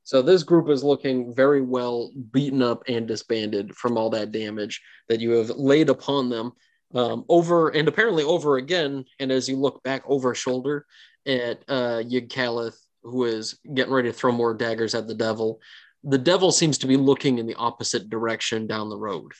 So 0.03 0.21
this 0.21 0.43
group 0.43 0.69
is 0.69 0.83
looking 0.83 1.33
very 1.33 1.61
well 1.61 2.11
beaten 2.31 2.61
up 2.61 2.83
and 2.87 3.07
disbanded 3.07 3.75
from 3.75 3.97
all 3.97 4.09
that 4.11 4.31
damage 4.31 4.81
that 5.09 5.19
you 5.19 5.31
have 5.31 5.49
laid 5.51 5.89
upon 5.89 6.29
them 6.29 6.53
um, 6.93 7.25
over 7.29 7.69
and 7.69 7.87
apparently 7.87 8.23
over 8.23 8.57
again. 8.57 9.05
And 9.19 9.31
as 9.31 9.47
you 9.47 9.57
look 9.57 9.83
back 9.83 10.03
over 10.05 10.33
shoulder 10.35 10.85
at 11.25 11.63
uh, 11.67 12.01
Yigkalith, 12.03 12.77
who 13.03 13.25
is 13.25 13.59
getting 13.73 13.93
ready 13.93 14.09
to 14.09 14.13
throw 14.13 14.31
more 14.31 14.53
daggers 14.53 14.95
at 14.95 15.07
the 15.07 15.15
devil, 15.15 15.59
the 16.03 16.17
devil 16.17 16.51
seems 16.51 16.79
to 16.79 16.87
be 16.87 16.97
looking 16.97 17.37
in 17.37 17.45
the 17.45 17.55
opposite 17.55 18.09
direction 18.09 18.67
down 18.67 18.89
the 18.89 18.97
road. 18.97 19.31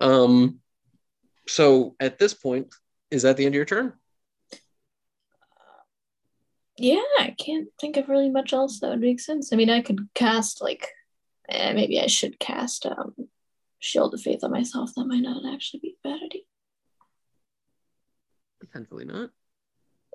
Um, 0.00 0.60
so 1.46 1.94
at 2.00 2.18
this 2.18 2.34
point, 2.34 2.68
is 3.10 3.22
that 3.22 3.36
the 3.36 3.44
end 3.44 3.54
of 3.54 3.56
your 3.56 3.64
turn? 3.64 3.92
Yeah, 6.78 7.02
I 7.18 7.34
can't 7.38 7.68
think 7.80 7.96
of 7.96 8.08
really 8.08 8.30
much 8.30 8.52
else 8.52 8.80
that 8.80 8.90
would 8.90 9.00
make 9.00 9.20
sense. 9.20 9.52
I 9.52 9.56
mean, 9.56 9.70
I 9.70 9.80
could 9.80 10.08
cast 10.14 10.60
like, 10.60 10.88
eh, 11.48 11.72
maybe 11.72 12.00
I 12.00 12.06
should 12.06 12.38
cast 12.38 12.84
um, 12.84 13.14
Shield 13.78 14.12
of 14.12 14.20
Faith 14.20 14.44
on 14.44 14.50
myself. 14.50 14.92
That 14.94 15.06
might 15.06 15.22
not 15.22 15.52
actually 15.52 15.80
be 15.80 15.96
a 16.04 16.08
bad 16.08 16.20
idea. 16.22 16.42
Potentially 18.60 19.06
not. 19.06 19.30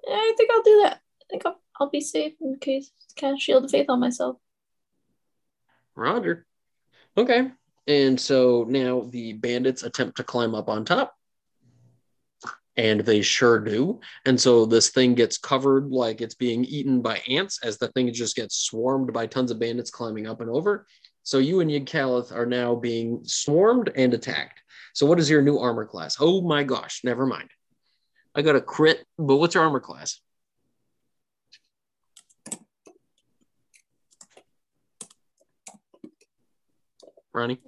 Yeah, 0.07 0.13
I 0.13 0.33
think 0.37 0.51
I'll 0.51 0.63
do 0.63 0.81
that. 0.83 1.01
I 1.21 1.25
think 1.29 1.45
I'll, 1.45 1.61
I'll 1.79 1.89
be 1.89 2.01
safe 2.01 2.33
in 2.41 2.57
case 2.59 2.91
cast 3.15 3.41
Shield 3.41 3.65
of 3.65 3.71
Faith 3.71 3.89
on 3.89 3.99
myself. 3.99 4.37
Roger. 5.95 6.45
Okay. 7.17 7.51
And 7.87 8.19
so 8.19 8.65
now 8.69 9.01
the 9.09 9.33
bandits 9.33 9.83
attempt 9.83 10.17
to 10.17 10.23
climb 10.23 10.53
up 10.53 10.69
on 10.69 10.85
top. 10.85 11.15
And 12.77 13.01
they 13.01 13.21
sure 13.21 13.59
do. 13.59 13.99
And 14.25 14.39
so 14.39 14.65
this 14.65 14.89
thing 14.89 15.13
gets 15.13 15.37
covered 15.37 15.91
like 15.91 16.21
it's 16.21 16.35
being 16.35 16.63
eaten 16.63 17.01
by 17.01 17.21
ants 17.27 17.59
as 17.63 17.77
the 17.77 17.89
thing 17.89 18.11
just 18.13 18.35
gets 18.35 18.55
swarmed 18.57 19.11
by 19.11 19.27
tons 19.27 19.51
of 19.51 19.59
bandits 19.59 19.91
climbing 19.91 20.27
up 20.27 20.39
and 20.39 20.49
over. 20.49 20.87
So 21.23 21.37
you 21.37 21.59
and 21.59 21.69
Yigkalith 21.69 22.31
are 22.31 22.45
now 22.45 22.75
being 22.75 23.21
swarmed 23.25 23.91
and 23.95 24.13
attacked. 24.13 24.61
So 24.93 25.05
what 25.05 25.19
is 25.19 25.29
your 25.29 25.41
new 25.41 25.57
armor 25.57 25.85
class? 25.85 26.17
Oh 26.19 26.41
my 26.41 26.63
gosh, 26.63 27.01
never 27.03 27.25
mind. 27.25 27.49
I 28.33 28.41
got 28.41 28.55
a 28.55 28.61
crit, 28.61 29.05
but 29.17 29.35
what's 29.35 29.55
your 29.55 29.63
armor 29.63 29.81
class? 29.81 30.21
Ronnie? 37.33 37.59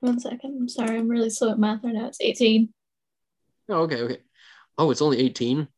One 0.00 0.20
second. 0.20 0.56
I'm 0.60 0.68
sorry. 0.68 0.98
I'm 0.98 1.08
really 1.08 1.30
slow 1.30 1.50
at 1.50 1.58
math 1.58 1.84
right 1.84 1.94
now. 1.94 2.06
It's 2.06 2.20
18. 2.20 2.72
Oh, 3.68 3.82
okay, 3.82 4.02
okay. 4.02 4.18
Oh, 4.78 4.90
it's 4.90 5.02
only 5.02 5.18
18. 5.18 5.68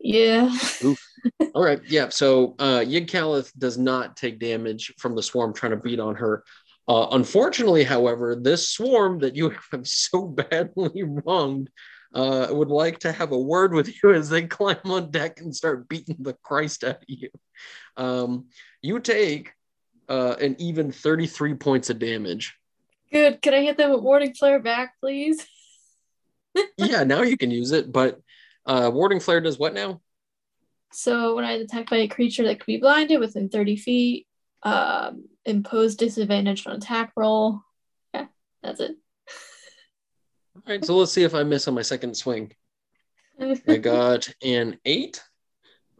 Yeah. 0.00 0.56
All 1.54 1.64
right, 1.64 1.80
yeah. 1.88 2.08
So 2.10 2.56
uh 2.58 2.80
Yigkalith 2.80 3.56
does 3.56 3.78
not 3.78 4.16
take 4.16 4.38
damage 4.38 4.92
from 4.98 5.14
the 5.14 5.22
swarm 5.22 5.54
trying 5.54 5.70
to 5.70 5.76
beat 5.76 6.00
on 6.00 6.16
her. 6.16 6.44
Uh, 6.86 7.08
unfortunately, 7.12 7.84
however, 7.84 8.36
this 8.36 8.68
swarm 8.68 9.18
that 9.20 9.34
you 9.34 9.54
have 9.72 9.86
so 9.86 10.26
badly 10.26 11.02
wronged 11.02 11.70
uh, 12.14 12.48
would 12.50 12.68
like 12.68 12.98
to 13.00 13.12
have 13.12 13.32
a 13.32 13.38
word 13.38 13.72
with 13.72 14.02
you 14.02 14.12
as 14.12 14.28
they 14.28 14.42
climb 14.46 14.76
on 14.84 15.10
deck 15.10 15.40
and 15.40 15.54
start 15.54 15.88
beating 15.88 16.16
the 16.20 16.34
Christ 16.34 16.84
out 16.84 16.96
of 16.96 17.04
you. 17.08 17.30
Um, 17.96 18.46
you 18.82 19.00
take 19.00 19.52
uh, 20.08 20.36
an 20.40 20.56
even 20.58 20.92
33 20.92 21.54
points 21.54 21.90
of 21.90 21.98
damage. 21.98 22.54
Good. 23.10 23.40
Can 23.42 23.54
I 23.54 23.62
hit 23.62 23.76
them 23.76 23.92
with 23.92 24.02
warding 24.02 24.34
Flare 24.34 24.60
back, 24.60 24.94
please? 25.00 25.46
Yeah, 26.76 27.04
now 27.04 27.22
you 27.22 27.36
can 27.36 27.50
use 27.50 27.72
it, 27.72 27.90
but 27.90 28.20
uh, 28.66 28.90
Warding 28.92 29.20
Flare 29.20 29.40
does 29.40 29.58
what 29.58 29.74
now? 29.74 30.00
So 30.92 31.34
when 31.34 31.44
I 31.44 31.52
attack 31.52 31.90
by 31.90 31.98
a 31.98 32.08
creature 32.08 32.44
that 32.44 32.60
could 32.60 32.66
be 32.66 32.78
blinded 32.78 33.20
within 33.20 33.48
30 33.48 33.76
feet, 33.76 34.26
um, 34.62 35.24
impose 35.44 35.96
disadvantage 35.96 36.66
on 36.66 36.76
attack 36.76 37.12
roll. 37.16 37.60
Yeah, 38.14 38.26
that's 38.62 38.80
it. 38.80 38.96
All 40.56 40.62
right, 40.68 40.84
so 40.84 40.96
let's 40.96 41.12
see 41.12 41.24
if 41.24 41.34
I 41.34 41.42
miss 41.42 41.68
on 41.68 41.74
my 41.74 41.82
second 41.82 42.16
swing. 42.16 42.52
I 43.68 43.76
got 43.76 44.32
an 44.42 44.78
eight. 44.84 45.22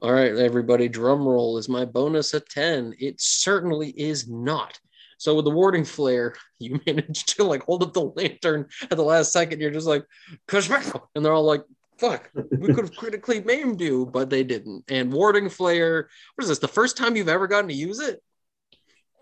All 0.01 0.13
right, 0.13 0.35
everybody, 0.35 0.89
drum 0.89 1.27
roll 1.27 1.59
is 1.59 1.69
my 1.69 1.85
bonus 1.85 2.35
a 2.35 2.41
10. 2.41 2.95
It 2.99 3.21
certainly 3.21 3.91
is 3.91 4.29
not. 4.29 4.79
So 5.25 5.35
with 5.35 5.47
the 5.47 5.51
warding 5.51 5.87
flare, 5.87 6.35
you 6.59 6.79
managed 6.87 7.37
to 7.37 7.45
like 7.45 7.63
hold 7.63 7.83
up 7.83 7.95
the 7.95 8.03
lantern 8.03 8.69
at 8.83 8.97
the 8.99 9.03
last 9.03 9.33
second. 9.33 9.61
You're 9.61 9.71
just 9.71 9.87
like, 9.87 10.05
"Kashmir," 10.47 10.83
and 11.15 11.25
they're 11.25 11.33
all 11.33 11.45
like, 11.45 11.63
fuck, 11.97 12.31
we 12.35 12.75
could 12.75 12.85
have 12.85 12.97
critically 12.97 13.41
maimed 13.41 13.81
you, 13.81 14.05
but 14.05 14.29
they 14.29 14.45
didn't. 14.45 14.85
And 14.89 15.11
warding 15.11 15.49
flare, 15.49 16.11
what 16.35 16.43
is 16.43 16.49
this? 16.49 16.59
The 16.59 16.69
first 16.69 16.99
time 16.99 17.17
you've 17.17 17.31
ever 17.31 17.47
gotten 17.47 17.69
to 17.69 17.75
use 17.75 18.01
it? 18.01 18.23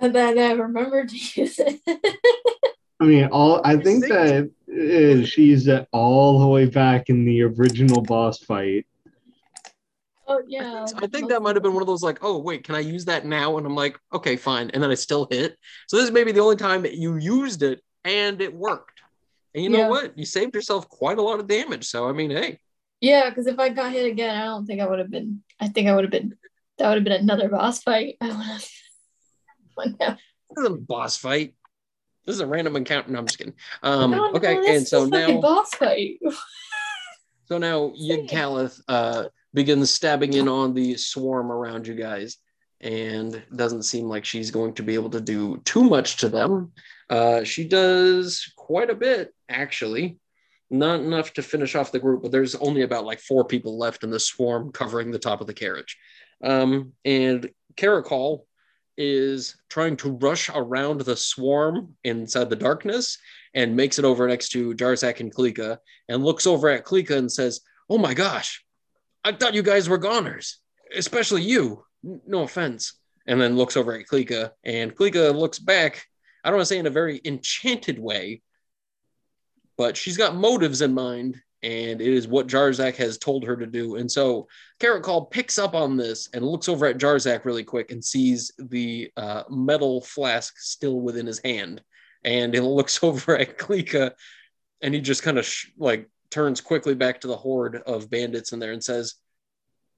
and 0.00 0.12
then 0.12 0.36
I 0.36 0.50
remembered 0.52 1.10
to 1.10 1.16
use 1.40 1.60
it. 1.60 1.80
I 2.98 3.04
mean, 3.04 3.26
all 3.26 3.60
I 3.64 3.76
think 3.76 4.08
that 4.08 4.50
uh, 4.68 5.24
she 5.24 5.44
used 5.44 5.68
it 5.68 5.86
all 5.92 6.40
the 6.40 6.48
way 6.48 6.66
back 6.66 7.08
in 7.08 7.24
the 7.24 7.42
original 7.42 8.02
boss 8.02 8.38
fight. 8.38 8.86
Oh 10.32 10.38
I 10.38 10.42
yeah. 10.48 10.84
think, 10.86 11.04
I 11.04 11.06
think 11.06 11.28
that 11.28 11.42
might 11.42 11.56
have 11.56 11.62
been 11.62 11.74
one 11.74 11.82
of 11.82 11.86
those 11.86 12.02
like, 12.02 12.18
oh 12.22 12.38
wait, 12.38 12.64
can 12.64 12.74
I 12.74 12.80
use 12.80 13.04
that 13.04 13.26
now? 13.26 13.58
And 13.58 13.66
I'm 13.66 13.74
like, 13.74 13.98
okay, 14.14 14.36
fine. 14.36 14.70
And 14.70 14.82
then 14.82 14.90
I 14.90 14.94
still 14.94 15.26
hit. 15.30 15.58
So 15.88 15.96
this 15.98 16.10
may 16.10 16.24
be 16.24 16.32
the 16.32 16.40
only 16.40 16.56
time 16.56 16.82
that 16.82 16.94
you 16.94 17.16
used 17.16 17.62
it 17.62 17.82
and 18.04 18.40
it 18.40 18.54
worked. 18.54 19.00
And 19.54 19.62
you 19.62 19.68
know 19.70 19.80
Yeah. 19.80 19.88
what? 19.88 20.16
You 20.18 20.24
saved 20.24 20.54
yourself 20.54 20.88
quite 20.88 21.18
a 21.18 21.22
lot 21.22 21.38
of 21.40 21.46
damage. 21.46 21.86
So 21.86 22.08
I 22.08 22.12
mean, 22.12 22.30
hey, 22.30 22.58
Yeah, 23.00 23.28
because 23.28 23.46
if 23.46 23.58
I 23.58 23.68
got 23.68 23.92
hit 23.92 24.10
again, 24.10 24.34
I 24.34 24.44
don't 24.44 24.64
think 24.64 24.80
I 24.80 24.86
would 24.86 24.98
have 24.98 25.10
been. 25.10 25.42
I 25.60 25.68
think 25.68 25.88
I 25.88 25.94
would 25.94 26.04
have 26.04 26.10
been. 26.10 26.34
That 26.78 26.88
would 26.88 26.96
have 26.96 27.04
been 27.04 27.12
another 27.20 27.48
boss 27.50 27.82
fight. 27.82 28.16
I 28.22 28.28
would 29.76 29.96
have. 30.00 30.18
this 30.48 30.58
isn't 30.58 30.72
a 30.72 30.80
boss 30.80 31.18
fight. 31.18 31.54
This 32.24 32.36
is 32.36 32.40
a 32.40 32.46
random 32.46 32.76
encounter. 32.76 33.10
No, 33.10 33.18
I'm 33.18 33.26
just 33.26 33.38
kidding. 33.38 33.54
Um, 33.82 34.14
okay, 34.34 34.76
and 34.76 34.86
so 34.86 35.04
now 35.04 35.40
boss 35.40 35.74
fight. 35.74 36.20
So 37.46 37.58
now 37.58 37.92
Yigkalith 38.00 38.80
uh, 38.88 39.24
begins 39.54 39.90
stabbing 39.90 40.32
in 40.34 40.48
on 40.48 40.74
the 40.74 40.96
swarm 40.96 41.50
around 41.50 41.86
you 41.86 41.94
guys, 41.94 42.38
and 42.80 43.42
doesn't 43.54 43.84
seem 43.84 44.06
like 44.06 44.24
she's 44.24 44.50
going 44.50 44.74
to 44.74 44.82
be 44.82 44.94
able 44.94 45.10
to 45.10 45.20
do 45.20 45.58
too 45.64 45.84
much 45.84 46.16
to 46.18 46.28
them. 46.28 46.72
Uh, 47.08 47.44
she 47.44 47.64
does 47.64 48.52
quite 48.56 48.90
a 48.90 48.94
bit, 48.94 49.32
actually. 49.48 50.18
Not 50.70 51.00
enough 51.00 51.34
to 51.34 51.42
finish 51.42 51.74
off 51.74 51.92
the 51.92 52.00
group, 52.00 52.22
but 52.22 52.32
there's 52.32 52.54
only 52.56 52.82
about 52.82 53.04
like 53.04 53.20
four 53.20 53.44
people 53.44 53.78
left 53.78 54.04
in 54.04 54.10
the 54.10 54.18
swarm 54.18 54.72
covering 54.72 55.10
the 55.10 55.18
top 55.18 55.40
of 55.40 55.46
the 55.46 55.54
carriage. 55.54 55.98
Um, 56.42 56.92
and 57.04 57.50
Karakal 57.76 58.44
is 58.96 59.56
trying 59.68 59.96
to 59.98 60.12
rush 60.12 60.50
around 60.54 61.02
the 61.02 61.16
swarm 61.16 61.94
inside 62.04 62.50
the 62.50 62.56
darkness 62.56 63.18
and 63.54 63.76
makes 63.76 63.98
it 63.98 64.04
over 64.04 64.26
next 64.26 64.50
to 64.50 64.74
Jarzak 64.74 65.20
and 65.20 65.34
Klika 65.34 65.78
and 66.08 66.24
looks 66.24 66.46
over 66.46 66.68
at 66.68 66.84
Klika 66.84 67.16
and 67.16 67.30
says, 67.30 67.60
Oh 67.88 67.98
my 67.98 68.14
gosh, 68.14 68.64
I 69.24 69.32
thought 69.32 69.54
you 69.54 69.62
guys 69.62 69.88
were 69.88 69.98
goners, 69.98 70.58
especially 70.94 71.42
you. 71.42 71.84
No 72.02 72.42
offense. 72.42 72.94
And 73.26 73.40
then 73.40 73.56
looks 73.56 73.76
over 73.76 73.94
at 73.94 74.06
Klika, 74.06 74.50
and 74.64 74.94
Klika 74.96 75.32
looks 75.32 75.60
back, 75.60 76.06
I 76.42 76.48
don't 76.48 76.56
want 76.56 76.66
to 76.66 76.74
say 76.74 76.78
in 76.78 76.88
a 76.88 76.90
very 76.90 77.20
enchanted 77.24 77.98
way, 78.00 78.42
but 79.76 79.96
she's 79.96 80.16
got 80.16 80.34
motives 80.34 80.82
in 80.82 80.92
mind, 80.92 81.40
and 81.62 82.00
it 82.00 82.08
is 82.08 82.26
what 82.26 82.48
Jarzak 82.48 82.96
has 82.96 83.18
told 83.18 83.44
her 83.44 83.56
to 83.56 83.66
do. 83.66 83.94
And 83.94 84.10
so 84.10 84.48
Karakal 84.80 85.30
picks 85.30 85.56
up 85.56 85.74
on 85.74 85.96
this 85.96 86.28
and 86.34 86.44
looks 86.44 86.68
over 86.68 86.86
at 86.86 86.98
Jarzak 86.98 87.44
really 87.44 87.62
quick 87.62 87.92
and 87.92 88.04
sees 88.04 88.50
the 88.58 89.12
uh, 89.16 89.44
metal 89.48 90.00
flask 90.00 90.58
still 90.58 91.00
within 91.00 91.26
his 91.26 91.38
hand. 91.38 91.80
And 92.24 92.52
he 92.52 92.58
looks 92.58 93.02
over 93.04 93.38
at 93.38 93.58
Klika 93.58 94.12
and 94.80 94.92
he 94.92 95.00
just 95.00 95.22
kind 95.22 95.38
of 95.38 95.46
sh- 95.46 95.68
like 95.78 96.10
turns 96.32 96.60
quickly 96.60 96.94
back 96.94 97.20
to 97.20 97.28
the 97.28 97.36
horde 97.36 97.76
of 97.76 98.10
bandits 98.10 98.52
in 98.52 98.58
there 98.58 98.72
and 98.72 98.82
says, 98.82 99.14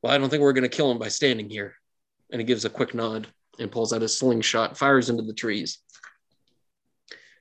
Well, 0.03 0.13
I 0.13 0.19
don't 0.19 0.29
think 0.29 0.43
we're 0.43 0.53
going 0.53 0.69
to 0.69 0.77
kill 0.77 0.91
him 0.91 0.99
by 0.99 1.09
standing 1.09 1.49
here. 1.49 1.75
And 2.31 2.41
he 2.41 2.45
gives 2.45 2.65
a 2.65 2.71
quick 2.71 2.95
nod 2.95 3.29
and 3.59 3.71
pulls 3.71 3.93
out 3.93 4.03
his 4.03 4.17
slingshot, 4.17 4.77
fires 4.77 5.09
into 5.09 5.23
the 5.23 5.33
trees. 5.33 5.79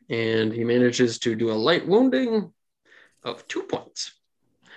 And 0.09 0.53
he 0.53 0.63
manages 0.63 1.19
to 1.19 1.35
do 1.35 1.51
a 1.51 1.53
light 1.53 1.87
wounding 1.87 2.53
of 3.23 3.47
two 3.47 3.63
points. 3.63 4.13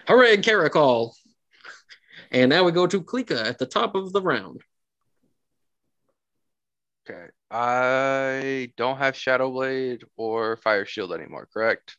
Hooray, 0.09 0.39
Karakal! 0.39 1.13
And 2.31 2.49
now 2.49 2.65
we 2.65 2.73
go 2.73 2.87
to 2.87 3.03
Klika 3.03 3.45
at 3.45 3.59
the 3.59 3.67
top 3.67 3.95
of 3.95 4.13
the 4.13 4.23
round. 4.23 4.63
Okay. 7.09 7.27
I 7.51 8.73
don't 8.77 8.99
have 8.99 9.17
Shadow 9.17 9.51
Blade 9.51 10.05
or 10.17 10.57
Fire 10.57 10.85
Shield 10.85 11.13
anymore, 11.13 11.49
correct? 11.53 11.97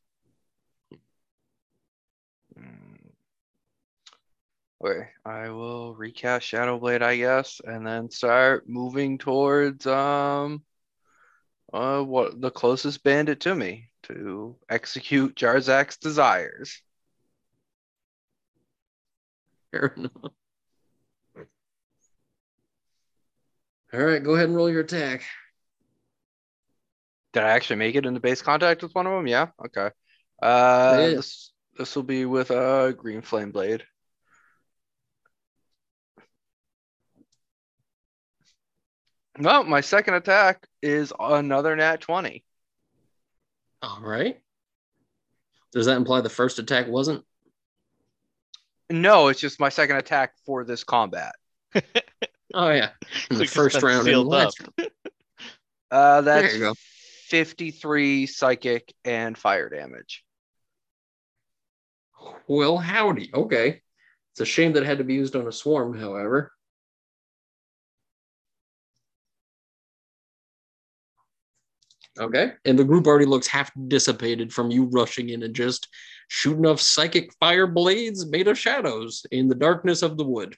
Okay, 4.83 5.09
I 5.25 5.49
will 5.49 5.95
recast 5.95 6.45
Shadow 6.45 6.77
Blade, 6.77 7.01
I 7.01 7.17
guess, 7.17 7.59
and 7.65 7.85
then 7.85 8.11
start 8.11 8.69
moving 8.69 9.17
towards 9.17 9.87
um 9.87 10.63
uh 11.73 12.01
what 12.03 12.39
the 12.39 12.51
closest 12.51 13.03
bandit 13.03 13.39
to 13.41 13.55
me 13.55 13.89
to 14.03 14.55
execute 14.69 15.35
Jarzak's 15.35 15.97
desires. 15.97 16.81
Fair 19.71 19.93
enough. 19.97 20.11
All 23.93 23.99
right, 24.01 24.23
go 24.23 24.35
ahead 24.35 24.47
and 24.47 24.55
roll 24.55 24.69
your 24.69 24.81
attack. 24.81 25.23
Did 27.33 27.43
I 27.43 27.49
actually 27.49 27.77
make 27.77 27.95
it 27.95 28.05
into 28.05 28.19
base 28.19 28.41
contact 28.41 28.83
with 28.83 28.93
one 28.93 29.07
of 29.07 29.13
them? 29.13 29.27
Yeah. 29.27 29.47
Okay. 29.65 29.89
Uh, 30.41 30.97
this 30.97 31.51
this 31.77 31.95
will 31.95 32.03
be 32.03 32.25
with 32.25 32.51
a 32.51 32.93
green 32.95 33.21
flame 33.21 33.51
blade. 33.51 33.83
Well, 39.39 39.63
my 39.63 39.81
second 39.81 40.15
attack 40.15 40.67
is 40.81 41.13
another 41.19 41.75
nat 41.75 42.01
20. 42.01 42.43
All 43.81 43.99
right. 44.01 44.39
Does 45.73 45.85
that 45.85 45.97
imply 45.97 46.21
the 46.21 46.29
first 46.29 46.59
attack 46.59 46.87
wasn't? 46.87 47.23
No, 48.89 49.27
it's 49.27 49.39
just 49.39 49.59
my 49.59 49.69
second 49.69 49.97
attack 49.97 50.33
for 50.45 50.63
this 50.63 50.83
combat. 50.83 51.35
Oh 52.53 52.69
yeah, 52.69 52.91
in 53.29 53.37
the 53.37 53.45
Click 53.45 53.49
first 53.49 53.83
round. 53.83 53.99
And 53.99 54.05
sealed 54.05 54.27
last 54.27 54.61
round. 54.77 54.91
Uh, 55.91 56.21
that's 56.21 56.55
you 56.55 56.73
53 57.27 58.25
psychic 58.25 58.93
and 59.03 59.37
fire 59.37 59.69
damage. 59.69 60.23
Well, 62.47 62.77
howdy. 62.77 63.31
Okay. 63.33 63.81
It's 64.31 64.39
a 64.39 64.45
shame 64.45 64.73
that 64.73 64.83
it 64.83 64.85
had 64.85 64.99
to 64.99 65.03
be 65.03 65.15
used 65.15 65.35
on 65.35 65.47
a 65.47 65.51
swarm, 65.51 65.97
however. 65.97 66.51
Okay. 72.19 72.53
And 72.65 72.77
the 72.77 72.83
group 72.83 73.07
already 73.07 73.25
looks 73.25 73.47
half 73.47 73.71
dissipated 73.87 74.53
from 74.53 74.71
you 74.71 74.85
rushing 74.85 75.29
in 75.29 75.43
and 75.43 75.53
just 75.53 75.87
shooting 76.27 76.65
off 76.65 76.81
psychic 76.81 77.31
fire 77.39 77.67
blades 77.67 78.25
made 78.25 78.47
of 78.47 78.57
shadows 78.57 79.25
in 79.31 79.47
the 79.47 79.55
darkness 79.55 80.01
of 80.01 80.17
the 80.17 80.25
wood. 80.25 80.57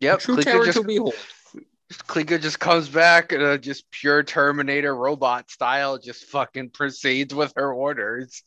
Yep, 0.00 0.20
True 0.20 0.36
terror 0.36 0.64
just, 0.66 0.78
to 0.78 0.84
behold. 0.84 1.14
Klika 1.92 2.40
just 2.40 2.58
comes 2.58 2.88
back 2.88 3.32
and 3.32 3.42
uh, 3.42 3.58
just 3.58 3.90
pure 3.90 4.22
Terminator 4.22 4.94
robot 4.94 5.50
style, 5.50 5.98
just 5.98 6.24
fucking 6.24 6.70
proceeds 6.70 7.34
with 7.34 7.52
her 7.56 7.72
orders. 7.72 8.42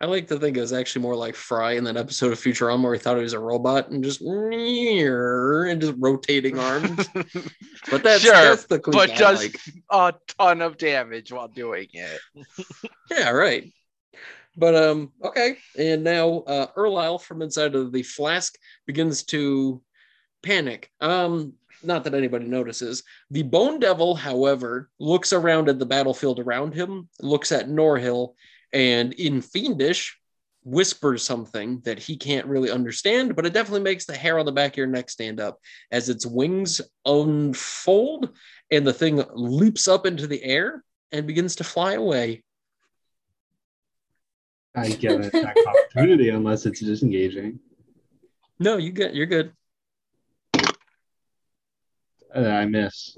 I 0.00 0.06
like 0.06 0.28
to 0.28 0.38
think 0.38 0.56
it 0.56 0.60
was 0.60 0.72
actually 0.72 1.02
more 1.02 1.16
like 1.16 1.34
Fry 1.34 1.72
in 1.72 1.84
that 1.84 1.96
episode 1.96 2.32
of 2.32 2.38
Futurama 2.38 2.82
where 2.82 2.94
he 2.94 2.98
thought 2.98 3.16
he 3.16 3.22
was 3.22 3.32
a 3.32 3.38
robot 3.38 3.90
and 3.90 4.04
just 4.04 4.20
and 4.22 5.80
just 5.80 5.94
rotating 5.98 6.58
arms. 6.58 7.08
But 7.90 8.02
that's 8.02 8.22
Sure, 8.22 8.32
that's 8.32 8.64
the 8.66 8.80
but 8.80 9.10
I 9.12 9.14
does 9.14 9.42
like. 9.44 9.60
a 9.90 10.14
ton 10.38 10.60
of 10.60 10.76
damage 10.76 11.30
while 11.32 11.48
doing 11.48 11.88
it. 11.92 12.20
Yeah, 13.10 13.30
right. 13.30 13.72
But 14.56 14.74
um, 14.74 15.12
okay. 15.22 15.58
And 15.78 16.02
now 16.02 16.38
uh 16.40 16.66
Erlisle 16.76 17.20
from 17.22 17.42
inside 17.42 17.74
of 17.76 17.92
the 17.92 18.02
flask 18.02 18.56
begins 18.86 19.22
to 19.24 19.80
panic. 20.42 20.90
Um, 21.00 21.54
not 21.82 22.04
that 22.04 22.14
anybody 22.14 22.46
notices. 22.46 23.04
The 23.30 23.42
Bone 23.44 23.78
Devil, 23.78 24.16
however, 24.16 24.90
looks 24.98 25.32
around 25.32 25.68
at 25.68 25.78
the 25.78 25.86
battlefield 25.86 26.40
around 26.40 26.74
him, 26.74 27.08
looks 27.20 27.52
at 27.52 27.68
Norhill, 27.68 28.34
and 28.76 29.14
in 29.14 29.40
fiendish 29.40 30.20
whispers 30.64 31.24
something 31.24 31.80
that 31.86 31.98
he 31.98 32.14
can't 32.14 32.46
really 32.46 32.70
understand, 32.70 33.34
but 33.34 33.46
it 33.46 33.54
definitely 33.54 33.80
makes 33.80 34.04
the 34.04 34.14
hair 34.14 34.38
on 34.38 34.44
the 34.44 34.52
back 34.52 34.72
of 34.72 34.76
your 34.76 34.86
neck 34.86 35.08
stand 35.08 35.40
up 35.40 35.58
as 35.90 36.10
its 36.10 36.26
wings 36.26 36.82
unfold 37.06 38.36
and 38.70 38.86
the 38.86 38.92
thing 38.92 39.24
leaps 39.32 39.88
up 39.88 40.04
into 40.04 40.26
the 40.26 40.42
air 40.42 40.84
and 41.10 41.26
begins 41.26 41.56
to 41.56 41.64
fly 41.64 41.94
away. 41.94 42.42
I 44.74 44.90
get 44.90 45.12
an 45.12 45.22
attack 45.22 45.56
opportunity 45.66 46.28
unless 46.28 46.66
it's 46.66 46.80
disengaging. 46.80 47.58
No, 48.58 48.76
you 48.76 48.92
get 48.92 49.14
you're 49.14 49.24
good. 49.24 49.52
Uh, 52.34 52.40
I 52.40 52.66
miss. 52.66 53.16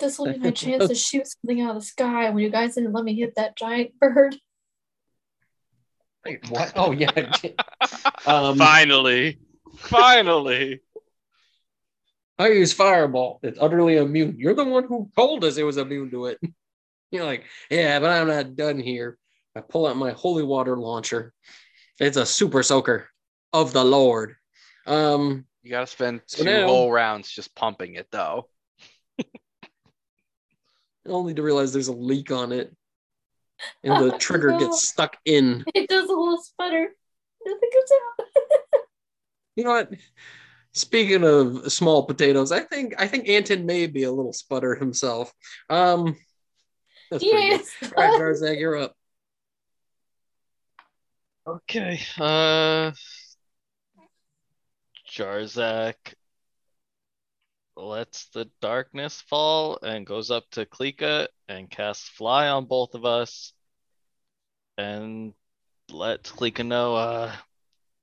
This 0.00 0.18
will 0.18 0.32
be 0.32 0.38
my 0.38 0.50
chance 0.52 0.88
to 0.88 0.94
shoot 0.94 1.26
something 1.26 1.60
out 1.60 1.76
of 1.76 1.82
the 1.82 1.86
sky 1.86 2.30
when 2.30 2.42
you 2.42 2.50
guys 2.50 2.74
didn't 2.74 2.92
let 2.92 3.04
me 3.04 3.14
hit 3.14 3.34
that 3.36 3.56
giant 3.56 3.98
bird. 3.98 4.36
Wait, 6.24 6.48
what? 6.50 6.72
Oh 6.76 6.92
yeah. 6.92 7.10
um, 8.26 8.56
Finally. 8.56 9.38
Finally. 9.76 10.80
I 12.38 12.48
use 12.48 12.72
fireball. 12.72 13.38
It's 13.42 13.58
utterly 13.60 13.96
immune. 13.96 14.36
You're 14.38 14.54
the 14.54 14.64
one 14.64 14.84
who 14.84 15.08
told 15.14 15.44
us 15.44 15.56
it 15.56 15.62
was 15.62 15.76
immune 15.76 16.10
to 16.10 16.26
it. 16.26 16.40
You're 17.12 17.24
like, 17.24 17.44
yeah, 17.70 18.00
but 18.00 18.10
I'm 18.10 18.26
not 18.26 18.56
done 18.56 18.80
here. 18.80 19.18
I 19.54 19.60
pull 19.60 19.86
out 19.86 19.96
my 19.96 20.10
holy 20.12 20.42
water 20.42 20.76
launcher. 20.76 21.32
It's 22.00 22.16
a 22.16 22.26
super 22.26 22.64
soaker 22.64 23.08
of 23.52 23.72
the 23.72 23.84
Lord. 23.84 24.34
Um, 24.84 25.44
You 25.62 25.70
gotta 25.70 25.86
spend 25.86 26.22
So 26.26 26.42
two 26.42 26.50
now- 26.50 26.66
whole 26.66 26.90
rounds 26.90 27.30
just 27.30 27.54
pumping 27.54 27.94
it 27.94 28.08
though. 28.10 28.48
Only 31.06 31.34
to 31.34 31.42
realize 31.42 31.72
there's 31.72 31.88
a 31.88 31.92
leak 31.92 32.30
on 32.30 32.52
it, 32.52 32.74
and 33.82 34.04
the 34.10 34.16
trigger 34.18 34.50
No. 34.52 34.58
gets 34.58 34.88
stuck 34.88 35.16
in. 35.24 35.64
It 35.74 35.88
does 35.88 36.04
a 36.08 36.12
little 36.12 36.38
sputter. 36.42 36.94
Nothing 37.46 37.70
comes 37.72 37.90
out. 38.20 38.26
You 39.56 39.62
know 39.62 39.70
what? 39.70 39.90
Speaking 40.72 41.22
of 41.22 41.70
small 41.72 42.06
potatoes, 42.06 42.50
I 42.50 42.58
think 42.60 42.94
I 42.98 43.06
think 43.06 43.28
Anton 43.28 43.64
may 43.66 43.86
be 43.86 44.02
a 44.02 44.10
little 44.10 44.32
sputter 44.32 44.74
himself. 44.74 45.32
Um, 45.70 46.16
that's 47.08 47.22
pretty 47.22 47.50
good. 47.50 47.60
yes. 47.82 47.92
All 47.96 48.02
right, 48.02 48.20
Jarzak, 48.20 48.58
you're 48.58 48.76
up. 48.76 48.96
Okay. 51.46 52.00
Uh 52.18 52.90
Jarzak 55.08 55.94
lets 57.76 58.26
the 58.28 58.48
darkness 58.60 59.20
fall 59.22 59.78
and 59.82 60.06
goes 60.06 60.30
up 60.30 60.48
to 60.50 60.66
Klika 60.66 61.28
and 61.48 61.70
casts 61.70 62.08
fly 62.08 62.48
on 62.48 62.66
both 62.66 62.94
of 62.94 63.04
us 63.04 63.52
and 64.78 65.34
lets 65.90 66.32
Klika 66.32 66.64
know 66.66 66.96
uh 66.96 67.34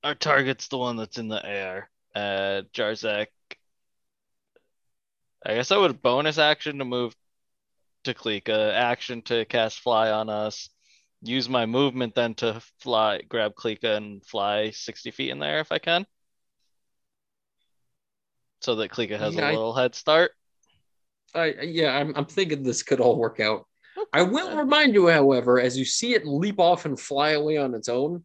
our 0.04 0.16
target's 0.16 0.68
the 0.68 0.78
one 0.78 0.96
that's 0.98 1.18
in 1.18 1.28
the 1.28 1.46
air. 1.46 1.90
Uh 2.16 2.64
Jarzak 2.74 3.28
I 5.46 5.56
guess 5.56 5.72
I 5.72 5.78
would 5.78 6.02
bonus 6.02 6.38
action 6.38 6.80
to 6.80 6.86
move 6.86 7.16
to 8.04 8.14
Klika, 8.14 8.74
action 8.74 9.22
to 9.24 9.46
cast 9.46 9.80
fly 9.80 10.12
on 10.12 10.30
us 10.30 10.70
use 11.22 11.48
my 11.48 11.66
movement 11.66 12.16
then 12.16 12.34
to 12.36 12.62
fly, 12.80 13.22
grab 13.22 13.54
Klika 13.56 13.96
and 13.96 14.26
fly 14.26 14.72
60 14.72 15.12
feet 15.12 15.30
in 15.30 15.40
there 15.40 15.60
if 15.60 15.72
I 15.72 15.80
can. 15.80 16.06
So 18.62 18.76
that 18.76 18.92
Klika 18.92 19.18
has 19.20 19.36
Yeah, 19.36 19.42
a 19.42 19.48
I- 19.50 19.52
little 19.52 19.74
head 19.76 19.96
start. 19.96 20.32
I 21.34 21.46
yeah, 21.62 21.98
I'm 21.98 22.14
I'm 22.16 22.26
thinking 22.26 22.62
this 22.64 22.84
could 22.84 23.00
all 23.00 23.18
work 23.18 23.40
out. 23.40 23.66
I 24.14 24.22
will 24.24 24.58
remind 24.58 24.94
you, 24.94 25.08
however, 25.08 25.60
as 25.60 25.78
you 25.78 25.86
see 25.86 26.14
it 26.14 26.26
leap 26.26 26.60
off 26.60 26.86
and 26.86 27.00
fly 27.00 27.32
away 27.32 27.58
on 27.58 27.74
its 27.74 27.88
own, 27.88 28.24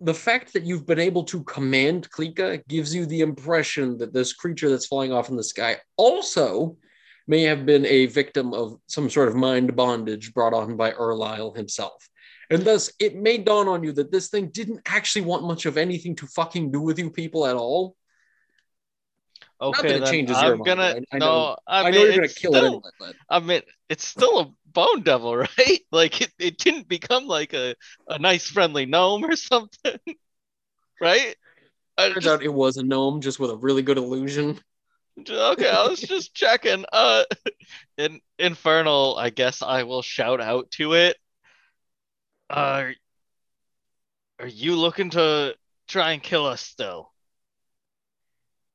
the 0.00 0.12
fact 0.14 0.52
that 0.52 0.64
you've 0.64 0.86
been 0.86 0.98
able 0.98 1.24
to 1.24 1.42
command 1.44 2.10
Klika 2.10 2.66
gives 2.68 2.94
you 2.94 3.06
the 3.06 3.20
impression 3.20 3.96
that 3.98 4.12
this 4.12 4.32
creature 4.34 4.68
that's 4.68 4.86
flying 4.86 5.12
off 5.12 5.30
in 5.30 5.36
the 5.36 5.44
sky 5.44 5.78
also 5.96 6.76
may 7.26 7.42
have 7.42 7.64
been 7.66 7.86
a 7.86 8.06
victim 8.06 8.52
of 8.52 8.78
some 8.86 9.08
sort 9.08 9.28
of 9.28 9.34
mind 9.34 9.74
bondage 9.74 10.34
brought 10.34 10.52
on 10.54 10.76
by 10.76 10.92
Erlisle 10.92 11.56
himself. 11.56 12.08
And 12.50 12.62
thus, 12.62 12.92
it 13.00 13.16
may 13.16 13.38
dawn 13.38 13.66
on 13.68 13.82
you 13.82 13.92
that 13.92 14.12
this 14.12 14.28
thing 14.28 14.48
didn't 14.50 14.80
actually 14.86 15.22
want 15.22 15.44
much 15.44 15.64
of 15.66 15.76
anything 15.78 16.14
to 16.16 16.26
fucking 16.26 16.70
do 16.70 16.80
with 16.82 16.98
you 16.98 17.10
people 17.10 17.46
at 17.46 17.56
all. 17.56 17.96
Okay, 19.60 19.96
it 19.96 20.00
then 20.00 20.10
changes 20.12 20.36
I'm 20.36 20.58
mind, 20.58 20.64
gonna 20.66 20.82
I- 20.82 21.02
I 21.12 21.18
no. 21.18 21.26
know- 21.26 21.56
I, 21.66 21.80
I, 21.80 21.84
mean, 21.84 21.94
know 21.94 22.02
you're 22.04 22.10
gonna 22.12 22.22
it's 22.24 22.34
kill 22.34 22.54
it 22.54 22.58
still, 22.58 22.66
anyway, 22.66 22.90
but 22.98 23.14
I 23.30 23.40
mean, 23.40 23.62
it's 23.88 24.06
still 24.06 24.38
a 24.40 24.52
bone 24.72 25.02
devil, 25.02 25.36
right? 25.58 25.80
Like 25.90 26.20
it, 26.20 26.30
it 26.38 26.58
didn't 26.58 26.88
become 26.88 27.26
like 27.26 27.54
a, 27.54 27.74
a 28.08 28.18
nice 28.18 28.46
friendly 28.48 28.84
gnome 28.86 29.24
or 29.24 29.34
something, 29.36 29.98
right? 31.00 31.36
I 31.98 32.08
turns 32.10 32.24
just- 32.24 32.26
out 32.28 32.42
it 32.42 32.52
was 32.52 32.76
a 32.76 32.82
gnome 32.82 33.20
just 33.22 33.38
with 33.40 33.50
a 33.50 33.56
really 33.56 33.82
good 33.82 33.96
illusion. 33.98 34.60
Okay, 35.18 35.70
I 35.70 35.86
was 35.86 36.00
just 36.02 36.34
checking. 36.34 36.84
Uh, 36.92 37.24
in 37.96 38.20
Infernal, 38.38 39.16
I 39.18 39.30
guess 39.30 39.62
I 39.62 39.84
will 39.84 40.02
shout 40.02 40.42
out 40.42 40.70
to 40.72 40.92
it. 40.92 41.16
Are 42.50 42.92
are 44.38 44.46
you 44.46 44.76
looking 44.76 45.08
to 45.10 45.56
try 45.88 46.12
and 46.12 46.22
kill 46.22 46.44
us 46.44 46.60
still? 46.60 47.10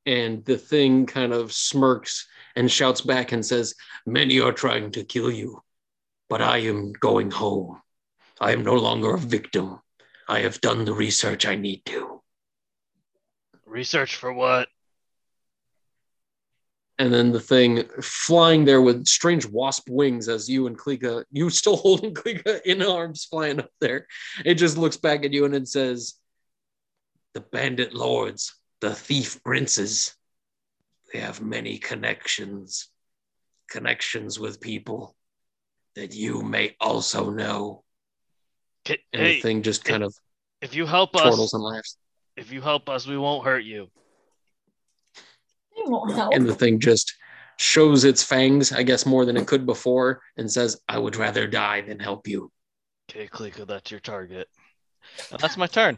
And 0.06 0.44
the 0.46 0.58
thing 0.58 1.06
kind 1.06 1.34
of 1.34 1.52
smirks 1.52 2.28
and 2.56 2.72
shouts 2.72 3.02
back 3.02 3.32
and 3.32 3.46
says, 3.46 3.76
Many 4.06 4.40
are 4.40 4.52
trying 4.52 4.92
to 4.92 5.04
kill 5.04 5.32
you, 5.32 5.62
but 6.30 6.42
I 6.42 6.60
am 6.60 6.94
going 6.94 7.32
home. 7.32 7.82
I 8.40 8.52
am 8.54 8.64
no 8.64 8.76
longer 8.76 9.16
a 9.16 9.20
victim. 9.20 9.80
I 10.28 10.40
have 10.40 10.62
done 10.62 10.86
the 10.86 10.94
research 10.94 11.46
I 11.46 11.56
need 11.56 11.86
to. 11.86 12.22
Research 13.66 14.16
for 14.16 14.34
what? 14.34 14.68
And 16.98 17.14
then 17.14 17.32
the 17.32 17.40
thing 17.40 17.84
flying 18.02 18.66
there 18.66 18.82
with 18.82 19.08
strange 19.08 19.46
wasp 19.46 19.90
wings 19.90 20.30
as 20.30 20.48
you 20.48 20.68
and 20.68 20.78
Klika, 20.78 21.26
you 21.32 21.50
still 21.50 21.76
holding 21.78 22.14
Klika 22.14 22.62
in 22.64 22.82
arms 22.82 23.26
flying 23.26 23.60
up 23.60 23.72
there. 23.80 24.08
It 24.46 24.56
just 24.56 24.78
looks 24.78 24.98
back 24.98 25.26
at 25.26 25.34
you 25.34 25.46
and 25.46 25.56
it 25.56 25.68
says, 25.68 26.16
The 27.34 27.42
bandit 27.42 27.94
lords, 27.94 28.54
the 28.82 28.94
thief 28.94 29.44
princes, 29.44 30.16
they 31.14 31.20
have 31.20 31.42
many 31.42 31.78
connections, 31.78 32.90
connections 33.70 34.40
with 34.40 34.60
people 34.60 35.16
that 35.96 36.14
you 36.14 36.42
may 36.42 36.76
also 36.80 37.30
know. 37.30 37.84
K- 38.84 39.00
And 39.14 39.22
Hey, 39.22 39.36
the 39.38 39.42
thing 39.42 39.62
just 39.62 39.86
kind 39.86 40.04
of 40.04 40.16
if 40.62 40.76
you 40.76 40.86
help 40.86 41.16
us, 41.16 41.54
and 41.54 41.64
laughs. 41.64 41.98
if 42.36 42.52
you 42.52 42.62
help 42.62 42.90
us, 42.90 43.08
we 43.08 43.18
won't 43.18 43.46
hurt 43.46 43.64
you. 43.64 43.90
It 45.76 45.90
won't 45.90 46.14
help. 46.14 46.34
And 46.34 46.48
the 46.48 46.56
thing 46.56 46.80
just 46.80 47.14
shows 47.58 48.04
its 48.04 48.24
fangs, 48.24 48.72
I 48.72 48.84
guess, 48.84 49.06
more 49.06 49.26
than 49.26 49.38
it 49.38 49.48
could 49.48 49.66
before, 49.66 50.22
and 50.38 50.52
says, 50.52 50.80
I 50.88 50.98
would 50.98 51.16
rather 51.16 51.48
die 51.48 51.82
than 51.82 52.00
help 52.00 52.28
you. 52.28 52.52
Okay, 53.10 53.28
Klika, 53.28 53.68
that's 53.68 53.92
your 53.92 54.00
target. 54.00 54.48
And 55.32 55.40
that's 55.40 55.58
my 55.58 55.68
turn. 55.68 55.98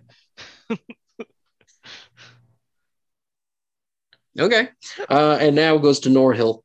Okay. 4.39 4.69
Uh, 5.09 5.37
and 5.39 5.55
now 5.55 5.77
goes 5.77 5.99
to 6.01 6.09
Norhill. 6.09 6.63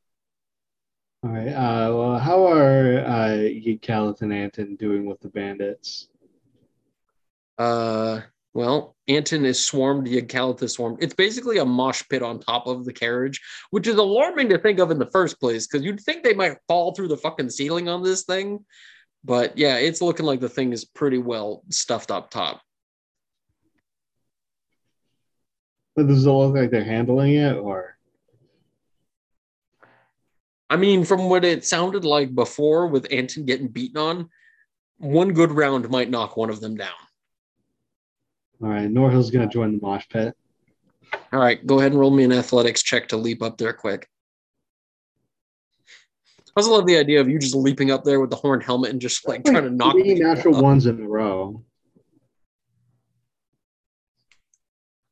All 1.23 1.31
right. 1.31 1.49
Uh, 1.49 1.93
well, 1.93 2.17
how 2.17 2.47
are 2.47 2.99
uh, 2.99 3.37
Yigkalith 3.37 4.21
and 4.21 4.33
Anton 4.33 4.75
doing 4.75 5.05
with 5.05 5.19
the 5.19 5.29
bandits? 5.29 6.07
Uh, 7.57 8.21
well, 8.53 8.95
Anton 9.07 9.45
is 9.45 9.63
swarmed, 9.63 10.07
Yigkalith 10.07 10.63
is 10.63 10.73
swarmed. 10.73 10.97
It's 11.01 11.13
basically 11.13 11.57
a 11.57 11.65
mosh 11.65 12.03
pit 12.09 12.23
on 12.23 12.39
top 12.39 12.67
of 12.67 12.85
the 12.85 12.93
carriage, 12.93 13.41
which 13.69 13.85
is 13.85 13.95
alarming 13.95 14.49
to 14.49 14.57
think 14.57 14.79
of 14.79 14.91
in 14.91 14.97
the 14.97 15.05
first 15.05 15.39
place, 15.39 15.67
because 15.67 15.85
you'd 15.85 15.99
think 15.99 16.23
they 16.23 16.33
might 16.33 16.57
fall 16.67 16.93
through 16.93 17.09
the 17.09 17.17
fucking 17.17 17.49
ceiling 17.49 17.89
on 17.89 18.01
this 18.01 18.23
thing. 18.23 18.65
But 19.23 19.57
yeah, 19.57 19.75
it's 19.75 20.01
looking 20.01 20.25
like 20.25 20.39
the 20.39 20.49
thing 20.49 20.71
is 20.71 20.85
pretty 20.85 21.17
well 21.17 21.63
stuffed 21.69 22.11
up 22.11 22.31
top. 22.31 22.61
But 25.99 26.07
does 26.07 26.25
it 26.25 26.29
look 26.29 26.55
like 26.55 26.71
they're 26.71 26.81
handling 26.81 27.33
it, 27.33 27.57
or 27.57 27.97
I 30.69 30.77
mean, 30.77 31.03
from 31.03 31.29
what 31.29 31.43
it 31.43 31.65
sounded 31.65 32.05
like 32.05 32.33
before 32.33 32.87
with 32.87 33.11
Anton 33.11 33.43
getting 33.43 33.67
beaten 33.67 33.97
on, 33.97 34.29
one 34.99 35.33
good 35.33 35.51
round 35.51 35.89
might 35.89 36.09
knock 36.09 36.37
one 36.37 36.49
of 36.49 36.61
them 36.61 36.77
down. 36.77 36.87
all 38.63 38.69
right? 38.69 38.89
Norhill's 38.89 39.29
gonna 39.29 39.49
join 39.49 39.73
the 39.73 39.81
mosh 39.85 40.07
pit. 40.07 40.33
All 41.33 41.39
right, 41.41 41.67
go 41.67 41.79
ahead 41.79 41.91
and 41.91 41.99
roll 41.99 42.11
me 42.11 42.23
an 42.23 42.31
athletics 42.31 42.81
check 42.81 43.09
to 43.09 43.17
leap 43.17 43.43
up 43.43 43.57
there 43.57 43.73
quick. 43.73 44.07
I 46.55 46.61
also 46.61 46.71
love 46.71 46.85
the 46.87 46.97
idea 46.97 47.19
of 47.19 47.27
you 47.27 47.39
just 47.39 47.55
leaping 47.55 47.91
up 47.91 48.05
there 48.05 48.21
with 48.21 48.29
the 48.29 48.37
horned 48.37 48.63
helmet 48.63 48.91
and 48.91 49.01
just 49.01 49.27
like 49.27 49.43
trying 49.43 49.63
to 49.63 49.69
knock 49.69 49.95
three 49.95 50.13
natural 50.13 50.55
off. 50.55 50.63
ones 50.63 50.85
in 50.85 51.01
a 51.01 51.07
row. 51.09 51.61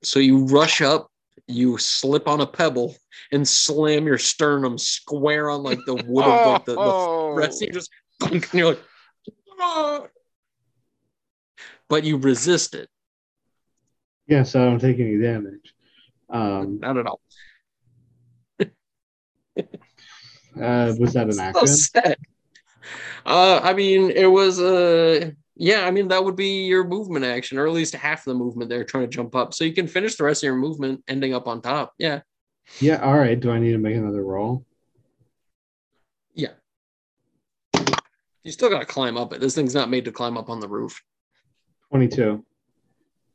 So 0.03 0.19
you 0.19 0.45
rush 0.45 0.81
up, 0.81 1.09
you 1.47 1.77
slip 1.77 2.27
on 2.27 2.41
a 2.41 2.47
pebble, 2.47 2.95
and 3.31 3.47
slam 3.47 4.05
your 4.05 4.17
sternum 4.17 4.77
square 4.77 5.49
on 5.49 5.63
like 5.63 5.85
the 5.85 5.95
wood 5.95 6.25
of 6.25 6.45
like 6.45 6.65
the, 6.65 6.75
the 6.75 7.31
rest. 7.35 7.61
You 7.61 7.71
just 7.71 7.89
thunk, 8.19 8.51
and 8.51 8.59
you're 8.59 8.69
like, 8.69 8.81
"Ah." 9.59 10.07
but 11.89 12.03
you 12.03 12.17
resist 12.17 12.75
it. 12.75 12.89
Yeah, 14.27 14.43
so 14.43 14.61
I 14.61 14.65
don't 14.65 14.79
take 14.79 14.99
any 14.99 15.17
damage. 15.17 15.73
Um, 16.29 16.79
Not 16.81 16.97
at 16.97 17.07
all. 17.07 17.21
uh, 20.61 20.93
was 20.99 21.13
that 21.13 21.27
an 21.27 21.31
So 21.37 21.39
action? 21.39 21.67
sad. 21.67 22.17
Uh, 23.25 23.59
I 23.63 23.73
mean, 23.73 24.11
it 24.11 24.27
was 24.27 24.59
uh 24.59 25.31
yeah, 25.57 25.85
I 25.85 25.91
mean 25.91 26.07
that 26.09 26.23
would 26.23 26.35
be 26.35 26.65
your 26.65 26.83
movement 26.83 27.25
action, 27.25 27.57
or 27.57 27.67
at 27.67 27.73
least 27.73 27.93
half 27.95 28.23
the 28.23 28.33
movement 28.33 28.69
there 28.69 28.83
trying 28.83 29.03
to 29.03 29.15
jump 29.15 29.35
up. 29.35 29.53
So 29.53 29.63
you 29.63 29.73
can 29.73 29.87
finish 29.87 30.15
the 30.15 30.23
rest 30.23 30.43
of 30.43 30.47
your 30.47 30.55
movement 30.55 31.03
ending 31.07 31.33
up 31.33 31.47
on 31.47 31.61
top. 31.61 31.93
Yeah. 31.97 32.21
Yeah. 32.79 32.97
All 32.97 33.17
right. 33.17 33.39
Do 33.39 33.51
I 33.51 33.59
need 33.59 33.71
to 33.71 33.77
make 33.77 33.95
another 33.95 34.23
roll? 34.23 34.65
Yeah. 36.33 36.53
You 38.43 38.51
still 38.51 38.69
gotta 38.69 38.85
climb 38.85 39.17
up 39.17 39.33
it. 39.33 39.41
This 39.41 39.55
thing's 39.55 39.75
not 39.75 39.89
made 39.89 40.05
to 40.05 40.11
climb 40.11 40.37
up 40.37 40.49
on 40.49 40.59
the 40.59 40.67
roof. 40.67 41.01
Twenty-two. 41.89 42.45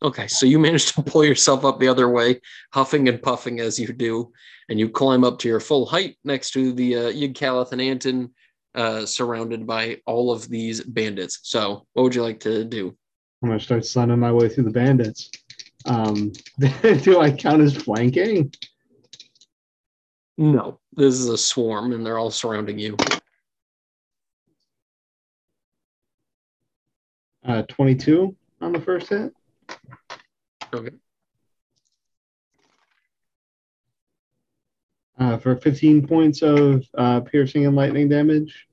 Okay, 0.02 0.26
so 0.26 0.46
you 0.46 0.58
manage 0.58 0.92
to 0.92 1.02
pull 1.02 1.24
yourself 1.24 1.64
up 1.64 1.78
the 1.78 1.86
other 1.86 2.08
way, 2.08 2.40
huffing 2.72 3.08
and 3.08 3.22
puffing 3.22 3.60
as 3.60 3.78
you 3.78 3.92
do, 3.92 4.32
and 4.68 4.78
you 4.80 4.88
climb 4.88 5.22
up 5.22 5.38
to 5.38 5.48
your 5.48 5.60
full 5.60 5.86
height 5.86 6.16
next 6.24 6.50
to 6.52 6.72
the 6.72 6.96
uh, 6.96 7.66
and 7.70 7.80
Anton, 7.80 8.30
uh, 8.74 9.06
surrounded 9.06 9.66
by 9.66 9.98
all 10.06 10.32
of 10.32 10.48
these 10.48 10.82
bandits. 10.82 11.40
So, 11.42 11.86
what 11.92 12.02
would 12.02 12.14
you 12.14 12.22
like 12.22 12.40
to 12.40 12.64
do? 12.64 12.96
I'm 13.42 13.48
gonna 13.48 13.60
start 13.60 13.84
sunning 13.84 14.18
my 14.18 14.32
way 14.32 14.48
through 14.48 14.64
the 14.64 14.70
bandits. 14.70 15.30
Um, 15.84 16.32
do 17.02 17.20
I 17.20 17.30
count 17.30 17.62
as 17.62 17.76
flanking? 17.76 18.52
No, 20.38 20.78
this 20.92 21.14
is 21.14 21.28
a 21.28 21.36
swarm, 21.36 21.92
and 21.92 22.04
they're 22.06 22.18
all 22.18 22.30
surrounding 22.30 22.78
you. 22.78 22.96
Uh, 27.44 27.62
Twenty-two 27.62 28.36
on 28.60 28.72
the 28.72 28.80
first 28.80 29.08
hit. 29.08 29.32
Okay. 30.72 30.94
Uh, 35.18 35.36
for 35.36 35.54
15 35.56 36.06
points 36.06 36.40
of 36.42 36.84
uh, 36.96 37.20
piercing 37.20 37.66
and 37.66 37.76
lightning 37.76 38.08
damage. 38.08 38.66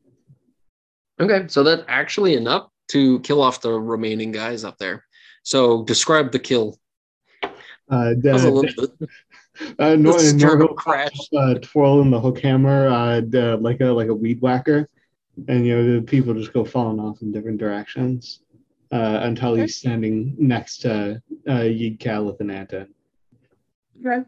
Okay, 1.19 1.45
so 1.47 1.63
that's 1.63 1.83
actually 1.89 2.35
enough 2.35 2.69
to 2.89 3.19
kill 3.19 3.41
off 3.41 3.61
the 3.61 3.71
remaining 3.71 4.31
guys 4.31 4.63
up 4.63 4.77
there. 4.77 5.03
So, 5.43 5.83
describe 5.83 6.31
the 6.31 6.39
kill. 6.39 6.79
Uh, 7.43 8.13
That 8.17 8.33
was 8.33 8.43
a 8.43 8.47
the, 8.47 8.51
little 8.51 8.87
bit. 8.99 9.09
uh, 9.79 9.95
Nor- 9.95 10.13
the 10.13 10.19
sternum 10.19 10.67
Norgo 10.69 10.75
crash. 10.75 11.11
uh, 11.37 11.55
twirling 11.61 12.09
the 12.09 12.19
hook 12.19 12.39
hammer 12.39 12.87
uh, 12.87 13.19
d- 13.19 13.53
like 13.55 13.81
a 13.81 13.85
like 13.87 14.07
a 14.07 14.13
weed 14.15 14.39
whacker, 14.41 14.87
and 15.49 15.65
you 15.67 15.75
know 15.75 15.95
the 15.99 16.01
people 16.01 16.33
just 16.33 16.53
go 16.53 16.63
falling 16.63 16.99
off 17.01 17.21
in 17.21 17.31
different 17.33 17.57
directions 17.57 18.41
uh, 18.93 19.19
until 19.23 19.55
he's 19.55 19.75
standing 19.75 20.35
next 20.39 20.77
to 20.79 21.21
uh, 21.47 21.51
Yigkalith 21.51 22.39
and 22.39 22.51
Anton. 22.51 22.87
Okay. 24.05 24.23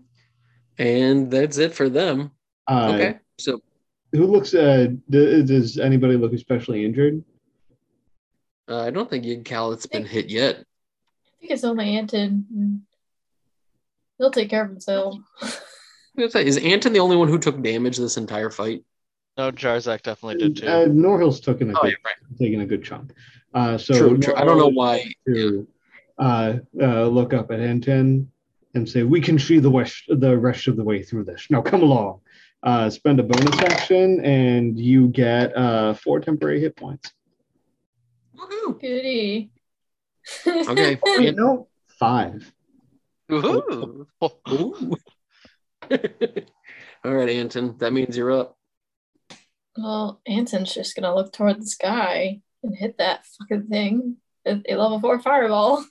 And 0.77 1.29
that's 1.29 1.57
it 1.57 1.73
for 1.73 1.89
them. 1.89 2.31
Uh, 2.67 2.91
Okay, 2.93 3.19
so 3.39 3.59
Who 4.13 4.25
looks? 4.25 4.53
Uh, 4.53 4.87
d- 5.09 5.43
does 5.43 5.77
anybody 5.77 6.15
look 6.17 6.33
especially 6.33 6.85
injured? 6.85 7.23
uh, 8.69 8.81
I 8.83 8.89
don't 8.89 9.09
think 9.09 9.25
Yigkalith's 9.25 9.85
been 9.87 10.05
hit 10.05 10.29
yet. 10.29 10.55
I 10.57 11.29
think 11.39 11.51
it's 11.51 11.63
only 11.63 11.97
Anton. 11.97 12.83
He'll 14.17 14.31
take 14.31 14.49
care 14.49 14.63
of 14.63 14.69
himself. 14.69 15.15
I 15.41 15.45
was 15.45 15.59
gonna 16.17 16.29
say, 16.31 16.45
Is 16.45 16.57
Anton 16.57 16.93
the 16.93 16.99
only 16.99 17.15
one 17.17 17.27
who 17.27 17.39
took 17.39 17.61
damage 17.61 17.97
this 17.97 18.17
entire 18.17 18.49
fight? 18.49 18.83
No, 19.37 19.51
Jarzak 19.51 20.01
definitely 20.03 20.37
did 20.43 20.57
too. 20.57 20.67
Uh, 20.67 20.85
Norhill's 20.87 21.39
taking 21.39 21.69
a 21.71 21.73
Oh, 21.77 21.81
good, 21.81 21.89
yeah, 21.91 21.95
right. 22.05 22.37
taking 22.39 22.61
a 22.61 22.65
good 22.65 22.83
chunk. 22.83 23.13
Uh, 23.53 23.77
so 23.77 23.93
True, 23.97 24.17
true. 24.19 24.35
I 24.35 24.43
don't 24.45 24.57
know 24.57 24.67
why. 24.67 25.11
to 25.27 25.67
uh, 26.19 26.53
uh, 26.81 27.05
look 27.07 27.33
up 27.33 27.49
at 27.51 27.59
Anton 27.59 28.29
and 28.73 28.87
say, 28.87 29.03
"We 29.03 29.21
can 29.21 29.37
see 29.39 29.59
the 29.59 29.69
rest, 29.71 30.03
the 30.07 30.37
rest 30.37 30.67
of 30.67 30.75
the 30.77 30.83
way 30.83 31.03
through 31.03 31.25
this. 31.25 31.47
Now 31.49 31.61
come 31.61 31.81
along." 31.81 32.21
Uh, 32.63 32.89
spend 32.91 33.19
a 33.19 33.23
bonus 33.23 33.59
action, 33.59 34.23
and 34.23 34.79
you 34.79 35.07
get 35.07 35.55
uh, 35.57 35.95
four 35.95 36.19
temporary 36.19 36.61
hit 36.61 36.75
points. 36.75 37.11
Woohoo! 38.37 38.79
Goody. 38.79 39.49
Okay. 40.45 40.99
Wait, 41.05 41.35
no, 41.35 41.67
five. 41.99 42.51
Woohoo. 43.29 44.05
Ooh. 44.51 44.95
All 47.03 47.13
right, 47.13 47.29
Anton. 47.29 47.75
That 47.79 47.93
means 47.93 48.15
you're 48.15 48.31
up. 48.31 48.57
well, 49.75 50.21
Anton's 50.27 50.73
just 50.73 50.95
gonna 50.95 51.15
look 51.15 51.33
toward 51.33 51.59
the 51.59 51.65
sky 51.65 52.41
and 52.61 52.75
hit 52.75 52.99
that 52.99 53.25
fucking 53.25 53.67
thing. 53.67 54.17
A 54.45 54.61
a 54.69 54.75
level 54.75 54.99
four 54.99 55.19
fireball. 55.19 55.83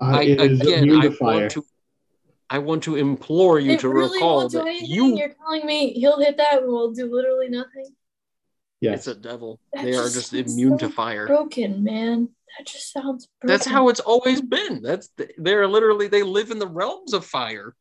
Uh, 0.00 0.04
I 0.04 0.22
it 0.22 0.40
is 0.40 0.60
again, 0.60 0.84
immune 0.84 1.02
I 1.02 1.08
want 1.20 1.50
to, 1.52 1.64
I 2.50 2.58
want 2.58 2.82
to 2.84 2.96
implore 2.96 3.58
you 3.58 3.72
I 3.72 3.76
to 3.76 3.88
really 3.88 4.18
recall 4.18 4.36
won't 4.38 4.52
do 4.52 4.58
that 4.58 4.66
anything. 4.66 4.90
you. 4.90 5.16
You're 5.16 5.34
telling 5.34 5.66
me 5.66 5.92
he'll 5.92 6.20
hit 6.20 6.36
that 6.36 6.58
and 6.58 6.66
we'll 6.66 6.92
do 6.92 7.10
literally 7.12 7.48
nothing. 7.48 7.86
Yes. 8.80 8.98
It's 8.98 9.06
a 9.06 9.14
devil. 9.14 9.58
That 9.72 9.84
they 9.84 9.94
are 9.94 10.04
just 10.04 10.32
just 10.32 10.34
immune 10.34 10.78
so 10.78 10.88
to 10.88 10.92
fire. 10.92 11.26
Broken, 11.26 11.82
man. 11.82 12.28
That 12.58 12.66
just 12.66 12.92
sounds 12.92 13.28
broken. 13.40 13.52
That's 13.54 13.66
how 13.66 13.88
it's 13.88 14.00
always 14.00 14.40
been. 14.40 14.82
That's 14.82 15.08
they're 15.38 15.66
literally 15.66 16.08
they 16.08 16.22
live 16.22 16.50
in 16.50 16.58
the 16.58 16.68
realms 16.68 17.12
of 17.12 17.24
fire. 17.24 17.74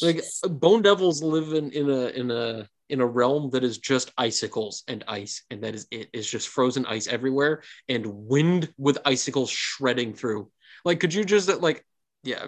Like 0.00 0.16
just- 0.16 0.60
bone 0.60 0.82
devils 0.82 1.22
live 1.22 1.52
in, 1.52 1.70
in 1.70 1.90
a 1.90 2.06
in 2.08 2.30
a 2.30 2.68
in 2.88 3.00
a 3.00 3.06
realm 3.06 3.50
that 3.50 3.64
is 3.64 3.78
just 3.78 4.12
icicles 4.18 4.82
and 4.88 5.04
ice, 5.08 5.44
and 5.50 5.62
that 5.64 5.74
is 5.74 5.86
it. 5.90 6.08
It's 6.12 6.28
just 6.28 6.48
frozen 6.48 6.84
ice 6.86 7.06
everywhere 7.08 7.62
and 7.88 8.04
wind 8.06 8.72
with 8.76 8.98
icicles 9.04 9.50
shredding 9.50 10.14
through. 10.14 10.50
Like, 10.84 11.00
could 11.00 11.14
you 11.14 11.24
just 11.24 11.48
like, 11.60 11.84
yeah, 12.22 12.46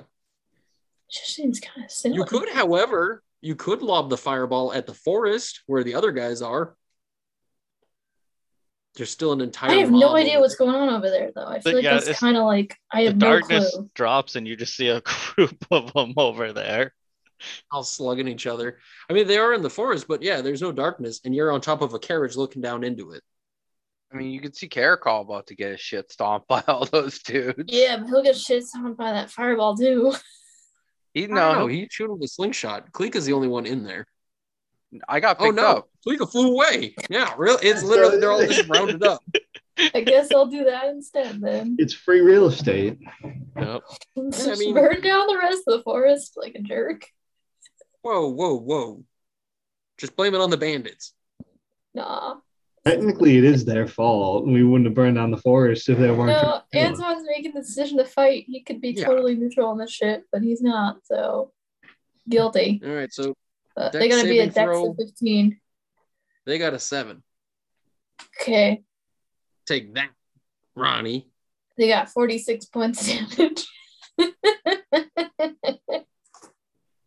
just 1.10 1.34
seems 1.34 1.60
kind 1.60 1.84
of 1.84 1.90
silly. 1.90 2.16
you 2.16 2.24
could. 2.24 2.48
However, 2.50 3.22
you 3.40 3.54
could 3.54 3.82
lob 3.82 4.10
the 4.10 4.16
fireball 4.16 4.72
at 4.72 4.86
the 4.86 4.94
forest 4.94 5.62
where 5.66 5.84
the 5.84 5.94
other 5.94 6.12
guys 6.12 6.42
are. 6.42 6.74
There's 8.96 9.10
still 9.10 9.32
an 9.32 9.40
entire. 9.40 9.70
I 9.70 9.74
have 9.76 9.90
no 9.90 10.14
idea 10.14 10.38
what's 10.38 10.56
there. 10.56 10.66
going 10.68 10.76
on 10.78 10.88
over 10.88 11.10
there, 11.10 11.32
though. 11.34 11.46
I 11.46 11.54
feel 11.54 11.62
But 11.64 11.74
like 11.74 11.84
yeah, 11.84 11.90
that's 11.94 12.04
it's- 12.04 12.20
kind 12.20 12.36
of 12.36 12.44
like 12.44 12.76
I 12.92 13.02
The 13.02 13.06
have 13.08 13.16
no 13.16 13.26
darkness 13.28 13.74
clue. 13.74 13.90
drops 13.94 14.36
and 14.36 14.46
you 14.46 14.54
just 14.56 14.76
see 14.76 14.88
a 14.88 15.00
group 15.34 15.56
of 15.70 15.92
them 15.92 16.14
over 16.16 16.52
there. 16.52 16.94
All 17.70 17.82
slugging 17.84 18.28
each 18.28 18.46
other. 18.46 18.78
I 19.08 19.12
mean, 19.12 19.26
they 19.26 19.38
are 19.38 19.52
in 19.54 19.62
the 19.62 19.70
forest, 19.70 20.06
but 20.08 20.22
yeah, 20.22 20.40
there's 20.40 20.62
no 20.62 20.72
darkness, 20.72 21.20
and 21.24 21.34
you're 21.34 21.52
on 21.52 21.60
top 21.60 21.82
of 21.82 21.94
a 21.94 21.98
carriage 21.98 22.36
looking 22.36 22.62
down 22.62 22.84
into 22.84 23.12
it. 23.12 23.22
I 24.12 24.16
mean, 24.16 24.30
you 24.30 24.40
can 24.40 24.52
see 24.52 24.68
Karakal 24.68 25.22
about 25.22 25.48
to 25.48 25.56
get 25.56 25.72
his 25.72 25.80
shit 25.80 26.10
stomped 26.12 26.46
by 26.48 26.62
all 26.68 26.86
those 26.86 27.18
dudes. 27.20 27.64
Yeah, 27.66 27.96
but 27.98 28.06
he'll 28.06 28.22
get 28.22 28.36
shit 28.36 28.64
stomped 28.64 28.96
by 28.98 29.12
that 29.12 29.30
fireball 29.30 29.76
too. 29.76 30.14
He 31.12 31.26
No, 31.26 31.52
no, 31.52 31.58
no, 31.60 31.66
he 31.66 31.88
shoot 31.90 32.06
him 32.06 32.12
with 32.18 32.24
a 32.24 32.28
slingshot. 32.28 32.92
Cleek 32.92 33.14
is 33.16 33.24
the 33.24 33.32
only 33.32 33.48
one 33.48 33.66
in 33.66 33.84
there. 33.84 34.06
I 35.08 35.20
got 35.20 35.38
Oh 35.40 35.50
no, 35.50 35.66
up. 35.78 35.88
Klika 36.06 36.30
flew 36.30 36.52
away. 36.52 36.94
Yeah, 37.10 37.34
really, 37.36 37.66
it's 37.66 37.82
literally 37.82 38.18
they're 38.20 38.30
all 38.30 38.46
just 38.46 38.68
rounded 38.68 39.02
up. 39.02 39.20
I 39.92 40.02
guess 40.02 40.30
I'll 40.32 40.46
do 40.46 40.64
that 40.64 40.86
instead 40.86 41.40
then. 41.40 41.76
It's 41.80 41.92
free 41.94 42.20
real 42.20 42.46
estate. 42.46 42.98
Yep. 43.56 43.82
Just 44.30 44.60
mean- 44.60 44.74
burn 44.74 45.00
down 45.00 45.26
the 45.26 45.36
rest 45.36 45.62
of 45.66 45.78
the 45.78 45.82
forest 45.82 46.34
like 46.36 46.54
a 46.54 46.62
jerk. 46.62 47.06
Whoa, 48.04 48.28
whoa, 48.28 48.54
whoa! 48.58 49.02
Just 49.96 50.14
blame 50.14 50.34
it 50.34 50.40
on 50.42 50.50
the 50.50 50.58
bandits. 50.58 51.14
Nah. 51.94 52.34
Technically, 52.86 53.38
it 53.38 53.44
is 53.44 53.64
their 53.64 53.86
fault. 53.88 54.46
We 54.46 54.62
wouldn't 54.62 54.84
have 54.88 54.94
burned 54.94 55.16
down 55.16 55.30
the 55.30 55.38
forest 55.38 55.88
if 55.88 55.96
they 55.98 56.10
weren't. 56.10 56.32
No, 56.32 56.60
trying 56.70 56.94
to 56.94 57.00
us. 57.00 57.00
Anton's 57.00 57.26
making 57.26 57.54
the 57.54 57.62
decision 57.62 57.96
to 57.96 58.04
fight. 58.04 58.44
He 58.46 58.60
could 58.62 58.82
be 58.82 58.90
Yeah. 58.90 59.06
totally 59.06 59.34
neutral 59.36 59.68
on 59.70 59.78
this 59.78 59.90
shit, 59.90 60.24
but 60.30 60.42
he's 60.42 60.60
not, 60.60 60.98
so 61.06 61.52
guilty. 62.28 62.82
All 62.84 62.90
right, 62.90 63.10
so 63.10 63.34
But 63.74 63.92
Dex 63.92 64.02
they 64.02 64.08
gotta 64.10 64.24
be 64.24 64.38
a 64.38 64.42
saving 64.42 64.52
dex 64.52 64.64
throw. 64.66 64.90
of 64.90 64.96
15. 64.98 65.58
they 66.44 66.58
got 66.58 66.74
a 66.74 66.78
seven. 66.78 67.22
Okay. 68.42 68.82
Take 69.66 69.94
that, 69.94 70.10
Ronnie. 70.74 71.26
They 71.78 71.88
got 71.88 72.10
46 72.10 72.66
points 72.66 73.06
damage. 73.06 73.66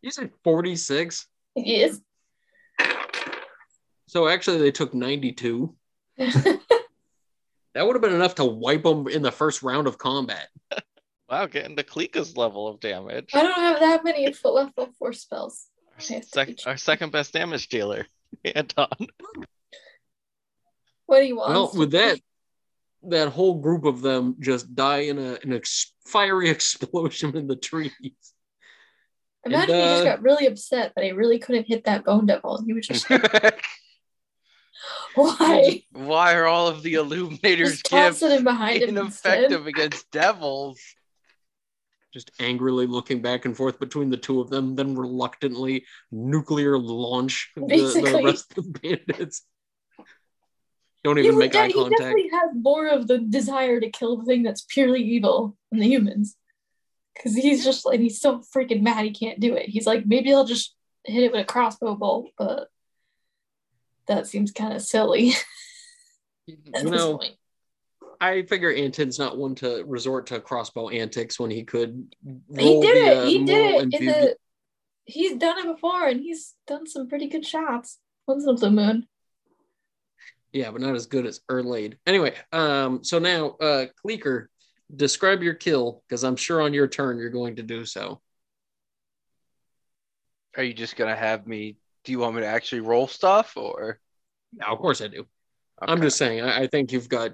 You 0.07 0.11
said 0.11 0.31
forty-six. 0.41 1.27
yes. 1.53 1.99
So 4.05 4.29
actually, 4.29 4.59
they 4.59 4.71
took 4.71 4.93
ninety-two. 4.93 5.75
That 7.73 7.85
would 7.85 7.93
have 7.93 8.01
been 8.01 8.13
enough 8.15 8.35
to 8.35 8.45
wipe 8.45 8.81
them 8.81 9.07
in 9.07 9.21
the 9.21 9.31
first 9.31 9.61
round 9.61 9.85
of 9.85 9.99
combat. 9.99 10.47
Wow, 11.29 11.45
getting 11.45 11.75
to 11.75 11.84
Klika's 11.84 12.35
level 12.35 12.67
of 12.67 12.79
damage. 12.79 13.29
I 13.35 13.43
don't 13.43 13.53
have 13.53 13.79
that 13.81 14.03
many 14.03 14.31
foot 14.34 14.53
level 14.55 14.89
four 14.97 15.13
spells. 15.13 15.67
Our, 15.91 15.97
I 15.99 16.13
have 16.13 16.23
to 16.23 16.27
sec- 16.29 16.65
our 16.65 16.77
second 16.77 17.11
best 17.11 17.34
damage 17.34 17.67
dealer, 17.67 18.07
Anton. 18.55 18.88
What 21.05 21.19
do 21.19 21.25
you 21.27 21.35
want? 21.35 21.51
Well, 21.51 21.71
with 21.75 21.91
that, 21.91 22.19
that 23.09 23.29
whole 23.29 23.59
group 23.59 23.85
of 23.85 24.01
them 24.01 24.38
just 24.39 24.73
die 24.73 25.01
in 25.01 25.19
a 25.19 25.38
an 25.43 25.53
ex- 25.53 25.93
fiery 26.05 26.49
explosion 26.57 27.35
in 27.38 27.45
the 27.45 27.57
trees. 27.57 27.91
Imagine 29.53 29.76
he 29.76 29.82
just 29.82 30.02
uh, 30.02 30.06
got 30.06 30.22
really 30.22 30.48
upset 30.48 30.94
that 30.95 31.03
he 31.03 31.11
really 31.11 31.40
couldn't 31.40 31.68
hit 31.68 31.86
that 31.86 32.06
bone 32.06 32.26
devil. 32.26 32.61
He 32.65 32.74
was 32.74 32.88
just 32.88 33.07
why? 35.15 35.84
Why 35.91 36.36
are 36.36 36.45
all 36.45 36.68
of 36.68 36.84
the 36.84 36.95
illuminators 36.95 37.72
Just 37.72 37.86
toss 37.86 38.19
gifts 38.19 38.44
behind 38.44 38.84
him 38.84 38.98
instead. 38.98 39.40
ineffective 39.40 39.68
against 39.68 40.11
devils? 40.11 40.80
Just 42.14 42.32
angrily 42.40 42.88
looking 42.88 43.22
back 43.22 43.45
and 43.45 43.56
forth 43.56 43.80
between 43.80 44.10
the 44.10 44.18
two 44.18 44.41
of 44.41 44.49
them, 44.49 44.76
then 44.76 44.95
reluctantly 44.95 45.86
nuclear 46.11 46.78
launch 46.78 47.52
the, 47.56 47.61
the 47.61 48.22
rest 48.24 48.57
of 48.57 48.74
the 48.74 48.80
bandits. 48.80 49.44
Don't 51.03 51.19
even 51.19 51.36
would 51.36 51.40
make 51.40 51.52
de- 51.52 51.60
eye 51.60 51.68
he 51.68 51.74
contact. 51.74 51.99
definitely 51.99 52.30
has 52.32 52.49
more 52.56 52.88
of 52.88 53.07
the 53.07 53.19
desire 53.19 53.80
to 53.80 53.90
kill 53.90 54.18
the 54.18 54.26
thing 54.26 54.44
that's 54.44 54.65
purely 54.68 55.02
evil 55.02 55.56
than 55.72 55.80
the 55.80 55.88
humans. 55.88 56.36
Because 57.18 57.35
he's 57.35 57.64
just 57.64 57.85
like, 57.85 57.99
he's 57.99 58.22
so 58.22 58.44
freaking 58.56 58.81
mad 58.81 59.03
he 59.03 59.11
can't 59.11 59.39
do 59.39 59.56
it. 59.56 59.68
He's 59.69 59.88
like, 59.88 60.06
maybe 60.06 60.34
I'll 60.34 60.45
just 60.45 60.76
hit 61.03 61.23
it 61.23 61.31
with 61.31 61.41
a 61.41 61.45
crossbow 61.45 61.95
bolt, 61.95 62.30
but 62.38 62.68
that 64.07 64.27
seems 64.27 64.52
kind 64.52 64.73
of 64.73 64.81
silly 64.81 65.30
at 66.49 66.84
You 66.84 66.89
this 66.89 66.91
know, 66.91 67.18
point. 67.18 67.34
I 68.19 68.44
figure 68.44 68.73
Anton's 68.73 69.19
not 69.19 69.38
one 69.38 69.56
to 69.56 69.84
resort 69.85 70.27
to 70.27 70.39
crossbow 70.39 70.89
antics 70.89 71.39
when 71.39 71.52
he 71.52 71.64
could. 71.64 72.07
He 72.57 72.81
did 72.81 72.95
the, 72.95 73.11
it. 73.11 73.18
uh, 73.18 73.26
He 73.26 73.45
did 73.45 73.76
it 73.76 73.94
in 73.94 74.06
the. 74.06 74.35
He's 75.06 75.38
done 75.38 75.60
it 75.60 75.73
before, 75.73 76.07
and 76.07 76.19
he's 76.19 76.53
done 76.65 76.85
some 76.88 77.07
pretty 77.07 77.27
good 77.27 77.45
shots. 77.45 77.99
Once 78.27 78.45
in 78.45 78.56
blue 78.56 78.72
moon. 78.72 79.07
Yeah, 80.52 80.72
but 80.72 80.81
not 80.81 80.95
as 80.95 81.06
good 81.06 81.26
as 81.26 81.41
Erlade. 81.49 81.98
Anyway, 82.06 82.34
um, 82.52 83.03
so 83.03 83.19
now, 83.19 83.52
uh, 83.61 83.85
Klika, 84.03 84.48
describe 84.95 85.43
your 85.43 85.53
kill 85.53 86.03
because 86.07 86.23
I'm 86.23 86.35
sure 86.35 86.61
on 86.61 86.73
your 86.73 86.88
turn 86.88 87.18
you're 87.18 87.30
going 87.30 87.57
to 87.57 87.64
do 87.64 87.85
so. 87.85 88.22
Are 90.55 90.64
you 90.64 90.73
just 90.73 90.95
gonna 90.95 91.15
have 91.15 91.45
me? 91.47 91.77
Do 92.03 92.11
you 92.11 92.19
want 92.19 92.35
me 92.35 92.41
to 92.41 92.47
actually 92.47 92.81
roll 92.81 93.07
stuff 93.07 93.53
or? 93.57 93.99
Yeah, 94.53 94.72
of 94.72 94.80
course 94.80 95.01
I 95.01 95.07
do. 95.07 95.27
I'm 95.80 96.01
just 96.01 96.18
saying, 96.18 96.41
I, 96.41 96.61
I 96.61 96.68
think 96.68 96.91
you've 96.91 97.09
got 97.09 97.31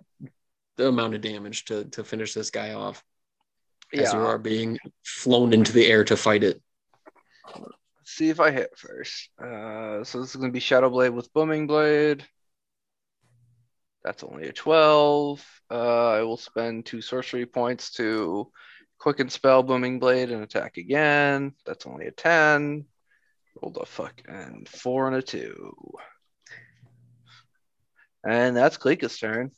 the 0.75 0.88
amount 0.88 1.15
of 1.15 1.21
damage 1.21 1.65
to 1.65 1.85
to 1.85 2.03
finish 2.03 2.34
this 2.34 2.49
guy 2.49 2.73
off 2.73 3.03
as 3.93 4.11
you 4.13 4.19
are 4.19 4.38
being 4.38 4.77
flown 5.03 5.53
into 5.53 5.71
the 5.71 5.85
air 5.85 6.03
to 6.03 6.17
fight 6.17 6.43
it. 6.43 6.61
Let's 7.55 8.11
see 8.11 8.30
if 8.30 8.39
I 8.39 8.51
hit 8.51 8.77
first. 8.77 9.30
Uh, 9.39 10.03
so 10.03 10.19
this 10.19 10.31
is 10.31 10.35
going 10.35 10.49
to 10.49 10.53
be 10.53 10.59
Shadow 10.59 10.89
Blade 10.89 11.09
with 11.09 11.31
Booming 11.34 11.67
Blade. 11.67 12.25
That's 14.03 14.23
only 14.23 14.49
a 14.49 14.53
12. 14.53 15.45
Uh, 15.71 16.09
I 16.09 16.21
will 16.23 16.38
spend 16.38 16.85
two 16.85 17.01
sorcery 17.01 17.45
points 17.45 17.91
to 17.91 18.51
quicken 18.99 19.30
spell 19.30 19.63
Booming 19.63 19.99
Blade 19.99 20.31
and 20.31 20.43
attack 20.43 20.77
again. 20.77 21.53
That's 21.65 21.85
only 21.85 22.07
a 22.07 22.11
10. 22.11 22.85
Roll 23.61 23.71
the 23.71 23.85
fuck 23.85 24.21
and 24.27 24.67
four 24.67 25.07
and 25.07 25.15
a 25.15 25.21
two. 25.21 25.75
And 28.25 28.55
that's 28.55 28.77
Klika's 28.77 29.17
turn. 29.17 29.51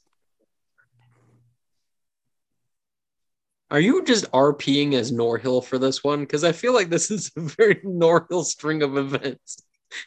Are 3.72 3.80
you 3.80 4.04
just 4.04 4.32
RPing 4.32 4.94
as 4.94 5.12
Norhill 5.12 5.64
for 5.64 5.80
this 5.80 6.04
one? 6.04 6.22
Because 6.22 6.44
I 6.44 6.52
feel 6.52 6.74
like 6.74 6.90
this 6.90 7.10
is 7.10 7.32
a 7.36 7.42
very 7.42 7.76
Norhill 7.86 8.44
string 8.44 8.84
of 8.84 8.96
events. 8.98 9.58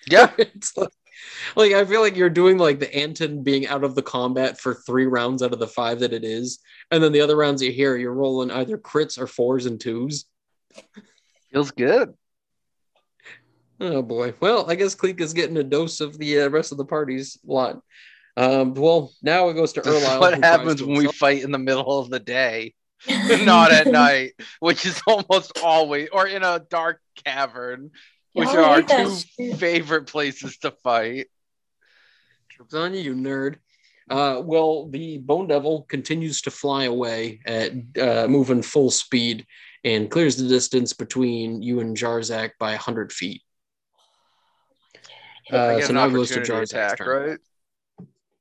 Yeah. 0.09 0.33
it's 0.39 0.77
like, 0.77 0.91
like 1.57 1.73
I 1.73 1.85
feel 1.85 2.01
like 2.01 2.17
you're 2.17 2.31
doing 2.31 2.59
like 2.59 2.81
the 2.81 2.95
Anton 2.95 3.43
being 3.43 3.67
out 3.67 3.85
of 3.85 3.95
the 3.95 4.03
combat 4.03 4.59
for 4.61 4.75
three 4.75 5.07
rounds 5.07 5.43
out 5.43 5.53
of 5.53 5.59
the 5.59 5.67
five 5.67 6.01
that 6.01 6.13
it 6.13 6.25
is, 6.25 6.59
and 6.91 7.03
then 7.03 7.13
the 7.13 7.21
other 7.21 7.37
rounds 7.37 7.63
you 7.63 7.73
hear 7.73 7.97
you're 7.97 8.13
rolling 8.13 8.51
either 8.51 8.79
crits 8.79 9.19
or 9.19 9.27
fours 9.27 9.67
and 9.67 9.81
twos. 9.81 10.25
Feels 11.53 11.71
good. 11.71 12.15
Oh 13.81 14.03
boy. 14.03 14.35
Well, 14.41 14.71
I 14.71 14.75
guess 14.75 14.95
Cleek 14.95 15.21
is 15.21 15.33
getting 15.33 15.57
a 15.57 15.65
dose 15.65 16.01
of 16.01 16.19
the 16.19 16.43
uh, 16.43 16.49
rest 16.49 16.73
of 16.73 16.79
the 16.79 16.85
party's 16.85 17.39
lot. 17.45 17.81
Um, 18.37 18.75
well, 18.75 19.13
now 19.23 19.49
it 19.49 19.55
goes 19.55 19.73
to 19.75 19.81
This 19.85 20.19
what 20.19 20.43
happens 20.45 20.77
to 20.81 20.87
when 20.87 20.99
we 20.99 21.05
assault- 21.05 21.17
fight 21.17 21.43
in 21.43 21.53
the 21.53 21.59
middle 21.59 21.99
of 21.99 22.11
the 22.11 22.21
day. 22.21 22.75
not 23.45 23.71
at 23.71 23.87
night, 23.87 24.33
which 24.59 24.85
is 24.85 25.01
almost 25.07 25.61
always, 25.63 26.09
or 26.13 26.27
in 26.27 26.43
a 26.43 26.59
dark 26.59 27.01
cavern, 27.25 27.93
which 28.33 28.49
are 28.49 28.63
our 28.63 28.83
two 28.83 29.11
favorite 29.57 30.07
places 30.07 30.59
to 30.59 30.71
fight. 30.71 31.27
Jokes 32.57 32.75
on 32.75 32.95
you, 32.95 33.01
you 33.01 33.15
nerd. 33.15 33.57
Uh, 34.11 34.41
well, 34.43 34.89
the 34.89 35.19
Bone 35.19 35.47
Devil 35.47 35.83
continues 35.89 36.41
to 36.43 36.51
fly 36.51 36.85
away 36.85 37.41
at 37.45 37.73
uh, 38.01 38.27
moving 38.27 38.63
full 38.63 38.91
speed 38.91 39.47
and 39.85 40.11
clears 40.11 40.37
the 40.37 40.49
distance 40.49 40.93
between 40.93 41.63
you 41.63 41.81
and 41.81 41.97
Jarzak 41.97 42.53
by 42.59 42.71
100 42.71 43.13
feet. 43.13 43.43
Uh, 45.53 45.81
so 45.81 45.93
now 45.93 46.07
it 46.07 46.13
goes 46.13 46.29
to 46.31 46.41
opportunity 46.41 46.53
Jarzak's 46.53 46.73
attack, 46.73 46.99
turn. 46.99 47.29
right? 47.31 47.39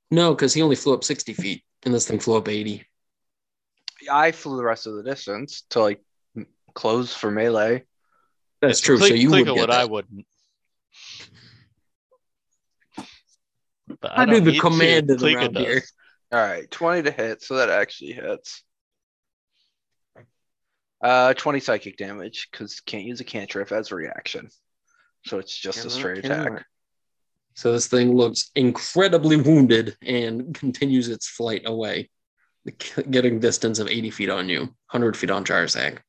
No, 0.09 0.34
because 0.34 0.53
he 0.53 0.61
only 0.61 0.76
flew 0.76 0.93
up 0.93 1.03
60 1.03 1.34
feet, 1.34 1.64
and 1.84 1.93
this 1.93 2.07
thing 2.07 2.19
flew 2.19 2.38
up 2.38 2.47
80. 2.47 2.85
I 4.11 4.31
flew 4.31 4.57
the 4.57 4.64
rest 4.64 4.88
of 4.88 4.95
the 4.95 5.03
distance 5.03 5.64
to 5.72 5.81
like 5.81 6.01
close 6.73 7.14
for 7.14 7.30
melee. 7.30 7.85
That's 8.62 8.82
true. 8.82 8.98
Click, 8.98 9.10
so 9.10 9.14
you 9.16 9.30
click 9.30 9.46
would 9.46 9.48
it 9.50 9.56
get 9.56 9.70
what 9.70 9.72
I 9.72 9.84
that. 9.84 9.90
wouldn't. 9.90 10.26
But 14.02 14.18
I 14.18 14.26
do 14.26 14.32
don't 14.32 14.44
the 14.46 14.52
need 14.52 14.62
to. 14.62 14.62
command 14.62 15.10
of 15.12 15.20
the 15.20 15.30
round 15.30 15.56
does. 15.56 15.64
here. 15.66 15.84
All 16.32 16.40
right, 16.40 16.70
20 16.70 17.04
to 17.04 17.12
hit, 17.12 17.42
so 17.42 17.56
that 17.56 17.70
actually 17.70 18.14
hits. 18.14 18.64
Uh, 21.02 21.34
20 21.34 21.60
psychic 21.60 21.96
damage 21.98 22.48
because 22.52 22.80
can't 22.82 23.06
use 23.06 23.22
a 23.22 23.24
cantrip 23.24 23.72
as 23.72 23.92
a 23.92 23.96
reaction. 23.96 24.50
So 25.26 25.40
it's 25.40 25.56
just 25.56 25.86
a 25.86 25.90
straight 25.90 26.24
cannot. 26.24 26.48
attack. 26.48 26.66
So 27.54 27.72
this 27.72 27.88
thing 27.88 28.16
looks 28.16 28.52
incredibly 28.56 29.36
wounded 29.38 29.96
and 30.02 30.54
continues 30.54 31.08
its 31.10 31.28
flight 31.28 31.64
away, 31.66 32.10
getting 33.10 33.40
distance 33.40 33.80
of 33.80 33.88
80 33.88 34.12
feet 34.12 34.30
on 34.30 34.50
you, 34.50 34.62
100 34.62 35.16
feet 35.18 35.32
on 35.32 35.46
Jarzak. 35.46 36.00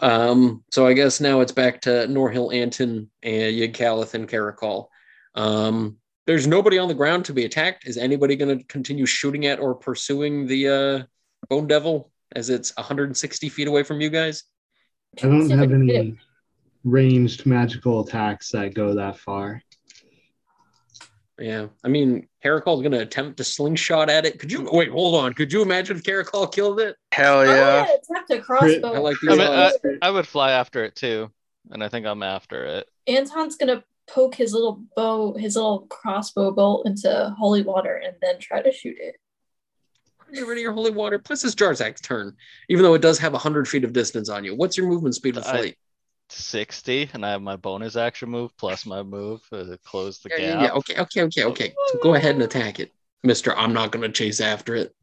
Um, 0.00 0.64
so 0.70 0.86
I 0.86 0.92
guess 0.92 1.20
now 1.20 1.40
it's 1.40 1.52
back 1.52 1.80
to 1.82 2.06
Norhill, 2.08 2.54
Anton, 2.54 3.08
and 3.22 3.54
Yigkalith 3.54 4.14
and 4.14 4.28
Karakal. 4.28 4.88
Um, 5.34 5.98
there's 6.26 6.46
nobody 6.46 6.78
on 6.78 6.88
the 6.88 6.94
ground 6.94 7.24
to 7.26 7.32
be 7.32 7.44
attacked. 7.44 7.86
Is 7.86 7.96
anybody 7.96 8.36
going 8.36 8.58
to 8.58 8.64
continue 8.64 9.06
shooting 9.06 9.46
at 9.46 9.60
or 9.60 9.74
pursuing 9.74 10.46
the 10.46 10.68
uh, 10.68 11.02
Bone 11.48 11.66
Devil 11.66 12.10
as 12.34 12.50
it's 12.50 12.76
160 12.76 13.48
feet 13.48 13.68
away 13.68 13.82
from 13.82 14.00
you 14.00 14.10
guys? 14.10 14.44
I 15.22 15.26
don't 15.26 15.46
See 15.46 15.52
if 15.52 15.58
I 15.58 15.62
have 15.62 15.72
any 15.72 16.16
ranged 16.84 17.46
magical 17.46 18.00
attacks 18.00 18.50
that 18.50 18.74
go 18.74 18.94
that 18.94 19.18
far. 19.18 19.62
Yeah, 21.42 21.66
I 21.82 21.88
mean, 21.88 22.28
Karakal's 22.44 22.82
going 22.82 22.92
to 22.92 23.00
attempt 23.00 23.38
to 23.38 23.44
slingshot 23.44 24.08
at 24.08 24.24
it. 24.24 24.38
Could 24.38 24.52
you 24.52 24.68
wait? 24.70 24.90
Hold 24.90 25.16
on. 25.16 25.32
Could 25.32 25.52
you 25.52 25.60
imagine 25.62 25.96
if 25.96 26.04
Karakal 26.04 26.52
killed 26.52 26.78
it? 26.78 26.94
Hell 27.10 27.40
Oh, 27.40 27.42
yeah. 27.42 27.84
yeah, 27.84 27.96
attempt 27.96 28.30
a 28.30 28.38
crossbow. 28.40 28.92
I 28.94 28.98
like 28.98 29.16
I, 29.16 29.26
these 29.34 29.38
mean, 29.38 29.48
I. 29.48 29.72
I 30.06 30.10
would 30.10 30.28
fly 30.28 30.52
after 30.52 30.84
it 30.84 30.94
too, 30.94 31.32
and 31.72 31.82
I 31.82 31.88
think 31.88 32.06
I'm 32.06 32.22
after 32.22 32.64
it. 32.64 32.86
Anton's 33.08 33.56
gonna 33.56 33.82
poke 34.06 34.36
his 34.36 34.52
little 34.52 34.84
bow, 34.94 35.32
his 35.34 35.56
little 35.56 35.80
crossbow 35.90 36.52
bolt 36.52 36.86
into 36.86 37.34
holy 37.36 37.62
water, 37.62 37.96
and 37.96 38.14
then 38.22 38.38
try 38.38 38.62
to 38.62 38.70
shoot 38.70 38.96
it. 39.00 39.16
Get 40.32 40.46
rid 40.46 40.58
of 40.58 40.62
your 40.62 40.72
holy 40.72 40.92
water. 40.92 41.18
Plus, 41.18 41.42
it's 41.44 41.56
Jarzak's 41.56 42.00
turn, 42.00 42.36
even 42.68 42.84
though 42.84 42.94
it 42.94 43.02
does 43.02 43.18
have 43.18 43.32
100 43.32 43.66
feet 43.68 43.82
of 43.84 43.92
distance 43.92 44.28
on 44.28 44.44
you. 44.44 44.54
What's 44.54 44.76
your 44.78 44.86
movement 44.86 45.16
speed 45.16 45.34
with 45.34 45.46
I- 45.46 45.50
flight? 45.50 45.78
60, 46.32 47.10
and 47.14 47.24
I 47.24 47.30
have 47.30 47.42
my 47.42 47.56
bonus 47.56 47.96
action 47.96 48.30
move 48.30 48.56
plus 48.56 48.86
my 48.86 49.02
move 49.02 49.40
to 49.50 49.78
close 49.84 50.18
the 50.20 50.30
Yeah, 50.30 50.36
gap. 50.38 50.46
yeah, 50.46 50.62
yeah. 50.64 50.72
Okay, 50.72 50.96
okay, 50.98 51.22
okay, 51.22 51.44
okay. 51.44 51.74
So 51.88 51.98
go 52.02 52.14
ahead 52.14 52.34
and 52.34 52.42
attack 52.42 52.80
it, 52.80 52.92
Mister. 53.22 53.56
I'm 53.56 53.72
not 53.72 53.92
going 53.92 54.02
to 54.02 54.12
chase 54.12 54.40
after 54.40 54.74
it. 54.74 54.94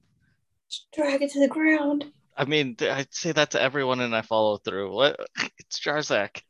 Just 0.69 0.87
drag 0.93 1.21
it 1.21 1.31
to 1.31 1.39
the 1.39 1.47
ground. 1.47 2.05
I 2.37 2.45
mean, 2.45 2.75
th- 2.75 2.91
I 2.91 3.05
say 3.11 3.31
that 3.33 3.51
to 3.51 3.61
everyone, 3.61 3.99
and 3.99 4.15
I 4.15 4.21
follow 4.21 4.57
through. 4.57 4.91
What? 4.93 5.19
It's 5.59 5.79
Jarzak. 5.79 6.41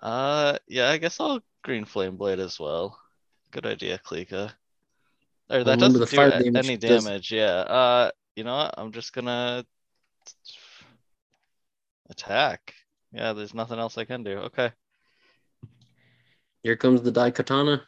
Uh, 0.00 0.56
yeah, 0.68 0.90
I 0.90 0.98
guess 0.98 1.18
I'll 1.20 1.40
green 1.62 1.84
flame 1.84 2.16
blade 2.16 2.38
as 2.38 2.60
well. 2.60 2.98
Good 3.50 3.66
idea, 3.66 3.98
Klika. 4.04 4.52
Or 5.48 5.64
that 5.64 5.78
doesn't 5.78 6.00
the 6.00 6.06
do 6.06 6.16
fire 6.16 6.28
a- 6.28 6.42
damage 6.42 6.66
any 6.66 6.76
does- 6.76 7.04
damage. 7.04 7.32
Yeah. 7.32 7.54
Uh, 7.60 8.10
you 8.36 8.44
know 8.44 8.56
what? 8.56 8.74
I'm 8.76 8.92
just 8.92 9.12
gonna 9.12 9.64
attack. 12.10 12.74
Yeah, 13.12 13.32
there's 13.32 13.54
nothing 13.54 13.78
else 13.78 13.96
I 13.96 14.04
can 14.04 14.22
do. 14.22 14.38
Okay. 14.38 14.70
Here 16.62 16.76
comes 16.76 17.02
the 17.02 17.12
Daikatana. 17.12 17.82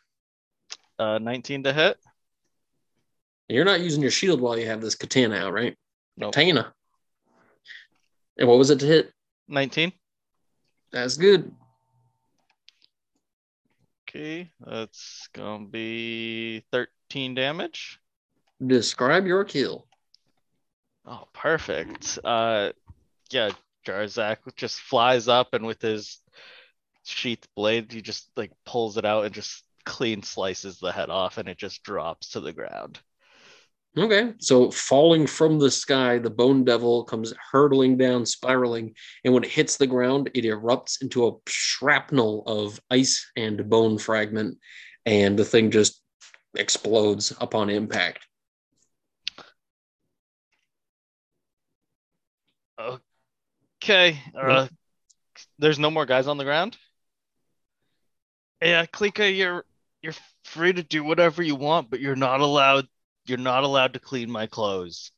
Uh, 0.98 1.18
19 1.18 1.64
to 1.64 1.72
hit. 1.72 1.98
You're 3.48 3.64
not 3.64 3.80
using 3.80 4.02
your 4.02 4.10
shield 4.10 4.40
while 4.40 4.58
you 4.58 4.66
have 4.66 4.80
this 4.80 4.94
katana 4.94 5.36
out, 5.36 5.52
right? 5.52 5.76
Nope. 6.16 6.34
Katana. 6.34 6.72
And 8.38 8.48
what 8.48 8.58
was 8.58 8.70
it 8.70 8.80
to 8.80 8.86
hit? 8.86 9.12
19. 9.48 9.92
That's 10.92 11.16
good. 11.16 11.52
Okay, 14.08 14.50
that's 14.60 15.28
gonna 15.34 15.66
be 15.66 16.64
13 16.72 17.34
damage. 17.34 17.98
Describe 18.64 19.26
your 19.26 19.44
kill. 19.44 19.87
Oh, 21.10 21.26
perfect. 21.32 22.18
Uh, 22.22 22.72
yeah, 23.30 23.50
Jarzak 23.86 24.38
just 24.56 24.78
flies 24.78 25.26
up 25.26 25.54
and 25.54 25.64
with 25.64 25.80
his 25.80 26.20
sheath 27.04 27.46
blade, 27.56 27.90
he 27.90 28.02
just 28.02 28.30
like 28.36 28.52
pulls 28.66 28.98
it 28.98 29.06
out 29.06 29.24
and 29.24 29.34
just 29.34 29.64
clean 29.86 30.22
slices 30.22 30.78
the 30.78 30.92
head 30.92 31.08
off, 31.08 31.38
and 31.38 31.48
it 31.48 31.56
just 31.56 31.82
drops 31.82 32.30
to 32.30 32.40
the 32.40 32.52
ground. 32.52 33.00
Okay, 33.96 34.34
so 34.38 34.70
falling 34.70 35.26
from 35.26 35.58
the 35.58 35.70
sky, 35.70 36.18
the 36.18 36.28
bone 36.28 36.62
devil 36.62 37.04
comes 37.04 37.32
hurtling 37.50 37.96
down, 37.96 38.26
spiraling, 38.26 38.94
and 39.24 39.32
when 39.32 39.44
it 39.44 39.50
hits 39.50 39.78
the 39.78 39.86
ground, 39.86 40.30
it 40.34 40.44
erupts 40.44 41.00
into 41.00 41.26
a 41.26 41.32
shrapnel 41.48 42.42
of 42.46 42.78
ice 42.90 43.30
and 43.34 43.70
bone 43.70 43.96
fragment, 43.96 44.58
and 45.06 45.38
the 45.38 45.44
thing 45.44 45.70
just 45.70 46.02
explodes 46.54 47.32
upon 47.40 47.70
impact. 47.70 48.27
Okay, 53.82 54.18
uh, 54.40 54.68
there's 55.58 55.78
no 55.78 55.90
more 55.90 56.06
guys 56.06 56.26
on 56.26 56.38
the 56.38 56.44
ground. 56.44 56.76
Yeah, 58.62 58.86
Klika, 58.86 59.36
you're 59.36 59.64
you're 60.02 60.14
free 60.44 60.72
to 60.72 60.82
do 60.82 61.04
whatever 61.04 61.42
you 61.42 61.54
want, 61.54 61.90
but 61.90 62.00
you're 62.00 62.16
not 62.16 62.40
allowed. 62.40 62.86
You're 63.26 63.38
not 63.38 63.64
allowed 63.64 63.94
to 63.94 64.00
clean 64.00 64.30
my 64.30 64.46
clothes. 64.46 65.12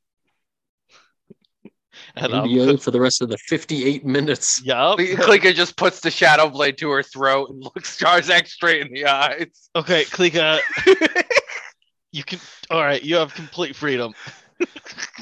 and 2.16 2.32
I'm 2.32 2.48
NDA 2.48 2.82
for 2.82 2.90
the 2.90 3.00
rest 3.00 3.22
of 3.22 3.28
the 3.28 3.38
58 3.38 4.04
minutes. 4.04 4.62
Yup. 4.64 4.98
Klika 4.98 5.54
just 5.54 5.76
puts 5.76 6.00
the 6.00 6.10
shadow 6.10 6.48
blade 6.48 6.78
to 6.78 6.90
her 6.90 7.02
throat 7.02 7.50
and 7.50 7.62
looks 7.62 7.98
Jarzak 7.98 8.46
straight 8.48 8.86
in 8.86 8.92
the 8.92 9.06
eyes. 9.06 9.68
Okay, 9.76 10.04
Klika, 10.04 10.60
you 12.12 12.24
can. 12.24 12.40
All 12.70 12.82
right, 12.82 13.02
you 13.02 13.16
have 13.16 13.34
complete 13.34 13.76
freedom. 13.76 14.14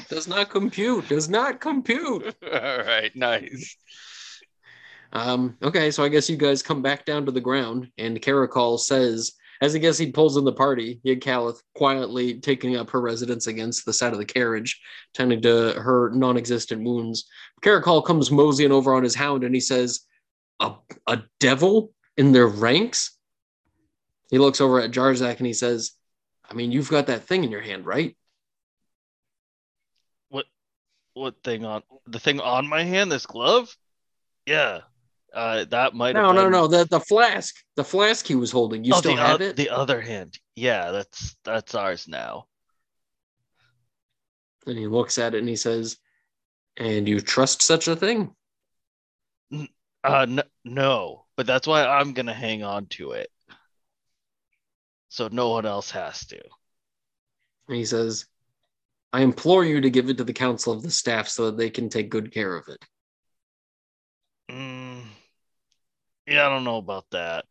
Does 0.09 0.27
not 0.27 0.49
compute. 0.49 1.07
Does 1.07 1.29
not 1.29 1.59
compute. 1.59 2.35
All 2.43 2.77
right, 2.79 3.15
nice. 3.15 3.75
Um, 5.13 5.57
okay, 5.61 5.91
so 5.91 6.03
I 6.03 6.09
guess 6.09 6.29
you 6.29 6.37
guys 6.37 6.61
come 6.61 6.81
back 6.81 7.05
down 7.05 7.25
to 7.25 7.31
the 7.31 7.41
ground, 7.41 7.91
and 7.97 8.21
Karakal 8.21 8.79
says, 8.79 9.33
as 9.61 9.75
I 9.75 9.79
guess 9.79 9.97
he 9.97 10.11
pulls 10.11 10.37
in 10.37 10.45
the 10.45 10.53
party, 10.53 11.01
Yigkalith 11.05 11.61
quietly 11.75 12.39
taking 12.39 12.77
up 12.77 12.89
her 12.91 13.01
residence 13.01 13.47
against 13.47 13.85
the 13.85 13.93
side 13.93 14.13
of 14.13 14.19
the 14.19 14.25
carriage, 14.25 14.79
tending 15.13 15.41
to 15.41 15.73
her 15.73 16.11
non 16.13 16.37
existent 16.37 16.83
wounds. 16.83 17.27
Karakal 17.61 18.05
comes 18.05 18.31
moseying 18.31 18.71
over 18.71 18.93
on 18.93 19.03
his 19.03 19.15
hound 19.15 19.43
and 19.43 19.53
he 19.53 19.59
says, 19.59 20.01
a, 20.59 20.73
a 21.07 21.23
devil 21.39 21.91
in 22.15 22.31
their 22.31 22.47
ranks? 22.47 23.17
He 24.31 24.37
looks 24.37 24.61
over 24.61 24.79
at 24.79 24.91
Jarzak 24.91 25.37
and 25.37 25.47
he 25.47 25.53
says, 25.53 25.91
I 26.49 26.53
mean, 26.53 26.71
you've 26.71 26.89
got 26.89 27.07
that 27.07 27.23
thing 27.23 27.43
in 27.43 27.51
your 27.51 27.61
hand, 27.61 27.85
right? 27.85 28.15
What 31.19 31.43
thing 31.43 31.65
on 31.65 31.83
the 32.07 32.17
thing 32.17 32.39
on 32.39 32.65
my 32.65 32.83
hand? 32.83 33.11
This 33.11 33.25
glove? 33.25 33.75
Yeah. 34.45 34.79
Uh, 35.33 35.65
that 35.65 35.93
might. 35.93 36.15
No, 36.15 36.31
no, 36.31 36.43
been- 36.43 36.51
no, 36.53 36.67
the, 36.67 36.85
the 36.85 37.01
flask. 37.01 37.55
The 37.75 37.83
flask 37.83 38.25
he 38.25 38.35
was 38.35 38.51
holding. 38.51 38.85
You 38.85 38.93
oh, 38.95 38.99
still 38.99 39.17
the, 39.17 39.21
have 39.21 39.41
it? 39.41 39.57
The 39.57 39.69
other 39.69 39.99
hand. 39.99 40.39
Yeah, 40.55 40.91
that's 40.91 41.35
that's 41.43 41.75
ours 41.75 42.07
now. 42.07 42.45
And 44.65 44.77
he 44.77 44.87
looks 44.87 45.17
at 45.17 45.35
it 45.35 45.39
and 45.39 45.49
he 45.49 45.57
says, 45.57 45.97
And 46.77 47.05
you 47.05 47.19
trust 47.19 47.61
such 47.61 47.89
a 47.89 47.97
thing? 47.97 48.33
Uh, 49.51 50.21
n- 50.21 50.43
no, 50.63 51.25
but 51.35 51.45
that's 51.45 51.67
why 51.67 51.85
I'm 51.85 52.13
gonna 52.13 52.33
hang 52.33 52.63
on 52.63 52.85
to 52.91 53.11
it, 53.11 53.29
so 55.09 55.27
no 55.29 55.49
one 55.49 55.65
else 55.65 55.91
has 55.91 56.25
to. 56.27 56.39
And 57.67 57.75
he 57.75 57.83
says, 57.83 58.25
I 59.11 59.21
implore 59.21 59.65
you 59.65 59.81
to 59.81 59.89
give 59.89 60.09
it 60.09 60.17
to 60.17 60.23
the 60.23 60.33
council 60.33 60.73
of 60.73 60.83
the 60.83 60.91
staff 60.91 61.27
so 61.27 61.47
that 61.47 61.57
they 61.57 61.69
can 61.69 61.89
take 61.89 62.09
good 62.09 62.31
care 62.31 62.55
of 62.55 62.67
it. 62.67 62.85
Mm, 64.51 65.03
yeah, 66.27 66.45
I 66.45 66.49
don't 66.49 66.63
know 66.63 66.77
about 66.77 67.05
that. 67.11 67.45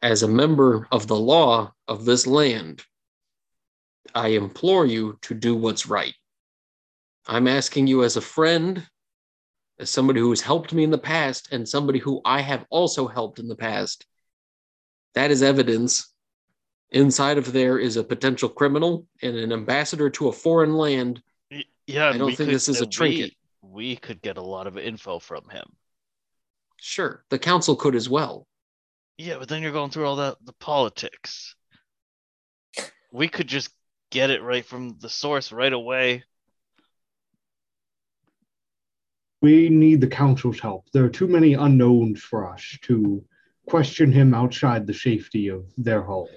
As 0.00 0.22
a 0.22 0.28
member 0.28 0.86
of 0.92 1.08
the 1.08 1.16
law 1.16 1.72
of 1.88 2.04
this 2.04 2.26
land, 2.26 2.84
I 4.14 4.28
implore 4.28 4.86
you 4.86 5.18
to 5.22 5.34
do 5.34 5.56
what's 5.56 5.86
right. 5.86 6.14
I'm 7.26 7.48
asking 7.48 7.88
you 7.88 8.04
as 8.04 8.16
a 8.16 8.20
friend, 8.20 8.86
as 9.78 9.90
somebody 9.90 10.20
who 10.20 10.30
has 10.30 10.40
helped 10.40 10.72
me 10.72 10.84
in 10.84 10.90
the 10.90 10.98
past, 10.98 11.52
and 11.52 11.68
somebody 11.68 11.98
who 11.98 12.20
I 12.24 12.40
have 12.40 12.64
also 12.70 13.06
helped 13.06 13.38
in 13.38 13.48
the 13.48 13.56
past. 13.56 14.06
That 15.14 15.30
is 15.30 15.42
evidence. 15.42 16.12
Inside 16.90 17.36
of 17.36 17.52
there 17.52 17.78
is 17.78 17.96
a 17.96 18.04
potential 18.04 18.48
criminal 18.48 19.06
and 19.22 19.36
an 19.36 19.52
ambassador 19.52 20.08
to 20.10 20.28
a 20.28 20.32
foreign 20.32 20.74
land. 20.74 21.22
Yeah, 21.86 22.08
I 22.08 22.18
don't 22.18 22.28
think 22.28 22.36
could- 22.38 22.48
this 22.48 22.68
is 22.68 22.80
a 22.80 22.86
trinket. 22.86 23.32
We, 23.62 23.90
we 23.90 23.96
could 23.96 24.22
get 24.22 24.38
a 24.38 24.42
lot 24.42 24.66
of 24.66 24.78
info 24.78 25.18
from 25.18 25.48
him. 25.50 25.64
Sure, 26.80 27.24
the 27.28 27.38
council 27.38 27.76
could 27.76 27.94
as 27.94 28.08
well. 28.08 28.46
Yeah, 29.18 29.36
but 29.38 29.48
then 29.48 29.62
you're 29.62 29.72
going 29.72 29.90
through 29.90 30.06
all 30.06 30.16
that 30.16 30.36
the 30.44 30.52
politics. 30.54 31.54
We 33.12 33.28
could 33.28 33.48
just 33.48 33.70
get 34.10 34.30
it 34.30 34.42
right 34.42 34.64
from 34.64 34.96
the 35.00 35.08
source 35.08 35.50
right 35.50 35.72
away. 35.72 36.24
We 39.40 39.68
need 39.68 40.00
the 40.00 40.08
council's 40.08 40.60
help. 40.60 40.86
There 40.92 41.04
are 41.04 41.10
too 41.10 41.28
many 41.28 41.54
unknowns 41.54 42.20
for 42.20 42.52
us 42.52 42.78
to 42.82 43.24
question 43.68 44.10
him 44.12 44.34
outside 44.34 44.86
the 44.86 44.94
safety 44.94 45.48
of 45.48 45.64
their 45.76 46.02
halls. 46.02 46.30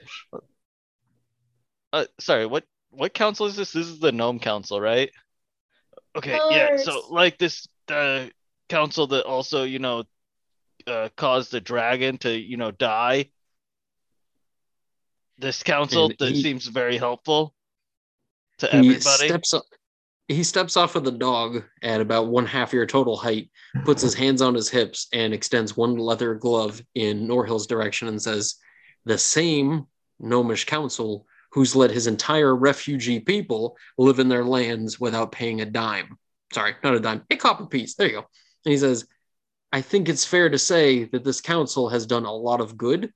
Uh, 1.93 2.05
sorry, 2.19 2.45
what 2.45 2.65
what 2.91 3.13
council 3.13 3.45
is 3.45 3.55
this? 3.55 3.71
This 3.71 3.87
is 3.87 3.99
the 3.99 4.11
gnome 4.11 4.39
council, 4.39 4.79
right? 4.79 5.11
Okay, 6.15 6.39
yeah. 6.51 6.77
So 6.77 7.03
like 7.09 7.37
this 7.37 7.67
uh, 7.89 8.25
council 8.69 9.07
that 9.07 9.25
also, 9.25 9.63
you 9.63 9.79
know, 9.79 10.03
uh, 10.87 11.09
caused 11.15 11.51
the 11.51 11.61
dragon 11.61 12.17
to, 12.19 12.31
you 12.31 12.57
know, 12.57 12.71
die. 12.71 13.29
This 15.37 15.63
council 15.63 16.05
And 16.05 16.15
that 16.19 16.35
he- 16.35 16.41
seems 16.41 16.67
very 16.67 16.97
helpful 16.97 17.53
to 18.59 18.67
He 18.67 18.77
everybody. 18.77 19.27
steps 19.27 19.53
o- 19.53 19.63
he 20.27 20.43
steps 20.43 20.77
off 20.77 20.95
of 20.95 21.03
the 21.03 21.11
dog 21.11 21.64
at 21.81 22.02
about 22.02 22.27
one 22.27 22.45
half 22.45 22.73
your 22.73 22.85
total 22.85 23.18
height, 23.18 23.49
puts 23.84 24.02
his 24.02 24.14
hands 24.14 24.41
on 24.41 24.53
his 24.53 24.69
hips, 24.69 25.07
and 25.14 25.34
extends 25.34 25.76
one 25.76 25.98
leather 25.98 26.35
glove 26.35 26.81
in 26.95 27.27
Norhill's 27.27 27.68
direction 27.68 28.07
and 28.07 28.22
says, 28.22 28.56
The 29.06 29.18
same 29.18 29.88
gnomish 30.19 30.65
council 30.65 31.26
who's 31.52 31.76
let 31.76 31.91
his 31.91 32.07
entire 32.07 32.56
refugee 32.56 33.19
people 33.19 33.77
live 33.98 34.19
in 34.19 34.30
their 34.30 34.45
lands 34.45 34.99
without 34.99 35.31
paying 35.31 35.61
a 35.61 35.65
dime. 35.65 36.18
Sorry, 36.53 36.76
not 36.84 36.95
a 36.95 36.99
dime, 36.99 37.23
a 37.30 37.35
copper 37.35 37.65
piece. 37.65 37.95
There 37.95 38.07
you 38.07 38.14
go. 38.14 38.27
And 38.65 38.72
he 38.72 38.77
says, 38.77 39.06
I 39.73 39.81
think 39.81 40.07
it's 40.07 40.26
fair 40.26 40.49
to 40.49 40.57
say 40.57 41.06
that 41.06 41.23
this 41.23 41.41
council 41.41 41.89
has 41.89 42.06
done 42.06 42.26
a 42.26 42.34
lot 42.34 42.61
of 42.61 42.77
good 42.77 43.11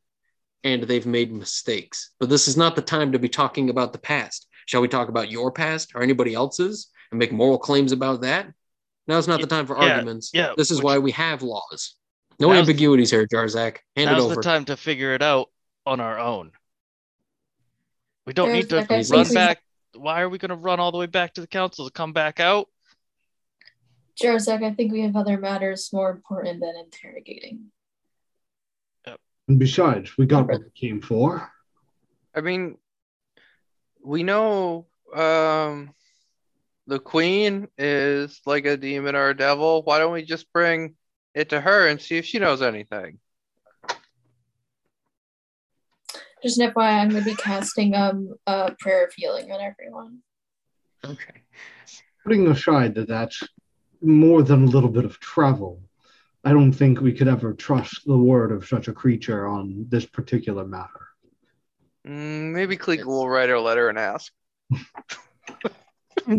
and 0.64 0.84
they've 0.84 1.06
made 1.06 1.32
mistakes. 1.32 2.12
But 2.20 2.30
this 2.30 2.48
is 2.48 2.58
not 2.58 2.76
the 2.76 2.82
time 2.82 3.12
to 3.12 3.20
be 3.20 3.30
talking 3.30 3.70
about 3.70 3.94
the 3.94 4.00
past. 4.00 4.48
Shall 4.66 4.82
we 4.82 4.88
talk 4.88 5.10
about 5.10 5.32
your 5.32 5.52
past 5.52 5.92
or 5.96 6.02
anybody 6.02 6.34
else's 6.34 6.90
and 7.16 7.20
make 7.20 7.32
moral 7.32 7.58
claims 7.58 7.92
about 7.94 8.22
that? 8.22 8.52
Now's 9.08 9.28
not 9.28 9.40
the 9.40 9.48
time 9.48 9.66
for 9.66 9.78
Yeah, 9.78 9.94
arguments. 9.94 10.32
yeah, 10.34 10.54
This 10.58 10.70
is 10.72 10.78
which- 10.80 10.84
why 10.84 10.98
we 10.98 11.12
have 11.12 11.42
laws. 11.42 11.96
No 12.40 12.50
Now's- 12.50 12.60
ambiguities 12.68 13.10
here, 13.12 13.26
Jarzak. 13.26 13.78
Hand 13.96 14.10
it 14.10 14.14
Now's 14.14 14.24
over. 14.24 14.36
the 14.36 14.42
time 14.42 14.66
to 14.66 14.76
figure 14.76 15.14
it 15.14 15.22
out 15.22 15.50
on 15.86 16.00
our 16.02 16.20
own. 16.20 16.52
We 18.26 18.34
don't 18.34 18.52
need 18.52 18.70
to 18.70 18.82
Jarzak, 18.82 19.12
run 19.12 19.28
we- 19.30 19.34
back. 19.34 19.62
Why 19.96 20.22
are 20.22 20.28
we 20.28 20.38
going 20.38 20.50
to 20.50 20.56
run 20.56 20.82
all 20.82 20.92
the 20.92 20.98
way 20.98 21.06
back 21.06 21.36
to 21.36 21.42
the 21.42 21.48
council 21.48 21.86
to 21.86 21.92
come 21.92 22.12
back 22.12 22.42
out? 22.42 22.68
Jarzak, 24.22 24.62
I 24.64 24.74
think 24.74 24.92
we 24.92 25.02
have 25.02 25.16
other 25.16 25.38
matters 25.38 25.92
more 25.94 26.10
important 26.10 26.60
than 26.60 26.74
interrogating. 26.76 27.72
Yep. 29.08 29.20
And 29.48 29.60
besides, 29.60 30.18
we 30.18 30.26
got 30.26 30.48
what 30.48 30.62
we 30.62 30.70
came 30.76 31.02
for. 31.02 31.50
I 32.34 32.42
mean, 32.42 32.78
we 34.02 34.24
know 34.24 34.88
um, 35.16 35.94
the 36.88 37.00
queen 37.00 37.68
is 37.78 38.42
like 38.46 38.66
a 38.66 38.78
demon 38.78 39.16
or 39.16 39.30
a 39.30 39.38
devil. 39.38 39.82
Why 39.84 40.00
don't 40.00 40.14
we 40.14 40.24
just 40.24 40.52
bring 40.54 40.96
it 41.34 41.50
to 41.50 41.62
her 41.62 41.88
and 41.88 42.00
see 42.00 42.18
if 42.18 42.26
she 42.26 42.40
knows 42.40 42.62
anything? 42.62 43.20
Just 46.44 46.60
an 46.60 46.72
FYI, 46.72 47.02
I'm 47.02 47.10
going 47.10 47.24
to 47.24 47.30
be 47.30 47.36
casting 47.36 47.96
um 47.96 48.36
a 48.46 48.76
prayer 48.80 49.06
of 49.06 49.14
healing 49.16 49.52
on 49.52 49.62
everyone. 49.62 50.20
Okay. 51.04 51.42
Putting 52.24 52.48
aside 52.48 52.96
that 52.96 53.08
that's 53.08 53.42
more 54.02 54.44
than 54.44 54.64
a 54.64 54.68
little 54.68 54.90
bit 54.90 55.06
of 55.06 55.20
travel, 55.20 55.82
I 56.44 56.52
don't 56.52 56.72
think 56.72 57.02
we 57.02 57.14
could 57.14 57.28
ever 57.28 57.54
trust 57.54 58.06
the 58.06 58.18
word 58.18 58.52
of 58.52 58.68
such 58.68 58.88
a 58.88 58.94
creature 58.94 59.48
on 59.48 59.86
this 59.90 60.06
particular 60.06 60.66
matter. 60.66 61.08
Mm, 62.08 62.52
maybe 62.52 62.78
Cleek 62.78 63.06
will 63.06 63.28
write 63.28 63.50
her 63.50 63.56
a 63.56 63.62
letter 63.62 63.90
and 63.90 63.98
ask. 63.98 64.32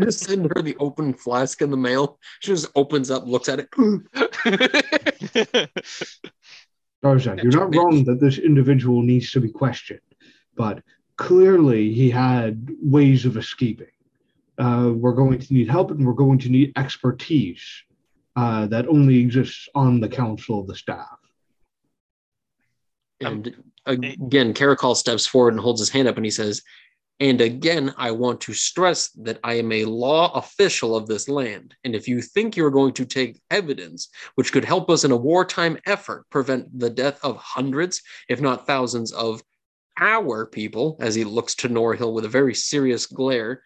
just 0.01 0.21
send 0.21 0.51
her 0.55 0.63
the 0.63 0.77
open 0.79 1.15
flask 1.15 1.63
in 1.63 1.71
the 1.71 1.77
mail. 1.77 2.19
She 2.41 2.53
just 2.53 2.69
opens 2.75 3.11
up, 3.11 3.27
looks 3.27 3.49
at 3.49 3.61
it. 3.61 3.71
Jarzak, 7.05 7.43
you're 7.43 7.53
not 7.53 7.75
wrong 7.75 8.05
that 8.05 8.21
this 8.21 8.39
individual 8.39 9.03
needs 9.03 9.31
to 9.33 9.41
be 9.41 9.51
questioned, 9.51 10.01
but 10.57 10.83
clearly 11.17 11.93
he 11.93 12.11
had 12.11 12.69
ways 12.83 13.27
of 13.27 13.37
escaping. 13.37 13.87
Uh, 14.59 14.93
we're 14.95 15.13
going 15.13 15.39
to 15.39 15.53
need 15.53 15.69
help 15.69 15.91
and 15.91 16.07
we're 16.07 16.15
going 16.15 16.39
to 16.39 16.49
need 16.49 16.73
expertise 16.77 17.63
uh, 18.37 18.67
that 18.67 18.89
only 18.89 19.19
exists 19.19 19.69
on 19.75 20.01
the 20.01 20.09
council 20.09 20.61
of 20.61 20.67
the 20.67 20.75
staff. 20.75 21.19
And 23.21 23.55
again, 23.87 24.53
Karakal 24.53 24.97
steps 24.97 25.27
forward 25.27 25.55
and 25.55 25.61
holds 25.61 25.81
his 25.81 25.89
hand 25.89 26.09
up 26.09 26.17
and 26.17 26.25
he 26.25 26.31
says, 26.31 26.63
And 27.19 27.41
again, 27.41 27.95
I 27.97 28.11
want 28.11 28.43
to 28.43 28.53
stress 28.53 29.09
that 29.23 29.39
I 29.43 29.55
am 29.55 29.73
a 29.73 29.87
law 29.87 30.33
official 30.35 30.95
of 30.95 31.07
this 31.07 31.29
land. 31.29 31.75
And 31.83 31.95
if 31.95 32.07
you 32.07 32.21
think 32.21 32.57
you're 32.57 32.71
going 32.71 32.93
to 32.95 33.07
take 33.07 33.41
evidence 33.51 34.11
which 34.35 34.53
could 34.53 34.65
help 34.65 34.91
us 34.91 35.05
in 35.05 35.13
a 35.13 35.17
wartime 35.17 35.79
effort 35.87 36.27
prevent 36.29 36.79
the 36.79 36.91
death 36.91 37.19
of 37.23 37.37
hundreds, 37.39 38.03
if 38.29 38.41
not 38.41 38.67
thousands, 38.67 39.13
of 39.13 39.43
our 39.99 40.45
people, 40.45 40.99
as 41.01 41.15
he 41.15 41.25
looks 41.25 41.55
to 41.55 41.71
Norhill 41.71 42.13
with 42.13 42.27
a 42.27 42.29
very 42.29 42.55
serious 42.55 43.07
glare, 43.07 43.63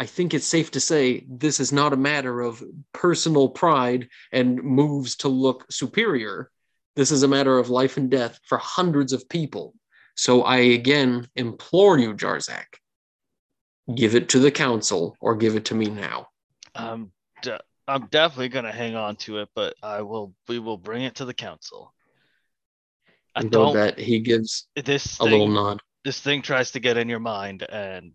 I 0.00 0.06
think 0.06 0.34
it's 0.34 0.46
safe 0.46 0.72
to 0.72 0.80
say 0.80 1.24
this 1.28 1.60
is 1.60 1.72
not 1.72 1.92
a 1.92 1.96
matter 1.96 2.40
of 2.40 2.62
personal 2.92 3.48
pride 3.48 4.08
and 4.32 4.62
moves 4.62 5.16
to 5.18 5.28
look 5.28 5.70
superior. 5.70 6.50
This 6.96 7.12
is 7.12 7.22
a 7.22 7.28
matter 7.28 7.58
of 7.58 7.70
life 7.70 7.96
and 7.96 8.10
death 8.10 8.40
for 8.44 8.58
hundreds 8.58 9.12
of 9.12 9.28
people. 9.28 9.74
So 10.16 10.42
I 10.42 10.56
again 10.56 11.28
implore 11.36 11.98
you, 11.98 12.14
Jarzak, 12.14 12.80
give 13.94 14.14
it 14.14 14.30
to 14.30 14.38
the 14.38 14.50
council 14.50 15.16
or 15.20 15.36
give 15.36 15.56
it 15.56 15.66
to 15.66 15.74
me 15.74 15.86
now. 15.86 16.28
I'm 16.74 17.12
de- 17.42 17.60
I'm 17.86 18.06
definitely 18.06 18.48
gonna 18.48 18.72
hang 18.72 18.96
on 18.96 19.16
to 19.16 19.38
it, 19.38 19.50
but 19.54 19.74
I 19.82 20.02
will 20.02 20.34
we 20.48 20.58
will 20.58 20.78
bring 20.78 21.02
it 21.02 21.16
to 21.16 21.24
the 21.24 21.34
council. 21.34 21.92
I 23.34 23.42
though 23.42 23.48
don't 23.48 23.74
that 23.74 23.98
he 23.98 24.20
gives 24.20 24.66
this 24.74 25.20
a 25.20 25.24
little 25.24 25.48
nod. 25.48 25.82
this 26.04 26.20
thing 26.20 26.40
tries 26.40 26.70
to 26.72 26.80
get 26.80 26.96
in 26.96 27.08
your 27.08 27.20
mind 27.20 27.62
and 27.62 28.12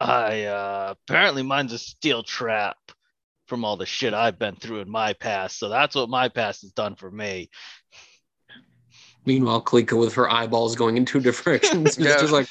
I 0.00 0.44
uh 0.44 0.94
apparently 1.06 1.42
mine's 1.42 1.72
a 1.72 1.78
steel 1.78 2.24
trap 2.24 2.76
from 3.46 3.64
all 3.64 3.76
the 3.76 3.86
shit 3.86 4.14
I've 4.14 4.38
been 4.38 4.56
through 4.56 4.80
in 4.80 4.90
my 4.90 5.12
past. 5.12 5.58
So 5.58 5.68
that's 5.68 5.94
what 5.94 6.08
my 6.08 6.28
past 6.28 6.62
has 6.62 6.72
done 6.72 6.94
for 6.96 7.10
me. 7.10 7.50
Meanwhile, 9.26 9.62
Klika 9.62 9.98
with 9.98 10.14
her 10.14 10.30
eyeballs 10.30 10.76
going 10.76 10.96
in 10.96 11.04
two 11.04 11.20
directions, 11.30 11.98
Yeah. 11.98 12.14
is 12.14 12.20
just 12.22 12.32
like 12.32 12.48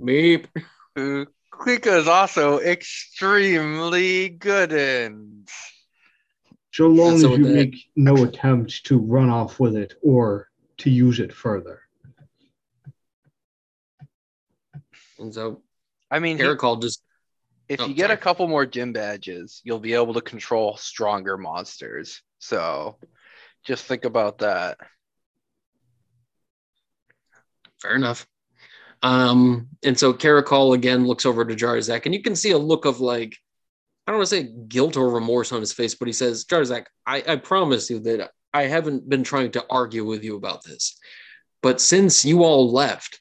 meep. 0.00 0.46
Uh, 0.96 1.24
Klika 1.52 1.98
is 1.98 2.08
also 2.08 2.58
extremely 2.60 4.28
good 4.30 4.72
in. 4.72 5.44
So 6.72 6.86
long 6.88 7.18
so 7.18 7.32
as 7.32 7.38
you 7.38 7.44
that- 7.44 7.54
make 7.54 7.76
no 7.96 8.24
attempt 8.24 8.84
to 8.86 8.98
run 8.98 9.28
off 9.30 9.60
with 9.60 9.76
it 9.76 9.94
or 10.02 10.48
to 10.78 10.90
use 10.90 11.20
it 11.20 11.32
further. 11.32 11.80
And 15.18 15.34
so 15.34 15.62
I 16.10 16.18
mean, 16.18 16.36
he- 16.38 16.42
Karakal 16.42 16.80
just 16.80 17.02
if 17.68 17.80
Oh, 17.80 17.86
you 17.86 17.94
get 17.94 18.10
a 18.10 18.16
couple 18.16 18.48
more 18.48 18.66
gym 18.66 18.92
badges, 18.92 19.60
you'll 19.62 19.78
be 19.78 19.92
able 19.94 20.14
to 20.14 20.20
control 20.20 20.76
stronger 20.76 21.36
monsters. 21.36 22.20
So 22.40 22.96
just 23.64 23.84
think 23.84 24.04
about 24.04 24.38
that. 24.38 24.78
Fair 27.80 27.94
enough. 27.94 28.26
Um, 29.02 29.68
and 29.82 29.98
so 29.98 30.12
Karakal 30.12 30.74
again 30.74 31.06
looks 31.06 31.24
over 31.24 31.44
to 31.44 31.54
Jarzak, 31.54 32.04
and 32.04 32.14
you 32.14 32.22
can 32.22 32.36
see 32.36 32.50
a 32.50 32.58
look 32.58 32.84
of 32.84 33.00
like, 33.00 33.36
I 34.06 34.12
don't 34.12 34.18
want 34.18 34.28
to 34.28 34.36
say 34.36 34.52
guilt 34.68 34.96
or 34.96 35.10
remorse 35.10 35.52
on 35.52 35.60
his 35.60 35.72
face, 35.72 35.94
but 35.94 36.08
he 36.08 36.12
says, 36.12 36.44
Jarzak, 36.44 36.86
I, 37.06 37.22
I 37.26 37.36
promise 37.36 37.88
you 37.88 38.00
that 38.00 38.30
I 38.52 38.64
haven't 38.64 39.08
been 39.08 39.24
trying 39.24 39.52
to 39.52 39.64
argue 39.70 40.04
with 40.04 40.24
you 40.24 40.36
about 40.36 40.64
this. 40.64 40.98
But 41.62 41.80
since 41.80 42.24
you 42.24 42.42
all 42.44 42.72
left, 42.72 43.20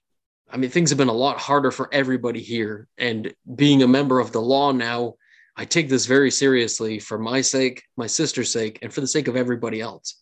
I 0.50 0.58
mean, 0.58 0.70
things 0.70 0.90
have 0.90 0.98
been 0.98 1.10
a 1.10 1.14
lot 1.14 1.38
harder 1.38 1.72
for 1.72 1.94
everybody 1.94 2.42
here. 2.42 2.88
And 2.98 3.34
being 3.56 3.84
a 3.84 3.88
member 3.88 4.20
of 4.20 4.32
the 4.32 4.42
law 4.42 4.72
now, 4.72 5.16
I 5.56 5.66
take 5.66 5.90
this 5.90 6.06
very 6.06 6.32
seriously 6.32 7.00
for 7.00 7.20
my 7.20 7.42
sake, 7.42 7.84
my 7.98 8.08
sister's 8.08 8.52
sake, 8.52 8.80
and 8.82 8.94
for 8.94 9.02
the 9.02 9.08
sake 9.08 9.28
of 9.28 9.36
everybody 9.36 9.82
else. 9.82 10.22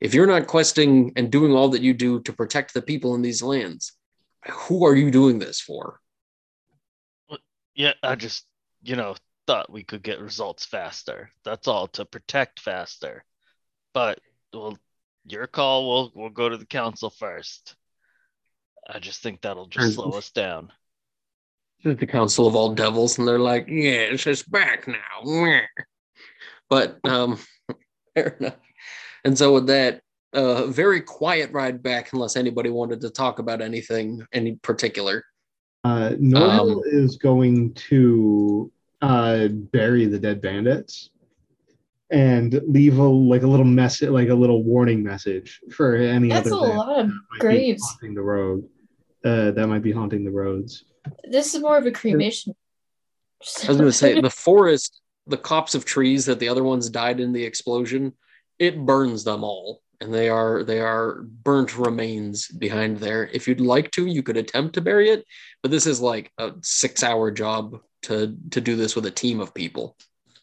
If 0.00 0.14
you're 0.14 0.26
not 0.26 0.46
questing 0.46 1.12
and 1.16 1.30
doing 1.30 1.52
all 1.52 1.70
that 1.70 1.82
you 1.82 1.92
do 1.94 2.20
to 2.22 2.32
protect 2.32 2.74
the 2.74 2.82
people 2.82 3.14
in 3.14 3.22
these 3.22 3.42
lands, 3.42 3.92
who 4.48 4.86
are 4.86 4.94
you 4.94 5.10
doing 5.10 5.38
this 5.38 5.60
for? 5.60 6.00
Yeah, 7.74 7.94
I 8.02 8.14
just, 8.14 8.44
you 8.82 8.96
know, 8.96 9.16
thought 9.46 9.72
we 9.72 9.84
could 9.84 10.02
get 10.02 10.20
results 10.20 10.64
faster. 10.64 11.30
That's 11.44 11.68
all 11.68 11.88
to 11.88 12.04
protect 12.04 12.60
faster. 12.60 13.24
But 13.94 14.20
well, 14.52 14.78
your 15.24 15.46
call. 15.46 15.88
We'll 15.88 16.12
we'll 16.14 16.30
go 16.30 16.48
to 16.48 16.56
the 16.56 16.66
council 16.66 17.10
first. 17.10 17.74
I 18.88 18.98
just 18.98 19.22
think 19.22 19.40
that'll 19.40 19.66
just 19.66 19.94
slow 19.94 20.10
us 20.10 20.30
down. 20.30 20.72
the 21.84 22.06
Council 22.06 22.46
of 22.46 22.56
All 22.56 22.74
Devils, 22.74 23.18
and 23.18 23.28
they're 23.28 23.38
like, 23.38 23.66
"Yeah, 23.68 24.08
it's 24.10 24.42
back 24.42 24.88
now." 24.88 24.96
But 26.68 26.98
um, 27.04 27.38
fair 28.14 28.36
enough. 28.40 28.56
And 29.28 29.36
so 29.36 29.52
with 29.52 29.66
that, 29.66 30.00
uh, 30.32 30.66
very 30.68 31.02
quiet 31.02 31.52
ride 31.52 31.82
back, 31.82 32.14
unless 32.14 32.34
anybody 32.34 32.70
wanted 32.70 33.02
to 33.02 33.10
talk 33.10 33.38
about 33.40 33.60
anything 33.60 34.26
any 34.32 34.52
particular. 34.56 35.22
Uh, 35.84 36.12
Norhill 36.18 36.76
Um, 36.76 36.82
is 36.86 37.18
going 37.18 37.74
to 37.90 38.72
uh, 39.02 39.48
bury 39.48 40.06
the 40.06 40.18
dead 40.18 40.40
bandits 40.40 41.10
and 42.10 42.58
leave 42.66 42.96
a 42.98 43.02
like 43.06 43.42
a 43.42 43.46
little 43.46 43.66
message, 43.66 44.08
like 44.08 44.30
a 44.30 44.34
little 44.34 44.62
warning 44.64 45.02
message 45.02 45.60
for 45.76 45.94
any 45.94 46.30
That's 46.30 46.50
a 46.50 46.56
other 46.56 46.68
bandits 46.68 46.78
lot 46.78 47.00
of 47.00 47.06
that 47.08 47.12
might 47.12 47.34
be 47.34 47.38
graves. 47.40 47.82
haunting 47.82 48.14
the 48.14 48.22
road. 48.22 48.64
Uh, 49.22 49.50
that 49.50 49.66
might 49.66 49.82
be 49.82 49.92
haunting 49.92 50.24
the 50.24 50.30
roads. 50.30 50.84
This 51.30 51.54
is 51.54 51.60
more 51.60 51.76
of 51.76 51.84
a 51.84 51.90
cremation. 51.90 52.54
I 53.64 53.68
was 53.68 53.76
going 53.76 53.90
to 53.90 53.92
say 53.92 54.18
the 54.22 54.30
forest. 54.30 55.02
the 55.26 55.36
copse 55.36 55.74
of 55.74 55.84
trees 55.84 56.24
that 56.24 56.38
the 56.38 56.48
other 56.48 56.64
ones 56.64 56.88
died 56.88 57.20
in 57.20 57.34
the 57.34 57.44
explosion, 57.44 58.14
it 58.58 58.84
burns 58.84 59.24
them 59.24 59.44
all. 59.44 59.82
And 60.00 60.14
they 60.14 60.28
are 60.28 60.62
they 60.62 60.80
are 60.80 61.22
burnt 61.22 61.76
remains 61.76 62.46
behind 62.46 62.98
there. 62.98 63.26
If 63.32 63.48
you'd 63.48 63.60
like 63.60 63.90
to, 63.92 64.06
you 64.06 64.22
could 64.22 64.36
attempt 64.36 64.74
to 64.74 64.80
bury 64.80 65.10
it, 65.10 65.24
but 65.60 65.72
this 65.72 65.86
is 65.86 66.00
like 66.00 66.30
a 66.38 66.52
six 66.62 67.02
hour 67.02 67.32
job 67.32 67.80
to 68.02 68.36
to 68.50 68.60
do 68.60 68.76
this 68.76 68.94
with 68.94 69.06
a 69.06 69.10
team 69.10 69.40
of 69.40 69.52
people. 69.54 69.96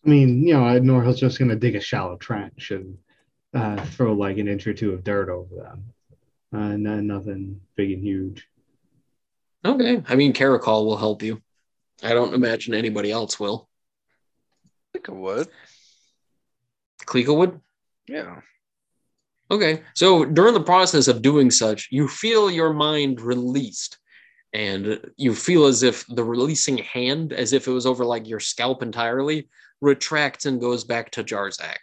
I 0.06 0.10
mean, 0.10 0.46
you 0.46 0.54
know, 0.54 0.60
Norhill's 0.60 1.22
just 1.22 1.40
gonna 1.40 1.56
dig 1.56 1.76
a 1.76 1.80
shallow 1.80 2.18
trench 2.18 2.72
and 2.72 2.98
uh, 3.54 3.84
throw 3.86 4.12
like 4.12 4.38
an 4.38 4.50
inch 4.50 4.68
or 4.68 4.74
two 4.74 4.92
of 4.92 5.06
dirt 5.06 5.30
over 5.30 5.56
them. 5.56 5.86
Uh, 6.54 6.76
no, 6.76 7.00
nothing 7.00 7.62
big 7.76 7.92
and 7.94 8.04
huge. 8.04 8.48
Okay. 9.64 10.04
I 10.08 10.16
mean 10.16 10.34
Karakal 10.34 10.86
will 10.86 10.98
help 10.98 11.24
you. 11.24 11.42
I 12.04 12.14
don't 12.14 12.34
imagine 12.34 12.74
anybody 12.74 13.12
else 13.12 13.40
will. 13.40 13.68
I 14.66 14.70
think 14.94 15.10
I 15.10 15.14
would. 15.14 15.48
Klika 17.06 17.36
would? 17.36 17.60
Yeah. 18.08 18.42
Okay. 19.52 19.84
So 19.94 20.26
during 20.26 20.54
the 20.54 20.64
process 20.64 21.08
of 21.08 21.22
doing 21.22 21.52
such, 21.52 21.88
you 21.92 22.08
feel 22.08 22.50
your 22.50 22.74
mind 22.74 23.22
released. 23.22 23.98
And 24.54 25.02
you 25.18 25.36
feel 25.36 25.66
as 25.66 25.84
if 25.84 26.06
the 26.08 26.24
releasing 26.24 26.78
hand, 26.78 27.34
as 27.34 27.52
if 27.52 27.68
it 27.68 27.72
was 27.72 27.86
over 27.86 28.06
like 28.06 28.28
your 28.28 28.40
scalp 28.40 28.82
entirely, 28.82 29.50
retracts 29.82 30.46
and 30.46 30.62
goes 30.62 30.86
back 30.86 31.12
to 31.12 31.24
Jarzak. 31.24 31.78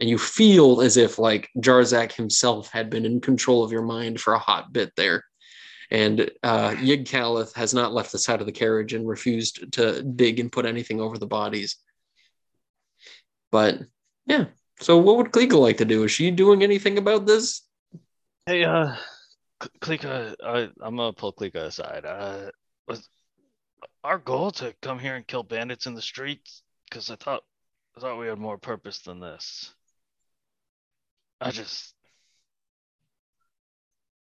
And 0.00 0.10
you 0.10 0.18
feel 0.18 0.80
as 0.80 0.96
if 0.96 1.18
like 1.18 1.48
Jarzak 1.58 2.12
himself 2.12 2.70
had 2.70 2.90
been 2.90 3.06
in 3.06 3.20
control 3.20 3.62
of 3.62 3.72
your 3.72 3.82
mind 3.82 4.20
for 4.20 4.34
a 4.34 4.38
hot 4.38 4.72
bit 4.72 4.92
there. 4.96 5.24
And 5.90 6.30
uh, 6.42 6.70
Yigkalith 6.70 7.54
has 7.54 7.72
not 7.72 7.92
left 7.92 8.12
the 8.12 8.18
side 8.18 8.40
of 8.40 8.46
the 8.46 8.52
carriage 8.52 8.94
and 8.94 9.08
refused 9.08 9.72
to 9.72 10.02
dig 10.02 10.40
and 10.40 10.52
put 10.52 10.66
anything 10.66 11.00
over 11.00 11.18
the 11.18 11.26
bodies. 11.26 11.76
But 13.50 13.78
yeah, 14.26 14.46
so 14.80 14.96
what 14.96 15.16
would 15.16 15.32
Klika 15.32 15.58
like 15.58 15.76
to 15.78 15.84
do? 15.84 16.04
Is 16.04 16.12
she 16.12 16.30
doing 16.30 16.62
anything 16.62 16.98
about 16.98 17.26
this? 17.26 17.62
Hey, 18.46 18.64
uh, 18.64 18.96
Klika, 19.80 20.34
I, 20.42 20.68
I'm 20.80 20.96
gonna 20.96 21.12
pull 21.12 21.32
Klika 21.32 21.64
aside. 21.64 22.04
Uh, 22.04 22.50
was 22.86 23.08
our 24.04 24.18
goal 24.18 24.50
to 24.52 24.74
come 24.80 24.98
here 24.98 25.16
and 25.16 25.26
kill 25.26 25.42
bandits 25.42 25.86
in 25.86 25.94
the 25.94 26.02
streets? 26.02 26.62
Because 26.88 27.10
I 27.10 27.16
thought, 27.16 27.42
I 27.96 28.00
thought 28.00 28.18
we 28.18 28.28
had 28.28 28.38
more 28.38 28.58
purpose 28.58 29.00
than 29.00 29.20
this. 29.20 29.74
I 31.40 31.50
just, 31.50 31.94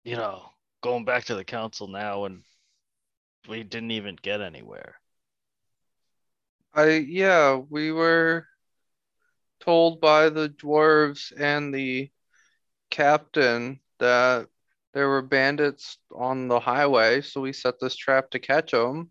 you 0.04 0.16
know, 0.16 0.42
going 0.82 1.04
back 1.04 1.24
to 1.24 1.34
the 1.34 1.44
council 1.44 1.88
now, 1.88 2.24
and 2.24 2.42
we 3.48 3.62
didn't 3.62 3.92
even 3.92 4.16
get 4.20 4.40
anywhere. 4.40 4.96
I 6.74 7.04
yeah, 7.08 7.56
we 7.56 7.90
were 7.90 8.46
told 9.60 10.00
by 10.00 10.28
the 10.28 10.48
dwarves 10.48 11.32
and 11.38 11.74
the 11.74 12.10
captain 12.90 13.80
that 13.98 14.48
there 14.92 15.08
were 15.08 15.22
bandits 15.22 15.98
on 16.14 16.48
the 16.48 16.58
highway, 16.58 17.20
so 17.20 17.40
we 17.40 17.52
set 17.52 17.78
this 17.80 17.94
trap 17.94 18.30
to 18.30 18.38
catch 18.38 18.72
them. 18.72 19.10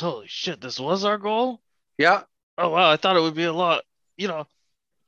Holy 0.00 0.26
shit, 0.28 0.60
this 0.60 0.80
was 0.80 1.04
our 1.04 1.18
goal? 1.18 1.60
Yeah, 1.98 2.22
Oh 2.58 2.70
wow, 2.70 2.90
I 2.90 2.96
thought 2.96 3.16
it 3.16 3.22
would 3.22 3.36
be 3.36 3.44
a 3.44 3.52
lot. 3.52 3.84
You 4.16 4.26
know, 4.26 4.46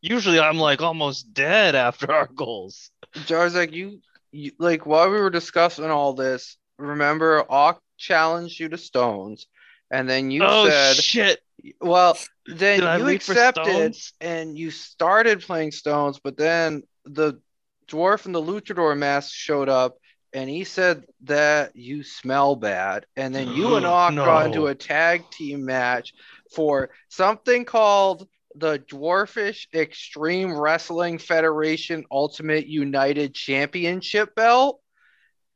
usually 0.00 0.38
I'm 0.38 0.58
like 0.58 0.80
almost 0.80 1.34
dead 1.34 1.74
after 1.74 2.10
our 2.12 2.28
goals. 2.28 2.90
Jarzak, 3.12 3.72
you, 3.72 4.00
you 4.30 4.52
like 4.58 4.86
while 4.86 5.10
we 5.10 5.20
were 5.20 5.30
discussing 5.30 5.90
all 5.90 6.12
this, 6.12 6.56
remember 6.78 7.44
Ock 7.50 7.82
challenged 7.98 8.60
you 8.60 8.68
to 8.68 8.78
stones, 8.78 9.48
and 9.90 10.08
then 10.08 10.30
you 10.30 10.42
oh 10.44 10.70
said, 10.70 10.94
shit! 10.94 11.40
Well, 11.80 12.16
then 12.46 12.80
Did 12.80 13.00
you 13.00 13.08
accepted 13.08 13.96
and 14.20 14.58
you 14.58 14.70
started 14.70 15.40
playing 15.40 15.72
stones, 15.72 16.20
but 16.22 16.36
then 16.36 16.82
the 17.04 17.40
dwarf 17.88 18.26
and 18.26 18.34
the 18.34 18.42
luchador 18.42 18.96
mask 18.96 19.32
showed 19.32 19.68
up 19.68 19.96
and 20.32 20.48
he 20.48 20.64
said 20.64 21.04
that 21.24 21.74
you 21.74 22.04
smell 22.04 22.54
bad. 22.54 23.06
And 23.16 23.34
then 23.34 23.48
you 23.48 23.74
and 23.76 23.86
Ock 23.86 24.14
got 24.14 24.46
into 24.46 24.68
a 24.68 24.74
tag 24.74 25.28
team 25.30 25.64
match 25.64 26.14
for 26.54 26.90
something 27.08 27.64
called 27.64 28.28
the 28.54 28.78
Dwarfish 28.78 29.66
Extreme 29.74 30.56
Wrestling 30.56 31.18
Federation 31.18 32.04
Ultimate 32.10 32.66
United 32.66 33.34
Championship 33.34 34.34
belt. 34.34 34.79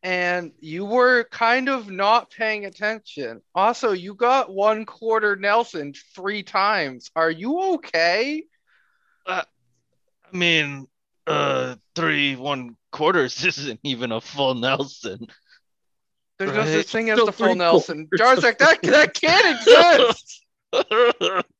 And 0.04 0.52
you 0.60 0.84
were 0.84 1.24
kind 1.24 1.70
of 1.70 1.90
not 1.90 2.30
paying 2.30 2.66
attention. 2.66 3.40
Also, 3.54 3.92
you 3.92 4.14
got 4.14 4.52
one 4.52 4.84
quarter 4.84 5.34
Nelson 5.34 5.94
three 6.14 6.42
times. 6.42 7.10
Are 7.16 7.30
you 7.30 7.58
okay? 7.76 8.44
I 9.26 9.44
mean, 10.30 10.86
uh, 11.26 11.76
three 11.94 12.36
one 12.36 12.76
quarters 12.92 13.42
isn't 13.46 13.80
even 13.82 14.12
a 14.12 14.20
full 14.20 14.54
Nelson. 14.54 15.26
There's 16.38 16.52
no 16.52 16.66
such 16.66 16.86
thing 16.86 17.10
as 17.10 17.16
Still 17.16 17.26
the 17.26 17.32
full 17.32 17.54
Nelson. 17.54 18.08
Jarzak, 18.14 18.58
that, 18.58 18.82
that 18.82 19.14
can't 19.14 19.56
exist. 19.56 20.44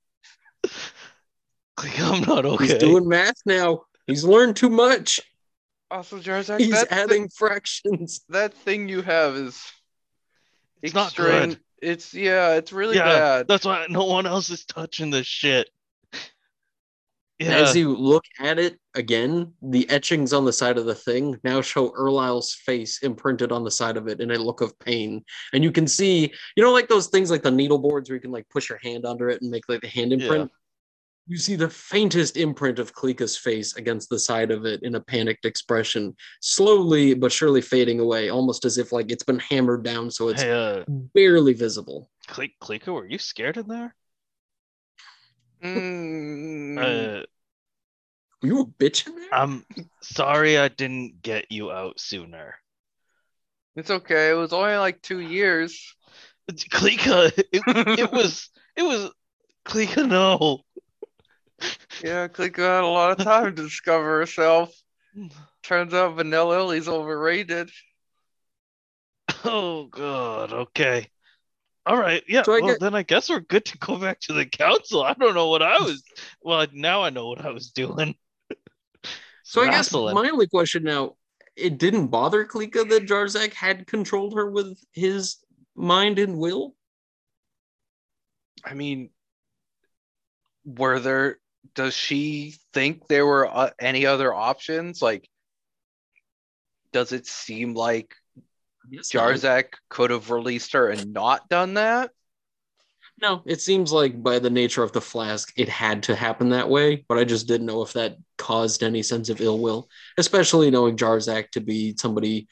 Like, 1.76 2.00
I'm 2.00 2.20
not 2.22 2.46
okay. 2.46 2.64
He's 2.66 2.74
doing 2.74 3.08
math 3.08 3.42
now. 3.44 3.82
He's 4.06 4.24
learned 4.24 4.56
too 4.56 4.70
much. 4.70 5.20
Also, 5.94 6.18
Jarzak, 6.18 6.58
He's 6.58 6.70
that, 6.72 6.90
adding 6.90 7.28
fractions. 7.28 8.24
that 8.28 8.52
thing 8.52 8.88
you 8.88 9.00
have 9.02 9.36
is 9.36 9.62
It's 10.82 10.92
not 10.92 11.06
extreme- 11.06 11.50
good. 11.50 11.60
It's 11.80 12.12
yeah, 12.14 12.54
it's 12.54 12.72
really 12.72 12.96
yeah, 12.96 13.04
bad. 13.04 13.48
that's 13.48 13.64
why 13.64 13.86
no 13.88 14.04
one 14.06 14.26
else 14.26 14.50
is 14.50 14.64
touching 14.64 15.10
this 15.10 15.26
shit. 15.26 15.70
Yeah, 17.40 17.56
As 17.56 17.74
you 17.74 17.96
look 17.96 18.22
at 18.38 18.60
it 18.60 18.78
again, 18.94 19.52
the 19.60 19.90
etchings 19.90 20.32
on 20.32 20.44
the 20.44 20.52
side 20.52 20.78
of 20.78 20.86
the 20.86 20.94
thing 20.94 21.36
now 21.42 21.60
show 21.60 21.90
Erlisle's 21.90 22.54
face 22.54 23.02
imprinted 23.02 23.50
on 23.50 23.64
the 23.64 23.72
side 23.72 23.96
of 23.96 24.06
it 24.06 24.20
in 24.20 24.30
a 24.30 24.38
look 24.38 24.60
of 24.60 24.78
pain. 24.78 25.24
And 25.52 25.64
you 25.64 25.72
can 25.72 25.88
see, 25.88 26.32
you 26.56 26.62
know, 26.62 26.72
like 26.72 26.86
those 26.86 27.08
things 27.08 27.32
like 27.32 27.42
the 27.42 27.50
needle 27.50 27.78
boards 27.80 28.08
where 28.08 28.14
you 28.14 28.20
can 28.20 28.30
like 28.30 28.48
push 28.50 28.68
your 28.68 28.78
hand 28.84 29.04
under 29.04 29.28
it 29.30 29.42
and 29.42 29.50
make 29.50 29.64
like 29.68 29.80
the 29.80 29.88
hand 29.88 30.12
imprint. 30.12 30.48
You 31.26 31.38
see 31.38 31.56
the 31.56 31.70
faintest 31.70 32.36
imprint 32.36 32.78
of 32.78 32.94
Klika's 32.94 33.36
face 33.38 33.76
against 33.76 34.10
the 34.10 34.18
side 34.18 34.50
of 34.50 34.66
it 34.66 34.82
in 34.82 34.94
a 34.94 35.00
panicked 35.00 35.46
expression, 35.46 36.14
slowly 36.40 37.14
but 37.14 37.32
surely 37.32 37.62
fading 37.62 37.98
away, 37.98 38.28
almost 38.28 38.66
as 38.66 38.76
if 38.76 38.92
like 38.92 39.10
it's 39.10 39.22
been 39.22 39.38
hammered 39.38 39.82
down 39.84 40.10
so 40.10 40.28
it's 40.28 40.42
hey, 40.42 40.50
uh, 40.50 40.84
barely 41.14 41.54
visible. 41.54 42.10
Cle- 42.26 42.48
Klika, 42.60 42.92
were 42.92 43.06
you 43.06 43.16
scared 43.18 43.56
in 43.56 43.68
there? 43.68 43.94
Mm, 45.62 46.78
Uh, 46.78 47.24
Were 48.42 48.48
you 48.48 48.60
a 48.60 48.66
bitch 48.66 49.06
in 49.06 49.16
there? 49.16 49.32
I'm 49.32 49.64
sorry 50.02 50.58
I 50.58 50.68
didn't 50.68 51.22
get 51.22 51.50
you 51.50 51.70
out 51.70 51.98
sooner. 51.98 52.56
it's 53.76 53.90
okay. 53.90 54.30
It 54.30 54.34
was 54.34 54.52
only 54.52 54.76
like 54.76 55.00
two 55.00 55.20
years. 55.20 55.96
Klika, 56.50 57.32
it, 57.38 57.46
it 57.98 58.12
was, 58.12 58.50
it 58.76 58.82
was, 58.82 59.10
Klika, 59.64 60.06
no. 60.06 60.60
Yeah, 62.02 62.28
Klika 62.28 62.58
had 62.58 62.84
a 62.84 62.86
lot 62.86 63.18
of 63.18 63.24
time 63.24 63.54
to 63.56 63.62
discover 63.62 64.18
herself. 64.20 64.74
Turns 65.62 65.94
out 65.94 66.16
Vanilla 66.16 66.58
Lily's 66.58 66.88
overrated. 66.88 67.70
Oh 69.44 69.84
god, 69.84 70.52
okay. 70.52 71.08
All 71.86 71.98
right, 71.98 72.22
yeah. 72.28 72.42
So 72.42 72.54
I 72.54 72.60
well, 72.60 72.70
get- 72.70 72.80
then 72.80 72.94
I 72.94 73.02
guess 73.02 73.28
we're 73.28 73.40
good 73.40 73.64
to 73.66 73.78
go 73.78 73.96
back 73.96 74.20
to 74.20 74.32
the 74.32 74.46
council. 74.46 75.02
I 75.02 75.14
don't 75.14 75.34
know 75.34 75.48
what 75.48 75.62
I 75.62 75.78
was. 75.80 76.02
Well, 76.42 76.66
now 76.72 77.02
I 77.02 77.10
know 77.10 77.28
what 77.28 77.44
I 77.44 77.50
was 77.50 77.70
doing. 77.70 78.14
So 79.46 79.62
I 79.62 79.70
guess 79.70 79.92
my 79.92 80.30
only 80.30 80.46
question 80.46 80.84
now, 80.84 81.16
it 81.54 81.78
didn't 81.78 82.06
bother 82.06 82.46
Klika 82.46 82.88
that 82.88 83.06
Jarzak 83.06 83.52
had 83.52 83.86
controlled 83.86 84.34
her 84.34 84.50
with 84.50 84.78
his 84.92 85.36
mind 85.76 86.18
and 86.18 86.38
will. 86.38 86.74
I 88.64 88.72
mean, 88.72 89.10
were 90.64 90.98
there? 90.98 91.38
Does 91.74 91.94
she 91.94 92.56
think 92.72 93.06
there 93.08 93.26
were 93.26 93.46
uh, 93.46 93.70
any 93.78 94.06
other 94.06 94.32
options? 94.32 95.00
Like, 95.00 95.28
does 96.92 97.12
it 97.12 97.26
seem 97.26 97.74
like 97.74 98.14
Yes, 98.90 99.12
no. 99.14 99.20
Jarzak 99.20 99.74
could 99.88 100.10
have 100.10 100.30
released 100.30 100.72
her 100.74 100.90
and 100.90 101.12
not 101.12 101.48
done 101.48 101.74
that? 101.74 102.10
No, 103.20 103.42
it 103.46 103.60
seems 103.60 103.92
like 103.92 104.22
by 104.22 104.38
the 104.38 104.50
nature 104.50 104.82
of 104.82 104.92
the 104.92 105.00
flask, 105.00 105.52
it 105.56 105.68
had 105.68 106.02
to 106.04 106.16
happen 106.16 106.50
that 106.50 106.68
way, 106.68 107.04
but 107.08 107.16
I 107.16 107.24
just 107.24 107.46
didn't 107.46 107.66
know 107.66 107.82
if 107.82 107.92
that 107.92 108.16
caused 108.38 108.82
any 108.82 109.02
sense 109.02 109.28
of 109.28 109.40
ill 109.40 109.60
will, 109.60 109.88
especially 110.18 110.70
knowing 110.70 110.96
Jarzak 110.96 111.50
to 111.52 111.60
be 111.60 111.94
somebody 111.96 112.48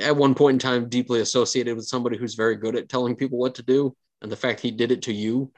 at 0.00 0.16
one 0.16 0.34
point 0.34 0.56
in 0.56 0.58
time 0.58 0.88
deeply 0.88 1.20
associated 1.20 1.76
with 1.76 1.86
somebody 1.86 2.18
who's 2.18 2.34
very 2.34 2.56
good 2.56 2.76
at 2.76 2.88
telling 2.88 3.16
people 3.16 3.38
what 3.38 3.56
to 3.56 3.62
do. 3.62 3.96
And 4.20 4.30
the 4.30 4.36
fact 4.36 4.60
he 4.60 4.70
did 4.70 4.92
it 4.92 5.02
to 5.02 5.12
you 5.12 5.50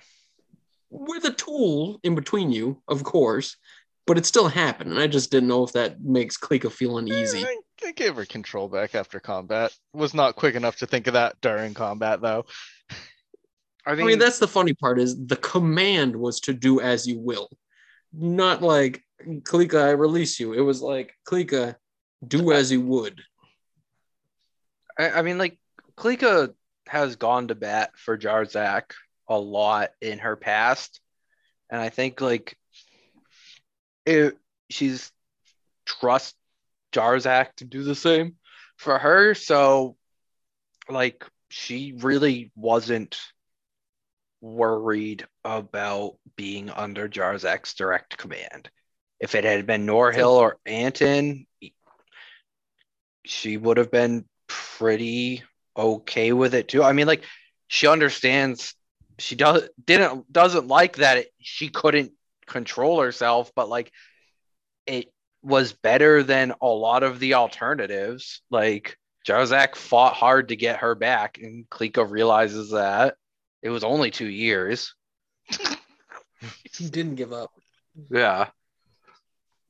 with 0.94 1.24
a 1.24 1.32
tool 1.32 2.00
in 2.02 2.14
between 2.14 2.52
you, 2.52 2.82
of 2.88 3.04
course, 3.04 3.56
but 4.06 4.18
it 4.18 4.26
still 4.26 4.48
happened. 4.48 4.90
And 4.92 5.00
I 5.00 5.06
just 5.06 5.30
didn't 5.30 5.48
know 5.48 5.64
if 5.64 5.72
that 5.72 6.00
makes 6.02 6.36
Klika 6.38 6.70
feel 6.70 6.98
uneasy. 6.98 7.42
Eh, 7.42 7.46
I, 7.84 7.88
I 7.88 7.92
gave 7.92 8.16
her 8.16 8.24
control 8.26 8.68
back 8.68 8.94
after 8.94 9.20
combat. 9.20 9.72
Was 9.92 10.14
not 10.14 10.36
quick 10.36 10.54
enough 10.54 10.76
to 10.76 10.86
think 10.86 11.06
of 11.06 11.14
that 11.14 11.40
during 11.40 11.74
combat 11.74 12.20
though. 12.20 12.46
I 13.86 13.94
I 13.98 14.04
mean, 14.04 14.06
mean, 14.06 14.18
that's 14.18 14.38
the 14.38 14.48
funny 14.48 14.74
part 14.74 14.98
is 14.98 15.26
the 15.26 15.36
command 15.36 16.16
was 16.16 16.40
to 16.40 16.54
do 16.54 16.80
as 16.80 17.06
you 17.06 17.18
will. 17.18 17.48
not 18.12 18.62
like 18.62 19.02
Klika, 19.22 19.82
I 19.82 19.90
release 19.90 20.38
you. 20.40 20.52
It 20.54 20.60
was 20.60 20.80
like 20.82 21.14
Klika, 21.28 21.76
do 22.26 22.52
as 22.52 22.72
you 22.72 22.80
would. 22.82 23.22
I, 24.98 25.10
I 25.10 25.22
mean, 25.22 25.38
like 25.38 25.58
Klika 25.96 26.54
has 26.86 27.16
gone 27.16 27.48
to 27.48 27.54
bat 27.54 27.90
for 27.96 28.18
Jarzak 28.18 28.92
a 29.28 29.38
lot 29.38 29.90
in 30.00 30.18
her 30.18 30.36
past, 30.36 31.00
and 31.70 31.80
I 31.80 31.88
think 31.88 32.20
like 32.20 32.56
it, 34.06 34.36
she's 34.70 35.10
trust 35.86 36.34
Jarzak 36.92 37.54
to 37.56 37.64
do 37.64 37.82
the 37.82 37.94
same 37.94 38.36
for 38.76 38.98
her. 38.98 39.34
So, 39.34 39.96
like, 40.88 41.24
she 41.48 41.94
really 41.96 42.52
wasn't 42.54 43.18
worried 44.40 45.26
about 45.44 46.16
being 46.36 46.70
under 46.70 47.08
Jarzak's 47.08 47.74
direct 47.74 48.18
command. 48.18 48.70
If 49.20 49.34
it 49.34 49.44
had 49.44 49.66
been 49.66 49.86
Norhill 49.86 50.32
or 50.32 50.58
Anton, 50.66 51.46
she 53.24 53.56
would 53.56 53.78
have 53.78 53.90
been 53.90 54.26
pretty 54.46 55.42
okay 55.76 56.32
with 56.32 56.54
it 56.54 56.68
too. 56.68 56.82
I 56.82 56.92
mean, 56.92 57.06
like 57.06 57.24
she 57.68 57.86
understands 57.86 58.74
she 59.18 59.36
does 59.36 59.68
didn't 59.84 60.30
doesn't 60.32 60.68
like 60.68 60.96
that 60.96 61.18
it, 61.18 61.28
she 61.38 61.68
couldn't 61.68 62.12
control 62.46 63.00
herself, 63.00 63.52
but 63.54 63.68
like 63.68 63.92
it 64.86 65.12
was 65.42 65.72
better 65.72 66.22
than 66.22 66.54
a 66.60 66.66
lot 66.66 67.02
of 67.02 67.20
the 67.20 67.34
alternatives. 67.34 68.42
Like 68.50 68.98
Jarzak 69.26 69.76
fought 69.76 70.14
hard 70.14 70.48
to 70.48 70.56
get 70.56 70.80
her 70.80 70.94
back, 70.94 71.38
and 71.38 71.68
Klika 71.70 72.08
realizes 72.08 72.70
that 72.70 73.16
it 73.62 73.70
was 73.70 73.84
only 73.84 74.10
two 74.10 74.28
years. 74.28 74.94
He 76.76 76.88
didn't 76.90 77.14
give 77.14 77.32
up. 77.32 77.50
Yeah. 78.10 78.48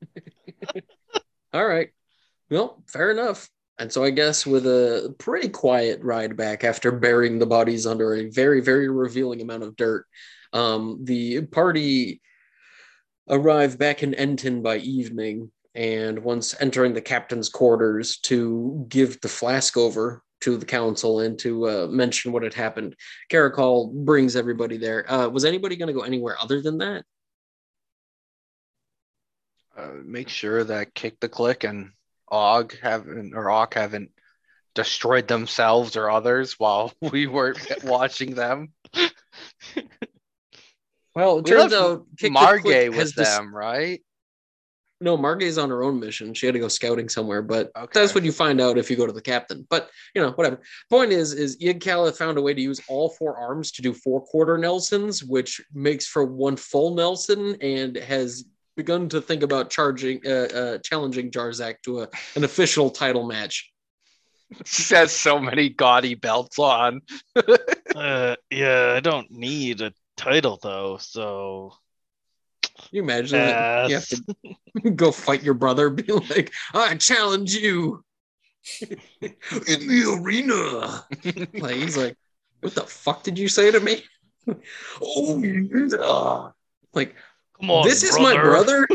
All 1.53 1.65
right. 1.65 1.91
Well, 2.49 2.83
fair 2.87 3.11
enough. 3.11 3.49
And 3.77 3.91
so 3.91 4.03
I 4.03 4.09
guess 4.09 4.45
with 4.45 4.65
a 4.65 5.13
pretty 5.17 5.49
quiet 5.49 6.01
ride 6.01 6.37
back 6.37 6.63
after 6.63 6.91
burying 6.91 7.39
the 7.39 7.45
bodies 7.45 7.85
under 7.85 8.15
a 8.15 8.29
very, 8.29 8.61
very 8.61 8.89
revealing 8.89 9.41
amount 9.41 9.63
of 9.63 9.75
dirt, 9.75 10.05
um, 10.53 10.99
the 11.03 11.41
party 11.47 12.21
arrived 13.29 13.77
back 13.77 14.01
in 14.01 14.13
Enton 14.13 14.61
by 14.61 14.77
evening. 14.77 15.51
And 15.73 16.19
once 16.19 16.55
entering 16.61 16.93
the 16.93 17.01
captain's 17.01 17.49
quarters 17.49 18.17
to 18.19 18.85
give 18.87 19.19
the 19.19 19.27
flask 19.27 19.75
over 19.75 20.23
to 20.41 20.55
the 20.55 20.65
council 20.65 21.19
and 21.19 21.37
to 21.39 21.67
uh, 21.67 21.87
mention 21.87 22.31
what 22.31 22.43
had 22.43 22.53
happened, 22.53 22.95
Karakal 23.29 23.91
brings 23.91 24.37
everybody 24.37 24.77
there. 24.77 25.11
Uh, 25.11 25.27
was 25.27 25.43
anybody 25.43 25.75
going 25.75 25.87
to 25.87 25.93
go 25.93 26.05
anywhere 26.05 26.37
other 26.41 26.61
than 26.61 26.77
that? 26.77 27.03
Uh, 29.75 29.89
make 30.05 30.29
sure 30.29 30.63
that 30.63 30.93
Kick 30.93 31.19
the 31.19 31.27
Click 31.27 31.65
and 31.65 31.91
Og 32.27 32.73
haven't 32.81 33.33
or 33.35 33.49
Og 33.49 33.73
haven't 33.73 34.11
destroyed 34.73 35.27
themselves 35.27 35.95
or 35.95 36.09
others 36.09 36.59
while 36.59 36.93
we 37.01 37.27
were 37.27 37.55
watching 37.83 38.35
them. 38.35 38.73
Well, 41.15 41.37
it 41.37 41.45
We 41.45 41.51
turns 41.51 41.73
out 41.73 42.05
Margay 42.21 42.89
was 42.89 42.97
has 42.97 43.13
dis- 43.13 43.29
them, 43.29 43.55
right? 43.55 44.01
No, 45.01 45.17
Margay's 45.17 45.57
on 45.57 45.69
her 45.69 45.83
own 45.83 45.99
mission. 45.99 46.33
She 46.33 46.45
had 46.45 46.53
to 46.53 46.59
go 46.59 46.69
scouting 46.69 47.09
somewhere, 47.09 47.41
but 47.41 47.69
Okay. 47.77 47.99
that's 47.99 48.15
what 48.15 48.23
you 48.23 48.31
find 48.31 48.61
out 48.61 48.77
if 48.77 48.89
you 48.89 48.95
go 48.95 49.05
to 49.05 49.11
the 49.11 49.21
captain. 49.21 49.67
But 49.69 49.89
you 50.13 50.21
know, 50.21 50.31
whatever. 50.31 50.61
Point 50.89 51.11
is, 51.11 51.33
is 51.33 51.57
Yigkala 51.57 52.15
found 52.17 52.37
a 52.37 52.41
way 52.41 52.53
to 52.53 52.61
use 52.61 52.79
all 52.87 53.09
four 53.09 53.37
arms 53.37 53.71
to 53.73 53.81
do 53.81 53.93
four 53.93 54.21
quarter 54.21 54.57
Nelsons, 54.57 55.21
which 55.23 55.61
makes 55.73 56.07
for 56.07 56.23
one 56.25 56.55
full 56.55 56.95
Nelson, 56.95 57.57
and 57.61 57.97
has 57.97 58.45
begun 58.75 59.09
to 59.09 59.21
think 59.21 59.43
about 59.43 59.69
charging, 59.69 60.21
uh, 60.25 60.29
uh, 60.29 60.77
challenging 60.79 61.31
Jarzak 61.31 61.75
to 61.83 62.01
a, 62.01 62.09
an 62.35 62.43
official 62.43 62.89
title 62.89 63.25
match. 63.25 63.71
She 64.65 64.93
has 64.93 65.11
so 65.11 65.39
many 65.39 65.69
gaudy 65.69 66.15
belts 66.15 66.59
on. 66.59 67.01
Uh, 67.95 68.35
yeah, 68.51 68.91
I 68.93 68.99
don't 68.99 69.31
need 69.31 69.79
a 69.79 69.93
title 70.17 70.59
though, 70.61 70.97
so 70.99 71.71
you 72.91 73.01
imagine 73.01 73.39
that? 73.39 73.89
You 73.89 73.95
have 73.95 74.05
Yes. 74.09 74.09
to 74.83 74.91
go 74.95 75.11
fight 75.11 75.43
your 75.43 75.53
brother, 75.53 75.89
be 75.89 76.03
like, 76.11 76.51
I 76.73 76.95
challenge 76.95 77.55
you 77.55 78.03
in 78.81 79.29
the 79.61 80.19
arena. 80.21 81.05
like 81.61 81.75
he's 81.77 81.95
like, 81.95 82.17
what 82.59 82.75
the 82.75 82.81
fuck 82.81 83.23
did 83.23 83.39
you 83.39 83.47
say 83.47 83.71
to 83.71 83.79
me? 83.79 84.03
oh, 85.01 85.41
yeah. 85.41 86.49
like 86.93 87.15
come 87.59 87.71
on. 87.71 87.87
this 87.87 88.03
is 88.03 88.17
my 88.19 88.33
brother. 88.33 88.87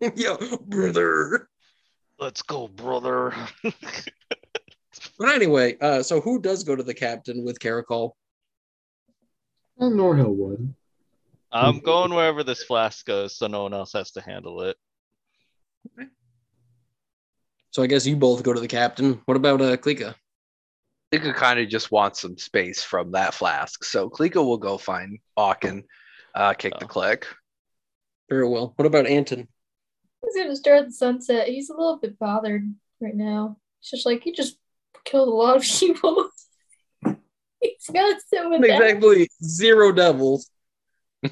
yeah, 0.16 0.36
brother. 0.66 1.48
Let's 2.18 2.42
go, 2.42 2.68
brother. 2.68 3.32
But 5.18 5.34
anyway, 5.34 5.76
uh, 5.80 6.02
so 6.02 6.20
who 6.20 6.40
does 6.40 6.64
go 6.64 6.74
to 6.76 6.82
the 6.82 6.94
captain 6.94 7.44
with 7.44 7.58
Karakal? 7.60 8.12
Well, 9.76 9.90
Norhill 9.90 10.34
would. 10.34 10.74
I'm 11.52 11.80
going 11.80 12.14
wherever 12.14 12.42
this 12.42 12.62
flask 12.64 13.04
goes, 13.06 13.36
so 13.36 13.46
no 13.46 13.62
one 13.62 13.74
else 13.74 13.92
has 13.92 14.10
to 14.12 14.20
handle 14.20 14.62
it. 14.62 14.76
So 17.70 17.82
I 17.82 17.86
guess 17.86 18.06
you 18.06 18.16
both 18.16 18.42
go 18.42 18.52
to 18.52 18.60
the 18.60 18.68
captain. 18.68 19.20
What 19.26 19.36
about 19.36 19.60
uh, 19.60 19.76
Klika? 19.76 20.14
Klika 21.12 21.34
kind 21.34 21.58
of 21.60 21.68
just 21.68 21.90
wants 21.90 22.20
some 22.22 22.36
space 22.38 22.82
from 22.82 23.12
that 23.12 23.34
flask. 23.34 23.84
So 23.84 24.08
Klika 24.10 24.36
will 24.44 24.58
go 24.58 24.78
find 24.78 25.18
Hawk 25.36 25.64
and 25.64 25.84
uh, 26.34 26.54
kick 26.54 26.78
the 26.78 26.84
Oh. 26.86 26.88
click. 26.88 27.26
Very 28.32 28.48
well. 28.48 28.72
What 28.76 28.86
about 28.86 29.06
Anton? 29.06 29.46
He's 30.24 30.34
gonna 30.34 30.56
stare 30.56 30.76
at 30.76 30.86
the 30.86 30.92
sunset. 30.92 31.48
He's 31.48 31.68
a 31.68 31.74
little 31.74 31.98
bit 31.98 32.18
bothered 32.18 32.64
right 32.98 33.14
now. 33.14 33.58
He's 33.78 33.90
just 33.90 34.06
like 34.06 34.22
he 34.22 34.32
just 34.32 34.56
killed 35.04 35.28
a 35.28 35.32
lot 35.32 35.56
of 35.58 35.62
people. 35.78 36.30
He's 37.60 37.90
gotta 37.92 38.18
sit 38.26 38.48
with 38.48 38.62
that. 38.62 38.80
Exactly 38.80 39.28
zero 39.44 39.92
devils. 39.92 40.48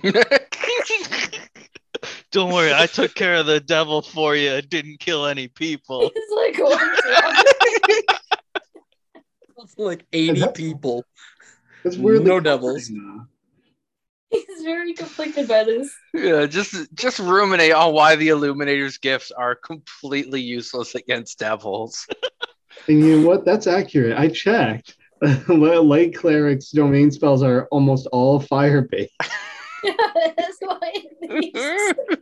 Don't 2.33 2.53
worry, 2.53 2.75
I 2.75 2.85
took 2.85 3.15
care 3.15 3.37
of 3.37 3.47
the 3.47 3.61
devil 3.61 4.03
for 4.03 4.37
you. 4.37 4.53
I 4.57 4.61
didn't 4.61 5.01
kill 5.01 5.25
any 5.25 5.49
people. 5.49 6.11
It's 6.15 6.33
like, 6.37 6.59
what's 6.59 7.03
wrong? 9.79 9.87
like 9.89 10.05
80 10.13 10.43
people. 10.55 11.07
It's 11.83 11.97
weirdly 11.97 12.27
No 12.27 12.41
devils. 12.41 12.89
comforting, 12.89 13.17
though. 13.17 13.27
He's 14.49 14.63
very 14.63 14.93
conflicted 14.95 15.49
by 15.49 15.65
this. 15.65 15.93
yeah, 16.15 16.47
just 16.47 16.93
just 16.95 17.19
ruminate 17.19 17.73
on 17.73 17.93
why 17.93 18.17
the 18.17 18.29
Illuminator's 18.29 18.99
gifts 18.99 19.31
are 19.33 19.55
completely 19.55 20.41
useless 20.41 20.95
against 20.95 21.39
devils. 21.39 22.07
And 22.89 23.01
you 23.01 23.21
know 23.21 23.29
what? 23.29 23.45
That's 23.45 23.67
accurate. 23.67 24.17
I 24.17 24.29
checked. 24.29 24.97
Light 25.49 26.15
cleric's 26.15 26.71
domain 26.71 27.11
spells 27.11 27.43
are 27.43 27.67
almost 27.71 28.07
all 28.11 28.41
fire 28.41 28.83
based. 28.91 29.13
That's 29.83 30.57
why 30.61 30.79
it 30.95 31.13
makes- 31.21 32.19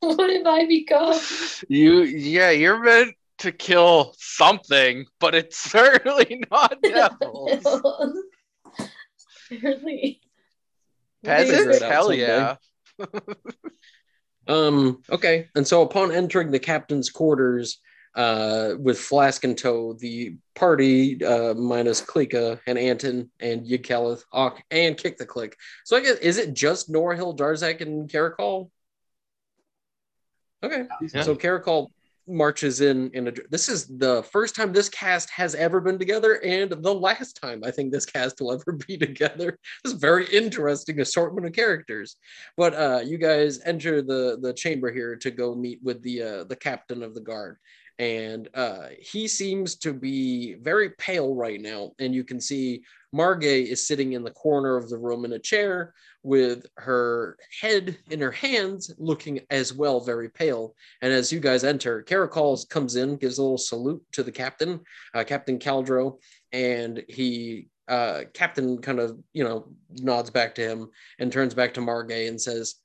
What 0.00 0.30
have 0.30 0.46
I 0.46 0.66
become? 0.66 1.20
You 1.68 2.02
yeah, 2.04 2.50
you're 2.50 2.78
meant 2.82 3.16
to 3.38 3.52
kill 3.52 4.14
something, 4.16 5.04
but 5.20 5.34
it's 5.34 5.58
certainly 5.58 6.42
not 6.50 6.80
devils. 6.80 7.66
Really? 9.50 10.20
Peasants, 11.28 11.58
Figure 11.58 11.70
it 11.70 11.82
hell 11.82 12.12
yeah. 12.12 12.56
Um, 14.48 15.02
okay. 15.10 15.48
And 15.54 15.68
so 15.68 15.82
upon 15.82 16.10
entering 16.10 16.50
the 16.50 16.58
captain's 16.58 17.10
quarters, 17.10 17.80
uh, 18.14 18.74
with 18.80 18.98
Flask 18.98 19.44
and 19.44 19.56
tow, 19.56 19.92
the 19.92 20.36
party, 20.54 21.22
uh, 21.24 21.54
minus 21.54 22.00
Klika 22.00 22.58
and 22.66 22.76
Anton 22.78 23.30
and 23.38 23.64
Yigkalith, 23.64 24.24
Ock, 24.32 24.60
and 24.70 24.96
Kick 24.96 25.18
the 25.18 25.26
Click. 25.26 25.56
So 25.84 25.96
I 25.96 26.00
guess, 26.00 26.16
is 26.16 26.38
it 26.38 26.54
just 26.54 26.90
Norhill, 26.90 27.36
Jarzak, 27.36 27.80
and 27.80 28.10
Karakal? 28.10 28.70
Okay. 30.64 30.86
Yeah. 31.14 31.22
So 31.22 31.36
Karakal 31.36 31.88
marches 32.28 32.80
in 32.80 33.10
in 33.14 33.28
a 33.28 33.32
this 33.50 33.68
is 33.68 33.86
the 33.98 34.22
first 34.24 34.54
time 34.54 34.72
this 34.72 34.88
cast 34.88 35.30
has 35.30 35.54
ever 35.54 35.80
been 35.80 35.98
together 35.98 36.40
and 36.44 36.70
the 36.70 36.94
last 36.94 37.40
time 37.40 37.62
i 37.64 37.70
think 37.70 37.90
this 37.90 38.06
cast 38.06 38.40
will 38.40 38.52
ever 38.52 38.72
be 38.86 38.96
together. 38.96 39.58
This 39.84 39.94
is 39.94 40.00
very 40.00 40.26
interesting 40.26 41.00
assortment 41.00 41.46
of 41.46 41.52
characters. 41.52 42.16
But 42.56 42.74
uh 42.74 43.00
you 43.04 43.18
guys 43.18 43.60
enter 43.64 44.02
the 44.02 44.38
the 44.40 44.52
chamber 44.52 44.92
here 44.92 45.16
to 45.16 45.30
go 45.30 45.54
meet 45.54 45.80
with 45.82 46.02
the 46.02 46.22
uh 46.22 46.44
the 46.44 46.56
captain 46.56 47.02
of 47.02 47.14
the 47.14 47.20
guard. 47.20 47.56
And 47.98 48.48
uh 48.54 48.88
he 49.00 49.26
seems 49.28 49.76
to 49.76 49.92
be 49.92 50.54
very 50.54 50.90
pale 50.90 51.34
right 51.34 51.60
now. 51.60 51.92
And 51.98 52.14
you 52.14 52.24
can 52.24 52.40
see 52.40 52.82
margay 53.14 53.64
is 53.64 53.86
sitting 53.86 54.12
in 54.12 54.22
the 54.22 54.30
corner 54.30 54.76
of 54.76 54.90
the 54.90 54.98
room 54.98 55.24
in 55.24 55.32
a 55.32 55.38
chair 55.38 55.94
with 56.22 56.66
her 56.76 57.38
head 57.60 57.96
in 58.10 58.20
her 58.20 58.30
hands 58.30 58.92
looking 58.98 59.40
as 59.50 59.72
well 59.72 60.00
very 60.00 60.28
pale 60.28 60.74
and 61.00 61.12
as 61.12 61.32
you 61.32 61.40
guys 61.40 61.64
enter, 61.64 62.02
Karakal 62.02 62.68
comes 62.68 62.96
in, 62.96 63.16
gives 63.16 63.38
a 63.38 63.42
little 63.42 63.58
salute 63.58 64.02
to 64.12 64.22
the 64.22 64.32
captain, 64.32 64.80
uh, 65.14 65.24
Captain 65.24 65.58
Caldro, 65.58 66.18
and 66.52 67.04
he, 67.08 67.68
uh, 67.88 68.24
Captain 68.34 68.80
kind 68.80 68.98
of, 68.98 69.18
you 69.32 69.44
know, 69.44 69.68
nods 69.90 70.30
back 70.30 70.54
to 70.56 70.62
him 70.62 70.90
and 71.18 71.32
turns 71.32 71.54
back 71.54 71.74
to 71.74 71.80
Margay 71.80 72.28
and 72.28 72.40
says, 72.40 72.76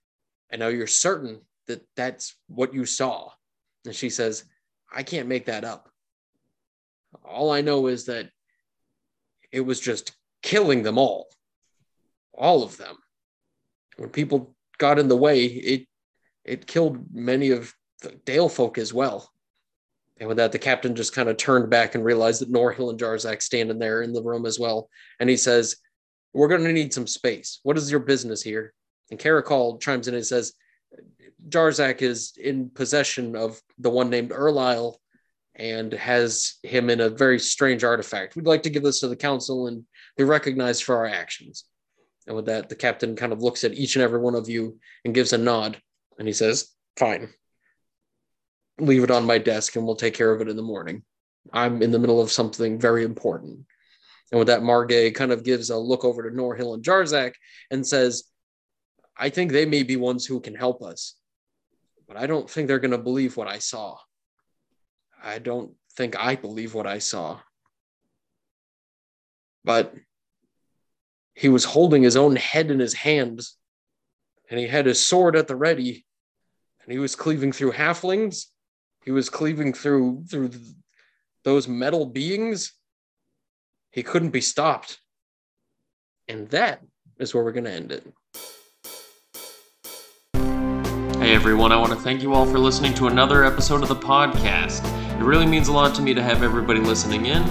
I 0.52 0.58
know 0.58 0.70
you're 0.70 0.88
certain 0.88 1.42
that 1.68 1.82
that's 1.96 2.36
what 2.48 2.74
you 2.74 2.86
saw? 2.86 3.30
And 3.86 3.96
she 3.96 4.10
says, 4.10 4.46
I 4.94 5.04
can't 5.04 5.28
make 5.28 5.46
that 5.48 5.64
up. 5.64 5.90
All 7.26 7.52
I 7.52 7.62
know 7.62 7.88
is 7.88 8.06
that 8.06 8.30
it 9.54 9.62
was 9.62 9.80
just 9.80 10.12
killing 10.42 10.84
them 10.84 10.98
all, 10.98 11.30
all 12.34 12.64
of 12.64 12.76
them. 12.76 12.98
When 13.96 14.10
people 14.10 14.56
got 14.80 15.00
in 15.00 15.08
the 15.08 15.16
way, 15.16 15.46
it 15.46 15.88
it 16.44 16.68
killed 16.68 17.06
many 17.14 17.52
of 17.52 17.74
the 18.02 18.10
Dale 18.26 18.50
folk 18.50 18.78
as 18.78 18.94
well. 18.94 19.32
And 20.20 20.28
with 20.28 20.38
that, 20.38 20.52
the 20.52 20.60
captain 20.60 20.96
just 20.96 21.16
kind 21.16 21.30
of 21.30 21.38
turned 21.38 21.70
back 21.70 21.96
and 21.96 22.04
realized 22.04 22.42
that 22.42 22.52
Norhill 22.52 22.90
and 22.90 23.00
Jarzak 23.00 23.42
standing 23.42 23.80
there 23.80 24.02
in 24.02 24.12
the 24.12 24.22
room 24.22 24.46
as 24.46 24.60
well. 24.60 24.90
And 25.20 25.30
he 25.30 25.38
says, 25.38 25.78
We're 26.34 26.50
going 26.50 26.64
to 26.64 26.74
need 26.74 26.94
some 26.94 27.08
space. 27.08 27.60
What 27.64 27.78
is 27.78 27.90
your 27.90 28.02
business 28.02 28.42
here? 28.42 28.74
And 29.12 29.20
Karakal 29.20 29.80
chimes 29.80 30.08
in 30.08 30.16
and 30.16 30.26
says, 30.26 30.54
Jarzak 31.48 32.02
is 32.02 32.34
in 32.42 32.70
possession 32.70 33.36
of 33.36 33.62
the 33.78 33.90
one 33.90 34.10
named 34.10 34.32
Erlisle 34.32 34.96
and 35.56 35.94
has 35.94 36.56
him 36.64 36.90
in 36.90 37.00
a 37.00 37.10
very 37.10 37.40
strange 37.40 37.84
artifact. 37.84 38.36
We'd 38.36 38.48
like 38.48 38.64
to 38.64 38.70
give 38.70 38.84
this 38.84 39.00
to 39.02 39.08
the 39.08 39.16
council 39.16 39.68
and 39.68 39.86
be 40.18 40.24
recognized 40.24 40.84
for 40.84 40.98
our 40.98 41.06
actions. 41.06 41.66
And 42.26 42.36
with 42.36 42.46
that, 42.46 42.70
the 42.70 42.76
captain 42.76 43.16
kind 43.16 43.34
of 43.34 43.42
looks 43.42 43.64
at 43.64 43.74
each 43.74 43.96
and 43.96 44.04
every 44.04 44.20
one 44.20 44.36
of 44.36 44.50
you 44.50 44.80
and 45.06 45.14
gives 45.14 45.34
a 45.34 45.38
nod. 45.38 45.80
And 46.18 46.28
he 46.28 46.34
says, 46.34 46.70
Fine. 46.98 47.30
Leave 48.80 49.04
it 49.04 49.12
on 49.12 49.26
my 49.26 49.38
desk 49.38 49.76
and 49.76 49.86
we'll 49.86 49.96
take 49.96 50.14
care 50.14 50.32
of 50.32 50.42
it 50.42 50.48
in 50.48 50.56
the 50.56 50.64
morning. 50.64 51.04
I'm 51.52 51.82
in 51.82 51.92
the 51.92 52.00
middle 52.00 52.22
of 52.22 52.32
something 52.32 52.80
very 52.80 53.04
important. 53.04 53.66
And 54.32 54.40
with 54.40 54.48
that, 54.48 54.62
Margay 54.62 55.14
kind 55.14 55.32
of 55.32 55.44
gives 55.44 55.70
a 55.70 55.78
look 55.78 56.06
over 56.06 56.28
to 56.28 56.36
Norhill 56.36 56.74
and 56.74 56.84
Jarzak 56.84 57.34
and 57.70 57.86
says, 57.86 58.24
I 59.18 59.30
think 59.30 59.52
they 59.52 59.66
may 59.66 59.84
be 59.84 59.96
ones 59.96 60.26
who 60.26 60.40
can 60.40 60.56
help 60.56 60.82
us, 60.82 61.16
but 62.08 62.18
I 62.18 62.26
don't 62.26 62.50
think 62.50 62.68
they're 62.68 62.80
going 62.80 62.92
to 62.92 62.98
believe 62.98 63.38
what 63.38 63.48
I 63.48 63.60
saw. 63.60 63.98
I 65.24 65.40
don't 65.40 65.72
think 65.96 66.20
I 66.20 66.36
believe 66.36 66.74
what 66.74 66.86
I 66.86 67.00
saw. 67.00 67.40
But 69.64 69.94
he 71.34 71.48
was 71.48 71.64
holding 71.64 72.04
his 72.04 72.18
own 72.18 72.36
head 72.36 72.70
in 72.70 72.80
his 72.80 72.94
hands, 72.94 73.56
and 74.50 74.60
he 74.60 74.68
had 74.68 74.86
his 74.86 75.06
sword 75.06 75.38
at 75.38 75.48
the 75.48 75.56
ready, 75.56 76.06
and 76.84 76.92
he 76.92 77.00
was 77.00 77.16
cleaving 77.16 77.54
through 77.54 77.72
halflings. 77.72 78.48
He 79.06 79.12
was 79.12 79.30
cleaving 79.30 79.74
through 79.74 80.26
through 80.30 80.52
those 81.46 81.68
metal 81.68 82.06
beings. 82.06 82.74
He 83.92 84.04
couldn't 84.04 84.32
be 84.32 84.42
stopped. 84.42 85.00
And 86.28 86.50
that 86.50 86.82
is 87.20 87.34
where 87.34 87.44
we're 87.44 87.52
going 87.52 87.66
to 87.66 87.72
end 87.72 87.92
it. 87.92 88.06
Hey 91.20 91.36
everyone, 91.36 91.72
I 91.72 91.78
want 91.78 91.92
to 91.92 92.00
thank 92.00 92.22
you 92.22 92.34
all 92.34 92.46
for 92.46 92.60
listening 92.60 92.94
to 92.96 93.08
another 93.08 93.44
episode 93.46 93.82
of 93.82 93.88
the 93.88 93.96
podcast. 93.96 95.03
It 95.24 95.26
really 95.26 95.46
means 95.46 95.70
a 95.70 95.72
lot 95.72 95.96
to 95.96 96.02
me 96.02 96.14
to 96.16 96.22
have 96.22 96.44
everybody 96.44 96.82
listening 96.82 97.28
in. 97.28 97.44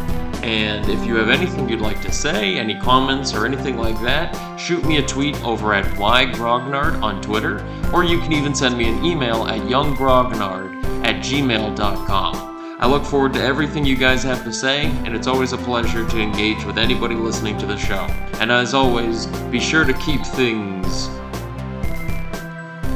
And 0.44 0.86
if 0.90 1.06
you 1.06 1.16
have 1.16 1.30
anything 1.30 1.70
you'd 1.70 1.80
like 1.80 2.02
to 2.02 2.12
say, 2.12 2.58
any 2.58 2.78
comments 2.78 3.32
or 3.32 3.46
anything 3.46 3.78
like 3.78 3.98
that, 4.02 4.36
shoot 4.60 4.84
me 4.84 4.98
a 4.98 5.06
tweet 5.06 5.42
over 5.42 5.72
at 5.72 5.86
ygrognard 5.94 7.02
on 7.02 7.22
Twitter, 7.22 7.64
or 7.90 8.04
you 8.04 8.20
can 8.20 8.34
even 8.34 8.54
send 8.54 8.76
me 8.76 8.90
an 8.90 9.02
email 9.02 9.46
at 9.46 9.62
yunggrognard 9.62 10.84
at 11.06 11.24
gmail.com. 11.24 12.76
I 12.78 12.86
look 12.86 13.06
forward 13.06 13.32
to 13.32 13.42
everything 13.42 13.86
you 13.86 13.96
guys 13.96 14.22
have 14.22 14.44
to 14.44 14.52
say, 14.52 14.84
and 15.06 15.16
it's 15.16 15.26
always 15.26 15.54
a 15.54 15.58
pleasure 15.58 16.06
to 16.06 16.20
engage 16.20 16.66
with 16.66 16.76
anybody 16.76 17.14
listening 17.14 17.56
to 17.56 17.64
the 17.64 17.78
show. 17.78 18.04
And 18.38 18.52
as 18.52 18.74
always, 18.74 19.24
be 19.50 19.58
sure 19.58 19.86
to 19.86 19.94
keep 19.94 20.26
things 20.26 21.08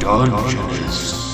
Dungeons. 0.00 1.25